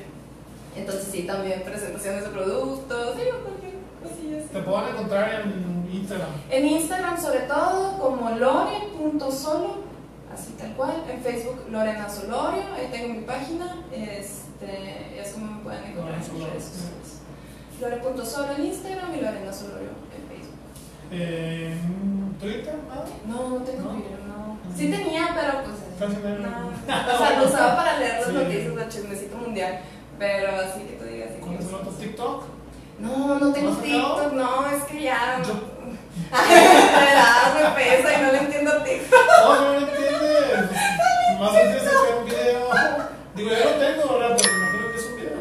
Entonces 0.77 1.09
sí, 1.11 1.23
también 1.25 1.63
presentaciones 1.63 2.23
de 2.25 2.31
productos, 2.31 3.17
digo, 3.17 3.39
cualquier 3.43 3.75
cosilla 4.03 4.39
así. 4.39 4.49
Te 4.53 4.61
pueden 4.61 4.89
encontrar 4.89 5.43
en 5.43 5.89
Instagram. 5.93 6.29
En 6.51 6.67
Instagram 6.67 7.21
sobre 7.21 7.41
todo 7.41 7.99
como 7.99 8.31
lore.solo, 8.31 9.79
así 10.33 10.53
tal 10.59 10.75
cual. 10.77 11.05
En 11.11 11.21
Facebook 11.23 11.67
Lorena 11.71 12.09
Solorio, 12.09 12.63
ahí 12.77 12.89
tengo 12.91 13.15
mi 13.15 13.21
página. 13.23 13.85
Este, 13.93 15.21
es 15.21 15.33
como 15.33 15.53
me 15.57 15.63
pueden 15.63 15.85
encontrar 15.85 16.15
en 16.19 16.25
sus 16.25 16.43
redes 16.45 16.65
sociales. 16.65 17.21
Lore.solo 17.81 18.53
en 18.57 18.67
Instagram 18.67 19.15
y 19.15 19.21
Lorena 19.21 19.53
Solorio 19.53 19.91
en 20.15 20.29
Facebook. 20.29 20.57
En 21.13 22.37
Twitter, 22.41 22.77
nada. 22.89 23.05
No, 23.27 23.49
no 23.59 23.65
tengo 23.65 23.83
¿No? 23.83 23.91
Twitter, 23.99 24.19
no. 24.27 24.30
Sí 24.77 24.91
tenía, 24.91 25.29
pero 25.35 25.65
pues. 25.65 25.77
No. 26.41 26.71
O 27.15 27.19
sea, 27.19 27.39
lo 27.39 27.47
usaba 27.47 27.77
para 27.77 27.99
leer 27.99 28.21
las 28.21 28.29
noticias 28.33 28.75
del 28.75 28.89
chismecito 28.89 29.37
mundial. 29.37 29.81
Pero 30.19 30.49
así 30.61 30.81
que 30.83 30.93
tú 30.97 31.05
digas. 31.05 31.31
así 31.31 31.41
¿Cuál 31.41 31.55
es 31.57 31.61
el 31.61 31.67
como- 31.67 31.79
otro 31.79 31.93
TikTok? 31.93 32.45
No, 32.99 33.39
no 33.39 33.53
tengo 33.53 33.71
¿No 33.71 33.77
has 33.77 33.83
TikTok, 33.83 34.33
no, 34.35 34.67
es 34.71 34.83
que 34.85 35.03
ya. 35.03 35.41
Yo- 35.47 35.71
Me 37.55 37.71
pesa 37.77 38.19
y 38.19 38.23
no 38.23 38.33
le 38.33 38.39
entiendo 38.39 38.73
TikTok. 38.83 39.21
No, 39.45 39.55
no 39.55 39.73
lo 39.73 39.79
entiendes. 39.79 40.71
Más 41.39 41.51
tienes 41.53 41.83
que 41.83 41.89
hacer 41.89 42.15
un 42.19 42.25
video. 42.27 42.69
Digo, 43.35 43.51
yo 43.51 43.65
lo 43.65 43.71
tengo, 43.77 44.19
¿verdad? 44.19 44.37
Pero 44.41 44.55
imagino 44.57 44.93
que 44.93 44.97
es 44.99 45.07
un 45.07 45.17
video. 45.17 45.39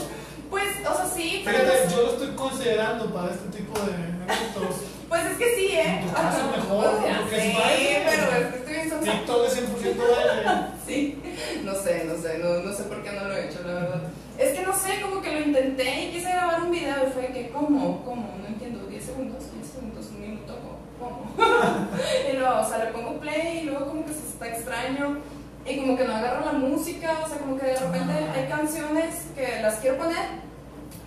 Pues, 0.50 0.68
o 0.90 0.96
sea, 0.96 1.06
sí, 1.14 1.42
pero. 1.44 1.58
Fíjate, 1.60 1.90
yo 1.96 2.02
lo 2.04 2.12
estoy 2.14 2.28
considerando 2.36 3.14
para 3.14 3.32
este 3.32 3.58
tipo 3.58 3.80
de 3.80 3.92
eventos. 3.94 4.76
Pues 5.10 5.26
es 5.26 5.38
que 5.38 5.56
sí, 5.56 5.66
¿eh? 5.76 6.00
En 6.02 6.08
tu 6.08 6.14
caso 6.14 6.52
mejor, 6.56 6.86
porque 6.96 7.50
es 7.50 7.58
baile. 7.58 8.02
pero 8.06 8.24
es 8.32 8.52
que 8.54 8.58
estoy 8.60 8.74
bien 8.74 8.90
sonsa. 8.90 9.12
TikTok 9.12 9.48
es 9.48 9.58
100% 9.58 9.98
baile. 9.98 10.70
Sí, 10.86 11.22
no 11.64 11.76
sé, 11.76 12.06
no 12.06 12.18
sé, 12.18 12.40
no, 12.40 12.64
no 12.64 12.74
sé 12.74 12.84
por 12.84 13.04
qué 13.04 13.12
no 13.12 13.26
lo 13.26 13.36
he 13.36 13.46
hecho, 13.48 13.60
la 13.64 13.74
verdad. 13.74 14.02
Es 14.40 14.58
que 14.58 14.66
no 14.66 14.74
sé, 14.74 15.02
como 15.02 15.22
que 15.22 15.32
lo 15.32 15.40
intenté 15.42 16.06
y 16.06 16.12
quise 16.12 16.32
grabar 16.32 16.64
un 16.64 16.72
video 16.72 17.08
y 17.08 17.12
fue 17.12 17.28
que, 17.28 17.50
¿cómo? 17.50 18.04
¿Cómo? 18.04 18.34
No 18.42 18.48
entiendo, 18.48 18.88
10 18.88 19.04
segundos, 19.04 19.54
10 19.54 19.68
segundos, 19.68 20.08
un 20.08 20.22
minuto, 20.22 20.58
¿cómo? 21.00 21.32
y 22.32 22.38
luego, 22.38 22.60
o 22.62 22.68
sea, 22.68 22.86
le 22.86 22.92
pongo 22.92 23.20
play 23.20 23.60
y 23.60 23.66
luego 23.66 23.86
como 23.88 24.06
que 24.06 24.14
se 24.14 24.28
está 24.30 24.48
extraño 24.48 25.20
y 25.66 25.78
como 25.78 25.96
que 25.96 26.06
no 26.06 26.16
agarro 26.16 26.46
la 26.46 26.54
música, 26.54 27.20
o 27.24 27.28
sea, 27.28 27.38
como 27.38 27.58
que 27.60 27.68
de 27.68 27.76
repente 27.76 28.14
hay 28.36 28.48
canciones 28.48 29.28
que 29.36 29.62
las 29.62 29.76
quiero 29.76 29.98
poner 29.98 30.49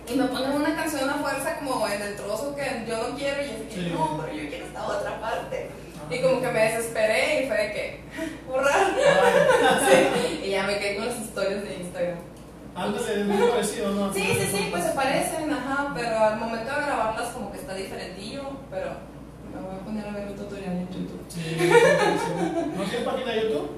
y 0.07 0.15
me 0.15 0.25
ponen 0.25 0.51
una 0.51 0.75
canción 0.75 1.09
a 1.09 1.13
fuerza 1.15 1.57
como 1.59 1.87
en 1.87 2.01
el 2.01 2.15
trozo 2.15 2.55
que 2.55 2.85
yo 2.87 3.07
no 3.09 3.15
quiero 3.17 3.41
y 3.41 3.45
es 3.45 3.73
que, 3.73 3.75
Sí. 3.75 3.91
no, 3.93 4.21
pero 4.21 4.37
yo 4.43 4.49
quiero 4.49 4.65
esta 4.65 4.87
otra 4.87 5.19
parte. 5.21 5.69
Y 6.09 6.21
como 6.21 6.41
que 6.41 6.47
me 6.51 6.59
desesperé 6.59 7.43
y 7.43 7.47
fue 7.47 7.57
de 7.57 7.71
que, 7.73 8.01
borrar. 8.47 8.87
Sí, 9.89 10.41
y 10.45 10.49
ya 10.51 10.63
me 10.63 10.77
quedé 10.77 10.97
con 10.97 11.05
las 11.07 11.19
historias 11.19 11.63
de 11.63 11.75
Instagram. 11.75 12.17
Ándale, 12.75 13.21
es 13.21 13.25
muy 13.27 13.47
parecido, 13.49 13.91
¿no? 13.91 14.13
Sí, 14.13 14.21
sí, 14.39 14.47
sí, 14.57 14.67
pues 14.71 14.83
se 14.83 14.91
parecen, 14.91 15.51
ajá, 15.53 15.93
pero 15.95 16.17
al 16.19 16.37
momento 16.39 16.73
de 16.73 16.81
grabarlas 16.81 17.29
como 17.29 17.51
que 17.51 17.59
está 17.59 17.73
diferentillo, 17.75 18.41
pero 18.71 18.87
me 19.53 19.61
voy 19.61 19.75
a 19.75 19.85
poner 19.85 20.07
a 20.07 20.11
ver 20.11 20.27
un 20.27 20.35
tutorial 20.35 20.71
en 20.73 20.87
YouTube. 20.89 21.23
Sí. 21.29 21.55
¿No 22.75 22.83
tienes 22.83 23.05
página 23.07 23.31
de 23.31 23.41
YouTube? 23.43 23.71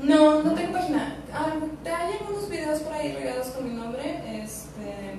No, 0.00 0.42
no 0.42 0.54
tengo 0.54 0.72
página. 0.72 1.16
Ah, 1.32 1.52
te 1.84 1.90
hay 1.90 2.12
algunos 2.20 2.48
videos 2.48 2.80
por 2.80 2.92
ahí 2.94 3.12
regados 3.12 3.48
con 3.48 3.64
mi 3.68 3.74
nombre, 3.78 4.02
este, 4.42 5.18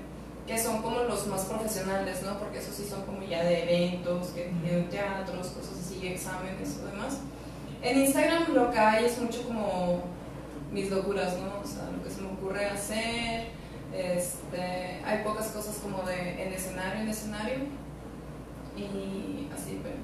que 0.49 0.57
son 0.57 0.81
como 0.81 1.01
los 1.01 1.27
más 1.27 1.45
profesionales, 1.45 2.23
¿no? 2.23 2.39
Porque 2.39 2.57
esos 2.57 2.73
sí 2.73 2.83
son 2.83 3.03
como 3.03 3.21
ya 3.21 3.43
de 3.43 3.61
eventos, 3.61 4.29
que 4.29 4.51
de 4.63 4.81
teatros, 4.89 5.49
cosas 5.49 5.77
así, 5.79 6.07
exámenes 6.07 6.79
o 6.81 6.87
demás. 6.87 7.19
En 7.83 7.99
Instagram 7.99 8.51
lo 8.55 8.71
que 8.71 8.79
hay 8.79 9.05
es 9.05 9.21
mucho 9.21 9.43
como 9.43 10.01
mis 10.71 10.89
locuras, 10.89 11.37
¿no? 11.37 11.61
O 11.63 11.67
sea, 11.67 11.91
lo 11.95 12.03
que 12.03 12.09
se 12.09 12.21
me 12.21 12.29
ocurre 12.29 12.65
hacer. 12.65 13.49
Este, 13.93 15.01
hay 15.05 15.23
pocas 15.23 15.49
cosas 15.49 15.77
como 15.83 16.01
de 16.01 16.43
en 16.43 16.51
escenario, 16.51 17.01
en 17.01 17.09
escenario. 17.09 17.57
Y 18.75 19.47
así, 19.53 19.79
pero. 19.83 19.97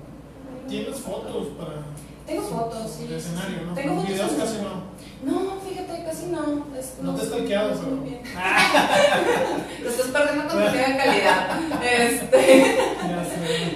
¿Tienes 0.68 1.00
fotos 1.00 1.48
para 1.58 1.86
Tengo 2.26 2.42
fotos, 2.44 2.92
sí. 2.98 3.08
de 3.08 3.18
escenario, 3.18 3.62
no? 3.68 3.74
Tengo 3.74 3.96
fotos. 3.96 4.10
Videos 4.10 4.32
en- 4.32 4.38
casi 4.40 4.58
no. 4.58 4.96
No, 5.24 5.60
fíjate, 5.62 6.04
casi 6.04 6.26
no. 6.28 6.66
Es- 6.78 6.94
No 7.02 7.16
te 7.16 7.24
he 7.24 7.26
stalkeado, 7.26 7.70
no 7.82 8.02
bien. 8.02 8.22
Lo 9.84 9.90
estás 9.90 10.08
perdiendo 10.08 10.48
contenido 10.48 10.88
de 10.88 10.98
calidad. 10.98 11.60
Este. 11.84 12.78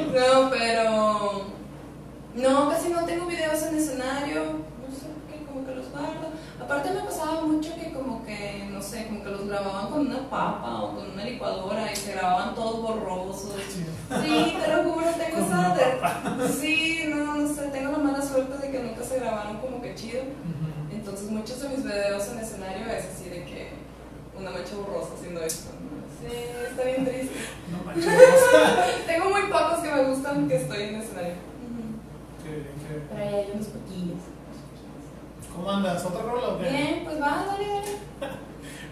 No, 0.09 0.49
pero. 0.49 1.45
No, 2.35 2.69
casi 2.69 2.89
no 2.89 3.05
tengo 3.05 3.25
videos 3.27 3.61
en 3.63 3.77
escenario. 3.77 4.41
No 5.75 5.81
sé 5.83 5.89
por 5.89 5.99
qué, 5.99 6.05
como 6.09 6.09
que 6.09 6.09
los 6.09 6.15
guardo. 6.19 6.27
Aparte, 6.61 6.89
me 6.91 6.99
pasaba 7.01 7.41
mucho 7.41 7.75
que, 7.75 7.91
como 7.93 8.25
que, 8.25 8.67
no 8.71 8.81
sé, 8.81 9.07
como 9.07 9.23
que 9.23 9.29
los 9.29 9.47
grababan 9.47 9.87
con 9.91 10.07
una 10.07 10.29
papa 10.29 10.81
o 10.83 10.95
con 10.95 11.11
una 11.11 11.23
licuadora 11.23 11.91
y 11.91 11.95
se 11.95 12.11
grababan 12.13 12.55
todos 12.55 12.81
borrosos. 12.81 13.51
Sí. 13.69 13.85
Sí, 14.23 14.57
te 14.63 14.73
lo 14.73 14.83
juro, 14.91 15.05
tengo 15.17 15.45
esa. 15.45 15.75
de- 15.75 16.49
Sí, 16.53 17.03
no, 17.09 17.35
no 17.35 17.47
sé, 17.53 17.67
tengo 17.69 17.91
la 17.91 17.97
mala 17.99 18.21
suerte 18.21 18.57
de 18.57 18.71
que 18.71 18.79
nunca 18.83 19.03
se 19.03 19.19
grabaron 19.19 19.57
como 19.57 19.81
que 19.81 19.95
chido. 19.95 20.23
Entonces, 20.91 21.29
muchos 21.31 21.61
de 21.61 21.69
mis 21.69 21.83
videos 21.83 22.27
en 22.29 22.39
escenario 22.39 22.85
es 22.91 23.05
así 23.05 23.29
de 23.29 23.45
que 23.45 23.69
una 24.37 24.51
mancha 24.51 24.75
borrosa 24.75 25.13
haciendo 25.17 25.41
esto. 25.41 25.69
¿no? 25.73 25.99
Sí, 26.19 26.35
está 26.69 26.83
bien 26.83 27.05
triste. 27.05 27.35
No 27.71 27.83
manches. 27.85 28.05
Tengo 29.07 29.29
muy 29.29 29.41
pocos 29.43 29.79
que 29.79 29.91
me 29.93 30.03
gustan 30.03 30.47
que 30.49 30.55
estoy 30.57 30.81
en 30.83 30.95
escenario. 30.95 31.33
Qué 32.43 32.49
bien, 32.49 32.65
qué 32.81 32.93
bien. 32.95 33.07
Pero 33.09 33.21
ahí 33.23 33.35
hay 33.35 33.51
unos 33.53 33.67
poquillos. 33.67 34.21
¿Cómo 35.59 35.71
andas? 35.71 36.05
¿Otra 36.05 36.21
rola 36.21 36.47
o 36.47 36.57
qué? 36.57 36.69
Bien, 36.69 37.01
pues 37.03 37.21
va, 37.21 37.45
dale, 37.45 37.67
dale. 37.67 37.91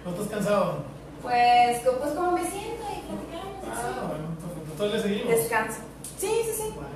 ¿No 0.05 0.11
estás 0.11 0.27
cansado? 0.27 0.83
Pues, 1.21 1.79
pues 1.79 2.11
como 2.13 2.31
me 2.33 2.41
siento 2.41 2.83
y 2.91 3.07
platicamos. 3.07 3.63
Ah, 3.63 3.71
así. 3.71 3.99
bueno. 4.05 4.25
Entonces 4.71 4.93
le 4.93 5.01
seguimos. 5.01 5.37
Descanso. 5.37 5.79
Sí, 6.17 6.41
sí, 6.43 6.51
sí. 6.51 6.73
Bueno, 6.75 6.89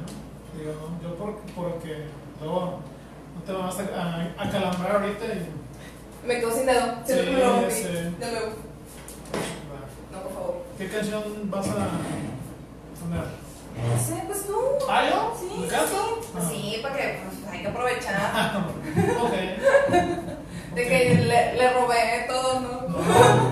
digo, 0.57 0.73
no, 0.73 1.01
yo 1.01 1.15
por, 1.15 1.37
porque 1.55 2.03
luego 2.41 2.79
no 3.33 3.41
te 3.45 3.53
vas 3.53 3.79
a, 3.79 3.81
a, 3.81 4.43
acalambrar 4.45 5.03
ahorita 5.03 5.25
y. 5.25 6.27
Me 6.27 6.39
quedo 6.41 6.51
sin 6.51 6.65
dedo. 6.65 6.97
Me 7.07 7.31
lo 7.39 7.53
rompí. 7.53 7.71
Sí, 7.71 7.83
sí. 7.83 8.15
De 8.19 8.31
nuevo. 8.31 8.51
No, 10.11 10.21
por 10.21 10.33
favor. 10.33 10.55
¿Qué 10.77 10.89
canción 10.89 11.23
vas 11.49 11.69
a 11.69 11.73
poner? 12.99 13.40
No 13.75 14.03
sé, 14.03 14.23
pues 14.27 14.45
tú. 14.45 14.55
¿Ah, 14.89 15.09
yo? 15.09 15.33
Sí, 15.39 15.59
¿Me 15.59 15.67
sí. 15.67 15.95
Pues 16.33 16.43
sí, 16.49 16.79
porque 16.81 17.19
pues, 17.23 17.53
hay 17.53 17.61
que 17.61 17.67
aprovechar. 17.67 18.57
ok. 19.21 19.31
De 20.75 20.81
Ok. 20.83 20.87
que 20.87 21.15
le, 21.15 21.53
le 21.55 21.73
robé 21.73 22.25
todo, 22.29 22.59
¿no? 22.61 22.69
¿Cuál 22.93 23.50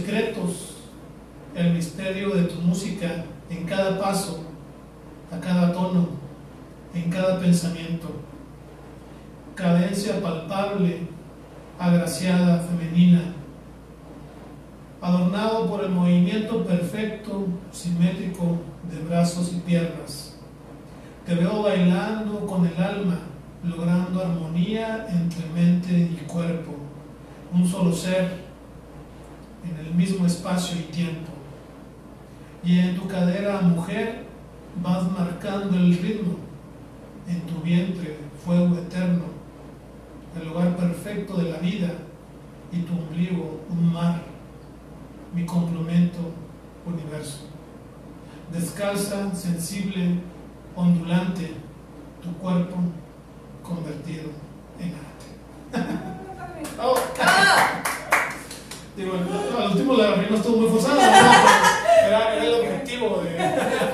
secretos, 0.00 0.76
el 1.54 1.74
misterio 1.74 2.30
de 2.30 2.44
tu 2.44 2.60
música 2.62 3.24
en 3.50 3.64
cada 3.66 4.00
paso, 4.00 4.44
a 5.30 5.38
cada 5.38 5.72
tono, 5.72 6.08
en 6.94 7.10
cada 7.10 7.38
pensamiento. 7.38 8.08
Cadencia 9.54 10.20
palpable, 10.22 11.00
agraciada, 11.78 12.60
femenina, 12.60 13.34
adornado 15.02 15.68
por 15.68 15.84
el 15.84 15.90
movimiento 15.90 16.64
perfecto, 16.64 17.46
simétrico 17.70 18.58
de 18.90 19.02
brazos 19.06 19.52
y 19.52 19.60
piernas. 19.60 20.38
Te 21.26 21.34
veo 21.34 21.62
bailando 21.62 22.46
con 22.46 22.66
el 22.66 22.82
alma, 22.82 23.18
logrando 23.62 24.22
armonía 24.22 25.06
entre 25.10 25.46
mente 25.50 25.92
y 25.92 26.24
cuerpo, 26.26 26.72
un 27.52 27.68
solo 27.68 27.92
ser 27.92 28.49
en 29.64 29.86
el 29.86 29.94
mismo 29.94 30.26
espacio 30.26 30.78
y 30.78 30.92
tiempo. 30.92 31.30
Y 32.62 32.78
en 32.78 32.96
tu 32.96 33.06
cadera, 33.06 33.60
mujer, 33.60 34.24
vas 34.82 35.10
marcando 35.10 35.76
el 35.76 35.96
ritmo, 35.96 36.36
en 37.28 37.40
tu 37.42 37.60
vientre, 37.60 38.18
fuego 38.44 38.76
eterno, 38.76 39.24
el 40.40 40.48
lugar 40.48 40.76
perfecto 40.76 41.36
de 41.36 41.50
la 41.50 41.58
vida, 41.58 41.90
y 42.72 42.82
tu 42.82 42.92
ombligo, 42.92 43.62
un 43.68 43.92
mar, 43.92 44.22
mi 45.34 45.44
complemento, 45.44 46.18
universo. 46.86 47.48
Descalza, 48.52 49.34
sensible, 49.34 50.20
ondulante, 50.76 51.54
tu 52.22 52.32
cuerpo 52.34 52.76
convertido 53.62 54.30
en 54.78 54.94
arte. 54.94 56.20
Oh. 56.82 56.96
digo, 58.96 59.12
al 59.58 59.70
último 59.72 59.94
la 59.94 60.14
rima 60.14 60.36
estuvo 60.36 60.56
muy 60.58 60.68
forzada, 60.70 60.94
¿no? 60.96 62.06
Era, 62.08 62.34
era 62.34 62.44
el 62.44 62.54
objetivo 62.54 63.22
de, 63.22 63.36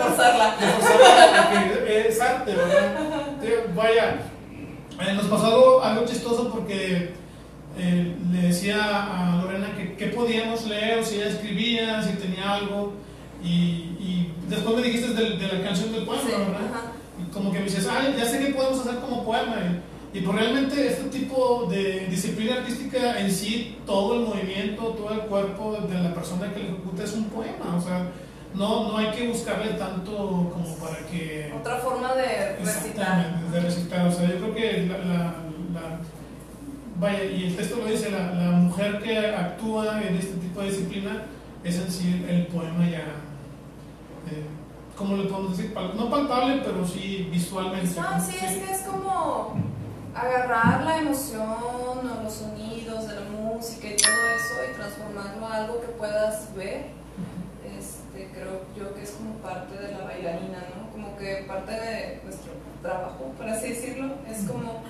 Forzarla. 0.00 0.56
de 0.58 0.66
forzarla, 0.66 1.50
es 1.88 2.20
arte, 2.20 2.54
¿verdad? 2.54 2.96
Digo, 3.42 3.56
Vaya, 3.74 4.20
eh, 5.00 5.12
nos 5.14 5.26
pasó 5.26 5.46
algo, 5.46 5.82
algo 5.82 6.06
chistoso 6.06 6.50
porque 6.50 7.12
eh, 7.78 8.16
le 8.32 8.40
decía 8.48 8.78
a 8.80 9.42
Lorena 9.42 9.68
que, 9.76 9.94
que 9.96 10.06
podíamos 10.06 10.64
leer, 10.66 11.04
si 11.04 11.16
ella 11.16 11.28
escribía, 11.28 12.02
si 12.02 12.14
tenía 12.14 12.54
algo, 12.54 12.94
y, 13.44 13.48
y 14.00 14.32
después 14.48 14.76
me 14.76 14.82
dijiste 14.82 15.12
de, 15.12 15.36
de 15.36 15.48
la 15.58 15.62
canción 15.62 15.92
del 15.92 16.04
poema, 16.04 16.22
Sí, 16.22 16.30
¿verdad? 16.30 16.70
ajá. 16.72 16.92
Y 17.20 17.30
como 17.30 17.52
que 17.52 17.58
me 17.58 17.64
dices, 17.64 17.86
ah, 17.90 18.02
ya 18.16 18.24
sé 18.24 18.38
qué 18.38 18.54
podemos 18.54 18.80
hacer 18.80 19.00
como 19.00 19.24
poema. 19.24 19.56
Y, 19.56 19.82
y 20.16 20.20
pues 20.22 20.36
realmente 20.38 20.86
este 20.86 21.04
tipo 21.10 21.66
de 21.70 22.06
disciplina 22.08 22.54
artística 22.56 23.20
en 23.20 23.30
sí, 23.30 23.76
todo 23.84 24.14
el 24.14 24.20
movimiento, 24.26 24.82
todo 24.94 25.10
el 25.12 25.20
cuerpo 25.20 25.76
de 25.86 25.98
la 26.02 26.14
persona 26.14 26.52
que 26.54 26.60
lo 26.60 26.68
ejecuta 26.70 27.04
es 27.04 27.12
un 27.12 27.24
poema. 27.24 27.76
O 27.76 27.80
sea, 27.80 28.08
no, 28.54 28.88
no 28.88 28.96
hay 28.96 29.10
que 29.10 29.28
buscarle 29.28 29.72
tanto 29.74 30.16
como 30.16 30.76
para 30.80 30.98
que... 31.10 31.52
Otra 31.60 31.76
forma 31.78 32.14
de 32.14 32.56
recitar. 32.56 33.40
De 33.50 33.60
recitar. 33.60 34.06
O 34.06 34.12
sea, 34.12 34.26
yo 34.28 34.36
creo 34.36 34.54
que 34.54 34.86
la, 34.86 34.98
la- 34.98 35.34
la- 35.74 36.00
vaya, 36.98 37.24
y 37.24 37.44
el 37.48 37.56
texto 37.56 37.76
lo 37.76 37.84
dice, 37.86 38.10
la, 38.10 38.32
la 38.32 38.50
mujer 38.52 39.02
que 39.02 39.18
actúa 39.18 40.00
en 40.02 40.16
este 40.16 40.32
tipo 40.38 40.60
de 40.62 40.68
disciplina 40.70 41.24
es 41.62 41.76
en 41.76 41.90
sí 41.90 42.24
el 42.26 42.46
poema 42.46 42.88
ya, 42.88 43.00
eh, 44.30 44.44
¿cómo 44.96 45.16
le 45.18 45.24
podemos 45.24 45.56
decir? 45.58 45.74
No 45.94 46.08
palpable, 46.08 46.62
pero 46.64 46.86
sí 46.86 47.28
visualmente. 47.30 48.00
No, 48.00 48.18
sí, 48.24 48.36
es 48.42 48.52
que 48.56 48.72
es 48.72 48.80
como 48.80 49.56
agarrar 50.16 50.84
la 50.84 50.98
emoción 50.98 51.46
o 51.48 52.22
los 52.22 52.32
sonidos 52.32 53.08
de 53.08 53.14
la 53.14 53.28
música 53.28 53.88
y 53.88 53.96
todo 53.96 54.12
eso 54.12 54.70
y 54.70 54.74
transformarlo 54.74 55.46
a 55.46 55.54
algo 55.56 55.80
que 55.80 55.88
puedas 55.88 56.54
ver. 56.54 56.86
Este, 57.78 58.30
creo 58.32 58.62
yo 58.76 58.94
que 58.94 59.02
es 59.02 59.10
como 59.10 59.34
parte 59.34 59.76
de 59.76 59.92
la 59.92 60.04
bailarina, 60.04 60.64
¿no? 60.74 60.90
Como 60.90 61.16
que 61.18 61.44
parte 61.46 61.72
de 61.72 62.20
nuestro 62.24 62.52
trabajo, 62.80 63.32
por 63.36 63.48
así 63.48 63.68
decirlo, 63.70 64.14
es 64.26 64.48
como 64.48 64.82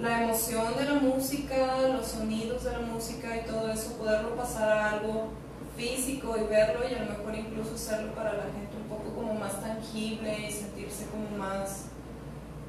la 0.00 0.24
emoción 0.24 0.76
de 0.78 0.84
la 0.84 0.94
música, 0.94 1.88
los 1.88 2.06
sonidos 2.06 2.64
de 2.64 2.72
la 2.72 2.80
música 2.80 3.36
y 3.36 3.44
todo 3.44 3.70
eso, 3.70 3.98
poderlo 3.98 4.34
pasar 4.34 4.68
a 4.70 4.90
algo 4.92 5.28
físico 5.76 6.36
y 6.38 6.44
verlo 6.48 6.88
y 6.88 6.94
a 6.94 7.02
lo 7.02 7.10
mejor 7.10 7.34
incluso 7.34 7.74
hacerlo 7.74 8.14
para 8.14 8.32
la 8.32 8.44
gente 8.44 8.76
un 8.80 8.88
poco 8.88 9.14
como 9.14 9.34
más 9.34 9.60
tangible 9.60 10.46
y 10.48 10.50
sentirse 10.50 11.06
como 11.06 11.36
más 11.36 11.86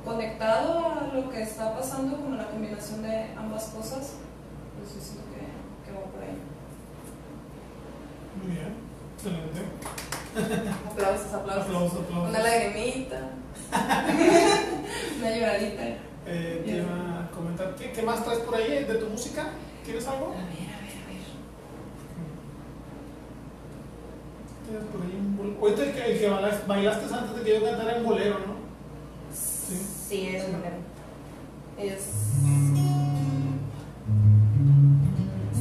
conectado 0.06 0.80
a 0.80 1.10
lo 1.14 1.30
que 1.30 1.42
está 1.42 1.76
pasando, 1.76 2.18
como 2.18 2.36
la 2.36 2.48
combinación 2.48 3.02
de 3.04 3.32
ambas 3.36 3.66
cosas, 3.66 4.14
pues 4.78 4.94
yo 4.96 5.02
siento 5.02 5.24
que, 5.32 5.42
que 5.86 5.98
va 5.98 6.04
por 6.06 6.22
ahí. 6.22 6.38
Muy 8.42 8.52
bien, 8.56 8.76
excelente. 9.16 9.62
Aplausos, 10.92 11.34
aplausos. 11.34 11.66
Aplausos, 11.66 12.00
aplausos. 12.02 12.30
Una 12.30 12.40
lagrimita. 12.40 13.20
Una 15.20 15.30
lloradita. 15.36 15.84
Eh, 16.28 16.62
te 16.66 16.72
iba 16.78 17.24
a 17.24 17.32
comentar, 17.32 17.76
¿qué, 17.76 17.92
qué 17.92 18.02
más 18.02 18.24
traes 18.24 18.40
por 18.40 18.56
ahí 18.56 18.84
de 18.84 18.96
tu 18.96 19.08
música? 19.08 19.50
¿Quieres 19.84 20.08
algo? 20.08 20.28
A 20.28 20.30
ver, 20.32 20.40
a 20.42 20.46
ver, 20.46 20.98
a 21.02 21.08
ver. 21.08 21.26
Tienes 24.68 24.84
por 24.92 25.02
ahí 25.02 25.16
un 25.20 25.38
bol- 25.38 25.58
Ahorita 25.62 25.84
el 25.84 25.94
que, 25.94 26.12
el 26.14 26.20
que 26.20 26.30
bailaste, 26.30 26.68
bailaste 26.68 27.14
antes 27.14 27.36
de 27.38 27.44
que 27.44 27.60
yo 27.60 27.66
cantara 27.66 27.98
en 27.98 28.04
bolero, 28.04 28.40
¿no? 28.40 28.56
Sí. 29.34 29.78
Sí, 30.08 30.30
es 30.36 30.44
bolero. 30.44 30.76
Es. 31.80 32.04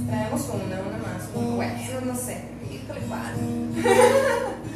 Traemos 0.06 0.48
una, 0.50 0.80
una 0.80 0.98
más. 0.98 1.32
Bueno, 1.32 2.00
no 2.04 2.14
sé. 2.14 2.44
Híjole, 2.70 3.00
cuál. 3.08 3.34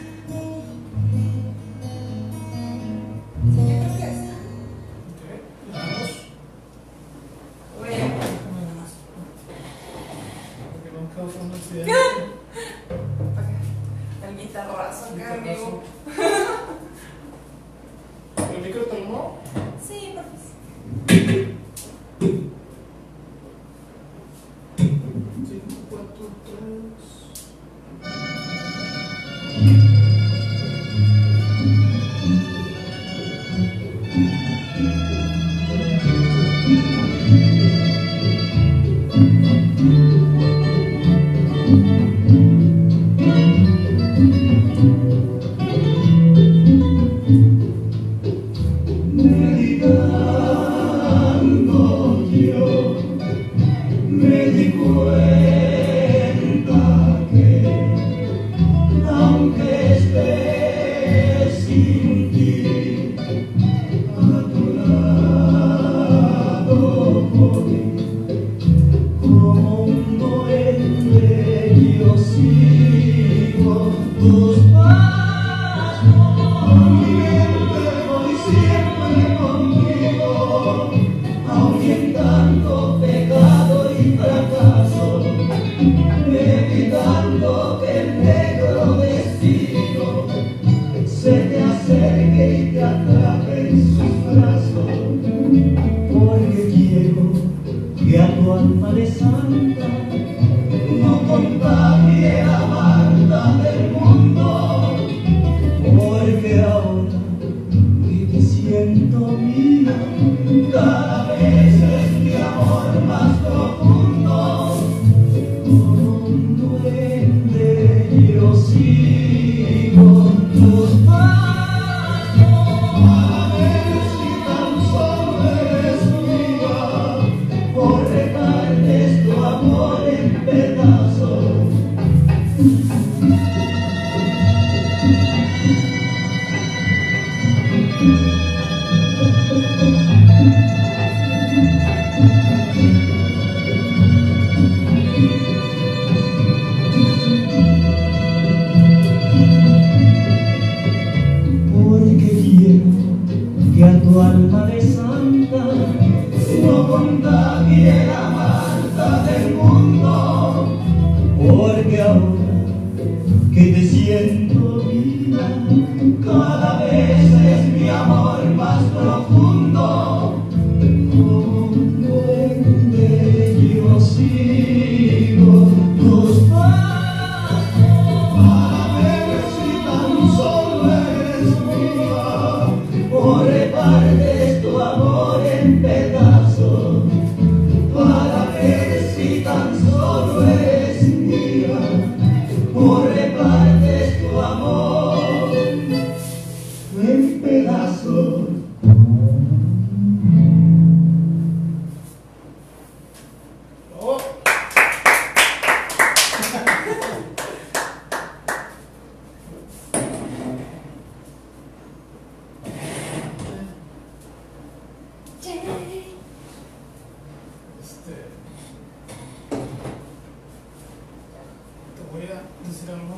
decir 222.26 222.90
algo? 222.90 223.16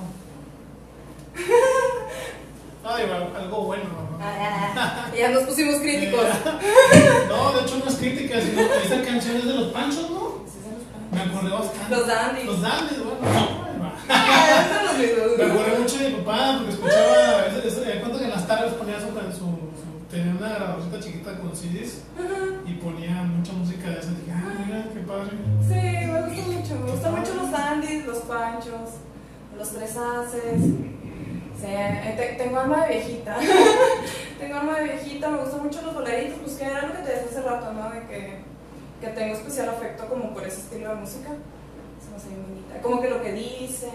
Ah, 2.82 2.96
bueno. 3.60 3.84
Ah, 4.18 4.72
ah, 4.74 5.10
ya 5.16 5.30
nos 5.30 5.42
pusimos 5.44 5.80
críticos. 5.80 6.24
no, 7.28 7.52
de 7.52 7.60
hecho 7.60 7.76
no 7.76 7.90
es 7.90 7.96
crítica, 7.96 8.40
sino 8.40 8.56
que 8.56 8.86
esa 8.86 9.02
canción 9.04 9.36
es 9.36 9.44
de 9.44 9.54
los 9.54 9.68
panchos, 9.72 10.10
¿no? 10.10 10.40
Me 11.12 11.20
acordé 11.20 11.50
bastante. 11.50 11.94
Los 11.94 12.06
dandies. 12.06 12.46
Los 12.46 12.62
dandies, 12.62 13.04
bueno. 13.04 13.20
Me 15.38 15.44
acuerdo 15.44 15.78
mucho 15.80 15.98
de 15.98 16.10
mi 16.10 16.16
papá 16.16 16.56
porque 16.56 16.72
escuchaba. 16.72 17.46
Ya 17.48 18.00
cuento 18.00 18.18
que 18.18 18.24
en 18.24 18.30
las 18.30 18.46
tardes 18.46 18.72
ponía 18.74 18.98
su, 18.98 19.06
su, 19.38 19.60
Tenía 20.10 20.34
una 20.36 20.48
grabadorcita 20.48 21.00
chiquita 21.00 21.38
con 21.38 21.54
CDs 21.54 22.02
y 22.66 22.72
ponía 22.74 23.22
mucha 23.22 23.52
música 23.52 23.90
de 23.90 24.00
esa. 24.00 24.10
Dije, 24.10 24.32
ah, 24.32 24.64
mira, 24.64 24.84
qué 24.92 25.00
padre. 25.00 25.30
Sí, 25.68 26.06
me 26.06 26.22
gusta 26.22 26.42
mucho. 26.50 26.74
Me 26.74 26.90
gusta 26.90 27.10
mucho 27.10 27.29
los 29.60 29.70
tres 29.72 29.96
haces. 29.96 30.60
Eh, 31.62 32.34
tengo 32.38 32.58
alma 32.58 32.86
de 32.86 32.94
viejita. 32.94 33.36
tengo 34.38 34.56
alma 34.56 34.78
de 34.78 34.84
viejita, 34.84 35.28
me 35.28 35.36
gustan 35.38 35.62
mucho 35.62 35.82
los 35.82 35.92
boleritos, 35.94 36.38
pues 36.42 36.58
era 36.62 36.86
lo 36.86 36.94
que 36.94 37.02
te 37.02 37.12
decía 37.12 37.28
hace 37.30 37.42
rato, 37.42 37.70
¿no? 37.74 37.90
De 37.90 38.06
que, 38.06 38.38
que 39.02 39.08
tengo 39.08 39.34
especial 39.34 39.68
afecto 39.68 40.08
como 40.08 40.32
por 40.32 40.46
ese 40.46 40.60
estilo 40.60 40.88
de 40.88 40.94
música. 40.94 41.28
Se 41.28 42.08
me 42.10 42.16
hace 42.16 42.28
bonita. 42.28 42.80
Como 42.82 43.02
que 43.02 43.10
lo 43.10 43.22
que 43.22 43.34
dice, 43.34 43.90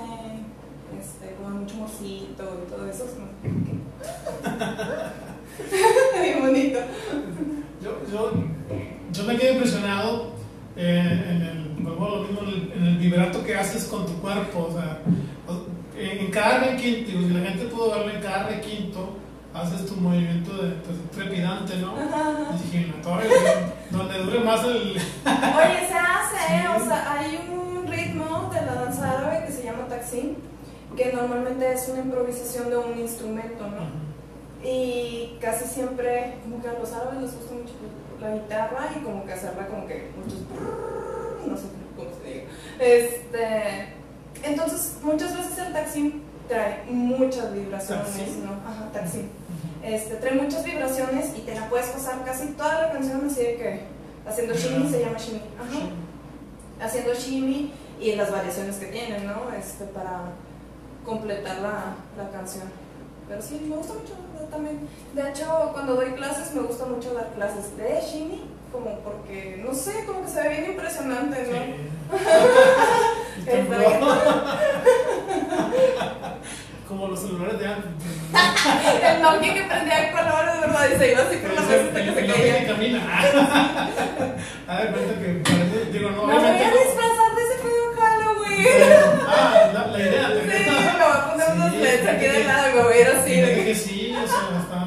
este, 0.99 1.33
como 1.35 1.49
mucho 1.49 1.77
mocito 1.77 2.63
y 2.63 2.67
todo 2.69 2.87
eso. 2.87 3.05
Es 3.05 3.15
como... 3.15 3.29
bien 6.21 6.41
bonito. 6.41 6.79
Yo, 7.81 7.97
yo, 8.11 8.33
yo 9.11 9.23
me 9.23 9.35
quedé 9.35 9.53
impresionado 9.53 10.33
eh, 10.75 11.25
en 11.27 11.41
el 11.41 11.64
vuelvo 11.91 12.17
lo 12.17 12.23
mismo 12.23 12.41
en 12.41 12.85
el, 12.85 12.97
vibrato 12.97 13.43
que 13.43 13.55
haces 13.55 13.85
con 13.85 14.05
tu 14.05 14.13
cuerpo, 14.19 14.69
o 14.69 14.73
sea, 14.73 14.99
en, 15.97 16.31
cada 16.31 16.59
requinto, 16.59 17.11
si 17.11 17.29
la 17.29 17.49
gente 17.49 17.65
pudo 17.65 17.91
verlo 17.91 18.11
en 18.11 18.21
cada 18.21 18.47
requinto, 18.47 19.17
haces 19.53 19.85
tu 19.85 19.95
movimiento 19.95 20.51
de, 20.53 20.71
pues, 20.71 20.97
trepidante, 21.11 21.77
¿no? 21.77 21.95
Ajá, 21.95 22.29
ajá. 22.29 23.73
Donde 23.91 24.19
dure 24.19 24.39
más 24.39 24.63
el... 24.65 24.91
Oye, 24.95 25.87
se 25.87 25.93
hace, 25.93 26.55
¿eh? 26.55 26.67
o 26.75 26.85
sea, 26.85 27.13
hay 27.13 27.39
un 27.49 27.87
ritmo 27.87 28.51
de 28.53 28.65
la 28.65 28.75
danza 28.75 29.11
árabe 29.11 29.45
que 29.45 29.53
se 29.53 29.63
llama 29.63 29.87
taxim, 29.87 30.35
que 30.97 31.13
normalmente 31.13 31.71
es 31.71 31.87
una 31.89 31.99
improvisación 31.99 32.69
de 32.69 32.77
un 32.77 32.99
instrumento, 32.99 33.67
¿no? 33.67 34.05
Y 34.67 35.37
casi 35.39 35.65
siempre, 35.65 36.39
como 36.43 36.61
que 36.61 36.69
a 36.69 36.73
los 36.73 36.91
árabes 36.91 37.21
les 37.21 37.35
gusta 37.35 37.53
mucho 37.53 37.73
la 38.19 38.33
guitarra 38.33 38.89
y 38.95 39.03
como 39.03 39.25
que 39.25 39.33
hacerla 39.33 39.67
como 39.67 39.85
que 39.85 40.09
muchos 40.17 40.39
no 41.47 41.57
sé 41.57 41.63
cómo 41.95 42.09
se 42.21 42.29
diga. 42.29 42.45
Este, 42.79 43.93
entonces, 44.43 44.97
muchas 45.01 45.35
veces 45.35 45.57
el 45.57 45.73
taxi 45.73 46.21
trae 46.47 46.83
muchas 46.89 47.53
vibraciones, 47.53 48.37
¿no? 48.43 48.51
Ajá, 48.51 48.89
taxi. 48.93 49.25
Este, 49.83 50.15
trae 50.15 50.33
muchas 50.33 50.63
vibraciones 50.63 51.31
y 51.37 51.41
te 51.41 51.55
la 51.55 51.69
puedes 51.69 51.87
pasar 51.87 52.23
casi 52.23 52.47
toda 52.49 52.81
la 52.81 52.91
canción 52.91 53.25
así 53.25 53.41
de 53.41 53.55
que 53.55 53.81
haciendo 54.27 54.53
shimmy, 54.53 54.89
se 54.89 54.99
llama 54.99 55.17
shimmy. 55.17 55.41
Ajá. 55.59 56.85
Haciendo 56.85 57.13
shimmy 57.13 57.73
y 57.99 58.15
las 58.15 58.31
variaciones 58.31 58.75
que 58.77 58.87
tienen, 58.87 59.27
¿no? 59.27 59.51
Este, 59.57 59.85
para 59.85 60.31
completar 61.05 61.59
la, 61.59 61.95
la 62.17 62.29
canción. 62.31 62.63
Pero 63.27 63.41
sí, 63.41 63.65
me 63.67 63.75
gusta 63.75 63.93
mucho 63.93 64.13
también. 64.51 64.87
De 65.13 65.29
hecho, 65.29 65.69
cuando 65.73 65.95
doy 65.95 66.11
clases, 66.11 66.53
me 66.53 66.61
gusta 66.61 66.85
mucho 66.85 67.13
dar 67.13 67.31
clases 67.33 67.77
de 67.77 68.01
shimmy 68.01 68.54
como 68.75 68.99
porque, 68.99 69.61
no 69.65 69.73
sé, 69.73 70.05
como 70.05 70.23
que 70.25 70.31
se 70.31 70.41
ve 70.43 70.49
bien 70.49 70.65
impresionante, 70.71 71.47
¿no? 71.51 71.57
Sí. 71.57 71.63
Como 76.87 77.07
los 77.07 77.19
celulares 77.19 77.57
de 77.59 77.65
antes. 77.67 77.89
El 79.03 79.21
Nokia 79.21 79.53
que 79.55 79.63
prendía 79.63 80.11
colores, 80.11 80.61
¿verdad? 80.61 80.87
Y 80.93 80.97
se 80.99 81.11
iba 81.11 81.21
así 81.23 81.35
por 81.37 81.51
la 81.53 81.61
mesa 81.61 81.73
hasta 81.83 82.03
que 82.05 82.13
se 82.13 82.19
El 82.19 82.25
que 82.27 82.33
caía. 82.33 82.67
camina. 82.67 82.99
A 84.67 84.77
ver, 84.77 84.91
cuenta 84.91 85.13
que 85.19 85.27
parece, 85.43 85.85
digo, 85.91 86.09
no, 86.11 86.25
Me 86.27 86.33
voy 86.35 86.45
a 86.45 86.51
disfrazar 86.53 87.35
de 87.35 87.41
ese 87.43 87.57
feo 87.57 87.85
Halloween. 87.97 88.67
Ah, 89.27 89.69
la, 89.73 89.81
la 89.87 89.99
idea. 89.99 90.27
Sí, 90.29 90.33
me 90.45 90.69
voy 90.69 91.11
a 91.11 91.13
poner 91.31 91.49
unos 91.55 91.73
leds 91.73 92.07
aquí 92.07 92.25
de 92.27 92.43
lado 92.43 92.69
y 92.69 92.73
me 92.75 92.81
voy 92.83 92.93
a 92.93 92.95
ir 93.01 93.07
así. 93.07 93.41
de 93.41 93.65
que 93.65 93.73
sí, 93.75 94.15
o 94.23 94.27
sea, 94.27 94.41
está. 94.61 94.84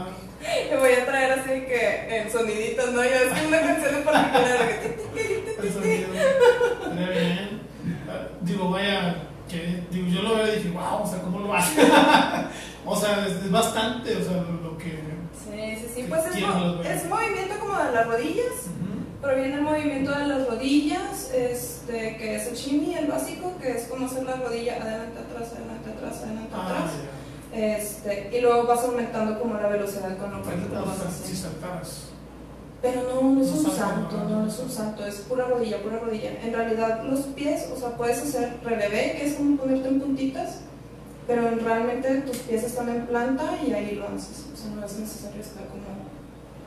voy 0.81 0.93
a 0.93 1.07
traer 1.07 1.33
así 1.33 1.51
que 1.51 2.21
el 2.23 2.31
sonidito, 2.31 2.87
¿no? 2.93 3.03
Ya 3.05 3.23
es 3.23 3.47
una 3.47 3.61
canción 3.61 3.95
en 3.97 4.03
particular. 4.05 4.59
que. 4.69 5.67
Estaría 5.69 7.09
bien. 7.11 7.61
Digo, 8.43 8.71
vaya, 8.71 9.17
que 9.49 9.83
digo, 9.91 10.09
yo 10.09 10.23
lo 10.23 10.37
veo 10.37 10.49
y 10.49 10.57
dije, 10.57 10.71
wow, 10.71 11.03
o 11.03 11.07
sea, 11.07 11.21
¿cómo 11.23 11.41
lo 11.41 11.55
hace? 11.55 11.83
o 12.87 12.97
sea, 12.97 13.27
es, 13.27 13.33
es 13.45 13.51
bastante, 13.51 14.17
o 14.17 14.23
sea, 14.23 14.33
lo, 14.43 14.53
lo 14.71 14.79
que. 14.79 14.91
Sí, 14.91 15.77
sí, 15.81 15.87
sí. 15.95 16.07
Pues 16.09 16.25
es, 16.27 16.33
¿Quién 16.33 16.49
mo- 16.51 16.83
es 16.83 17.05
movimiento 17.09 17.59
como 17.61 17.77
de 17.79 17.93
las 17.93 18.07
rodillas. 18.07 18.47
Ujú. 18.47 19.21
Proviene 19.21 19.55
el 19.55 19.63
movimiento 19.63 20.13
de 20.13 20.27
las 20.27 20.47
rodillas, 20.47 21.31
este, 21.35 22.17
que 22.17 22.37
es 22.37 22.47
el 22.47 22.55
shimmy, 22.55 22.95
el 22.95 23.07
básico, 23.09 23.57
que 23.61 23.73
es 23.73 23.85
como 23.89 24.07
hacer 24.07 24.23
la 24.25 24.37
rodilla 24.37 24.77
adelante, 24.81 25.19
atrás, 25.19 25.53
adelante, 25.57 25.91
atrás, 25.91 26.23
adelante, 26.23 26.51
Ah, 26.55 26.65
atrás. 26.67 26.91
Este, 27.59 28.31
y 28.37 28.41
luego 28.41 28.67
vas 28.69 28.85
aumentando 28.85 29.39
como 29.41 29.55
la 29.55 29.69
velocidad 29.69 30.17
con 30.17 30.31
que 30.43 30.49
Parece 30.49 30.69
lo 30.69 30.85
vas 30.87 30.97
si 30.99 31.33
haciendo. 31.33 31.41
saltaras. 31.43 32.05
Pero 32.81 33.03
no, 33.03 33.35
no 33.35 33.41
es 33.43 33.49
No 33.51 33.59
un 33.69 33.77
salto, 33.77 34.17
no, 34.17 34.29
no, 34.43 34.47
es 34.47 34.59
un 34.61 34.71
salto, 34.71 35.05
es 35.05 35.17
pura 35.29 35.47
rodilla, 35.47 35.83
pura 35.83 35.99
rodilla. 35.99 36.31
En 36.41 36.53
realidad 36.55 37.03
los 37.03 37.21
pies, 37.35 37.69
o 37.75 37.77
sea, 37.77 37.97
puedes 37.97 38.19
hacer 38.23 38.59
relevé, 38.63 39.17
que 39.19 39.27
es 39.27 39.35
como 39.35 39.57
ponerte 39.57 39.89
en 39.89 40.01
puntitas, 40.01 40.59
pero 41.27 41.49
en- 41.49 41.59
realmente 41.59 42.09
tus 42.21 42.37
pies 42.39 42.63
están 42.63 42.89
en 42.91 43.07
planta 43.07 43.59
y 43.67 43.73
ahí 43.73 43.97
lo 43.97 44.07
haces. 44.07 44.47
O 44.55 44.57
sea, 44.57 44.71
no 44.77 44.87
es 44.87 44.97
necesario 44.97 45.41
estar 45.41 45.65
como 45.67 45.83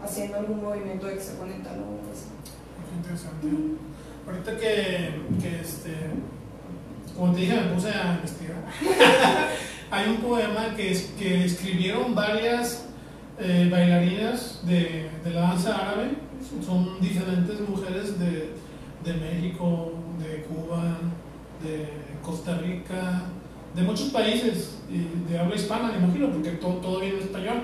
haciendo 0.03 0.37
algún 0.39 0.61
movimiento 0.61 1.07
hexagonal 1.07 1.61
o 1.65 1.69
algo 1.69 1.99
así. 2.11 2.27
Interesante. 2.97 3.47
Ahorita 4.27 4.57
que, 4.57 5.21
que 5.41 5.61
este, 5.61 5.91
como 7.21 7.33
te 7.33 7.41
dije, 7.41 7.53
me 7.53 7.75
puse 7.75 7.89
a 7.89 8.15
investigar. 8.15 8.63
Hay 9.91 10.09
un 10.09 10.17
poema 10.17 10.73
que, 10.75 10.91
es- 10.91 11.13
que 11.19 11.45
escribieron 11.45 12.15
varias 12.15 12.89
eh, 13.37 13.67
bailarinas 13.71 14.61
de, 14.65 15.07
la 15.31 15.41
danza 15.41 15.75
árabe. 15.75 16.15
Son 16.65 16.99
diferentes 16.99 17.59
mujeres 17.69 18.17
de, 18.17 19.13
México, 19.13 19.91
de 20.17 20.45
Cuba, 20.45 20.97
de 21.63 21.89
Costa 22.23 22.57
Rica, 22.57 23.21
de 23.75 23.83
muchos 23.83 24.09
países 24.09 24.79
de 25.29 25.37
habla 25.37 25.53
hispana, 25.53 25.91
me 25.91 26.03
imagino, 26.03 26.31
porque 26.31 26.49
todo, 26.53 26.77
todo 26.77 27.01
viene 27.01 27.17
en 27.17 27.23
español. 27.23 27.63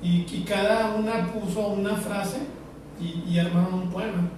Y, 0.00 0.44
cada 0.44 0.94
una 0.94 1.32
puso 1.32 1.66
una 1.66 1.96
frase 1.96 2.38
y 3.00 3.36
armaron 3.40 3.74
un 3.74 3.90
poema. 3.90 4.30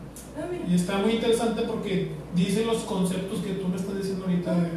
Y 0.68 0.74
está 0.74 0.98
muy 0.98 1.12
interesante 1.14 1.62
porque 1.62 2.10
dice 2.34 2.64
los 2.64 2.78
conceptos 2.82 3.40
que 3.40 3.52
tú 3.52 3.68
me 3.68 3.76
estás 3.76 3.96
diciendo 3.96 4.24
ahorita 4.26 4.52
de 4.54 4.68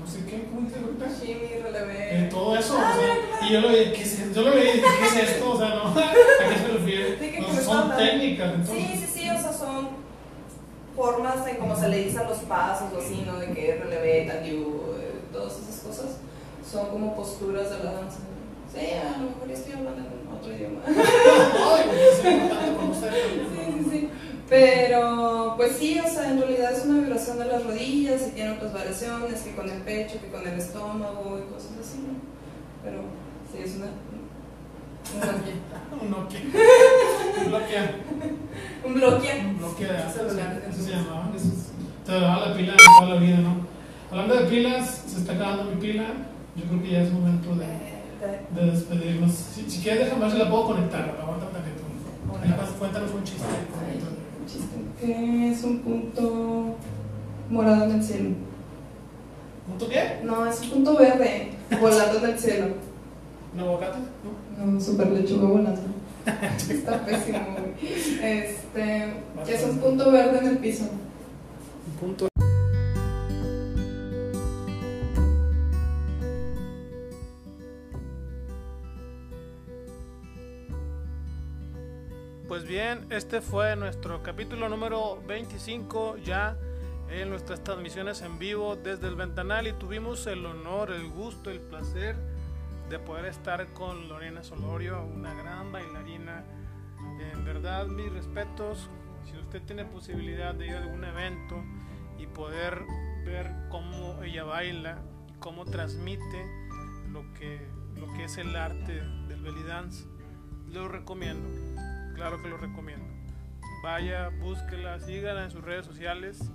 no 0.00 0.06
sé 0.06 0.24
qué, 0.26 0.44
¿cómo 0.52 0.66
dice 0.66 0.80
ahorita? 0.80 1.06
Eh, 1.24 1.62
relevé. 1.62 2.28
todo 2.30 2.56
eso, 2.56 2.74
Ah, 2.78 2.92
o 2.96 3.00
sea, 3.00 3.14
mira, 3.14 3.26
claro. 3.28 3.46
y 3.46 3.52
yo 3.52 3.60
lo 3.60 3.68
vi, 3.68 3.92
¿qué 3.92 4.02
es 4.02 4.18
esto? 4.18 4.42
Yo 4.42 4.48
lo 4.50 4.56
dije, 4.56 4.82
¿qué 4.82 5.06
es 5.06 5.30
esto? 5.30 5.52
O 5.52 5.58
sea, 5.58 5.68
¿no? 5.68 5.82
¿A 5.90 6.48
qué 6.48 6.58
se 6.58 6.68
refiere? 6.68 7.62
Son 7.62 7.96
técnicas, 7.96 8.54
entonces. 8.54 8.76
Sí, 8.76 8.96
sí, 9.06 9.06
sí, 9.20 9.30
o 9.30 9.40
sea, 9.40 9.52
son 9.52 9.88
formas 10.96 11.46
en 11.46 11.56
cómo 11.56 11.76
se 11.76 11.88
le 11.88 12.04
dicen 12.04 12.22
los 12.28 12.38
pasos 12.38 12.88
o 12.94 12.98
así, 13.00 13.22
¿no? 13.26 13.38
De 13.38 13.46
que 13.52 13.80
relevé, 13.82 14.26
tandiu, 14.26 14.60
eh, 14.98 15.20
todas 15.32 15.52
esas 15.58 15.80
cosas. 15.80 16.16
Son 16.70 16.88
como 16.88 17.14
posturas 17.14 17.70
de 17.70 17.84
la 17.84 17.92
danza. 17.92 18.18
Sí, 18.72 18.86
a 18.94 19.18
lo 19.20 19.28
mejor 19.30 19.50
estoy 19.50 19.72
hablando 19.72 20.00
en 20.00 20.28
otro 20.32 20.52
idioma. 20.54 20.80
Ay, 20.86 21.84
pues. 21.88 22.20
Sí, 22.20 23.82
sí, 23.84 23.90
sí. 23.90 24.09
Pero, 24.50 25.54
pues 25.56 25.76
sí, 25.76 26.00
o 26.00 26.08
sea, 26.12 26.28
en 26.28 26.40
realidad 26.40 26.72
es 26.72 26.84
una 26.84 27.00
vibración 27.02 27.38
de 27.38 27.44
las 27.44 27.64
rodillas 27.64 28.26
y 28.26 28.30
tiene 28.32 28.50
otras 28.50 28.72
variaciones 28.72 29.40
que 29.42 29.54
con 29.54 29.70
el 29.70 29.80
pecho, 29.82 30.20
que 30.20 30.26
con 30.26 30.46
el 30.46 30.58
estómago 30.58 31.38
y 31.38 31.52
cosas 31.52 31.70
así, 31.80 31.98
¿no? 31.98 32.18
Pero 32.82 33.02
sí, 33.52 33.62
es 33.64 33.76
una. 33.76 33.86
Un 36.02 36.10
Nokia. 36.10 36.40
Un 37.44 37.50
Nokia. 37.52 37.94
un 38.84 38.94
bloque. 38.94 39.44
Un 39.46 39.58
bloque 39.58 39.84
de 39.86 39.96
antes, 39.96 40.14
Celular. 40.14 40.62
Eso 40.68 40.82
se 40.82 40.90
llamaba. 40.90 41.30
Eso 41.36 41.46
es- 41.48 41.70
te 42.04 42.12
daba 42.12 42.48
la 42.48 42.56
pila 42.56 42.74
toda 42.98 43.14
la 43.14 43.20
vida, 43.20 43.36
¿no? 43.38 43.54
Hablando 44.10 44.34
de 44.34 44.44
pilas, 44.46 45.04
se 45.06 45.18
está 45.18 45.34
acabando 45.34 45.64
mi 45.64 45.76
pila. 45.80 46.06
Yo 46.56 46.64
creo 46.64 46.82
que 46.82 46.90
ya 46.90 47.02
es 47.02 47.12
momento 47.12 47.54
de, 47.54 47.66
de 48.60 48.70
despedirnos. 48.72 49.32
Si, 49.32 49.70
si 49.70 49.80
quieres, 49.80 50.06
déjame 50.06 50.22
ver 50.22 50.32
si 50.32 50.38
la 50.38 50.50
puedo 50.50 50.66
conectar. 50.66 51.16
Aguanta 51.22 51.46
un 51.46 52.56
pues, 52.56 52.70
Cuéntanos 52.78 53.10
un 53.12 53.22
chiste. 53.22 53.44
¿Qué 55.00 55.50
es 55.50 55.64
un 55.64 55.78
punto 55.78 56.76
morado 57.50 57.84
en 57.84 57.90
el 57.92 58.02
cielo? 58.02 58.30
¿Punto 59.66 59.88
qué? 59.88 60.20
No, 60.24 60.46
es 60.46 60.60
un 60.62 60.70
punto 60.70 60.96
verde 60.96 61.50
volando 61.80 62.18
en 62.18 62.32
el 62.32 62.38
cielo. 62.38 62.66
¿Un 63.54 63.60
aguacate? 63.60 63.98
¿No? 64.58 64.66
No, 64.66 64.80
super 64.80 65.10
lechuga 65.10 65.48
volando. 65.48 65.80
Está 66.70 67.04
pésimo, 67.04 67.38
güey. 67.52 67.92
Este, 68.22 69.14
¿qué 69.46 69.54
es 69.54 69.64
un 69.64 69.78
punto 69.78 70.10
verde 70.10 70.38
en 70.38 70.46
el 70.46 70.58
piso? 70.58 70.84
Un 70.84 71.92
punto. 71.98 72.29
Bien, 82.70 83.04
este 83.10 83.40
fue 83.40 83.74
nuestro 83.74 84.22
capítulo 84.22 84.68
número 84.68 85.20
25 85.26 86.18
ya 86.18 86.56
en 87.10 87.28
nuestras 87.28 87.64
transmisiones 87.64 88.22
en 88.22 88.38
vivo 88.38 88.76
desde 88.76 89.08
el 89.08 89.16
Ventanal 89.16 89.66
y 89.66 89.72
tuvimos 89.72 90.24
el 90.28 90.46
honor, 90.46 90.92
el 90.92 91.08
gusto, 91.08 91.50
el 91.50 91.58
placer 91.58 92.14
de 92.88 93.00
poder 93.00 93.24
estar 93.24 93.72
con 93.72 94.08
Lorena 94.08 94.44
Solorio, 94.44 95.02
una 95.04 95.34
gran 95.34 95.72
bailarina. 95.72 96.44
En 97.32 97.44
verdad, 97.44 97.88
mis 97.88 98.12
respetos. 98.12 98.88
Si 99.28 99.36
usted 99.36 99.62
tiene 99.62 99.84
posibilidad 99.84 100.54
de 100.54 100.68
ir 100.68 100.74
a 100.74 100.78
algún 100.78 101.02
evento 101.02 101.64
y 102.18 102.28
poder 102.28 102.84
ver 103.24 103.52
cómo 103.68 104.22
ella 104.22 104.44
baila 104.44 105.02
cómo 105.40 105.64
transmite 105.64 106.46
lo 107.10 107.24
que, 107.34 107.66
lo 107.96 108.06
que 108.12 108.26
es 108.26 108.38
el 108.38 108.54
arte 108.54 109.02
del 109.26 109.40
belly 109.40 109.64
dance, 109.64 110.06
lo 110.68 110.86
recomiendo. 110.86 111.69
Claro 112.20 112.42
que 112.42 112.50
lo 112.50 112.58
recomiendo. 112.58 113.06
Vaya, 113.82 114.28
búsquela, 114.28 115.00
sígala 115.00 115.42
en 115.42 115.50
sus 115.50 115.64
redes 115.64 115.86
sociales. 115.86 116.52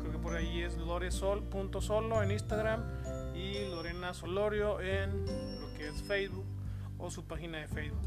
Creo 0.00 0.12
que 0.12 0.18
por 0.18 0.34
ahí 0.34 0.60
es 0.60 0.76
loresol.solo 0.76 2.22
en 2.22 2.32
Instagram 2.32 2.84
y 3.34 3.66
Lorena 3.70 4.12
Solorio 4.12 4.78
en 4.78 5.24
lo 5.24 5.72
que 5.72 5.88
es 5.88 6.02
Facebook 6.02 6.44
o 6.98 7.10
su 7.10 7.26
página 7.26 7.56
de 7.56 7.66
Facebook. 7.66 8.04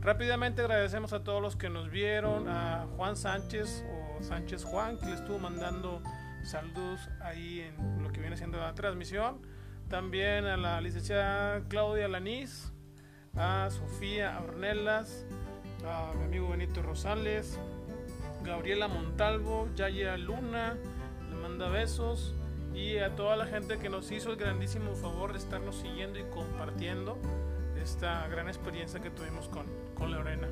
Rápidamente 0.00 0.62
agradecemos 0.62 1.12
a 1.12 1.22
todos 1.22 1.40
los 1.40 1.54
que 1.54 1.70
nos 1.70 1.90
vieron, 1.90 2.48
a 2.48 2.88
Juan 2.96 3.14
Sánchez 3.14 3.84
o 3.92 4.20
Sánchez 4.20 4.64
Juan, 4.64 4.98
que 4.98 5.06
le 5.06 5.14
estuvo 5.14 5.38
mandando 5.38 6.02
saludos 6.42 7.08
ahí 7.20 7.60
en 7.60 8.02
lo 8.02 8.10
que 8.10 8.20
viene 8.20 8.36
siendo 8.36 8.58
la 8.58 8.74
transmisión. 8.74 9.42
También 9.88 10.44
a 10.44 10.56
la 10.56 10.80
licenciada 10.80 11.62
Claudia 11.68 12.08
Lanís, 12.08 12.72
a 13.36 13.68
Sofía 13.70 14.40
Ornelas, 14.42 15.24
a 15.86 16.12
mi 16.16 16.24
amigo 16.24 16.48
Benito 16.48 16.82
Rosales, 16.82 17.58
Gabriela 18.44 18.88
Montalvo, 18.88 19.68
Yaya 19.76 20.16
Luna, 20.16 20.76
le 21.28 21.36
manda 21.36 21.68
besos 21.68 22.34
y 22.74 22.98
a 22.98 23.14
toda 23.16 23.36
la 23.36 23.46
gente 23.46 23.78
que 23.78 23.88
nos 23.88 24.10
hizo 24.10 24.30
el 24.30 24.36
grandísimo 24.36 24.94
favor 24.94 25.32
de 25.32 25.38
estarnos 25.38 25.76
siguiendo 25.76 26.18
y 26.18 26.24
compartiendo 26.24 27.18
esta 27.82 28.26
gran 28.28 28.48
experiencia 28.48 29.00
que 29.00 29.10
tuvimos 29.10 29.48
con, 29.48 29.66
con 29.94 30.10
Lorena. 30.12 30.48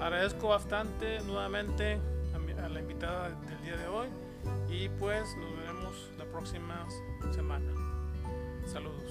Agradezco 0.00 0.48
bastante 0.48 1.20
nuevamente 1.20 1.98
a, 2.32 2.64
a 2.64 2.68
la 2.68 2.80
invitada 2.80 3.30
del 3.30 3.62
día 3.62 3.76
de 3.76 3.88
hoy 3.88 4.08
y 4.68 4.88
pues 4.88 5.24
nos 5.36 5.56
veremos 5.56 6.10
la 6.18 6.24
próxima 6.24 6.86
semana. 7.32 7.72
Saludos. 8.66 9.07